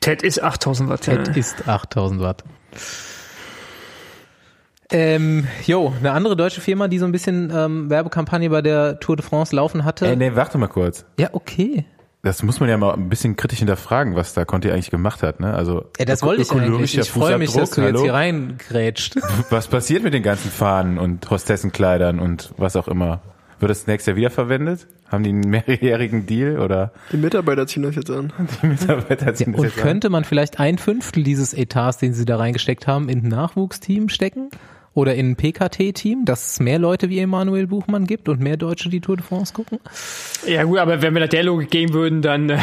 Ted 0.00 0.22
ist 0.22 0.42
8000 0.42 0.90
Watt. 0.90 1.00
Ted 1.02 1.28
ja. 1.28 1.34
ist 1.34 1.66
8000 1.66 2.20
Watt. 2.20 2.44
Ähm, 4.94 5.48
jo, 5.66 5.92
eine 5.98 6.12
andere 6.12 6.36
deutsche 6.36 6.60
Firma, 6.60 6.86
die 6.86 7.00
so 7.00 7.04
ein 7.04 7.10
bisschen 7.10 7.52
ähm, 7.52 7.90
Werbekampagne 7.90 8.48
bei 8.48 8.62
der 8.62 9.00
Tour 9.00 9.16
de 9.16 9.24
France 9.26 9.54
laufen 9.54 9.84
hatte. 9.84 10.06
Ey, 10.06 10.14
nee, 10.14 10.30
warte 10.34 10.56
mal 10.56 10.68
kurz. 10.68 11.04
Ja, 11.18 11.30
okay. 11.32 11.84
Das 12.22 12.44
muss 12.44 12.60
man 12.60 12.68
ja 12.68 12.76
mal 12.78 12.94
ein 12.94 13.08
bisschen 13.08 13.34
kritisch 13.34 13.58
hinterfragen, 13.58 14.14
was 14.14 14.34
da 14.34 14.44
Conti 14.44 14.70
eigentlich 14.70 14.92
gemacht 14.92 15.24
hat. 15.24 15.40
Ne? 15.40 15.52
Also 15.52 15.86
Ja, 15.98 16.04
das 16.04 16.22
wollte 16.22 16.42
ich 16.42 16.52
eigentlich. 16.52 16.96
Ich 16.96 17.10
freue 17.10 17.38
mich, 17.38 17.52
dass 17.52 17.72
du 17.72 17.82
jetzt 17.82 18.00
hier 18.00 18.14
reingrätscht. 18.14 19.16
Was 19.50 19.66
passiert 19.66 20.04
mit 20.04 20.14
den 20.14 20.22
ganzen 20.22 20.50
Fahnen 20.50 20.98
und 20.98 21.28
Hostessenkleidern 21.28 22.20
und 22.20 22.54
was 22.56 22.76
auch 22.76 22.88
immer? 22.88 23.20
Wird 23.58 23.70
das 23.70 23.86
nächstes 23.86 24.06
Jahr 24.12 24.16
wiederverwendet? 24.16 24.86
Haben 25.08 25.24
die 25.24 25.30
einen 25.30 25.40
mehrjährigen 25.50 26.24
Deal 26.24 26.60
oder 26.60 26.92
Die 27.12 27.18
Mitarbeiter 27.18 27.66
ziehen 27.66 27.82
das 27.82 27.94
jetzt 27.96 28.10
an. 28.10 28.32
die 28.62 28.68
Mitarbeiter 28.68 29.34
ziehen 29.34 29.52
das 29.52 29.60
Und 29.60 29.66
jetzt 29.66 29.76
an? 29.78 29.82
könnte 29.82 30.08
man 30.08 30.24
vielleicht 30.24 30.60
ein 30.60 30.78
Fünftel 30.78 31.24
dieses 31.24 31.52
Etats, 31.52 31.98
den 31.98 32.14
sie 32.14 32.24
da 32.24 32.36
reingesteckt 32.38 32.86
haben, 32.86 33.08
in 33.10 33.24
ein 33.24 33.28
Nachwuchsteam 33.28 34.08
stecken? 34.08 34.48
Oder 34.94 35.16
in 35.16 35.32
ein 35.32 35.36
PKT-Team, 35.36 36.24
dass 36.24 36.52
es 36.52 36.60
mehr 36.60 36.78
Leute 36.78 37.08
wie 37.08 37.18
Emanuel 37.18 37.66
Buchmann 37.66 38.06
gibt 38.06 38.28
und 38.28 38.40
mehr 38.40 38.56
Deutsche 38.56 38.88
die 38.88 39.00
Tour 39.00 39.16
de 39.16 39.24
France 39.26 39.52
gucken? 39.52 39.80
ja 40.46 40.62
gut, 40.62 40.78
aber 40.78 41.02
wenn 41.02 41.14
wir 41.14 41.20
nach 41.20 41.28
der 41.28 41.42
Logik 41.42 41.70
gehen 41.70 41.92
würden, 41.92 42.22
dann 42.22 42.48
äh, 42.48 42.60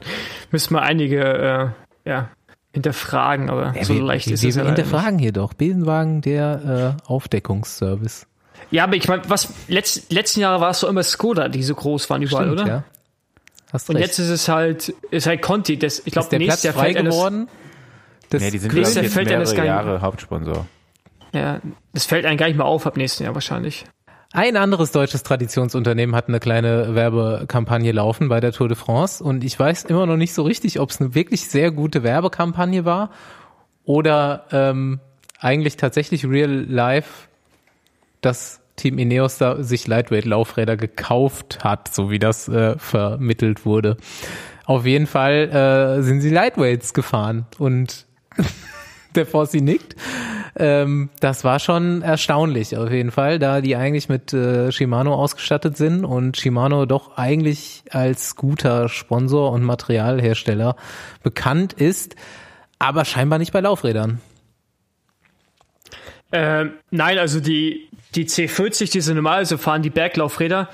müssen 0.50 0.74
wir 0.74 0.82
einige 0.82 1.74
äh, 2.04 2.08
ja, 2.08 2.30
hinterfragen, 2.72 3.50
aber 3.50 3.74
so 3.82 3.94
wir, 3.94 4.02
leicht 4.02 4.26
wir, 4.26 4.34
ist 4.34 4.42
wir 4.42 4.48
es 4.50 4.56
ja 4.56 4.62
nicht. 4.62 4.76
hinterfragen 4.76 5.18
hier 5.18 5.32
doch. 5.32 5.52
Besenwagen, 5.52 6.22
der 6.22 6.96
äh, 7.06 7.10
Aufdeckungsservice. 7.10 8.26
Ja, 8.70 8.84
aber 8.84 8.96
ich 8.96 9.06
meine, 9.06 9.22
was 9.28 9.52
letzt, 9.68 10.10
letzten 10.12 10.40
Jahre 10.40 10.60
war 10.60 10.70
es 10.70 10.80
so 10.80 10.88
immer 10.88 11.02
Skoda, 11.02 11.48
die 11.48 11.62
so 11.62 11.74
groß 11.74 12.08
waren 12.08 12.22
überall, 12.22 12.46
Stimmt, 12.46 12.60
oder? 12.62 12.68
ja. 12.68 12.84
Hast 13.72 13.90
Und 13.90 13.96
recht. 13.96 14.06
jetzt 14.06 14.18
ist 14.18 14.30
es 14.30 14.48
halt, 14.48 14.94
ist 15.10 15.26
halt 15.26 15.42
Conti. 15.42 15.78
Das, 15.78 16.00
ich 16.04 16.12
glaube, 16.12 16.28
der 16.30 16.38
Platz 16.38 16.48
nächstes 16.48 16.62
Jahr 16.64 16.74
frei 16.74 16.92
fällt 16.92 17.06
geworden. 17.06 17.48
Das 18.30 18.42
Nee, 18.42 18.50
die 18.50 18.58
sind 18.58 18.72
Nächstes 18.72 18.94
Jahr 18.94 19.04
jetzt 19.04 19.12
fällt 19.12 19.28
mehrere 19.28 19.66
Jahre 19.66 20.00
Hauptsponsor. 20.00 20.66
Ja, 21.36 21.60
das 21.92 22.06
fällt 22.06 22.24
einem 22.24 22.38
gar 22.38 22.46
nicht 22.46 22.56
mehr 22.56 22.66
auf 22.66 22.86
ab 22.86 22.96
nächsten 22.96 23.24
Jahr 23.24 23.34
wahrscheinlich. 23.34 23.84
Ein 24.32 24.56
anderes 24.56 24.92
deutsches 24.92 25.22
Traditionsunternehmen 25.22 26.14
hat 26.14 26.28
eine 26.28 26.40
kleine 26.40 26.94
Werbekampagne 26.94 27.92
laufen 27.92 28.28
bei 28.28 28.40
der 28.40 28.52
Tour 28.52 28.68
de 28.68 28.76
France 28.76 29.22
und 29.22 29.44
ich 29.44 29.58
weiß 29.58 29.84
immer 29.84 30.04
noch 30.04 30.16
nicht 30.16 30.34
so 30.34 30.42
richtig, 30.42 30.80
ob 30.80 30.90
es 30.90 31.00
eine 31.00 31.14
wirklich 31.14 31.48
sehr 31.48 31.70
gute 31.70 32.02
Werbekampagne 32.02 32.84
war 32.84 33.10
oder 33.84 34.44
ähm, 34.50 35.00
eigentlich 35.38 35.76
tatsächlich 35.76 36.26
real 36.26 36.50
life 36.50 37.28
das 38.20 38.60
Team 38.74 38.98
Ineos 38.98 39.38
da 39.38 39.62
sich 39.62 39.86
Lightweight-Laufräder 39.86 40.76
gekauft 40.76 41.64
hat, 41.64 41.94
so 41.94 42.10
wie 42.10 42.18
das 42.18 42.48
äh, 42.48 42.78
vermittelt 42.78 43.64
wurde. 43.64 43.96
Auf 44.66 44.84
jeden 44.84 45.06
Fall 45.06 45.98
äh, 45.98 46.02
sind 46.02 46.20
sie 46.20 46.30
Lightweights 46.30 46.92
gefahren 46.92 47.46
und 47.58 48.06
der 49.16 49.26
Fossi 49.26 49.60
nickt. 49.60 49.96
Ähm, 50.58 51.10
das 51.20 51.44
war 51.44 51.58
schon 51.58 52.02
erstaunlich 52.02 52.76
auf 52.76 52.90
jeden 52.90 53.10
Fall, 53.10 53.38
da 53.38 53.60
die 53.60 53.76
eigentlich 53.76 54.08
mit 54.08 54.32
äh, 54.32 54.72
Shimano 54.72 55.14
ausgestattet 55.14 55.76
sind 55.76 56.04
und 56.04 56.36
Shimano 56.36 56.86
doch 56.86 57.18
eigentlich 57.18 57.84
als 57.90 58.36
guter 58.36 58.88
Sponsor 58.88 59.52
und 59.52 59.62
Materialhersteller 59.64 60.76
bekannt 61.22 61.74
ist, 61.74 62.16
aber 62.78 63.04
scheinbar 63.04 63.38
nicht 63.38 63.52
bei 63.52 63.60
Laufrädern. 63.60 64.20
Ähm, 66.32 66.72
nein, 66.90 67.18
also 67.18 67.40
die, 67.40 67.88
die 68.14 68.26
C40, 68.26 68.90
die 68.90 69.00
sie 69.00 69.14
normal 69.14 69.46
so 69.46 69.58
fahren, 69.58 69.82
die 69.82 69.90
Berglaufräder, 69.90 70.68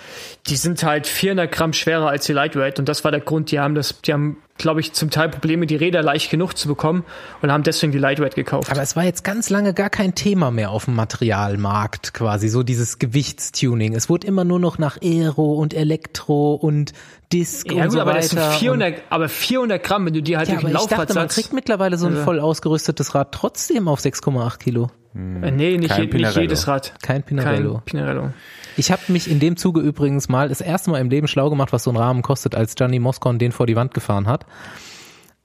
die 0.47 0.57
sind 0.57 0.83
halt 0.83 1.07
400 1.07 1.51
Gramm 1.51 1.73
schwerer 1.73 2.09
als 2.09 2.25
die 2.25 2.33
Lightweight 2.33 2.79
und 2.79 2.89
das 2.89 3.05
war 3.05 3.11
der 3.11 3.21
Grund. 3.21 3.51
Die 3.51 3.61
haben 3.61 3.75
das, 3.75 4.01
die 4.01 4.13
haben, 4.13 4.39
glaube 4.63 4.81
ich, 4.81 4.93
zum 4.95 5.11
Teil 5.11 5.29
Probleme, 5.29 5.67
die 5.67 5.77
Räder 5.77 6.03
leicht 6.03 6.31
genug 6.31 6.57
zu 6.57 6.69
bekommen 6.69 7.05
und 7.43 7.53
haben 7.53 7.63
deswegen 7.63 7.93
die 7.93 7.99
Lightweight 7.99 8.35
gekauft. 8.35 8.71
Aber 8.71 8.81
es 8.83 8.97
war 8.97 9.05
jetzt 9.05 9.23
ganz 9.25 9.51
lange 9.51 9.75
gar 9.75 9.91
kein 9.91 10.15
Thema 10.15 10.51
mehr 10.51 10.71
auf 10.71 10.87
dem 10.87 10.95
Materialmarkt 10.95 12.15
quasi, 12.15 12.49
so 12.49 12.63
dieses 12.63 12.99
Gewichtstuning. 12.99 13.95
Es 13.95 14.09
wurde 14.09 14.27
immer 14.27 14.45
nur 14.45 14.59
noch 14.59 14.79
nach 14.79 14.99
Aero 15.03 15.55
und 15.55 15.75
Elektro 15.75 16.55
und 16.55 16.93
Disc 17.33 17.71
ja 17.71 17.77
und 17.77 17.83
gut, 17.85 17.93
so 17.93 18.01
aber 18.01 18.11
weiter. 18.15 18.21
das 18.21 18.31
sind 18.31 18.43
400, 18.61 18.95
aber 19.11 19.29
400 19.29 19.83
Gramm, 19.83 20.07
wenn 20.07 20.15
du 20.15 20.23
die 20.23 20.37
halt 20.37 20.49
ja, 20.49 20.55
durch 20.55 20.65
ich 20.67 20.73
Laufrad 20.73 21.01
dachte, 21.01 21.15
man 21.15 21.29
kriegt 21.29 21.53
mittlerweile 21.53 21.97
so 21.99 22.07
ein 22.07 22.13
Also- 22.13 22.25
voll 22.25 22.41
ausgerüstetes 22.41 23.15
Rad 23.15 23.33
trotzdem 23.33 23.89
auf 23.89 24.01
6,8 24.01 24.59
Kilo. 24.59 24.91
Äh, 25.15 25.51
nee, 25.51 25.77
nicht, 25.77 25.91
Kein 25.91 25.99
je, 25.99 26.03
nicht 26.05 26.11
Pinarello. 26.11 26.41
jedes 26.41 26.67
Rad. 26.69 26.95
Kein 27.03 27.23
Pinarello. 27.23 27.75
Kein 27.75 27.85
Pinarello. 27.85 28.31
Ich 28.77 28.91
habe 28.91 29.03
mich 29.09 29.31
in 29.31 29.39
dem 29.41 29.57
Zuge 29.57 29.81
übrigens 29.81 30.29
mal 30.29 30.49
das 30.49 30.61
erste 30.61 30.91
Mal 30.91 31.01
im 31.01 31.11
Leben 31.11 31.29
schlau 31.29 31.51
gemacht, 31.51 31.73
was 31.73 31.85
so 31.85 31.91
ein 31.91 31.97
Rahmen 31.97 32.23
kostet, 32.23 32.55
als 32.55 32.75
Gianni 32.75 32.99
Moscon 32.99 33.39
den 33.39 33.53
vor 33.53 33.67
die 33.67 33.77
Wand 33.77 33.93
gefahren 33.93 34.27
hat. 34.27 34.47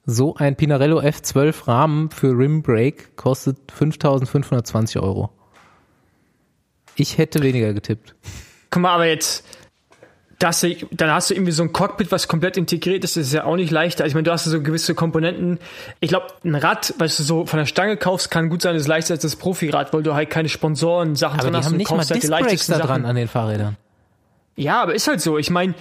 So 0.06 0.35
ein 0.35 0.56
Pinarello 0.56 1.02
F12 1.02 1.68
Rahmen 1.68 2.10
für 2.11 2.30
Rim 2.30 2.61
Brake 2.61 3.10
kostet 3.18 3.57
5.520 3.77 5.02
Euro. 5.02 5.31
Ich 6.95 7.18
hätte 7.18 7.44
weniger 7.44 7.73
getippt. 7.73 8.15
Guck 8.69 8.81
mal, 8.81 8.94
aber 8.95 9.06
jetzt, 9.07 9.45
dass 10.39 10.61
du, 10.61 10.76
dann 10.91 11.11
hast 11.11 11.30
du 11.30 11.34
irgendwie 11.34 11.51
so 11.51 11.64
ein 11.64 11.73
Cockpit, 11.73 12.11
was 12.11 12.27
komplett 12.27 12.57
integriert 12.57 13.03
ist, 13.03 13.18
das 13.18 13.27
ist 13.27 13.34
ja 13.34 13.45
auch 13.45 13.55
nicht 13.55 13.72
leichter. 13.72 14.03
Also 14.03 14.11
ich 14.11 14.14
meine, 14.14 14.26
du 14.26 14.31
hast 14.31 14.43
so 14.43 14.61
gewisse 14.61 14.93
Komponenten. 14.93 15.59
Ich 15.99 16.09
glaube, 16.09 16.27
ein 16.43 16.53
Rad, 16.55 16.93
was 16.99 17.18
du 17.18 17.23
so 17.23 17.45
von 17.47 17.57
der 17.57 17.65
Stange 17.65 17.97
kaufst, 17.97 18.30
kann 18.30 18.49
gut 18.49 18.61
sein, 18.61 18.76
ist 18.76 18.88
leichter 18.88 19.15
als 19.15 19.23
das 19.23 19.35
Profirad, 19.35 19.93
weil 19.93 20.03
du 20.03 20.14
halt 20.14 20.30
keine 20.30 20.49
Sponsoren, 20.49 21.15
Sachen 21.15 21.39
Aber 21.39 21.49
drin 21.49 21.53
die 21.53 21.57
hast. 21.57 21.65
haben 21.65 21.72
und 21.73 21.77
nicht 21.77 21.89
mal 21.89 21.97
halt 21.97 22.09
die 22.09 22.14
Disc 22.14 22.30
Brakes 22.30 22.43
leichtesten 22.45 22.72
da 22.73 22.77
dran 22.80 22.88
Sachen. 22.88 23.05
an 23.05 23.15
den 23.15 23.27
Fahrrädern. 23.27 23.77
Ja, 24.55 24.81
aber 24.81 24.93
ist 24.93 25.07
halt 25.07 25.22
so. 25.22 25.38
Ich 25.38 25.49
meine, 25.49 25.73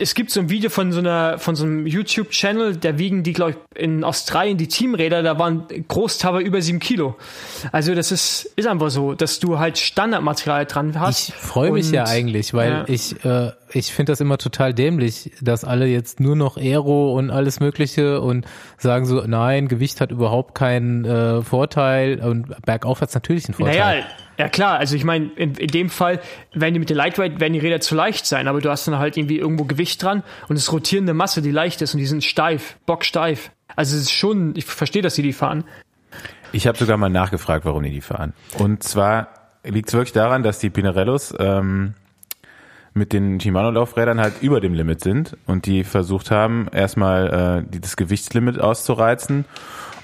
es 0.00 0.14
gibt 0.14 0.30
so 0.30 0.40
ein 0.40 0.50
Video 0.50 0.70
von 0.70 0.92
so 0.92 0.98
einer 0.98 1.38
von 1.38 1.56
so 1.56 1.64
einem 1.64 1.86
YouTube-Channel, 1.86 2.76
da 2.76 2.98
wiegen 2.98 3.22
die, 3.22 3.32
glaube 3.32 3.52
ich, 3.52 3.82
in 3.82 4.04
Australien 4.04 4.56
die 4.56 4.68
Teamräder, 4.68 5.22
da 5.22 5.38
waren 5.38 5.66
Großteile 5.88 6.40
über 6.40 6.62
sieben 6.62 6.80
Kilo. 6.80 7.16
Also 7.72 7.94
das 7.94 8.12
ist, 8.12 8.50
ist 8.56 8.66
einfach 8.66 8.90
so, 8.90 9.14
dass 9.14 9.38
du 9.40 9.58
halt 9.58 9.78
Standardmaterial 9.78 10.66
dran 10.66 10.98
hast. 10.98 11.28
Ich 11.28 11.34
freue 11.34 11.72
mich 11.72 11.90
ja 11.90 12.04
eigentlich, 12.04 12.54
weil 12.54 12.70
ja. 12.70 12.84
ich 12.88 13.24
äh, 13.24 13.52
ich 13.72 13.92
finde 13.92 14.12
das 14.12 14.20
immer 14.20 14.38
total 14.38 14.72
dämlich, 14.74 15.32
dass 15.40 15.64
alle 15.64 15.86
jetzt 15.86 16.20
nur 16.20 16.36
noch 16.36 16.56
Aero 16.56 17.12
und 17.16 17.30
alles 17.30 17.60
Mögliche 17.60 18.20
und 18.20 18.46
sagen 18.78 19.06
so, 19.06 19.22
nein, 19.26 19.68
Gewicht 19.68 20.00
hat 20.00 20.10
überhaupt 20.10 20.54
keinen 20.54 21.04
äh, 21.04 21.42
Vorteil 21.42 22.20
und 22.20 22.54
bergauf 22.64 23.00
hat 23.00 23.10
es 23.10 23.14
natürlich 23.14 23.46
einen 23.46 23.54
Vorteil. 23.54 23.78
Naja, 23.78 24.06
ja 24.38 24.48
klar, 24.48 24.78
also 24.78 24.94
ich 24.96 25.04
meine, 25.04 25.30
in, 25.36 25.54
in 25.54 25.66
dem 25.66 25.90
Fall 25.90 26.20
werden 26.54 26.74
die 26.74 26.80
mit 26.80 26.88
der 26.88 26.96
Lightweight, 26.96 27.40
werden 27.40 27.52
die 27.52 27.58
Räder 27.58 27.80
zu 27.80 27.94
leicht 27.94 28.24
sein, 28.24 28.48
aber 28.48 28.60
du 28.60 28.70
hast 28.70 28.86
dann 28.86 28.98
halt 28.98 29.16
irgendwie 29.16 29.38
irgendwo 29.38 29.64
Gewicht 29.64 30.02
dran 30.02 30.22
und 30.48 30.56
es 30.56 30.62
ist 30.62 30.72
rotierende 30.72 31.12
Masse, 31.12 31.42
die 31.42 31.50
leicht 31.50 31.82
ist 31.82 31.94
und 31.94 31.98
die 31.98 32.06
sind 32.06 32.24
steif, 32.24 32.76
bocksteif. 32.86 33.50
Also 33.74 33.96
es 33.96 34.02
ist 34.02 34.12
schon, 34.12 34.54
ich 34.56 34.64
verstehe, 34.64 35.02
dass 35.02 35.16
sie 35.16 35.22
die 35.22 35.32
fahren. 35.32 35.64
Ich 36.52 36.66
habe 36.66 36.78
sogar 36.78 36.96
mal 36.96 37.10
nachgefragt, 37.10 37.64
warum 37.64 37.82
die 37.82 37.90
die 37.90 38.00
fahren. 38.00 38.32
Und 38.58 38.82
zwar 38.82 39.28
liegt 39.64 39.88
es 39.88 39.94
wirklich 39.94 40.12
daran, 40.12 40.42
dass 40.42 40.60
die 40.60 40.70
Pinarellos 40.70 41.34
ähm, 41.38 41.94
mit 42.94 43.12
den 43.12 43.40
Shimano-Laufrädern 43.40 44.20
halt 44.20 44.40
über 44.40 44.60
dem 44.60 44.72
Limit 44.72 45.00
sind 45.00 45.36
und 45.46 45.66
die 45.66 45.84
versucht 45.84 46.30
haben, 46.30 46.68
erstmal 46.72 47.64
äh, 47.72 47.78
das 47.80 47.96
Gewichtslimit 47.96 48.60
auszureizen. 48.60 49.44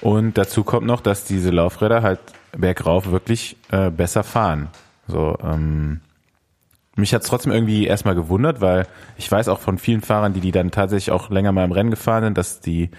Und 0.01 0.37
dazu 0.37 0.63
kommt 0.63 0.85
noch, 0.85 1.01
dass 1.01 1.23
diese 1.23 1.49
Laufräder 1.49 2.03
halt 2.03 2.19
bergauf 2.57 3.11
wirklich 3.11 3.57
äh, 3.71 3.89
besser 3.89 4.23
fahren. 4.23 4.69
So, 5.07 5.37
ähm, 5.43 6.01
mich 6.95 7.13
hat's 7.13 7.27
trotzdem 7.27 7.51
irgendwie 7.51 7.85
erstmal 7.85 8.15
gewundert, 8.15 8.61
weil 8.61 8.87
ich 9.17 9.29
weiß 9.29 9.49
auch 9.49 9.59
von 9.59 9.77
vielen 9.77 10.01
Fahrern, 10.01 10.33
die 10.33 10.39
die 10.39 10.51
dann 10.51 10.71
tatsächlich 10.71 11.11
auch 11.11 11.29
länger 11.29 11.51
mal 11.51 11.65
im 11.65 11.71
Rennen 11.71 11.91
gefahren 11.91 12.23
sind, 12.23 12.37
dass 12.37 12.61
die 12.61 12.89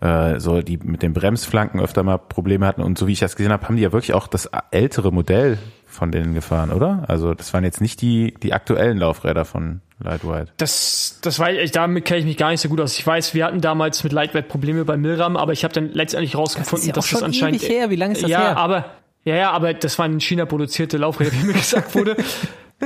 äh, 0.00 0.38
so 0.38 0.62
die 0.62 0.76
mit 0.76 1.02
den 1.02 1.12
Bremsflanken 1.12 1.80
öfter 1.80 2.02
mal 2.02 2.18
Probleme 2.18 2.66
hatten 2.66 2.82
und 2.82 2.96
so 2.96 3.06
wie 3.06 3.12
ich 3.12 3.20
das 3.20 3.36
gesehen 3.36 3.52
habe, 3.52 3.64
haben 3.64 3.76
die 3.76 3.82
ja 3.82 3.92
wirklich 3.92 4.14
auch 4.14 4.28
das 4.28 4.48
ältere 4.70 5.12
Modell 5.12 5.58
von 5.94 6.10
denen 6.10 6.34
gefahren, 6.34 6.70
oder? 6.70 7.04
Also 7.08 7.34
das 7.34 7.52
waren 7.54 7.64
jetzt 7.64 7.80
nicht 7.80 8.00
die 8.02 8.34
die 8.42 8.52
aktuellen 8.52 8.98
Laufräder 8.98 9.44
von 9.44 9.80
Lightweight. 10.02 10.52
Das, 10.56 11.18
das 11.22 11.38
war, 11.38 11.52
ich, 11.52 11.70
damit 11.70 12.04
kenne 12.04 12.20
ich 12.20 12.26
mich 12.26 12.36
gar 12.36 12.50
nicht 12.50 12.60
so 12.60 12.68
gut 12.68 12.80
aus. 12.80 12.98
Ich 12.98 13.06
weiß, 13.06 13.34
wir 13.34 13.44
hatten 13.46 13.60
damals 13.60 14.02
mit 14.04 14.12
Lightweight 14.12 14.48
Probleme 14.48 14.84
bei 14.84 14.96
Milram, 14.96 15.36
aber 15.36 15.52
ich 15.52 15.64
habe 15.64 15.72
dann 15.72 15.90
letztendlich 15.90 16.36
rausgefunden, 16.36 16.88
ja 16.88 16.92
auch 16.92 16.96
dass 16.96 17.10
das 17.10 17.22
anscheinend. 17.22 17.62
ewig 17.62 17.70
her. 17.70 17.90
Wie 17.90 17.96
lange 17.96 18.12
ist 18.12 18.22
das 18.22 18.30
ja, 18.30 18.40
her? 18.40 18.56
aber 18.56 18.84
ja, 19.24 19.36
ja, 19.36 19.50
aber 19.52 19.72
das 19.72 19.98
waren 19.98 20.14
in 20.14 20.20
China 20.20 20.44
produzierte 20.44 20.98
Laufräder, 20.98 21.32
wie 21.32 21.46
mir 21.46 21.52
gesagt 21.54 21.94
wurde. 21.94 22.16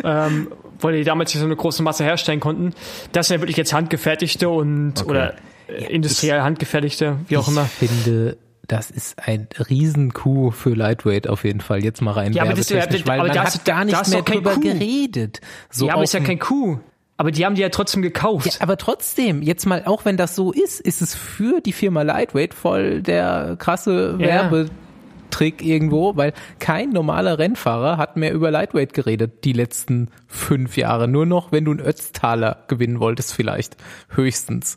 ähm, 0.04 0.48
weil 0.80 0.98
die 0.98 1.04
damals 1.04 1.32
nicht 1.34 1.40
so 1.40 1.46
eine 1.46 1.56
große 1.56 1.82
Masse 1.82 2.04
herstellen 2.04 2.40
konnten. 2.40 2.74
Das 3.12 3.28
sind 3.28 3.36
ja 3.36 3.40
wirklich 3.40 3.56
jetzt 3.56 3.72
handgefertigte 3.72 4.48
und 4.48 5.04
oder 5.06 5.34
äh, 5.66 5.92
industriell 5.92 6.42
handgefertigte, 6.42 7.16
wie 7.26 7.36
auch 7.36 7.48
ich 7.48 7.48
immer. 7.48 7.64
finde, 7.64 8.36
das 8.68 8.90
ist 8.90 9.18
ein 9.26 9.48
Riesen-Coup 9.68 10.52
für 10.54 10.74
Lightweight 10.74 11.26
auf 11.28 11.44
jeden 11.44 11.60
Fall. 11.60 11.82
Jetzt 11.82 12.00
mal 12.02 12.12
rein 12.12 12.32
Ja, 12.32 12.44
aber 12.44 12.54
das- 12.54 12.70
weil 12.70 13.18
aber 13.18 13.28
man 13.28 13.36
das- 13.36 13.54
hat 13.56 13.64
gar 13.64 13.84
das 13.84 14.08
nicht 14.08 14.12
mehr 14.12 14.22
drüber 14.22 14.52
Coup. 14.54 14.62
geredet. 14.62 15.40
So 15.70 15.86
ja, 15.88 15.94
aber 15.94 16.04
ist 16.04 16.14
ja 16.14 16.20
kein 16.20 16.38
Kuh. 16.38 16.78
Aber 17.16 17.32
die 17.32 17.44
haben 17.44 17.56
die 17.56 17.62
ja 17.62 17.70
trotzdem 17.70 18.00
gekauft. 18.02 18.46
Ja, 18.46 18.52
aber 18.60 18.76
trotzdem, 18.76 19.42
jetzt 19.42 19.66
mal, 19.66 19.82
auch 19.86 20.04
wenn 20.04 20.16
das 20.16 20.36
so 20.36 20.52
ist, 20.52 20.80
ist 20.80 21.02
es 21.02 21.16
für 21.16 21.60
die 21.60 21.72
Firma 21.72 22.02
Lightweight 22.02 22.54
voll 22.54 23.02
der 23.02 23.56
krasse 23.58 24.16
Ja. 24.20 24.52
Werbetrick 24.52 25.60
irgendwo, 25.64 26.16
weil 26.16 26.32
kein 26.60 26.90
normaler 26.90 27.38
Rennfahrer 27.38 27.96
hat 27.96 28.16
mehr 28.16 28.32
über 28.32 28.50
Lightweight 28.52 28.92
geredet 28.92 29.44
die 29.44 29.52
letzten 29.52 30.10
fünf 30.28 30.76
Jahre. 30.76 31.08
Nur 31.08 31.26
noch, 31.26 31.50
wenn 31.50 31.64
du 31.64 31.72
einen 31.72 31.80
Ötztaler 31.80 32.64
gewinnen 32.68 33.00
wolltest 33.00 33.32
vielleicht, 33.34 33.76
höchstens. 34.10 34.76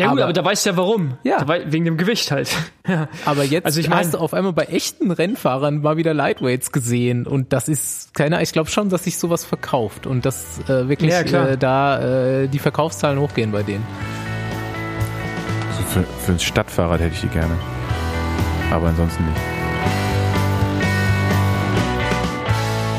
Ja 0.00 0.06
gut, 0.10 0.18
aber- 0.18 0.24
aber, 0.24 0.32
da 0.32 0.44
weißt 0.44 0.66
du 0.66 0.70
ja 0.70 0.76
warum. 0.76 1.14
Ja. 1.22 1.38
Da 1.38 1.48
wei- 1.48 1.64
wegen 1.72 1.84
dem 1.84 1.96
Gewicht 1.96 2.30
halt. 2.30 2.50
ja. 2.88 3.08
Aber 3.24 3.44
jetzt 3.44 3.64
Also 3.66 3.80
ich 3.80 3.88
mein- 3.88 3.98
hast 4.00 4.14
du 4.14 4.18
auf 4.18 4.34
einmal 4.34 4.52
bei 4.52 4.64
echten 4.64 5.10
Rennfahrern 5.10 5.80
mal 5.82 5.96
wieder 5.96 6.12
Lightweights 6.14 6.72
gesehen 6.72 7.26
und 7.26 7.52
das 7.52 7.68
ist 7.68 8.14
keiner, 8.14 8.40
ich 8.42 8.52
glaube 8.52 8.70
schon, 8.70 8.88
dass 8.88 9.04
sich 9.04 9.18
sowas 9.18 9.44
verkauft 9.44 10.06
und 10.06 10.24
dass 10.26 10.58
äh, 10.68 10.88
wirklich 10.88 11.12
Ja, 11.12 11.20
äh, 11.46 11.56
da 11.58 12.42
äh, 12.42 12.48
die 12.48 12.58
Verkaufszahlen 12.58 13.18
hochgehen 13.20 13.52
bei 13.52 13.62
denen. 13.62 13.86
So 15.76 15.82
für, 16.00 16.04
für 16.24 16.32
ein 16.32 16.38
Stadtfahrrad 16.40 17.00
hätte 17.00 17.14
ich 17.14 17.20
die 17.20 17.28
gerne. 17.28 17.54
Aber 18.72 18.88
ansonsten 18.88 19.24
nicht. 19.24 19.36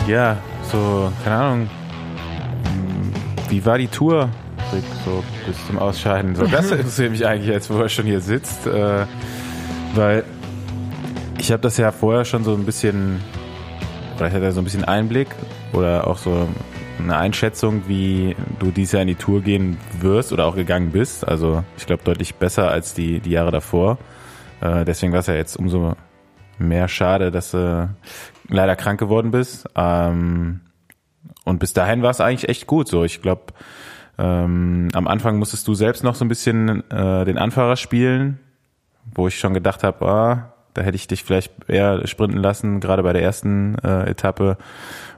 Ja, 0.07 0.37
so, 0.71 1.11
keine 1.23 1.35
Ahnung. 1.37 1.69
Hm, 2.65 3.13
Wie 3.49 3.65
war 3.65 3.77
die 3.77 3.87
Tour, 3.87 4.29
Rick, 4.73 4.83
so 5.05 5.23
bis 5.45 5.67
zum 5.67 5.79
Ausscheiden? 5.79 6.35
So, 6.35 6.45
das 6.45 6.71
interessiert 6.71 7.11
mich 7.11 7.25
eigentlich 7.25 7.49
jetzt, 7.49 7.69
wo 7.69 7.79
er 7.79 7.89
schon 7.89 8.05
hier 8.05 8.21
sitzt. 8.21 8.67
Äh, 8.67 9.05
weil 9.95 10.23
ich 11.37 11.51
habe 11.51 11.61
das 11.61 11.77
ja 11.77 11.91
vorher 11.91 12.25
schon 12.25 12.43
so 12.43 12.53
ein 12.53 12.65
bisschen, 12.65 13.19
oder 14.15 14.27
ich 14.27 14.33
hatte 14.33 14.51
so 14.51 14.61
ein 14.61 14.63
bisschen 14.63 14.85
Einblick 14.85 15.27
oder 15.73 16.07
auch 16.07 16.17
so 16.17 16.47
eine 16.99 17.17
Einschätzung, 17.17 17.83
wie 17.87 18.35
du 18.59 18.71
dieses 18.71 18.93
Jahr 18.93 19.01
in 19.01 19.07
die 19.07 19.15
Tour 19.15 19.41
gehen 19.41 19.77
wirst 19.99 20.31
oder 20.31 20.45
auch 20.45 20.55
gegangen 20.55 20.91
bist. 20.91 21.27
Also 21.27 21.63
ich 21.77 21.85
glaube 21.85 22.03
deutlich 22.03 22.35
besser 22.35 22.69
als 22.69 22.93
die, 22.93 23.19
die 23.19 23.31
Jahre 23.31 23.51
davor. 23.51 23.97
Äh, 24.61 24.85
deswegen 24.85 25.11
war 25.11 25.19
es 25.19 25.27
ja 25.27 25.33
jetzt 25.33 25.57
umso 25.57 25.95
mehr 26.59 26.87
schade, 26.87 27.31
dass 27.31 27.51
du 27.51 27.89
leider 28.47 28.75
krank 28.75 28.99
geworden 28.99 29.31
bist. 29.31 29.67
Ähm, 29.75 30.61
und 31.43 31.59
bis 31.59 31.73
dahin 31.73 32.03
war 32.03 32.11
es 32.11 32.21
eigentlich 32.21 32.49
echt 32.49 32.67
gut. 32.67 32.87
So, 32.87 33.03
ich 33.03 33.21
glaube, 33.21 33.53
ähm, 34.21 34.89
am 34.93 35.07
Anfang 35.07 35.39
musstest 35.39 35.67
du 35.67 35.73
selbst 35.73 36.03
noch 36.03 36.13
so 36.13 36.23
ein 36.23 36.27
bisschen 36.27 36.89
äh, 36.91 37.25
den 37.25 37.39
Anfahrer 37.39 37.75
spielen, 37.75 38.39
wo 39.15 39.27
ich 39.27 39.39
schon 39.39 39.55
gedacht 39.55 39.83
habe, 39.83 40.07
ah, 40.07 40.53
da 40.75 40.83
hätte 40.83 40.95
ich 40.95 41.07
dich 41.07 41.23
vielleicht 41.23 41.51
eher 41.67 42.05
sprinten 42.07 42.37
lassen, 42.37 42.79
gerade 42.79 43.01
bei 43.01 43.13
der 43.13 43.23
ersten 43.23 43.75
äh, 43.79 44.11
Etappe. 44.11 44.57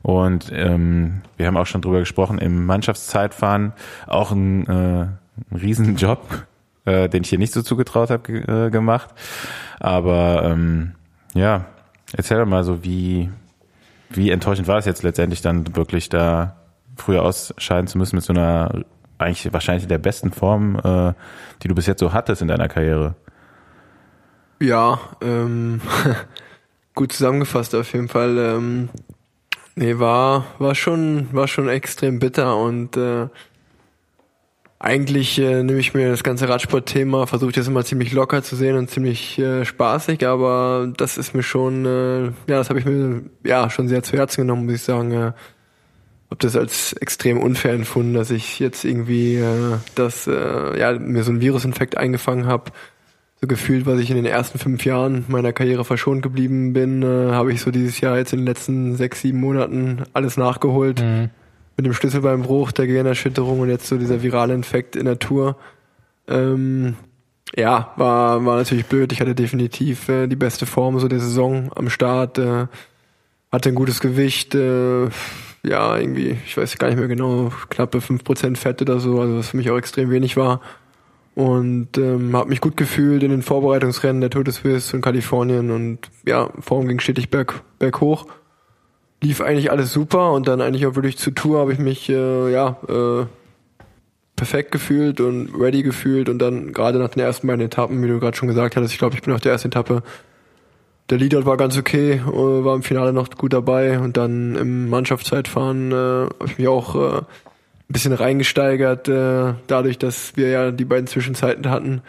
Und 0.03 0.51
ähm, 0.53 1.21
wir 1.35 1.47
haben 1.47 1.57
auch 1.57 1.65
schon 1.65 1.81
drüber 1.81 1.99
gesprochen, 1.99 2.37
im 2.39 2.65
Mannschaftszeitfahren 2.65 3.73
auch 4.07 4.31
ein, 4.31 4.67
äh, 4.67 5.01
ein 5.01 5.57
Riesenjob, 5.59 6.45
äh, 6.85 7.09
den 7.09 7.23
ich 7.23 7.29
hier 7.29 7.39
nicht 7.39 7.53
so 7.53 7.61
zugetraut 7.61 8.09
habe, 8.09 8.33
äh, 8.33 8.69
gemacht. 8.69 9.09
Aber 9.81 10.43
ähm, 10.45 10.93
ja, 11.33 11.65
erzähl 12.15 12.37
doch 12.37 12.45
mal 12.45 12.63
so, 12.63 12.85
wie, 12.85 13.29
wie 14.09 14.31
enttäuschend 14.31 14.69
war 14.69 14.77
es 14.77 14.85
jetzt 14.85 15.03
letztendlich 15.03 15.41
dann 15.41 15.75
wirklich 15.75 16.07
da 16.07 16.55
früher 16.95 17.23
ausscheiden 17.23 17.87
zu 17.87 17.97
müssen 17.97 18.15
mit 18.15 18.23
so 18.23 18.33
einer 18.33 18.85
eigentlich 19.17 19.51
wahrscheinlich 19.53 19.87
der 19.87 19.97
besten 19.97 20.31
Form, 20.31 20.75
äh, 20.83 21.13
die 21.61 21.67
du 21.67 21.75
bis 21.75 21.87
jetzt 21.87 21.99
so 21.99 22.13
hattest 22.13 22.41
in 22.41 22.47
deiner 22.47 22.67
Karriere. 22.67 23.15
Ja, 24.59 24.99
ähm, 25.21 25.81
gut 26.95 27.11
zusammengefasst 27.11 27.75
auf 27.75 27.91
jeden 27.93 28.07
Fall. 28.07 28.37
Ähm, 28.37 28.89
nee, 29.75 29.99
war, 29.99 30.45
war 30.59 30.75
schon, 30.75 31.27
war 31.31 31.47
schon 31.47 31.69
extrem 31.69 32.19
bitter 32.19 32.57
und 32.57 32.95
äh, 32.97 33.27
eigentlich 34.83 35.39
äh, 35.39 35.63
nehme 35.63 35.79
ich 35.79 35.93
mir 35.93 36.09
das 36.09 36.23
ganze 36.23 36.49
Radsportthema, 36.49 37.25
versuche 37.25 37.51
ich 37.51 37.55
das 37.55 37.69
immer 37.69 37.85
ziemlich 37.85 38.11
locker 38.11 38.43
zu 38.43 38.57
sehen 38.57 38.75
und 38.75 38.89
ziemlich 38.89 39.39
äh, 39.39 39.63
spaßig, 39.63 40.27
aber 40.27 40.91
das 40.97 41.17
ist 41.17 41.33
mir 41.33 41.41
schon, 41.41 41.85
äh, 41.85 42.23
ja, 42.25 42.57
das 42.57 42.69
habe 42.69 42.79
ich 42.79 42.85
mir 42.85 43.21
ja 43.45 43.69
schon 43.69 43.87
sehr 43.87 44.03
zu 44.03 44.17
Herzen 44.17 44.41
genommen, 44.41 44.65
muss 44.65 44.75
ich 44.75 44.81
sagen. 44.83 45.11
Äh, 45.11 45.31
hab 46.33 46.39
das 46.39 46.55
als 46.55 46.93
extrem 46.93 47.39
unfair 47.39 47.73
empfunden, 47.73 48.15
dass 48.15 48.31
ich 48.31 48.57
jetzt 48.57 48.85
irgendwie 48.85 49.35
äh, 49.35 49.77
das, 49.93 50.25
äh, 50.25 50.79
ja, 50.79 50.97
mir 50.97 51.23
so 51.23 51.29
einen 51.29 51.41
Virusinfekt 51.41 51.95
eingefangen 51.95 52.47
habe 52.47 52.71
so 53.39 53.47
gefühlt, 53.47 53.85
was 53.85 53.99
ich 53.99 54.09
in 54.09 54.15
den 54.15 54.25
ersten 54.25 54.57
fünf 54.57 54.85
Jahren 54.85 55.25
meiner 55.27 55.51
Karriere 55.51 55.83
verschont 55.83 56.21
geblieben 56.21 56.71
bin, 56.71 57.03
äh, 57.03 57.33
habe 57.33 57.51
ich 57.51 57.59
so 57.59 57.71
dieses 57.71 57.99
Jahr 57.99 58.17
jetzt 58.17 58.31
in 58.31 58.39
den 58.39 58.45
letzten 58.45 58.95
sechs, 58.95 59.19
sieben 59.19 59.41
Monaten 59.41 60.03
alles 60.13 60.37
nachgeholt. 60.37 61.01
Mhm. 61.01 61.29
Mit 61.75 61.85
dem 61.85 61.93
Schlüsselbeinbruch, 61.93 62.71
der 62.71 62.87
Gehirnerschütterung 62.87 63.59
und 63.59 63.69
jetzt 63.69 63.87
so 63.87 63.97
dieser 63.97 64.23
virale 64.23 64.53
Infekt 64.53 64.95
in 64.95 65.05
der 65.05 65.19
Tour. 65.19 65.57
Ähm, 66.27 66.95
ja, 67.53 67.91
war, 67.97 68.45
war 68.45 68.55
natürlich 68.55 68.85
blöd. 68.85 69.11
Ich 69.11 69.19
hatte 69.19 69.35
definitiv 69.35 70.07
äh, 70.07 70.27
die 70.27 70.37
beste 70.37 70.65
Form 70.65 70.97
so 70.99 71.09
der 71.09 71.19
Saison 71.19 71.69
am 71.75 71.89
Start. 71.89 72.37
Äh, 72.37 72.67
hatte 73.51 73.69
ein 73.69 73.75
gutes 73.75 73.99
Gewicht. 73.99 74.55
Äh, 74.55 75.09
ja, 75.65 75.97
irgendwie, 75.97 76.37
ich 76.45 76.57
weiß 76.57 76.77
gar 76.77 76.87
nicht 76.87 76.99
mehr 76.99 77.07
genau, 77.07 77.51
knappe 77.69 77.99
5% 77.99 78.57
Fett 78.57 78.81
oder 78.81 78.99
so, 78.99 79.19
also 79.19 79.37
was 79.37 79.49
für 79.49 79.57
mich 79.57 79.71
auch 79.71 79.77
extrem 79.77 80.09
wenig 80.09 80.37
war 80.37 80.61
und 81.35 81.97
ähm, 81.97 82.35
habe 82.35 82.49
mich 82.49 82.61
gut 82.61 82.77
gefühlt 82.77 83.23
in 83.23 83.31
den 83.31 83.41
Vorbereitungsrennen 83.41 84.21
der 84.21 84.29
Tour 84.29 84.43
de 84.43 84.53
Suisse 84.53 84.95
und 84.95 85.01
Kalifornien 85.01 85.71
und 85.71 85.99
ja, 86.25 86.49
Form 86.59 86.87
ging 86.87 86.99
stetig 86.99 87.29
berg, 87.29 87.61
berghoch. 87.79 88.27
Lief 89.21 89.41
eigentlich 89.41 89.71
alles 89.71 89.93
super 89.93 90.33
und 90.33 90.47
dann 90.47 90.61
eigentlich 90.61 90.85
auch 90.85 90.95
wirklich 90.95 91.17
zur 91.17 91.33
Tour 91.33 91.59
habe 91.59 91.73
ich 91.73 91.79
mich 91.79 92.09
äh, 92.09 92.51
ja 92.51 92.77
äh, 92.87 93.25
perfekt 94.35 94.71
gefühlt 94.71 95.21
und 95.21 95.49
ready 95.59 95.81
gefühlt 95.81 96.29
und 96.29 96.39
dann 96.39 96.73
gerade 96.73 96.99
nach 96.99 97.09
den 97.09 97.23
ersten 97.23 97.47
beiden 97.47 97.65
Etappen, 97.65 98.03
wie 98.03 98.07
du 98.07 98.19
gerade 98.19 98.35
schon 98.37 98.47
gesagt 98.49 98.75
hattest, 98.75 98.93
ich 98.93 98.99
glaube, 98.99 99.15
ich 99.15 99.21
bin 99.21 99.33
auf 99.33 99.41
der 99.41 99.53
ersten 99.53 99.69
Etappe 99.69 100.03
der 101.09 101.17
Leader 101.17 101.45
war 101.45 101.57
ganz 101.57 101.77
okay, 101.77 102.13
äh, 102.13 102.25
war 102.25 102.75
im 102.75 102.83
Finale 102.83 103.13
noch 103.13 103.29
gut 103.31 103.53
dabei 103.53 103.99
und 103.99 104.17
dann 104.17 104.55
im 104.55 104.89
Mannschaftszeitfahren 104.89 105.91
äh, 105.91 105.95
habe 105.95 106.45
ich 106.45 106.57
mich 106.57 106.67
auch 106.67 106.95
äh, 106.95 107.17
ein 107.19 107.25
bisschen 107.89 108.13
reingesteigert, 108.13 109.07
äh, 109.07 109.53
dadurch, 109.67 109.97
dass 109.97 110.35
wir 110.35 110.49
ja 110.49 110.71
die 110.71 110.85
beiden 110.85 111.07
Zwischenzeiten 111.07 111.69
hatten, 111.69 112.01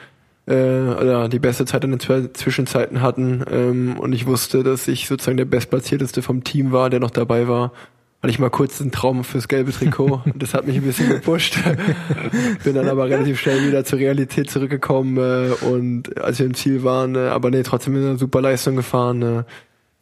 äh, 0.47 0.53
oder 0.53 1.29
die 1.29 1.39
beste 1.39 1.65
Zeit 1.65 1.85
in 1.85 1.91
den 1.91 2.01
zwei 2.01 2.29
Zwischenzeiten 2.33 3.01
hatten 3.01 3.45
ähm, 3.51 3.99
und 3.99 4.13
ich 4.13 4.27
wusste, 4.27 4.63
dass 4.63 4.89
ich 4.89 5.09
sozusagen 5.09 5.37
der 5.37 5.45
Bestplatzierteste 5.47 6.23
vom 6.23 6.45
Team 6.45 6.73
war, 6.73 6.91
der 6.91 7.01
noch 7.01 7.11
dabei 7.11 7.49
war 7.49 7.73
hatte 8.25 8.31
ich 8.31 8.39
mal 8.39 8.49
kurz 8.49 8.81
einen 8.81 8.91
Traum 8.91 9.23
fürs 9.23 9.49
gelbe 9.49 9.71
Trikot. 9.71 10.23
Das 10.35 10.55
hat 10.55 10.67
mich 10.67 10.77
ein 10.77 10.83
bisschen 10.83 11.11
gepusht. 11.11 11.59
Bin 12.65 12.75
dann 12.75 12.89
aber 12.89 13.05
relativ 13.05 13.39
schnell 13.39 13.67
wieder 13.67 13.85
zur 13.85 13.99
Realität 13.99 14.49
zurückgekommen 14.49 15.19
äh, 15.19 15.53
und 15.67 16.19
als 16.19 16.39
wir 16.39 16.47
im 16.47 16.55
Ziel 16.55 16.85
waren, 16.85 17.17
äh, 17.17 17.29
aber 17.29 17.51
nee, 17.51 17.63
trotzdem 17.63 17.95
eine 17.97 18.17
super 18.17 18.41
Leistung 18.41 18.77
gefahren. 18.77 19.21
Äh, 19.21 19.45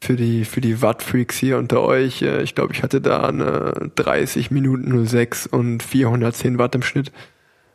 für 0.00 0.14
die 0.14 0.44
für 0.44 0.60
die 0.60 0.80
Watt-Freaks 0.80 1.36
hier 1.36 1.58
unter 1.58 1.82
euch. 1.82 2.22
Äh, 2.22 2.42
ich 2.42 2.54
glaube, 2.54 2.72
ich 2.72 2.84
hatte 2.84 3.00
da 3.00 3.24
eine 3.24 3.90
30 3.96 4.52
Minuten 4.52 5.04
06 5.04 5.48
und 5.48 5.82
410 5.82 6.58
Watt 6.58 6.76
im 6.76 6.82
Schnitt. 6.82 7.10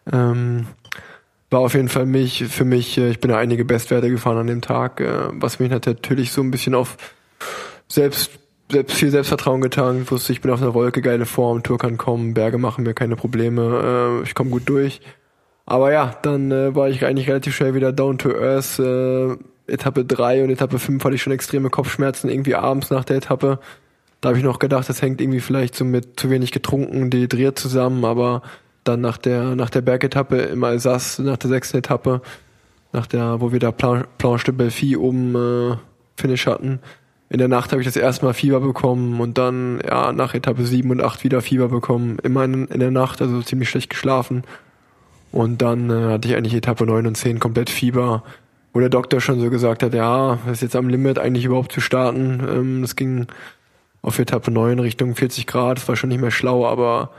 Ähm, 0.10 0.68
war 1.49 1.60
auf 1.60 1.74
jeden 1.74 1.90
Fall 1.90 2.06
mich, 2.06 2.45
für 2.45 2.64
mich, 2.64 2.98
äh, 2.98 3.10
ich 3.10 3.19
bin 3.19 3.32
da 3.32 3.38
einige 3.38 3.65
Bestwerte 3.65 4.10
gefahren 4.10 4.38
an 4.38 4.48
dem 4.48 4.61
Tag, 4.61 5.02
äh, 5.02 5.28
was 5.32 5.60
mich 5.60 5.69
natürlich 5.69 6.32
so 6.32 6.41
ein 6.41 6.52
bisschen 6.52 6.74
auf 6.74 6.95
selbst 7.90 8.32
selbst 8.72 8.98
viel 8.98 9.11
Selbstvertrauen 9.11 9.61
getan. 9.61 10.10
Wusste, 10.10 10.34
ich 10.34 10.41
bin 10.41 10.52
auf 10.52 10.61
einer 10.61 10.73
Wolke, 10.73 11.02
geile 11.02 11.26
Form, 11.26 11.64
Tour 11.64 11.77
kann 11.77 11.98
kommen, 11.98 12.34
Berge 12.34 12.57
machen 12.57 12.84
mir 12.84 12.94
keine 12.94 13.15
Probleme, 13.15 14.22
äh, 14.22 14.23
ich 14.23 14.35
komme 14.35 14.49
gut 14.49 14.68
durch. 14.68 15.02
Aber 15.65 15.91
ja, 15.91 16.15
dann 16.22 16.52
äh, 16.52 16.76
war 16.76 16.89
ich 16.89 17.06
eigentlich 17.06 17.30
relativ 17.30 17.56
schnell 17.56 17.73
wieder 17.73 17.91
down 17.91 18.18
to 18.18 18.30
earth. 18.30 18.80
Äh, 18.80 19.35
Etappe 19.69 20.06
3 20.06 20.45
und 20.45 20.49
Etappe 20.49 20.80
5 20.80 21.03
hatte 21.03 21.15
ich 21.15 21.22
schon 21.22 21.34
extreme 21.34 21.69
Kopfschmerzen, 21.69 22.30
irgendwie 22.30 22.56
abends 22.56 22.89
nach 22.89 23.03
der 23.03 23.18
Etappe. 23.18 23.60
Da 24.22 24.30
habe 24.30 24.38
ich 24.38 24.44
noch 24.45 24.60
gedacht, 24.60 24.88
das 24.88 25.02
hängt 25.02 25.19
irgendwie 25.19 25.41
vielleicht 25.41 25.76
so 25.76 25.84
mit 25.84 26.19
zu 26.19 26.30
wenig 26.30 26.53
getrunken, 26.53 27.10
dehydriert 27.10 27.60
zusammen, 27.60 28.06
aber 28.06 28.41
dann 28.85 29.02
nach 29.02 29.18
der, 29.18 29.56
nach 29.56 29.69
der 29.69 29.81
Bergetappe 29.81 30.38
im 30.38 30.64
Alsace, 30.64 31.19
nach 31.19 31.38
der 31.38 31.49
sechsten 31.49 31.77
Etappe, 31.77 32.22
nach 32.94 33.06
der, 33.06 33.41
wo 33.41 33.52
wir 33.52 33.60
da 33.60 33.72
Planche 33.72 34.45
de 34.45 34.53
Belfi 34.53 34.95
oben 34.95 35.35
äh, 35.35 35.76
Finish 36.15 36.48
hatten, 36.48 36.80
in 37.29 37.39
der 37.39 37.47
Nacht 37.47 37.71
habe 37.71 37.81
ich 37.81 37.87
das 37.87 37.97
erste 37.97 38.25
Mal 38.25 38.33
Fieber 38.33 38.61
bekommen 38.61 39.19
und 39.19 39.37
dann 39.37 39.81
ja 39.85 40.13
nach 40.13 40.33
Etappe 40.33 40.63
7 40.63 40.89
und 40.91 41.01
8 41.01 41.23
wieder 41.23 41.41
Fieber 41.41 41.67
bekommen. 41.67 42.19
Immer 42.23 42.45
in, 42.45 42.67
in 42.67 42.79
der 42.79 42.91
Nacht, 42.91 43.21
also 43.21 43.41
ziemlich 43.41 43.69
schlecht 43.69 43.89
geschlafen. 43.89 44.43
Und 45.31 45.61
dann 45.61 45.89
äh, 45.89 46.11
hatte 46.13 46.27
ich 46.29 46.35
eigentlich 46.35 46.53
Etappe 46.53 46.85
9 46.85 47.05
und 47.05 47.15
10 47.15 47.39
komplett 47.39 47.69
Fieber, 47.69 48.23
wo 48.73 48.79
der 48.79 48.89
Doktor 48.89 49.19
schon 49.19 49.41
so 49.41 49.49
gesagt 49.49 49.83
hat, 49.83 49.93
ja, 49.93 50.39
ist 50.49 50.61
jetzt 50.61 50.75
am 50.75 50.87
Limit 50.87 51.19
eigentlich 51.19 51.45
überhaupt 51.45 51.73
zu 51.73 51.81
starten. 51.81 52.41
Ähm, 52.49 52.81
das 52.81 52.95
ging 52.95 53.27
auf 54.01 54.19
Etappe 54.19 54.51
9 54.51 54.79
Richtung 54.79 55.15
40 55.15 55.47
Grad, 55.47 55.79
das 55.79 55.87
war 55.89 55.97
schon 55.97 56.09
nicht 56.09 56.21
mehr 56.21 56.31
schlau, 56.31 56.65
aber 56.65 57.11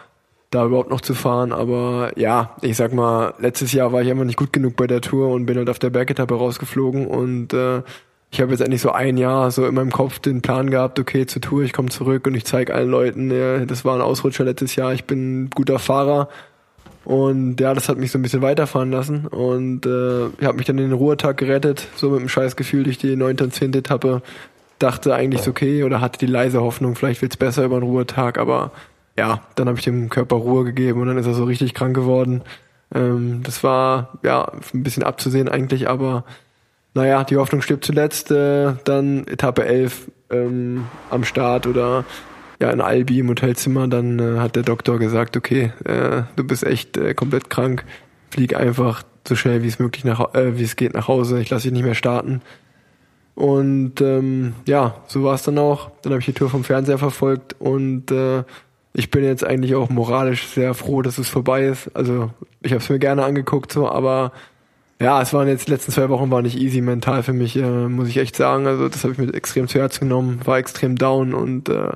da 0.50 0.64
überhaupt 0.64 0.88
noch 0.88 1.02
zu 1.02 1.12
fahren. 1.12 1.52
Aber 1.52 2.12
ja, 2.16 2.56
ich 2.62 2.78
sag 2.78 2.94
mal, 2.94 3.34
letztes 3.38 3.72
Jahr 3.74 3.92
war 3.92 4.00
ich 4.00 4.08
immer 4.08 4.24
nicht 4.24 4.38
gut 4.38 4.54
genug 4.54 4.76
bei 4.76 4.86
der 4.86 5.02
Tour 5.02 5.28
und 5.32 5.44
bin 5.44 5.58
halt 5.58 5.68
auf 5.68 5.78
der 5.78 5.90
Bergetappe 5.90 6.34
rausgeflogen 6.34 7.06
und 7.06 7.52
äh, 7.52 7.82
ich 8.30 8.40
habe 8.40 8.50
jetzt 8.50 8.60
endlich 8.60 8.82
so 8.82 8.92
ein 8.92 9.16
Jahr 9.16 9.50
so 9.50 9.66
in 9.66 9.74
meinem 9.74 9.90
Kopf 9.90 10.18
den 10.18 10.42
Plan 10.42 10.70
gehabt, 10.70 10.98
okay, 10.98 11.26
zur 11.26 11.40
Tour, 11.40 11.62
ich 11.62 11.72
komme 11.72 11.88
zurück 11.88 12.26
und 12.26 12.34
ich 12.34 12.44
zeige 12.44 12.74
allen 12.74 12.90
Leuten, 12.90 13.30
ja, 13.30 13.64
das 13.64 13.84
war 13.84 13.94
ein 13.94 14.02
Ausrutscher 14.02 14.44
letztes 14.44 14.76
Jahr, 14.76 14.92
ich 14.92 15.04
bin 15.04 15.44
ein 15.44 15.50
guter 15.50 15.78
Fahrer. 15.78 16.28
Und 17.04 17.58
ja, 17.58 17.72
das 17.72 17.88
hat 17.88 17.96
mich 17.96 18.10
so 18.10 18.18
ein 18.18 18.22
bisschen 18.22 18.42
weiterfahren 18.42 18.90
lassen. 18.90 19.26
Und 19.28 19.86
äh, 19.86 20.26
ich 20.26 20.44
habe 20.44 20.58
mich 20.58 20.66
dann 20.66 20.76
in 20.76 20.90
den 20.90 20.92
Ruhetag 20.92 21.38
gerettet, 21.38 21.88
so 21.96 22.10
mit 22.10 22.20
einem 22.20 22.28
scheiß 22.28 22.54
Gefühl 22.54 22.84
durch 22.84 22.98
die 22.98 23.16
neunte 23.16 23.44
und 23.44 23.54
zehnte 23.54 23.78
Etappe. 23.78 24.20
Dachte 24.78 25.14
eigentlich 25.14 25.40
ist 25.40 25.48
okay 25.48 25.84
oder 25.84 26.02
hatte 26.02 26.18
die 26.18 26.30
leise 26.30 26.60
Hoffnung, 26.60 26.96
vielleicht 26.96 27.22
wird's 27.22 27.38
besser 27.38 27.64
über 27.64 27.80
den 27.80 27.88
Ruhetag, 27.88 28.36
aber 28.36 28.72
ja, 29.16 29.40
dann 29.54 29.68
habe 29.68 29.78
ich 29.78 29.84
dem 29.84 30.10
Körper 30.10 30.36
Ruhe 30.36 30.64
gegeben 30.64 31.00
und 31.00 31.08
dann 31.08 31.18
ist 31.18 31.26
er 31.26 31.34
so 31.34 31.44
richtig 31.44 31.72
krank 31.72 31.94
geworden. 31.94 32.42
Ähm, 32.94 33.40
das 33.42 33.64
war 33.64 34.18
ja 34.22 34.52
ein 34.74 34.82
bisschen 34.82 35.02
abzusehen 35.02 35.48
eigentlich, 35.48 35.88
aber 35.88 36.24
naja, 36.98 37.22
die 37.22 37.36
Hoffnung 37.36 37.62
stirbt 37.62 37.84
zuletzt, 37.84 38.30
äh, 38.30 38.74
dann 38.84 39.26
Etappe 39.28 39.64
11 39.64 40.10
ähm, 40.30 40.86
am 41.10 41.24
Start 41.24 41.66
oder 41.66 42.04
ja 42.60 42.70
in 42.70 42.80
Albi 42.80 43.20
im 43.20 43.28
Hotelzimmer, 43.28 43.86
dann 43.86 44.18
äh, 44.18 44.40
hat 44.40 44.56
der 44.56 44.64
Doktor 44.64 44.98
gesagt, 44.98 45.36
okay, 45.36 45.72
äh, 45.84 46.22
du 46.34 46.44
bist 46.44 46.64
echt 46.64 46.96
äh, 46.96 47.14
komplett 47.14 47.50
krank, 47.50 47.84
flieg 48.30 48.56
einfach 48.56 49.04
so 49.26 49.36
schnell 49.36 49.62
wie 49.62 49.68
es 49.68 49.78
möglich 49.78 50.04
nach, 50.04 50.34
äh, 50.34 50.58
wie 50.58 50.64
es 50.64 50.74
geht 50.74 50.94
nach 50.94 51.06
Hause, 51.06 51.40
ich 51.40 51.50
lasse 51.50 51.64
dich 51.64 51.72
nicht 51.72 51.84
mehr 51.84 51.94
starten. 51.94 52.42
Und 53.36 54.00
ähm, 54.00 54.54
ja, 54.66 54.96
so 55.06 55.22
war 55.22 55.36
es 55.36 55.44
dann 55.44 55.58
auch. 55.58 55.92
Dann 56.02 56.12
habe 56.12 56.18
ich 56.18 56.26
die 56.26 56.32
Tour 56.32 56.50
vom 56.50 56.64
Fernseher 56.64 56.98
verfolgt 56.98 57.54
und 57.60 58.10
äh, 58.10 58.42
ich 58.92 59.12
bin 59.12 59.22
jetzt 59.22 59.44
eigentlich 59.44 59.76
auch 59.76 59.88
moralisch 59.88 60.48
sehr 60.48 60.74
froh, 60.74 61.02
dass 61.02 61.18
es 61.18 61.28
vorbei 61.28 61.66
ist. 61.66 61.94
Also 61.94 62.32
ich 62.60 62.72
habe 62.72 62.82
es 62.82 62.88
mir 62.88 62.98
gerne 62.98 63.24
angeguckt, 63.24 63.70
so, 63.70 63.88
aber 63.88 64.32
ja, 65.00 65.22
es 65.22 65.32
waren 65.32 65.46
jetzt 65.46 65.68
die 65.68 65.70
letzten 65.70 65.92
zwei 65.92 66.08
Wochen 66.08 66.30
war 66.30 66.42
nicht 66.42 66.58
easy 66.58 66.80
mental 66.80 67.22
für 67.22 67.32
mich, 67.32 67.56
äh, 67.56 67.88
muss 67.88 68.08
ich 68.08 68.16
echt 68.16 68.34
sagen. 68.34 68.66
Also 68.66 68.88
das 68.88 69.04
habe 69.04 69.12
ich 69.12 69.18
mir 69.18 69.32
extrem 69.32 69.68
zu 69.68 69.78
Herzen 69.78 70.08
genommen, 70.08 70.40
war 70.44 70.58
extrem 70.58 70.96
down 70.96 71.34
und 71.34 71.68
äh, 71.68 71.92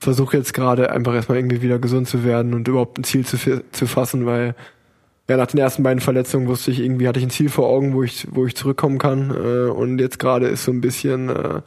versuche 0.00 0.36
jetzt 0.36 0.52
gerade 0.52 0.90
einfach 0.90 1.14
erstmal 1.14 1.38
irgendwie 1.38 1.62
wieder 1.62 1.78
gesund 1.78 2.08
zu 2.08 2.24
werden 2.24 2.54
und 2.54 2.66
überhaupt 2.66 2.98
ein 2.98 3.04
Ziel 3.04 3.24
zu, 3.24 3.38
zu 3.70 3.86
fassen, 3.86 4.26
weil 4.26 4.56
ja 5.28 5.36
nach 5.36 5.46
den 5.46 5.60
ersten 5.60 5.84
beiden 5.84 6.00
Verletzungen 6.00 6.48
wusste 6.48 6.72
ich 6.72 6.80
irgendwie 6.80 7.06
hatte 7.06 7.20
ich 7.20 7.26
ein 7.26 7.30
Ziel 7.30 7.48
vor 7.48 7.68
Augen, 7.68 7.94
wo 7.94 8.02
ich 8.02 8.26
wo 8.32 8.44
ich 8.44 8.56
zurückkommen 8.56 8.98
kann 8.98 9.30
äh, 9.30 9.70
und 9.70 10.00
jetzt 10.00 10.18
gerade 10.18 10.48
ist 10.48 10.64
so 10.64 10.72
ein 10.72 10.80
bisschen 10.80 11.28
äh, 11.28 11.60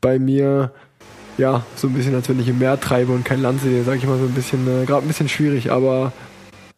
bei 0.00 0.18
mir 0.18 0.72
ja 1.36 1.64
so 1.76 1.88
ein 1.88 1.92
bisschen 1.92 2.14
als 2.14 2.30
wenn 2.30 2.40
ich 2.40 2.48
im 2.48 2.58
Meer 2.58 2.80
treibe 2.80 3.12
und 3.12 3.26
kein 3.26 3.42
Land 3.42 3.60
sehe, 3.60 3.84
sage 3.84 3.98
ich 3.98 4.06
mal 4.06 4.18
so 4.18 4.24
ein 4.24 4.34
bisschen 4.34 4.66
äh, 4.66 4.86
gerade 4.86 5.04
ein 5.04 5.08
bisschen 5.08 5.28
schwierig, 5.28 5.70
aber 5.70 6.12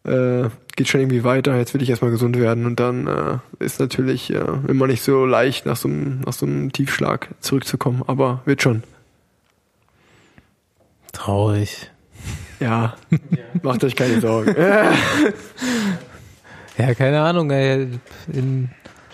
äh, 0.03 0.49
geht 0.75 0.87
schon 0.87 1.01
irgendwie 1.01 1.23
weiter, 1.23 1.57
jetzt 1.57 1.73
will 1.73 1.81
ich 1.81 1.89
erstmal 1.89 2.11
gesund 2.11 2.37
werden 2.39 2.65
und 2.65 2.79
dann 2.79 3.07
äh, 3.07 3.37
ist 3.63 3.79
natürlich 3.79 4.33
äh, 4.33 4.43
immer 4.67 4.87
nicht 4.87 5.01
so 5.01 5.25
leicht, 5.25 5.65
nach 5.65 5.75
so, 5.75 5.87
einem, 5.87 6.21
nach 6.21 6.33
so 6.33 6.45
einem 6.45 6.71
Tiefschlag 6.71 7.29
zurückzukommen, 7.39 8.03
aber 8.07 8.41
wird 8.45 8.61
schon. 8.61 8.83
Traurig. 11.11 11.91
Ja, 12.59 12.95
macht 13.63 13.83
euch 13.83 13.95
keine 13.95 14.21
Sorgen. 14.21 14.55
ja, 16.77 16.93
keine 16.93 17.21
Ahnung, 17.21 17.49
ey. 17.49 17.87
In 18.31 18.69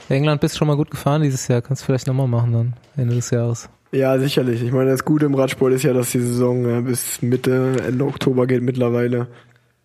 England 0.09 0.41
bist 0.41 0.55
du 0.55 0.59
schon 0.59 0.67
mal 0.67 0.75
gut 0.75 0.91
gefahren 0.91 1.21
dieses 1.21 1.47
Jahr, 1.47 1.61
kannst 1.61 1.81
du 1.81 1.85
vielleicht 1.85 2.07
nochmal 2.07 2.27
machen 2.27 2.51
dann, 2.51 2.73
Ende 2.97 3.15
des 3.15 3.29
Jahres. 3.29 3.69
Ja, 3.91 4.19
sicherlich. 4.19 4.61
Ich 4.61 4.71
meine, 4.71 4.91
das 4.91 5.05
Gute 5.05 5.25
im 5.25 5.35
Radsport 5.35 5.71
ist 5.73 5.84
ja, 5.84 5.93
dass 5.93 6.11
die 6.11 6.19
Saison 6.19 6.65
äh, 6.65 6.81
bis 6.81 7.21
Mitte, 7.21 7.77
Ende 7.88 8.05
Oktober 8.05 8.45
geht 8.45 8.61
mittlerweile. 8.61 9.27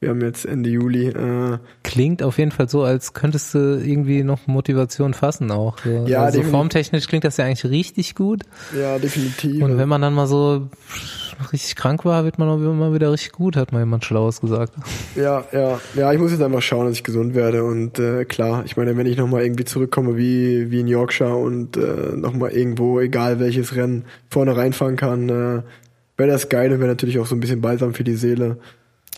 Wir 0.03 0.09
haben 0.09 0.21
jetzt 0.21 0.45
Ende 0.47 0.69
Juli. 0.69 1.11
Äh, 1.11 1.59
klingt 1.85 2.25
auf 2.25 2.39
jeden 2.39 2.51
Fall 2.51 2.69
so, 2.69 2.83
als 2.83 3.15
könntest 3.15 3.55
du 3.55 3.81
irgendwie 3.81 4.25
noch 4.25 4.49
Motivation 4.49 5.15
fassen 5.15 5.53
auch. 5.53 5.79
So. 5.79 6.07
Ja, 6.09 6.25
also 6.25 6.43
formtechnisch 6.43 7.07
klingt 7.07 7.23
das 7.23 7.37
ja 7.37 7.45
eigentlich 7.45 7.65
richtig 7.71 8.17
gut. 8.17 8.43
Ja, 8.77 8.99
definitiv. 8.99 9.63
Und 9.63 9.79
wenn 9.79 9.89
man 9.89 10.03
dann 10.03 10.13
mal 10.13 10.27
so 10.27 10.69
richtig 11.53 11.77
krank 11.77 12.05
war, 12.05 12.25
wird 12.25 12.41
man 12.41 12.49
auch 12.49 12.57
immer 12.57 12.93
wieder 12.93 13.13
richtig 13.13 13.31
gut, 13.31 13.55
hat 13.55 13.71
mal 13.71 13.79
jemand 13.79 14.05
Schlaues 14.05 14.41
gesagt. 14.41 14.73
Ja, 15.15 15.45
ja, 15.53 15.81
ja, 15.95 16.13
ich 16.13 16.19
muss 16.19 16.33
jetzt 16.33 16.43
einfach 16.43 16.63
schauen, 16.63 16.87
dass 16.87 16.97
ich 16.97 17.05
gesund 17.05 17.37
werde 17.37 17.63
und 17.63 18.01
äh, 18.01 18.25
klar, 18.25 18.65
ich 18.67 18.77
meine, 18.77 18.97
wenn 18.97 19.07
ich 19.07 19.17
nochmal 19.17 19.45
irgendwie 19.45 19.65
zurückkomme 19.65 20.17
wie, 20.17 20.73
wie 20.73 20.81
in 20.81 20.89
Yorkshire 20.89 21.37
und 21.37 21.77
äh, 21.77 22.17
nochmal 22.17 22.51
irgendwo, 22.51 22.99
egal 22.99 23.39
welches 23.39 23.77
Rennen, 23.77 24.05
vorne 24.29 24.57
reinfahren 24.57 24.97
kann, 24.97 25.29
äh, 25.29 25.63
wäre 26.17 26.31
das 26.31 26.49
geil 26.49 26.73
und 26.73 26.81
wäre 26.81 26.91
natürlich 26.91 27.21
auch 27.21 27.27
so 27.27 27.37
ein 27.37 27.41
bisschen 27.41 27.61
balsam 27.61 27.95
für 27.95 28.05
die 28.05 28.17
Seele. 28.17 28.59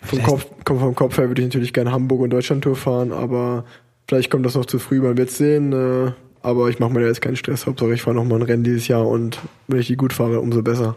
Vom 0.05 0.23
Kopf, 0.23 0.47
vom 0.67 0.95
Kopf 0.95 1.19
her 1.19 1.29
würde 1.29 1.43
ich 1.43 1.49
natürlich 1.49 1.73
gerne 1.73 1.93
Hamburg 1.93 2.21
und 2.21 2.31
Deutschland-Tour 2.31 2.77
fahren, 2.77 3.13
aber 3.13 3.65
vielleicht 4.07 4.31
kommt 4.31 4.45
das 4.47 4.55
noch 4.55 4.67
zu 4.67 4.79
früh, 4.79 5.01
man 5.01 5.17
wird 5.17 5.31
sehen. 5.31 5.73
Äh, 5.73 6.13
aber 6.43 6.69
ich 6.69 6.79
mache 6.79 6.93
mir 6.93 7.01
da 7.01 7.07
jetzt 7.07 7.23
keinen 7.23 7.37
Stress. 7.37 7.67
Hauptsache 7.67 7.95
ich 7.95 8.03
fahre 8.03 8.17
nochmal 8.17 8.39
ein 8.39 8.43
Rennen 8.43 8.65
dieses 8.65 8.87
Jahr 8.87 9.09
und 9.09 9.39
wenn 9.67 9.81
ich 9.81 9.87
die 9.87 9.97
gut 9.97 10.13
fahre, 10.13 10.41
umso 10.41 10.63
besser. 10.63 10.95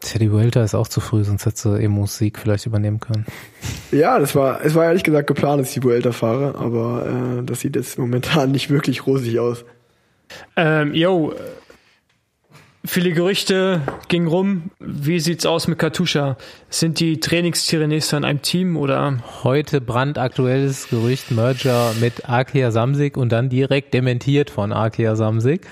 Tja, 0.00 0.30
Vuelta 0.30 0.62
ist 0.62 0.74
auch 0.74 0.86
zu 0.86 1.00
früh, 1.00 1.24
sonst 1.24 1.46
hättest 1.46 1.64
du 1.64 1.70
Emos 1.70 2.18
Sieg 2.18 2.38
vielleicht 2.38 2.66
übernehmen 2.66 3.00
können. 3.00 3.24
Ja, 3.90 4.18
das 4.18 4.34
war, 4.34 4.64
es 4.64 4.74
war 4.74 4.84
ehrlich 4.84 5.02
gesagt 5.02 5.26
geplant, 5.26 5.60
dass 5.60 5.68
ich 5.68 5.74
die 5.74 5.82
Vuelta 5.82 6.12
fahre, 6.12 6.54
aber 6.56 7.38
äh, 7.40 7.42
das 7.44 7.60
sieht 7.60 7.76
jetzt 7.76 7.98
momentan 7.98 8.50
nicht 8.52 8.70
wirklich 8.70 9.06
rosig 9.06 9.40
aus. 9.40 9.64
Ähm, 10.56 10.92
yo, 10.92 11.32
Viele 12.90 13.12
Gerüchte 13.12 13.82
gingen 14.08 14.28
rum. 14.28 14.70
Wie 14.80 15.20
sieht's 15.20 15.44
aus 15.44 15.68
mit 15.68 15.78
Katusha? 15.78 16.38
Sind 16.70 17.00
die 17.00 17.20
Trainingstiere 17.20 17.86
nächstes 17.86 18.16
in 18.16 18.24
einem 18.24 18.40
Team 18.40 18.78
oder? 18.78 19.18
Heute 19.44 19.82
brandaktuelles 19.82 20.88
Gerücht 20.88 21.30
Merger 21.30 21.92
mit 22.00 22.30
Arkea 22.30 22.70
Samsig 22.70 23.18
und 23.18 23.30
dann 23.30 23.50
direkt 23.50 23.92
dementiert 23.92 24.48
von 24.48 24.72
Arkea 24.72 25.16
Samsig. 25.16 25.66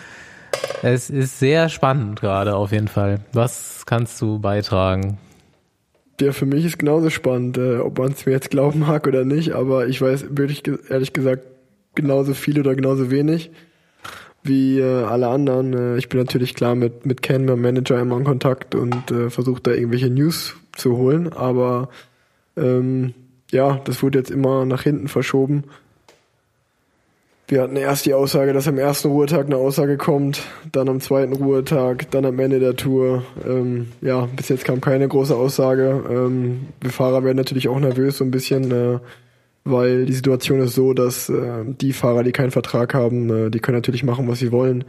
Es 0.82 1.08
ist 1.08 1.38
sehr 1.38 1.70
spannend 1.70 2.20
gerade 2.20 2.54
auf 2.54 2.70
jeden 2.70 2.88
Fall. 2.88 3.20
Was 3.32 3.84
kannst 3.86 4.20
du 4.20 4.38
beitragen? 4.38 5.16
Ja, 6.20 6.32
für 6.32 6.44
mich 6.44 6.66
ist 6.66 6.78
genauso 6.78 7.08
spannend, 7.08 7.56
äh, 7.56 7.78
ob 7.78 7.96
man 7.96 8.12
es 8.12 8.26
mir 8.26 8.32
jetzt 8.32 8.50
glauben 8.50 8.80
mag 8.80 9.06
oder 9.06 9.24
nicht, 9.24 9.52
aber 9.52 9.88
ich 9.88 10.02
weiß 10.02 10.26
wirklich 10.36 10.64
ehrlich 10.90 11.14
gesagt 11.14 11.44
genauso 11.94 12.34
viel 12.34 12.60
oder 12.60 12.74
genauso 12.74 13.10
wenig 13.10 13.50
wie 14.46 14.78
äh, 14.78 15.04
alle 15.04 15.28
anderen. 15.28 15.72
Äh, 15.72 15.98
ich 15.98 16.08
bin 16.08 16.20
natürlich 16.20 16.54
klar 16.54 16.74
mit, 16.74 17.06
mit 17.06 17.22
Ken, 17.22 17.44
meinem 17.44 17.62
Manager, 17.62 18.00
immer 18.00 18.16
in 18.16 18.24
Kontakt 18.24 18.74
und 18.74 19.10
äh, 19.10 19.30
versuche 19.30 19.60
da 19.62 19.72
irgendwelche 19.72 20.10
News 20.10 20.54
zu 20.74 20.96
holen, 20.96 21.32
aber 21.32 21.88
ähm, 22.56 23.14
ja, 23.50 23.80
das 23.84 24.02
wurde 24.02 24.18
jetzt 24.18 24.30
immer 24.30 24.64
nach 24.64 24.82
hinten 24.82 25.08
verschoben. 25.08 25.64
Wir 27.48 27.62
hatten 27.62 27.76
erst 27.76 28.06
die 28.06 28.14
Aussage, 28.14 28.52
dass 28.52 28.66
am 28.66 28.76
ersten 28.76 29.08
Ruhetag 29.08 29.46
eine 29.46 29.56
Aussage 29.56 29.96
kommt, 29.96 30.42
dann 30.72 30.88
am 30.88 31.00
zweiten 31.00 31.32
Ruhetag, 31.32 32.10
dann 32.10 32.24
am 32.24 32.40
Ende 32.40 32.58
der 32.58 32.74
Tour. 32.74 33.22
Ähm, 33.46 33.92
ja, 34.00 34.26
bis 34.34 34.48
jetzt 34.48 34.64
kam 34.64 34.80
keine 34.80 35.06
große 35.06 35.34
Aussage. 35.34 36.02
Ähm, 36.10 36.66
wir 36.80 36.90
Fahrer 36.90 37.22
werden 37.22 37.36
natürlich 37.36 37.68
auch 37.68 37.78
nervös 37.78 38.18
so 38.18 38.24
ein 38.24 38.32
bisschen, 38.32 38.72
äh, 38.72 38.98
weil 39.66 40.06
die 40.06 40.12
Situation 40.12 40.60
ist 40.60 40.74
so, 40.74 40.94
dass 40.94 41.28
äh, 41.28 41.64
die 41.66 41.92
Fahrer, 41.92 42.22
die 42.22 42.32
keinen 42.32 42.52
Vertrag 42.52 42.94
haben, 42.94 43.30
äh, 43.30 43.50
die 43.50 43.58
können 43.58 43.76
natürlich 43.76 44.04
machen, 44.04 44.28
was 44.28 44.38
sie 44.38 44.52
wollen. 44.52 44.84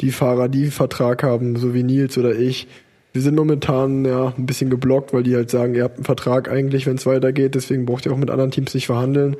Die 0.00 0.10
Fahrer, 0.10 0.48
die 0.48 0.66
Vertrag 0.68 1.22
haben, 1.22 1.56
so 1.56 1.74
wie 1.74 1.82
Nils 1.82 2.16
oder 2.18 2.34
ich, 2.34 2.66
wir 3.12 3.20
sind 3.20 3.36
momentan 3.36 4.06
ja 4.06 4.32
ein 4.36 4.46
bisschen 4.46 4.70
geblockt, 4.70 5.12
weil 5.12 5.22
die 5.22 5.36
halt 5.36 5.50
sagen, 5.50 5.74
ihr 5.74 5.84
habt 5.84 5.96
einen 5.96 6.04
Vertrag 6.04 6.50
eigentlich, 6.50 6.86
wenn 6.86 6.96
es 6.96 7.04
weitergeht, 7.04 7.54
deswegen 7.54 7.84
braucht 7.84 8.06
ihr 8.06 8.12
auch 8.12 8.16
mit 8.16 8.30
anderen 8.30 8.50
Teams 8.50 8.72
nicht 8.72 8.86
verhandeln. 8.86 9.36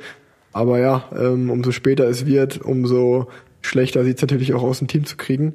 Aber 0.51 0.79
ja, 0.79 1.05
ähm, 1.17 1.49
umso 1.49 1.71
später 1.71 2.07
es 2.07 2.27
wird, 2.27 2.61
umso 2.61 3.27
schlechter 3.61 4.03
sieht 4.03 4.17
es 4.17 4.21
natürlich 4.21 4.53
auch 4.53 4.61
aus, 4.61 4.79
ein 4.79 4.87
Team 4.87 5.05
zu 5.05 5.17
kriegen. 5.17 5.53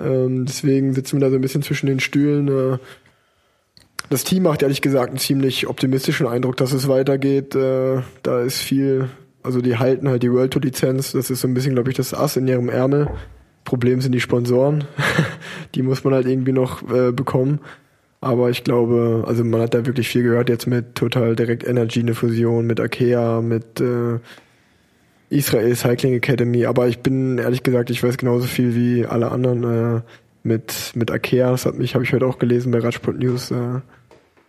Ähm, 0.00 0.46
deswegen 0.46 0.94
sitzen 0.94 1.16
wir 1.16 1.26
da 1.26 1.30
so 1.30 1.36
ein 1.36 1.42
bisschen 1.42 1.62
zwischen 1.62 1.86
den 1.86 2.00
Stühlen. 2.00 2.48
Äh, 2.48 2.78
das 4.10 4.24
Team 4.24 4.44
macht 4.44 4.62
ehrlich 4.62 4.82
gesagt 4.82 5.08
einen 5.08 5.18
ziemlich 5.18 5.66
optimistischen 5.66 6.26
Eindruck, 6.26 6.56
dass 6.56 6.72
es 6.72 6.88
weitergeht. 6.88 7.54
Äh, 7.54 8.02
da 8.22 8.40
ist 8.40 8.60
viel, 8.60 9.08
also 9.42 9.60
die 9.60 9.78
halten 9.78 10.08
halt 10.08 10.22
die 10.22 10.32
World 10.32 10.52
Tour 10.52 10.62
Lizenz. 10.62 11.12
Das 11.12 11.30
ist 11.30 11.40
so 11.40 11.48
ein 11.48 11.54
bisschen, 11.54 11.74
glaube 11.74 11.90
ich, 11.90 11.96
das 11.96 12.14
Ass 12.14 12.36
in 12.36 12.46
ihrem 12.48 12.68
Ärmel. 12.68 13.08
Problem 13.64 14.00
sind 14.00 14.12
die 14.12 14.20
Sponsoren. 14.20 14.84
die 15.74 15.82
muss 15.82 16.04
man 16.04 16.14
halt 16.14 16.26
irgendwie 16.26 16.52
noch 16.52 16.82
äh, 16.90 17.12
bekommen. 17.12 17.60
Aber 18.20 18.50
ich 18.50 18.62
glaube, 18.62 19.24
also 19.26 19.42
man 19.42 19.60
hat 19.60 19.74
da 19.74 19.84
wirklich 19.84 20.08
viel 20.08 20.22
gehört 20.22 20.48
jetzt 20.48 20.66
mit 20.66 20.94
Total 20.94 21.34
Direct 21.34 21.66
Energy, 21.66 22.00
eine 22.00 22.14
Fusion, 22.14 22.66
mit 22.66 22.78
Akea, 22.78 23.40
mit 23.40 23.80
äh, 23.80 24.20
Israel 25.28 25.74
Cycling 25.74 26.14
Academy. 26.14 26.66
Aber 26.66 26.86
ich 26.86 27.00
bin 27.00 27.38
ehrlich 27.38 27.64
gesagt, 27.64 27.90
ich 27.90 28.02
weiß 28.02 28.18
genauso 28.18 28.46
viel 28.46 28.76
wie 28.76 29.06
alle 29.06 29.32
anderen 29.32 29.64
äh, 29.64 30.00
mit 30.42 30.92
mit 30.94 31.10
Akea. 31.10 31.50
Das 31.50 31.66
hat 31.66 31.76
mich, 31.76 31.94
habe 31.94 32.04
ich 32.04 32.12
heute 32.12 32.26
auch 32.26 32.38
gelesen 32.38 32.72
bei 32.72 32.78
Radsport 32.78 33.18
News. 33.18 33.50
Äh, 33.50 33.80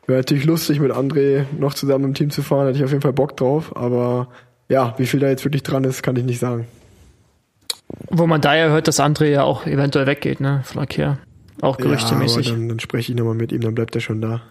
Wäre 0.06 0.20
natürlich 0.20 0.46
lustig, 0.46 0.80
mit 0.80 0.92
André 0.92 1.46
noch 1.58 1.74
zusammen 1.74 2.06
im 2.06 2.14
Team 2.14 2.30
zu 2.30 2.42
fahren. 2.42 2.68
Hätte 2.68 2.80
ich 2.80 2.84
auf 2.84 2.92
jeden 2.92 3.02
Fall 3.02 3.14
Bock 3.14 3.38
drauf. 3.38 3.76
Aber 3.76 4.28
ja, 4.68 4.94
wie 4.98 5.06
viel 5.06 5.20
da 5.20 5.30
jetzt 5.30 5.46
wirklich 5.46 5.64
dran 5.64 5.86
ist, 5.86 6.04
kann 6.04 6.16
ich 6.16 6.26
nicht 6.26 6.40
sagen. 6.40 6.68
Wo 8.10 8.28
man 8.28 8.42
da 8.42 8.56
ja 8.56 8.68
hört, 8.68 8.88
dass 8.88 9.00
André 9.00 9.26
ja 9.26 9.44
auch 9.44 9.66
eventuell 9.66 10.06
weggeht, 10.06 10.42
ne? 10.42 10.62
Von 10.66 10.82
Akea. 10.82 11.20
Auch 11.62 11.78
gerüchtemäßig. 11.78 12.48
Ja, 12.48 12.54
dann, 12.54 12.68
dann 12.68 12.80
spreche 12.80 13.12
ich 13.12 13.18
nochmal 13.18 13.36
mit 13.36 13.52
ihm, 13.52 13.62
dann 13.62 13.76
bleibt 13.76 13.96
er 13.96 14.02
schon 14.02 14.20
da. 14.20 14.42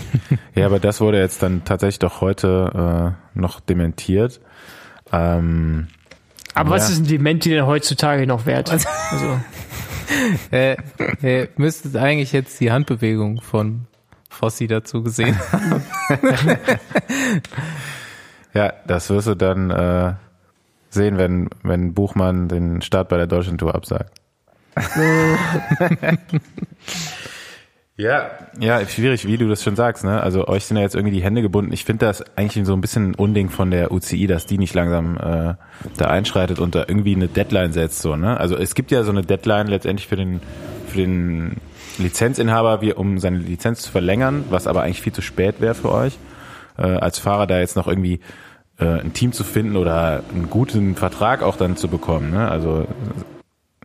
ja, 0.54 0.66
aber 0.66 0.80
das 0.80 1.00
wurde 1.00 1.18
jetzt 1.18 1.42
dann 1.42 1.64
tatsächlich 1.64 1.98
doch 1.98 2.20
heute 2.20 3.14
äh, 3.34 3.38
noch 3.38 3.60
dementiert. 3.60 4.40
Ähm, 5.12 5.88
aber 6.54 6.70
ja. 6.70 6.76
was 6.76 6.90
ist 6.90 7.00
ein 7.00 7.06
Dementi 7.06 7.50
denn 7.50 7.66
heutzutage 7.66 8.26
noch 8.26 8.46
wert? 8.46 8.70
Also, 9.10 9.40
äh, 10.50 10.76
äh, 11.22 11.48
müsstet 11.56 11.96
eigentlich 11.96 12.32
jetzt 12.32 12.60
die 12.60 12.70
Handbewegung 12.70 13.40
von 13.40 13.86
Fossi 14.28 14.66
dazu 14.66 15.02
gesehen 15.02 15.38
haben. 15.52 15.82
ja, 18.54 18.72
das 18.86 19.10
wirst 19.10 19.28
du 19.28 19.34
dann 19.34 19.70
äh, 19.70 20.14
sehen, 20.90 21.18
wenn, 21.18 21.48
wenn 21.62 21.94
Buchmann 21.94 22.48
den 22.48 22.82
Start 22.82 23.08
bei 23.08 23.16
der 23.16 23.26
Deutschen 23.26 23.58
Tour 23.58 23.74
absagt. 23.74 24.20
Ja, 27.98 28.30
ja, 28.60 28.86
schwierig, 28.86 29.26
wie 29.26 29.38
du 29.38 29.48
das 29.48 29.62
schon 29.62 29.74
sagst, 29.74 30.04
ne? 30.04 30.22
Also 30.22 30.46
euch 30.48 30.66
sind 30.66 30.76
ja 30.76 30.82
jetzt 30.82 30.94
irgendwie 30.94 31.16
die 31.16 31.22
Hände 31.22 31.40
gebunden. 31.40 31.72
Ich 31.72 31.86
finde 31.86 32.04
das 32.04 32.22
eigentlich 32.36 32.66
so 32.66 32.74
ein 32.74 32.82
bisschen 32.82 33.12
ein 33.12 33.14
Unding 33.14 33.48
von 33.48 33.70
der 33.70 33.90
UCI, 33.90 34.26
dass 34.26 34.44
die 34.44 34.58
nicht 34.58 34.74
langsam 34.74 35.16
äh, 35.16 35.54
da 35.96 36.06
einschreitet 36.08 36.58
und 36.58 36.74
da 36.74 36.84
irgendwie 36.86 37.14
eine 37.14 37.28
Deadline 37.28 37.72
setzt, 37.72 38.02
so, 38.02 38.14
ne? 38.14 38.38
Also 38.38 38.54
es 38.56 38.74
gibt 38.74 38.90
ja 38.90 39.02
so 39.02 39.12
eine 39.12 39.22
Deadline 39.22 39.68
letztendlich 39.68 40.08
für 40.08 40.16
den 40.16 40.40
für 40.88 40.98
den 40.98 41.56
Lizenzinhaber, 41.96 42.82
wie, 42.82 42.92
um 42.92 43.18
seine 43.18 43.38
Lizenz 43.38 43.80
zu 43.80 43.90
verlängern, 43.90 44.44
was 44.50 44.66
aber 44.66 44.82
eigentlich 44.82 45.00
viel 45.00 45.14
zu 45.14 45.22
spät 45.22 45.62
wäre 45.62 45.74
für 45.74 45.90
euch, 45.90 46.18
äh, 46.76 46.82
als 46.82 47.18
Fahrer 47.18 47.46
da 47.46 47.60
jetzt 47.60 47.76
noch 47.76 47.88
irgendwie 47.88 48.20
äh, 48.78 49.00
ein 49.00 49.14
Team 49.14 49.32
zu 49.32 49.42
finden 49.42 49.76
oder 49.76 50.22
einen 50.34 50.50
guten 50.50 50.96
Vertrag 50.96 51.42
auch 51.42 51.56
dann 51.56 51.78
zu 51.78 51.88
bekommen. 51.88 52.30
Ne? 52.30 52.46
Also 52.46 52.86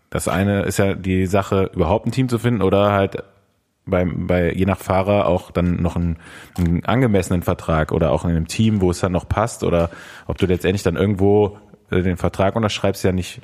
das 0.09 0.27
eine 0.27 0.63
ist 0.63 0.79
ja 0.79 0.95
die 0.95 1.25
Sache, 1.27 1.71
überhaupt 1.73 2.05
ein 2.05 2.11
Team 2.11 2.27
zu 2.27 2.39
finden 2.39 2.61
oder 2.61 2.91
halt 2.91 3.23
bei, 3.86 4.06
bei 4.06 4.53
je 4.53 4.66
nach 4.66 4.78
Fahrer 4.78 5.28
auch 5.28 5.52
dann 5.52 5.82
noch 5.82 5.95
einen, 5.95 6.18
einen 6.58 6.86
angemessenen 6.86 7.41
Vertrag 7.41 7.91
oder 7.91 8.12
auch 8.12 8.24
in 8.26 8.32
einem 8.32 8.48
Team, 8.48 8.82
wo 8.82 8.91
es 8.91 8.99
dann 8.99 9.12
noch 9.12 9.28
passt 9.28 9.64
oder 9.64 9.90
ob 10.28 10.38
du 10.38 10.45
letztendlich 10.45 10.84
dann 10.84 10.95
irgendwo 10.95 11.58
äh, 11.90 12.02
den 12.02 12.18
Vertrag 12.18 12.56
unterschreibst, 12.56 13.03
ja 13.03 13.12
nicht 13.12 13.41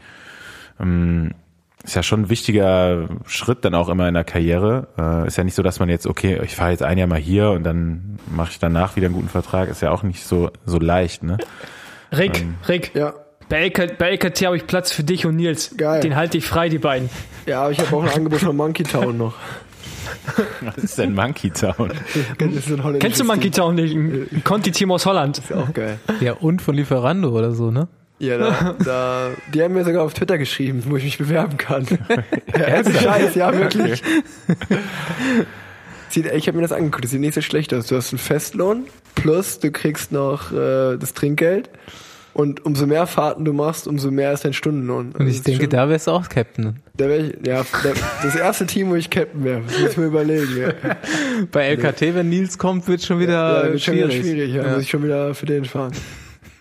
ähm, 0.79 1.31
ist 1.83 1.95
ja 1.95 2.03
schon 2.03 2.23
ein 2.23 2.29
wichtiger 2.29 3.07
Schritt 3.25 3.63
dann 3.63 3.75
auch 3.75 3.87
immer 3.87 4.07
in 4.07 4.13
der 4.13 4.23
Karriere. 4.23 4.87
Äh, 4.99 5.27
ist 5.27 5.37
ja 5.37 5.43
nicht 5.43 5.55
so, 5.55 5.63
dass 5.63 5.79
man 5.79 5.89
jetzt, 5.89 6.05
okay, 6.05 6.39
ich 6.43 6.55
fahre 6.55 6.71
jetzt 6.71 6.83
ein 6.83 6.97
Jahr 6.97 7.07
mal 7.07 7.19
hier 7.19 7.51
und 7.51 7.63
dann 7.63 8.19
mache 8.29 8.51
ich 8.51 8.59
danach 8.59 8.95
wieder 8.95 9.05
einen 9.05 9.15
guten 9.15 9.29
Vertrag. 9.29 9.69
Ist 9.69 9.81
ja 9.81 9.91
auch 9.91 10.03
nicht 10.03 10.23
so 10.23 10.51
so 10.65 10.79
leicht, 10.79 11.23
ne? 11.23 11.37
Rick, 12.11 12.41
ähm, 12.41 12.55
Rick. 12.67 12.91
Ja. 12.95 13.13
Bei, 13.49 13.65
LK, 13.67 13.97
bei 13.97 14.09
LKT 14.09 14.45
habe 14.45 14.57
ich 14.57 14.67
Platz 14.67 14.91
für 14.91 15.03
dich 15.03 15.25
und 15.25 15.37
Nils. 15.37 15.77
Geil. 15.77 16.01
Den 16.01 16.17
halte 16.17 16.37
ich 16.37 16.45
frei, 16.45 16.67
die 16.67 16.79
beiden. 16.79 17.09
Ja, 17.45 17.61
aber 17.61 17.71
ich 17.71 17.79
habe 17.79 17.95
auch 17.95 18.03
ein 18.03 18.09
Angebot 18.09 18.41
von 18.41 18.55
Monkey 18.55 18.83
Town 18.83 19.17
noch. 19.17 19.35
Was 20.61 20.77
ist 20.77 20.97
denn 20.97 21.13
Monkey 21.13 21.49
Town? 21.51 21.91
Kennst 22.37 23.19
du 23.19 23.23
Monkey 23.23 23.51
Town 23.51 23.75
nicht? 23.75 23.95
Ein 23.95 24.41
Conti-Team 24.43 24.91
aus 24.91 25.05
Holland. 25.05 25.39
Ist 25.39 25.53
auch 25.53 25.73
geil. 25.73 25.99
Ja, 26.19 26.33
und 26.33 26.61
von 26.61 26.75
Lieferando 26.75 27.29
oder 27.29 27.53
so, 27.53 27.71
ne? 27.71 27.87
Ja, 28.19 28.37
da, 28.37 28.75
da, 28.83 29.29
die 29.53 29.61
haben 29.61 29.75
mir 29.75 29.85
sogar 29.85 30.03
auf 30.03 30.13
Twitter 30.13 30.39
geschrieben, 30.39 30.83
wo 30.87 30.97
ich 30.97 31.03
mich 31.03 31.19
bewerben 31.19 31.57
kann. 31.57 31.85
ja, 32.57 32.83
Scheiß, 32.83 33.35
ja, 33.35 33.53
wirklich. 33.53 34.01
ich 36.15 36.47
habe 36.47 36.57
mir 36.57 36.63
das 36.63 36.71
angeguckt, 36.71 37.03
das 37.03 37.11
sieht 37.11 37.19
nicht 37.19 37.35
so 37.35 37.41
schlecht 37.41 37.73
aus. 37.75 37.87
Du 37.87 37.95
hast 37.95 38.11
einen 38.11 38.17
Festlohn, 38.17 38.85
plus 39.13 39.59
du 39.59 39.71
kriegst 39.71 40.11
noch 40.11 40.51
äh, 40.51 40.97
das 40.97 41.13
Trinkgeld. 41.13 41.69
Und 42.37 42.63
umso 42.67 42.85
mehr 42.85 43.07
Fahrten 43.07 43.45
du 43.45 43.51
machst, 43.51 43.87
umso 43.87 44.11
mehr 44.11 44.31
ist 44.31 44.45
dein 44.45 44.53
Stundenlohn. 44.53 45.07
Also 45.13 45.19
und 45.21 45.27
ich 45.27 45.41
denke, 45.41 45.67
da 45.67 45.89
wärst 45.89 46.05
du 46.05 46.11
auch 46.11 46.29
Captain. 46.29 46.75
Da 46.95 47.09
wär 47.09 47.17
ich, 47.17 47.33
ja, 47.43 47.65
der, 47.83 47.93
das 48.21 48.35
erste 48.35 48.67
Team, 48.67 48.91
wo 48.91 48.95
ich 48.95 49.09
Captain 49.09 49.43
wäre, 49.43 49.61
muss 49.61 49.75
ich 49.89 49.97
mir 49.97 50.05
überlegen. 50.05 50.55
Ja. 50.55 50.73
Bei 51.51 51.63
LKT, 51.69 52.13
wenn 52.13 52.29
Nils 52.29 52.59
kommt, 52.59 52.87
wird 52.87 53.01
schon 53.01 53.19
wieder 53.19 53.65
ja, 53.65 53.71
wird 53.71 53.81
schwierig. 53.81 54.01
Schon 54.01 54.11
wieder 54.11 54.23
schwierig, 54.23 54.53
ja, 54.53 54.63
ja. 54.63 54.73
muss 54.73 54.83
ich 54.83 54.89
schon 54.91 55.03
wieder 55.03 55.33
für 55.33 55.47
den 55.47 55.65
fahren. 55.65 55.93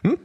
Hm? 0.03 0.16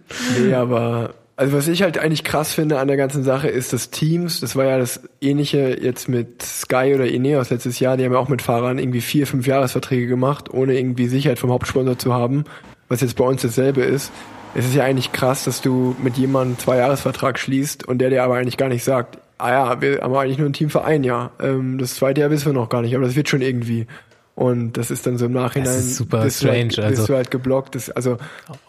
Nee, 0.41 0.53
aber 0.53 1.15
also 1.36 1.52
was 1.52 1.68
ich 1.68 1.82
halt 1.82 1.98
eigentlich 1.98 2.23
krass 2.23 2.53
finde 2.53 2.80
an 2.80 2.88
der 2.88 2.95
ganzen 2.95 3.23
Sache 3.23 3.49
ist, 3.49 3.73
dass 3.73 3.90
Teams, 3.90 4.40
das 4.40 4.56
war 4.56 4.64
ja 4.64 4.78
das 4.78 5.02
ähnliche 5.19 5.78
jetzt 5.82 6.07
mit 6.07 6.41
Sky 6.44 6.94
oder 6.95 7.07
Ineos 7.07 7.49
letztes 7.49 7.82
Jahr, 7.82 7.98
die 7.98 8.06
haben 8.06 8.14
ja 8.14 8.19
auch 8.19 8.30
mit 8.30 8.41
Fahrern 8.41 8.80
irgendwie 8.80 9.02
vier, 9.02 9.28
fünf 9.28 9.48
Jahresverträge 9.48 10.07
gemacht, 10.07 10.49
ohne 10.53 10.80
irgendwie 10.80 11.10
Sicherheit 11.10 11.40
vom 11.40 11.52
Hauptsponsor 11.52 11.98
zu 11.98 12.14
haben, 12.14 12.45
was 12.88 13.02
jetzt 13.02 13.18
bei 13.18 13.26
uns 13.26 13.41
dasselbe 13.41 13.82
ist 13.82 14.14
es 14.53 14.65
ist 14.65 14.76
ja 14.76 14.84
eigentlich 14.84 15.11
krass, 15.11 15.45
dass 15.45 15.61
du 15.61 15.95
mit 16.02 16.18
jemandem 16.18 16.57
zwei 16.60 16.78
Jahresvertrag 16.78 17.40
schließt 17.40 17.88
und 17.88 17.99
der 17.99 18.10
dir 18.10 18.23
aber 18.23 18.36
eigentlich 18.36 18.57
gar 18.57 18.69
nicht 18.69 18.84
sagt, 18.84 19.18
ah 19.38 19.52
ja, 19.52 19.82
wir 19.82 20.02
haben 20.02 20.15
eigentlich 20.15 20.38
nur 20.38 20.49
ein 20.49 20.53
Team 20.53 20.69
für 20.69 20.84
ein 20.84 21.03
Jahr. 21.03 21.32
Ähm, 21.41 21.78
das 21.78 21.95
zweite 21.95 22.22
Jahr 22.22 22.30
wissen 22.30 22.48
wir 22.48 22.53
noch 22.53 22.69
gar 22.69 22.82
nicht, 22.82 22.95
aber 22.95 23.06
das 23.06 23.15
wird 23.15 23.30
schon 23.30 23.41
irgendwie. 23.41 23.88
Und 24.34 24.73
das 24.73 24.91
ist 24.91 25.06
dann 25.06 25.18
so 25.18 25.26
im 25.26 25.34
Nachhinein. 25.34 25.65
Das 25.65 25.78
ist 25.78 25.98
super 25.98 26.30
strange. 26.30 26.69
Du 26.69 26.78
halt, 26.78 26.80
also, 26.80 27.02
bist 27.02 27.10
du 27.10 27.15
halt 27.15 27.32
geblockt. 27.32 27.76
Das, 27.76 27.90
also, 27.90 28.18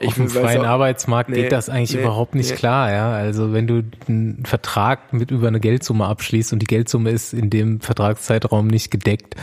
auf 0.05 0.15
dem 0.15 0.29
freien 0.29 0.63
auch, 0.63 0.67
Arbeitsmarkt 0.67 1.31
nee, 1.31 1.43
geht 1.43 1.53
das 1.53 1.69
eigentlich 1.69 1.95
nee, 1.95 2.01
überhaupt 2.01 2.35
nicht 2.35 2.51
nee. 2.51 2.57
klar, 2.57 2.91
ja. 2.91 3.13
Also 3.13 3.53
wenn 3.53 3.67
du 3.67 3.85
einen 4.09 4.45
Vertrag 4.45 5.13
mit 5.13 5.31
über 5.31 5.49
eine 5.49 5.61
Geldsumme 5.61 6.05
abschließt 6.07 6.53
und 6.53 6.59
die 6.59 6.67
Geldsumme 6.67 7.11
ist 7.11 7.33
in 7.33 7.49
dem 7.49 7.81
Vertragszeitraum 7.81 8.67
nicht 8.67 8.91
gedeckt, 8.91 9.37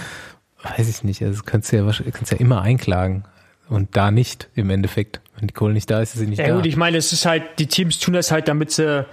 weiß 0.61 0.89
ich 0.89 1.03
nicht. 1.03 1.23
Also 1.23 1.41
kannst 1.45 1.71
du 1.71 1.77
ja, 1.77 1.91
kannst 2.11 2.31
ja 2.31 2.37
immer 2.37 2.61
einklagen. 2.61 3.23
Und 3.69 3.95
da 3.95 4.11
nicht 4.11 4.49
im 4.55 4.69
Endeffekt. 4.69 5.21
Wenn 5.37 5.47
die 5.47 5.53
Kohle 5.53 5.73
nicht 5.73 5.89
da 5.89 6.01
ist, 6.01 6.15
ist 6.15 6.19
sie 6.19 6.27
nicht 6.27 6.39
ja, 6.39 6.45
da. 6.45 6.49
Ja 6.49 6.55
gut, 6.55 6.65
ich 6.65 6.75
meine, 6.75 6.97
es 6.97 7.13
ist 7.13 7.25
halt, 7.25 7.43
die 7.59 7.67
Teams 7.67 7.99
tun 7.99 8.13
das 8.13 8.31
halt, 8.31 8.47
damit 8.47 8.71
sie 8.71 9.05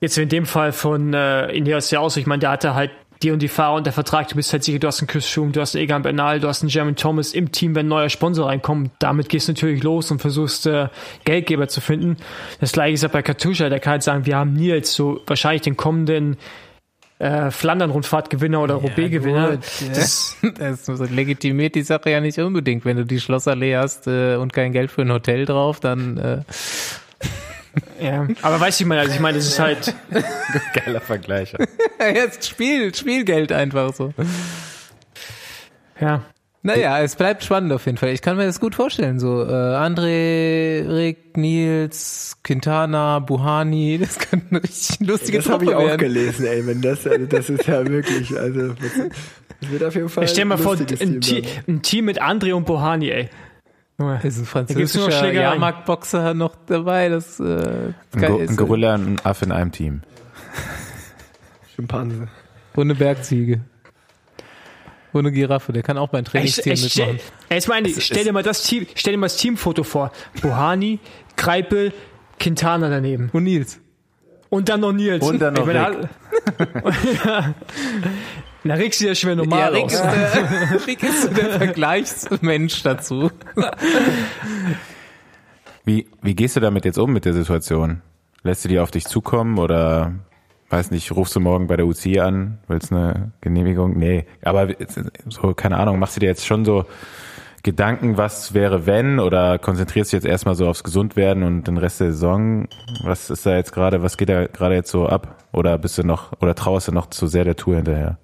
jetzt 0.00 0.18
in 0.18 0.28
dem 0.28 0.44
Fall 0.44 0.72
von 0.72 1.14
äh, 1.14 1.50
Ineos 1.52 1.90
ja 1.90 2.00
aus, 2.00 2.16
ich 2.16 2.26
meine, 2.26 2.40
der 2.40 2.50
hatte 2.50 2.74
halt 2.74 2.90
die 3.22 3.30
und 3.30 3.40
die 3.40 3.48
Fahrer 3.48 3.76
und 3.76 3.86
der 3.86 3.92
Vertrag, 3.92 4.28
du 4.28 4.34
bist 4.34 4.52
halt 4.52 4.64
sicher, 4.64 4.78
du 4.78 4.86
hast 4.86 5.00
einen 5.00 5.08
Chris 5.08 5.28
Schum, 5.28 5.52
du 5.52 5.60
hast 5.60 5.74
einen 5.74 5.84
Egan 5.84 6.02
Bernal, 6.02 6.40
du 6.40 6.48
hast 6.48 6.62
einen 6.62 6.68
Jeremy 6.68 6.94
Thomas 6.94 7.32
im 7.32 7.52
Team, 7.52 7.74
wenn 7.74 7.86
ein 7.86 7.88
neuer 7.88 8.10
Sponsor 8.10 8.48
reinkommt, 8.48 8.90
damit 8.98 9.28
gehst 9.28 9.48
du 9.48 9.52
natürlich 9.52 9.82
los 9.82 10.10
und 10.10 10.20
versuchst 10.20 10.66
äh, 10.66 10.88
Geldgeber 11.24 11.68
zu 11.68 11.80
finden. 11.80 12.16
Das 12.60 12.72
gleiche 12.72 12.94
ist 12.94 13.02
ja 13.02 13.08
bei 13.08 13.22
Katusha, 13.22 13.68
der 13.68 13.80
kann 13.80 13.92
halt 13.92 14.02
sagen, 14.02 14.26
wir 14.26 14.36
haben 14.36 14.52
Nils 14.52 14.92
so 14.92 15.20
wahrscheinlich 15.26 15.62
den 15.62 15.76
kommenden 15.76 16.36
äh, 17.24 17.50
Flandern-Rundfahrt-Gewinner 17.50 18.60
oder 18.60 18.74
Roubaix-Gewinner. 18.74 19.52
gut, 19.52 19.60
Das, 19.94 20.36
das 20.58 20.86
legitimiert 21.10 21.74
die 21.74 21.82
Sache 21.82 22.10
ja 22.10 22.20
nicht 22.20 22.38
unbedingt. 22.38 22.84
Wenn 22.84 22.98
du 22.98 23.06
die 23.06 23.18
Schlossallee 23.18 23.76
hast 23.76 24.06
äh, 24.06 24.36
und 24.36 24.52
kein 24.52 24.72
Geld 24.72 24.90
für 24.90 25.02
ein 25.02 25.10
Hotel 25.10 25.46
drauf, 25.46 25.80
dann 25.80 26.18
äh, 26.18 26.38
Ja, 28.00 28.28
aber 28.42 28.60
weißt 28.60 28.78
du, 28.78 28.84
ich 28.84 28.88
meine, 28.88 29.00
also 29.00 29.14
ich 29.14 29.20
meine, 29.20 29.38
das 29.38 29.48
ist 29.48 29.58
halt, 29.58 29.94
Geiler 30.74 31.00
Vergleich. 31.00 31.54
jetzt 31.98 32.46
Spiel, 32.46 32.94
Spielgeld 32.94 33.50
einfach 33.50 33.92
so. 33.94 34.14
ja. 36.00 36.22
Naja, 36.66 36.98
es 37.00 37.14
bleibt 37.14 37.44
spannend 37.44 37.70
auf 37.74 37.84
jeden 37.84 37.98
Fall. 37.98 38.08
Ich 38.08 38.22
kann 38.22 38.38
mir 38.38 38.46
das 38.46 38.58
gut 38.58 38.74
vorstellen. 38.74 39.18
So 39.18 39.42
äh, 39.42 39.52
André, 39.52 40.88
Rick, 40.88 41.36
Nils, 41.36 42.38
Quintana, 42.42 43.18
Buhani, 43.18 43.98
das 44.02 44.18
könnte 44.18 44.46
eine 44.50 44.62
richtig 44.62 45.06
lustige 45.06 45.38
Das 45.38 45.50
habe 45.50 45.66
ich 45.66 45.74
auch 45.74 45.96
gelesen, 45.98 46.46
ey, 46.46 46.66
wenn 46.66 46.80
das, 46.80 47.06
also 47.06 47.26
das 47.26 47.50
ist 47.50 47.66
ja 47.66 47.86
wirklich, 47.86 48.34
also 48.38 48.68
das, 48.68 48.76
das 49.60 49.70
wird 49.70 49.84
auf 49.84 49.94
jeden 49.94 50.08
Fall. 50.08 50.24
Ich 50.24 50.30
stell 50.30 50.46
mal 50.46 50.56
ein 50.56 50.62
vor, 50.62 50.72
ein, 50.72 51.20
Team 51.20 51.44
ein 51.68 51.82
Team 51.82 52.06
mit 52.06 52.22
André 52.22 52.54
und 52.54 52.64
Bohani, 52.64 53.10
ey. 53.10 53.28
Das 53.98 54.24
ist 54.24 54.56
ein 54.56 54.66
Da 54.66 54.74
gibt's 54.74 54.94
nur 54.94 55.10
französischer. 55.10 55.32
Jahrmarktboxer 55.32 56.32
noch 56.32 56.56
dabei. 56.66 57.10
Das 57.10 57.38
äh, 57.40 57.42
Ein, 57.44 57.94
geil 58.20 58.30
Go 58.30 58.38
ist. 58.38 58.50
ein 58.50 58.56
Gorilla 58.56 58.94
und 58.94 59.06
ein 59.06 59.20
Affe 59.22 59.44
in 59.44 59.52
einem 59.52 59.70
Team. 59.70 60.00
Schimpanse. 61.76 62.28
Und 62.74 62.82
eine 62.82 62.94
Bergziege. 62.94 63.60
Und 65.14 65.26
eine 65.26 65.32
Giraffe. 65.32 65.72
Der 65.72 65.84
kann 65.84 65.96
auch 65.96 66.08
beim 66.08 66.24
Trainingsteam 66.24 66.72
ey, 66.72 66.76
stell, 66.76 67.06
mitmachen. 67.06 67.30
ey, 67.48 67.56
jetzt 67.56 67.68
meine, 67.68 67.88
ich, 67.88 68.04
stell 68.04 68.24
dir 68.24 68.32
mal 68.32 68.42
das 68.42 68.64
Team, 68.64 68.86
stell 68.96 69.12
dir 69.12 69.18
mal 69.18 69.26
das 69.26 69.36
Teamfoto 69.36 69.84
vor. 69.84 70.10
Bohani, 70.42 70.98
Kreipel, 71.36 71.92
Quintana 72.40 72.90
daneben. 72.90 73.30
Und 73.32 73.44
Nils. 73.44 73.80
Und 74.50 74.68
dann 74.68 74.80
noch 74.80 74.92
Nils. 74.92 75.24
Und 75.24 75.38
dann 75.38 75.54
noch 75.54 75.68
Ich 75.68 75.72
meine, 75.72 76.08
ja. 77.24 77.54
Na, 78.64 78.74
Rick 78.74 78.94
sieht 78.94 79.08
ja 79.08 79.14
schon 79.14 79.30
wieder 79.30 79.44
normal 79.44 79.72
Rick 79.72 79.84
aus. 79.84 79.92
ist, 79.92 80.02
der, 80.02 80.86
Rick 80.86 81.02
ist 81.02 81.22
so 81.22 81.28
der 81.28 81.50
Vergleichsmensch 81.50 82.82
dazu. 82.82 83.30
Wie, 85.84 86.08
wie 86.22 86.34
gehst 86.34 86.56
du 86.56 86.60
damit 86.60 86.84
jetzt 86.86 86.98
um 86.98 87.12
mit 87.12 87.24
der 87.24 87.34
Situation? 87.34 88.00
Lässt 88.42 88.64
du 88.64 88.68
die 88.68 88.80
auf 88.80 88.90
dich 88.90 89.04
zukommen 89.04 89.58
oder 89.58 90.14
weiß 90.74 90.90
nicht, 90.90 91.12
rufst 91.12 91.36
du 91.36 91.40
morgen 91.40 91.66
bei 91.68 91.76
der 91.76 91.86
UC 91.86 92.18
an, 92.18 92.58
willst 92.66 92.92
eine 92.92 93.32
Genehmigung? 93.40 93.96
Nee, 93.96 94.26
aber 94.42 94.68
so, 95.28 95.54
keine 95.54 95.76
Ahnung, 95.76 95.98
machst 95.98 96.16
du 96.16 96.20
dir 96.20 96.26
jetzt 96.26 96.46
schon 96.46 96.64
so 96.64 96.84
Gedanken, 97.62 98.18
was 98.18 98.52
wäre 98.52 98.84
wenn 98.84 99.18
oder 99.20 99.58
konzentrierst 99.58 100.12
du 100.12 100.16
jetzt 100.16 100.26
erstmal 100.26 100.54
so 100.54 100.68
aufs 100.68 100.84
Gesundwerden 100.84 101.44
und 101.44 101.66
den 101.66 101.78
Rest 101.78 102.00
der 102.00 102.12
Saison? 102.12 102.68
Was 103.04 103.30
ist 103.30 103.46
da 103.46 103.56
jetzt 103.56 103.72
gerade, 103.72 104.02
was 104.02 104.16
geht 104.16 104.28
da 104.28 104.46
gerade 104.46 104.74
jetzt 104.74 104.90
so 104.90 105.06
ab? 105.06 105.42
Oder 105.52 105.78
bist 105.78 105.96
du 105.96 106.02
noch, 106.02 106.32
oder 106.42 106.54
trauerst 106.54 106.88
du 106.88 106.92
noch 106.92 107.08
zu 107.08 107.26
sehr 107.26 107.44
der 107.44 107.56
Tour 107.56 107.76
hinterher? 107.76 108.18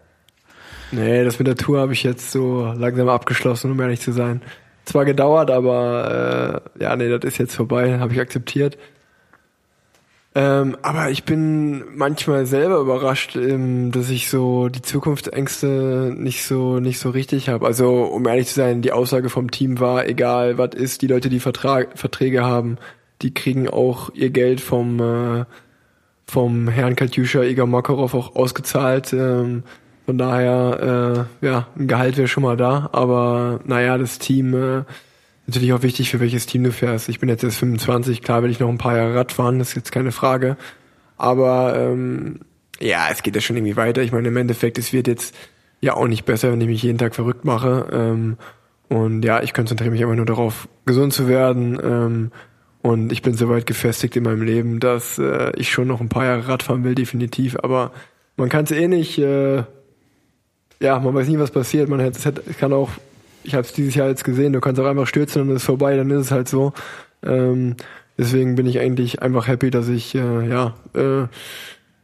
Nee, 0.92 1.24
das 1.24 1.38
mit 1.38 1.46
der 1.46 1.56
Tour 1.56 1.80
habe 1.80 1.92
ich 1.92 2.02
jetzt 2.02 2.32
so 2.32 2.74
langsam 2.76 3.08
abgeschlossen, 3.08 3.70
um 3.70 3.80
ehrlich 3.80 4.00
zu 4.00 4.12
sein. 4.12 4.42
Zwar 4.84 5.04
gedauert, 5.04 5.50
aber 5.50 6.62
äh, 6.78 6.82
ja, 6.82 6.96
nee, 6.96 7.08
das 7.08 7.24
ist 7.24 7.38
jetzt 7.38 7.54
vorbei, 7.54 7.98
habe 7.98 8.12
ich 8.12 8.20
akzeptiert. 8.20 8.76
Ähm, 10.32 10.76
aber 10.82 11.10
ich 11.10 11.24
bin 11.24 11.84
manchmal 11.96 12.46
selber 12.46 12.78
überrascht, 12.78 13.34
ähm, 13.34 13.90
dass 13.90 14.10
ich 14.10 14.30
so 14.30 14.68
die 14.68 14.82
Zukunftsängste 14.82 16.14
nicht 16.16 16.44
so 16.44 16.78
nicht 16.78 17.00
so 17.00 17.10
richtig 17.10 17.48
habe. 17.48 17.66
Also 17.66 18.04
um 18.04 18.26
ehrlich 18.28 18.46
zu 18.46 18.54
sein, 18.54 18.80
die 18.80 18.92
Aussage 18.92 19.28
vom 19.28 19.50
Team 19.50 19.80
war, 19.80 20.06
egal 20.06 20.56
was 20.56 20.74
ist, 20.74 21.02
die 21.02 21.08
Leute, 21.08 21.30
die 21.30 21.40
Vertrag, 21.40 21.98
Verträge 21.98 22.44
haben, 22.44 22.78
die 23.22 23.34
kriegen 23.34 23.68
auch 23.68 24.10
ihr 24.14 24.30
Geld 24.30 24.60
vom 24.60 25.00
äh, 25.00 25.44
vom 26.30 26.68
Herrn 26.68 26.96
Katjuscha 26.96 27.42
Igor 27.42 27.66
Makarov 27.66 28.14
auch 28.14 28.36
ausgezahlt. 28.36 29.12
Ähm, 29.12 29.64
von 30.06 30.16
daher, 30.18 31.28
äh, 31.42 31.46
ja, 31.46 31.66
ein 31.76 31.88
Gehalt 31.88 32.16
wäre 32.16 32.28
schon 32.28 32.42
mal 32.44 32.56
da. 32.56 32.88
Aber 32.92 33.60
naja, 33.64 33.98
das 33.98 34.18
Team, 34.18 34.54
äh, 34.54 34.84
natürlich 35.50 35.72
auch 35.72 35.82
wichtig, 35.82 36.10
für 36.10 36.20
welches 36.20 36.46
Team 36.46 36.64
du 36.64 36.72
fährst. 36.72 37.08
Ich 37.08 37.20
bin 37.20 37.28
jetzt 37.28 37.44
erst 37.44 37.58
25, 37.58 38.22
klar 38.22 38.42
will 38.42 38.50
ich 38.50 38.60
noch 38.60 38.68
ein 38.68 38.78
paar 38.78 38.96
Jahre 38.96 39.14
Rad 39.14 39.32
fahren, 39.32 39.58
das 39.58 39.70
ist 39.70 39.76
jetzt 39.76 39.92
keine 39.92 40.12
Frage. 40.12 40.56
Aber 41.16 41.76
ähm, 41.76 42.40
ja, 42.80 43.08
es 43.10 43.22
geht 43.22 43.34
ja 43.34 43.40
schon 43.40 43.56
irgendwie 43.56 43.76
weiter. 43.76 44.02
Ich 44.02 44.12
meine, 44.12 44.28
im 44.28 44.36
Endeffekt, 44.36 44.78
es 44.78 44.92
wird 44.92 45.06
jetzt 45.06 45.34
ja 45.80 45.94
auch 45.94 46.06
nicht 46.06 46.24
besser, 46.24 46.50
wenn 46.52 46.60
ich 46.60 46.66
mich 46.66 46.82
jeden 46.82 46.98
Tag 46.98 47.14
verrückt 47.14 47.44
mache. 47.44 47.86
Ähm, 47.92 48.36
und 48.88 49.24
ja, 49.24 49.42
ich 49.42 49.54
konzentriere 49.54 49.90
mich 49.90 50.02
einfach 50.02 50.16
nur 50.16 50.26
darauf, 50.26 50.68
gesund 50.86 51.12
zu 51.12 51.28
werden. 51.28 51.78
Ähm, 51.82 52.32
und 52.82 53.12
ich 53.12 53.22
bin 53.22 53.34
soweit 53.34 53.66
gefestigt 53.66 54.16
in 54.16 54.24
meinem 54.24 54.42
Leben, 54.42 54.80
dass 54.80 55.18
äh, 55.18 55.52
ich 55.56 55.70
schon 55.70 55.88
noch 55.88 56.00
ein 56.00 56.08
paar 56.08 56.24
Jahre 56.24 56.48
Rad 56.48 56.62
fahren 56.62 56.84
will, 56.84 56.94
definitiv. 56.94 57.56
Aber 57.62 57.92
man 58.36 58.48
kann 58.48 58.64
es 58.64 58.70
eh 58.70 58.88
nicht, 58.88 59.18
äh, 59.18 59.64
ja, 60.80 60.98
man 60.98 61.14
weiß 61.14 61.28
nie, 61.28 61.38
was 61.38 61.50
passiert. 61.50 61.88
Man 61.88 62.00
hätte, 62.00 62.42
es 62.48 62.56
kann 62.56 62.72
auch, 62.72 62.90
ich 63.44 63.54
habe 63.54 63.62
es 63.62 63.72
dieses 63.72 63.94
Jahr 63.94 64.08
jetzt 64.08 64.24
gesehen, 64.24 64.52
du 64.52 64.60
kannst 64.60 64.80
auch 64.80 64.86
einfach 64.86 65.06
stürzen 65.06 65.42
und 65.42 65.50
es 65.50 65.56
ist 65.56 65.64
vorbei, 65.64 65.96
dann 65.96 66.10
ist 66.10 66.26
es 66.26 66.30
halt 66.30 66.48
so. 66.48 66.72
Ähm, 67.22 67.76
deswegen 68.18 68.54
bin 68.54 68.66
ich 68.66 68.80
eigentlich 68.80 69.22
einfach 69.22 69.48
happy, 69.48 69.70
dass 69.70 69.88
ich 69.88 70.14
äh, 70.14 70.48
ja 70.48 70.74
äh, 70.94 71.26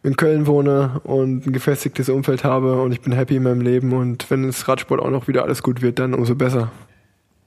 in 0.02 0.16
Köln 0.16 0.46
wohne 0.46 1.00
und 1.04 1.46
ein 1.46 1.52
gefestigtes 1.52 2.08
Umfeld 2.08 2.44
habe 2.44 2.80
und 2.80 2.92
ich 2.92 3.00
bin 3.00 3.12
happy 3.12 3.36
in 3.36 3.42
meinem 3.42 3.60
Leben 3.60 3.92
und 3.92 4.30
wenn 4.30 4.44
es 4.44 4.68
Radsport 4.68 5.00
auch 5.00 5.10
noch 5.10 5.28
wieder 5.28 5.42
alles 5.42 5.62
gut 5.62 5.82
wird, 5.82 5.98
dann 5.98 6.14
umso 6.14 6.34
besser. 6.34 6.70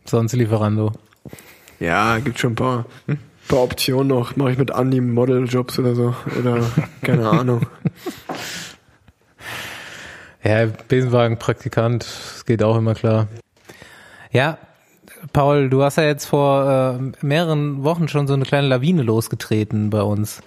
Sonst 0.05 0.33
Lieferando. 0.33 0.91
Ja, 1.79 2.17
gibt 2.19 2.39
schon 2.39 2.53
ein 2.53 2.55
paar, 2.55 2.85
paar 3.47 3.63
Optionen 3.63 4.07
noch. 4.07 4.35
Mache 4.35 4.51
ich 4.51 4.57
mit 4.57 4.71
Andi 4.71 4.99
Modeljobs 4.99 5.79
oder 5.79 5.95
so. 5.95 6.15
Oder 6.37 6.61
keine 7.01 7.29
Ahnung. 7.29 7.65
Ja, 10.43 10.65
Besenwagen-Praktikant, 10.65 12.03
das 12.03 12.45
geht 12.45 12.63
auch 12.63 12.77
immer 12.77 12.95
klar. 12.95 13.27
Ja, 14.31 14.57
Paul, 15.33 15.69
du 15.69 15.83
hast 15.83 15.97
ja 15.97 16.03
jetzt 16.03 16.25
vor 16.25 16.99
äh, 16.99 17.25
mehreren 17.25 17.83
Wochen 17.83 18.07
schon 18.07 18.27
so 18.27 18.33
eine 18.33 18.45
kleine 18.45 18.67
Lawine 18.67 19.01
losgetreten 19.01 19.89
bei 19.89 20.01
uns. 20.01 20.41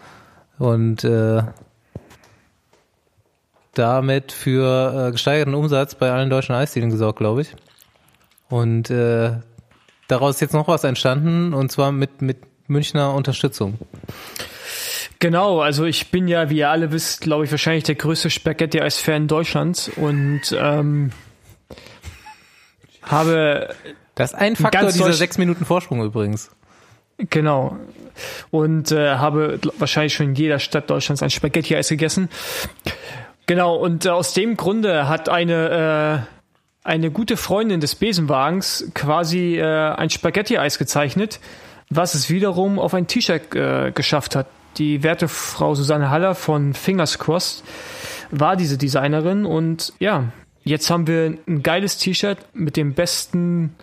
Und 0.59 1.03
äh, 1.05 1.43
damit 3.75 4.33
für 4.33 5.09
äh, 5.09 5.13
gesteigerten 5.13 5.55
Umsatz 5.55 5.95
bei 5.95 6.13
allen 6.13 6.31
deutschen 6.31 6.55
Eisdielen 6.55 6.91
gesorgt, 6.91 7.19
glaube 7.19 7.43
ich. 7.43 7.55
Und 8.49 8.91
äh, 8.91 9.33
daraus 10.09 10.37
ist 10.37 10.41
jetzt 10.41 10.55
noch 10.55 10.69
was 10.69 10.85
entstanden, 10.85 11.55
und 11.55 11.73
zwar 11.73 11.91
mit, 11.91 12.23
mit 12.23 12.39
Münchner 12.69 13.15
Unterstützung. 13.15 13.79
Genau, 15.19 15.61
also 15.61 15.85
ich 15.85 16.11
bin 16.11 16.29
ja, 16.29 16.51
wie 16.51 16.59
ihr 16.59 16.71
alle 16.71 16.93
wisst, 16.93 17.21
glaube 17.21 17.45
ich, 17.45 17.51
wahrscheinlich 17.51 17.85
der 17.85 17.95
größte 17.95 18.29
Spaghetti-Eis-Fan 18.29 19.29
Deutschlands 19.29 19.89
und 19.89 20.41
ähm, 20.57 21.13
habe 23.03 23.75
Das 24.15 24.33
ist 24.33 24.39
ein 24.39 24.57
Faktor 24.57 24.93
dieser 24.93 25.13
sechs 25.13 25.39
Minuten 25.39 25.65
Vorsprung 25.65 26.03
übrigens. 26.05 26.51
Genau. 27.31 27.77
Und 28.51 28.93
äh, 28.93 29.17
habe 29.17 29.59
wahrscheinlich 29.79 30.15
schon 30.15 30.27
in 30.27 30.35
jeder 30.35 30.59
Stadt 30.59 30.91
Deutschlands 30.91 31.23
ein 31.23 31.31
Spaghetti-Eis 31.31 31.89
gegessen. 31.89 32.29
Genau, 33.47 33.77
und 33.77 34.07
äh, 34.07 34.11
aus 34.11 34.35
dem 34.35 34.57
Grunde 34.57 35.09
hat 35.09 35.29
eine, 35.29 36.27
äh, 36.85 36.89
eine 36.89 37.11
gute 37.11 37.37
Freundin 37.37 37.81
des 37.81 37.95
Besenwagens 37.95 38.91
quasi 38.95 39.59
äh, 39.59 39.65
ein 39.65 40.11
Spaghetti-Eis 40.11 40.79
gezeichnet, 40.79 41.41
was 41.91 42.15
es 42.15 42.31
wiederum 42.31 42.79
auf 42.79 42.95
ein 42.95 43.07
T-Shirt 43.07 43.55
äh, 43.55 43.93
geschafft 43.93 44.37
hat. 44.37 44.47
Die 44.79 45.03
werte 45.03 45.29
Frau 45.29 45.75
Susanne 45.75 46.11
Haller 46.11 46.35
von 46.35 46.73
Fingers 46.73 47.19
Crossed 47.19 47.63
war 48.31 48.57
diese 48.57 48.79
Designerin 48.79 49.45
und 49.45 49.93
ja, 49.99 50.33
jetzt 50.65 50.91
haben 50.91 51.07
wir 51.07 51.39
ein 51.47 51.63
geiles 51.63 51.99
T-Shirt 51.99 52.39
mit 52.55 52.77
dem 52.77 52.95
besten 52.95 53.75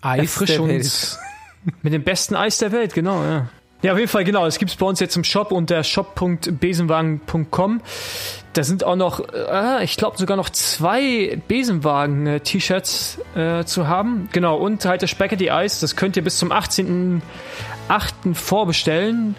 Eis 0.00 0.16
der 0.16 0.18
Welt. 0.18 0.28
Erfrischungs 0.28 1.18
mit 1.82 1.92
dem 1.92 2.02
besten 2.02 2.34
Eis 2.36 2.58
der 2.58 2.72
Welt, 2.72 2.94
genau, 2.94 3.22
ja. 3.24 3.48
Ja, 3.82 3.92
auf 3.92 3.98
jeden 3.98 4.10
Fall, 4.10 4.24
genau. 4.24 4.46
Es 4.46 4.58
gibt's 4.58 4.74
bei 4.76 4.86
uns 4.86 5.00
jetzt 5.00 5.16
im 5.16 5.24
Shop 5.24 5.52
unter 5.52 5.84
shop.besenwagen.com. 5.84 7.82
Da 8.54 8.64
sind 8.64 8.84
auch 8.84 8.96
noch, 8.96 9.20
äh, 9.32 9.84
ich 9.84 9.98
glaube 9.98 10.16
sogar 10.16 10.36
noch 10.36 10.48
zwei 10.48 11.38
Besenwagen-T-Shirts 11.46 13.20
äh, 13.34 13.64
zu 13.64 13.86
haben. 13.86 14.30
Genau, 14.32 14.56
und 14.56 14.84
halt 14.86 15.02
das 15.02 15.10
Spaghetti 15.10 15.50
Eis, 15.50 15.80
das 15.80 15.94
könnt 15.94 16.16
ihr 16.16 16.24
bis 16.24 16.38
zum 16.38 16.52
18.08. 16.52 18.34
vorbestellen. 18.34 19.36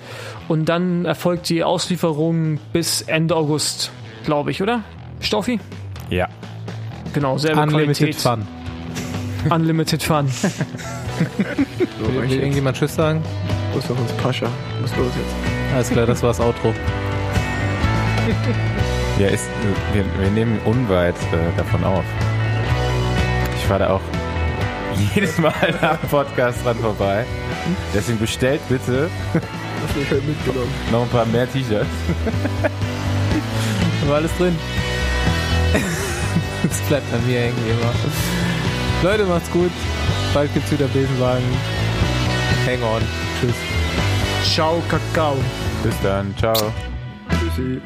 Und 0.47 0.69
dann 0.69 1.05
erfolgt 1.05 1.49
die 1.49 1.63
Auslieferung 1.63 2.59
bis 2.71 3.01
Ende 3.01 3.35
August, 3.35 3.91
glaube 4.23 4.51
ich, 4.51 4.61
oder? 4.61 4.83
Stoffi? 5.19 5.59
Ja. 6.09 6.27
Genau, 7.13 7.37
selbe 7.37 7.61
Unlimited 7.61 7.97
Qualität. 7.97 8.15
Fun. 8.15 8.47
Unlimited 9.51 10.03
Fun. 10.03 10.27
So, 11.99 12.13
Will, 12.13 12.29
will 12.29 12.31
irgendjemand 12.39 12.77
Tschüss 12.77 12.93
sagen? 12.93 13.23
muss 13.73 13.87
doch 13.87 13.97
ins 13.97 14.11
Pascha. 14.13 14.45
Muss 14.79 14.95
los 14.97 15.07
jetzt. 15.07 15.73
Alles 15.73 15.89
klar, 15.89 16.05
das 16.05 16.21
war's 16.21 16.39
Outro. 16.39 16.73
Ja, 19.19 19.29
ist, 19.29 19.47
wir, 19.93 20.05
wir 20.21 20.29
nehmen 20.29 20.59
unweit 20.65 21.15
äh, 21.33 21.57
davon 21.57 21.83
auf. 21.83 22.03
Ich 23.57 23.65
fahre 23.65 23.79
da 23.79 23.89
auch 23.89 24.01
jedes 25.15 25.39
Mal 25.39 25.51
nach 25.81 25.97
dem 25.97 26.09
Podcast 26.09 26.63
dran 26.63 26.77
vorbei. 26.77 27.25
Deswegen 27.95 28.19
bestellt 28.19 28.61
bitte 28.69 29.09
Hast 29.33 29.95
heute 29.95 30.21
mitgenommen. 30.21 30.71
noch 30.91 31.01
ein 31.01 31.09
paar 31.09 31.25
mehr 31.25 31.51
T-Shirts. 31.51 31.87
War 34.07 34.17
alles 34.17 34.37
drin. 34.37 34.55
Das 36.63 36.79
bleibt 36.87 37.13
an 37.13 37.25
mir 37.25 37.39
hängen 37.39 37.57
wie 37.65 37.71
immer. 37.71 37.93
Leute, 39.03 39.25
macht's 39.25 39.49
gut. 39.51 39.71
Bald 40.33 40.53
gibt's 40.53 40.71
wieder 40.71 40.87
Besenwagen. 40.87 41.45
Hang 42.65 42.83
on. 42.83 43.01
Tschüss. 43.39 43.55
Ciao, 44.53 44.81
Kakao. 44.89 45.37
Bis 45.83 45.95
dann. 46.01 46.35
Ciao. 46.37 46.73
Tschüssi. 47.29 47.81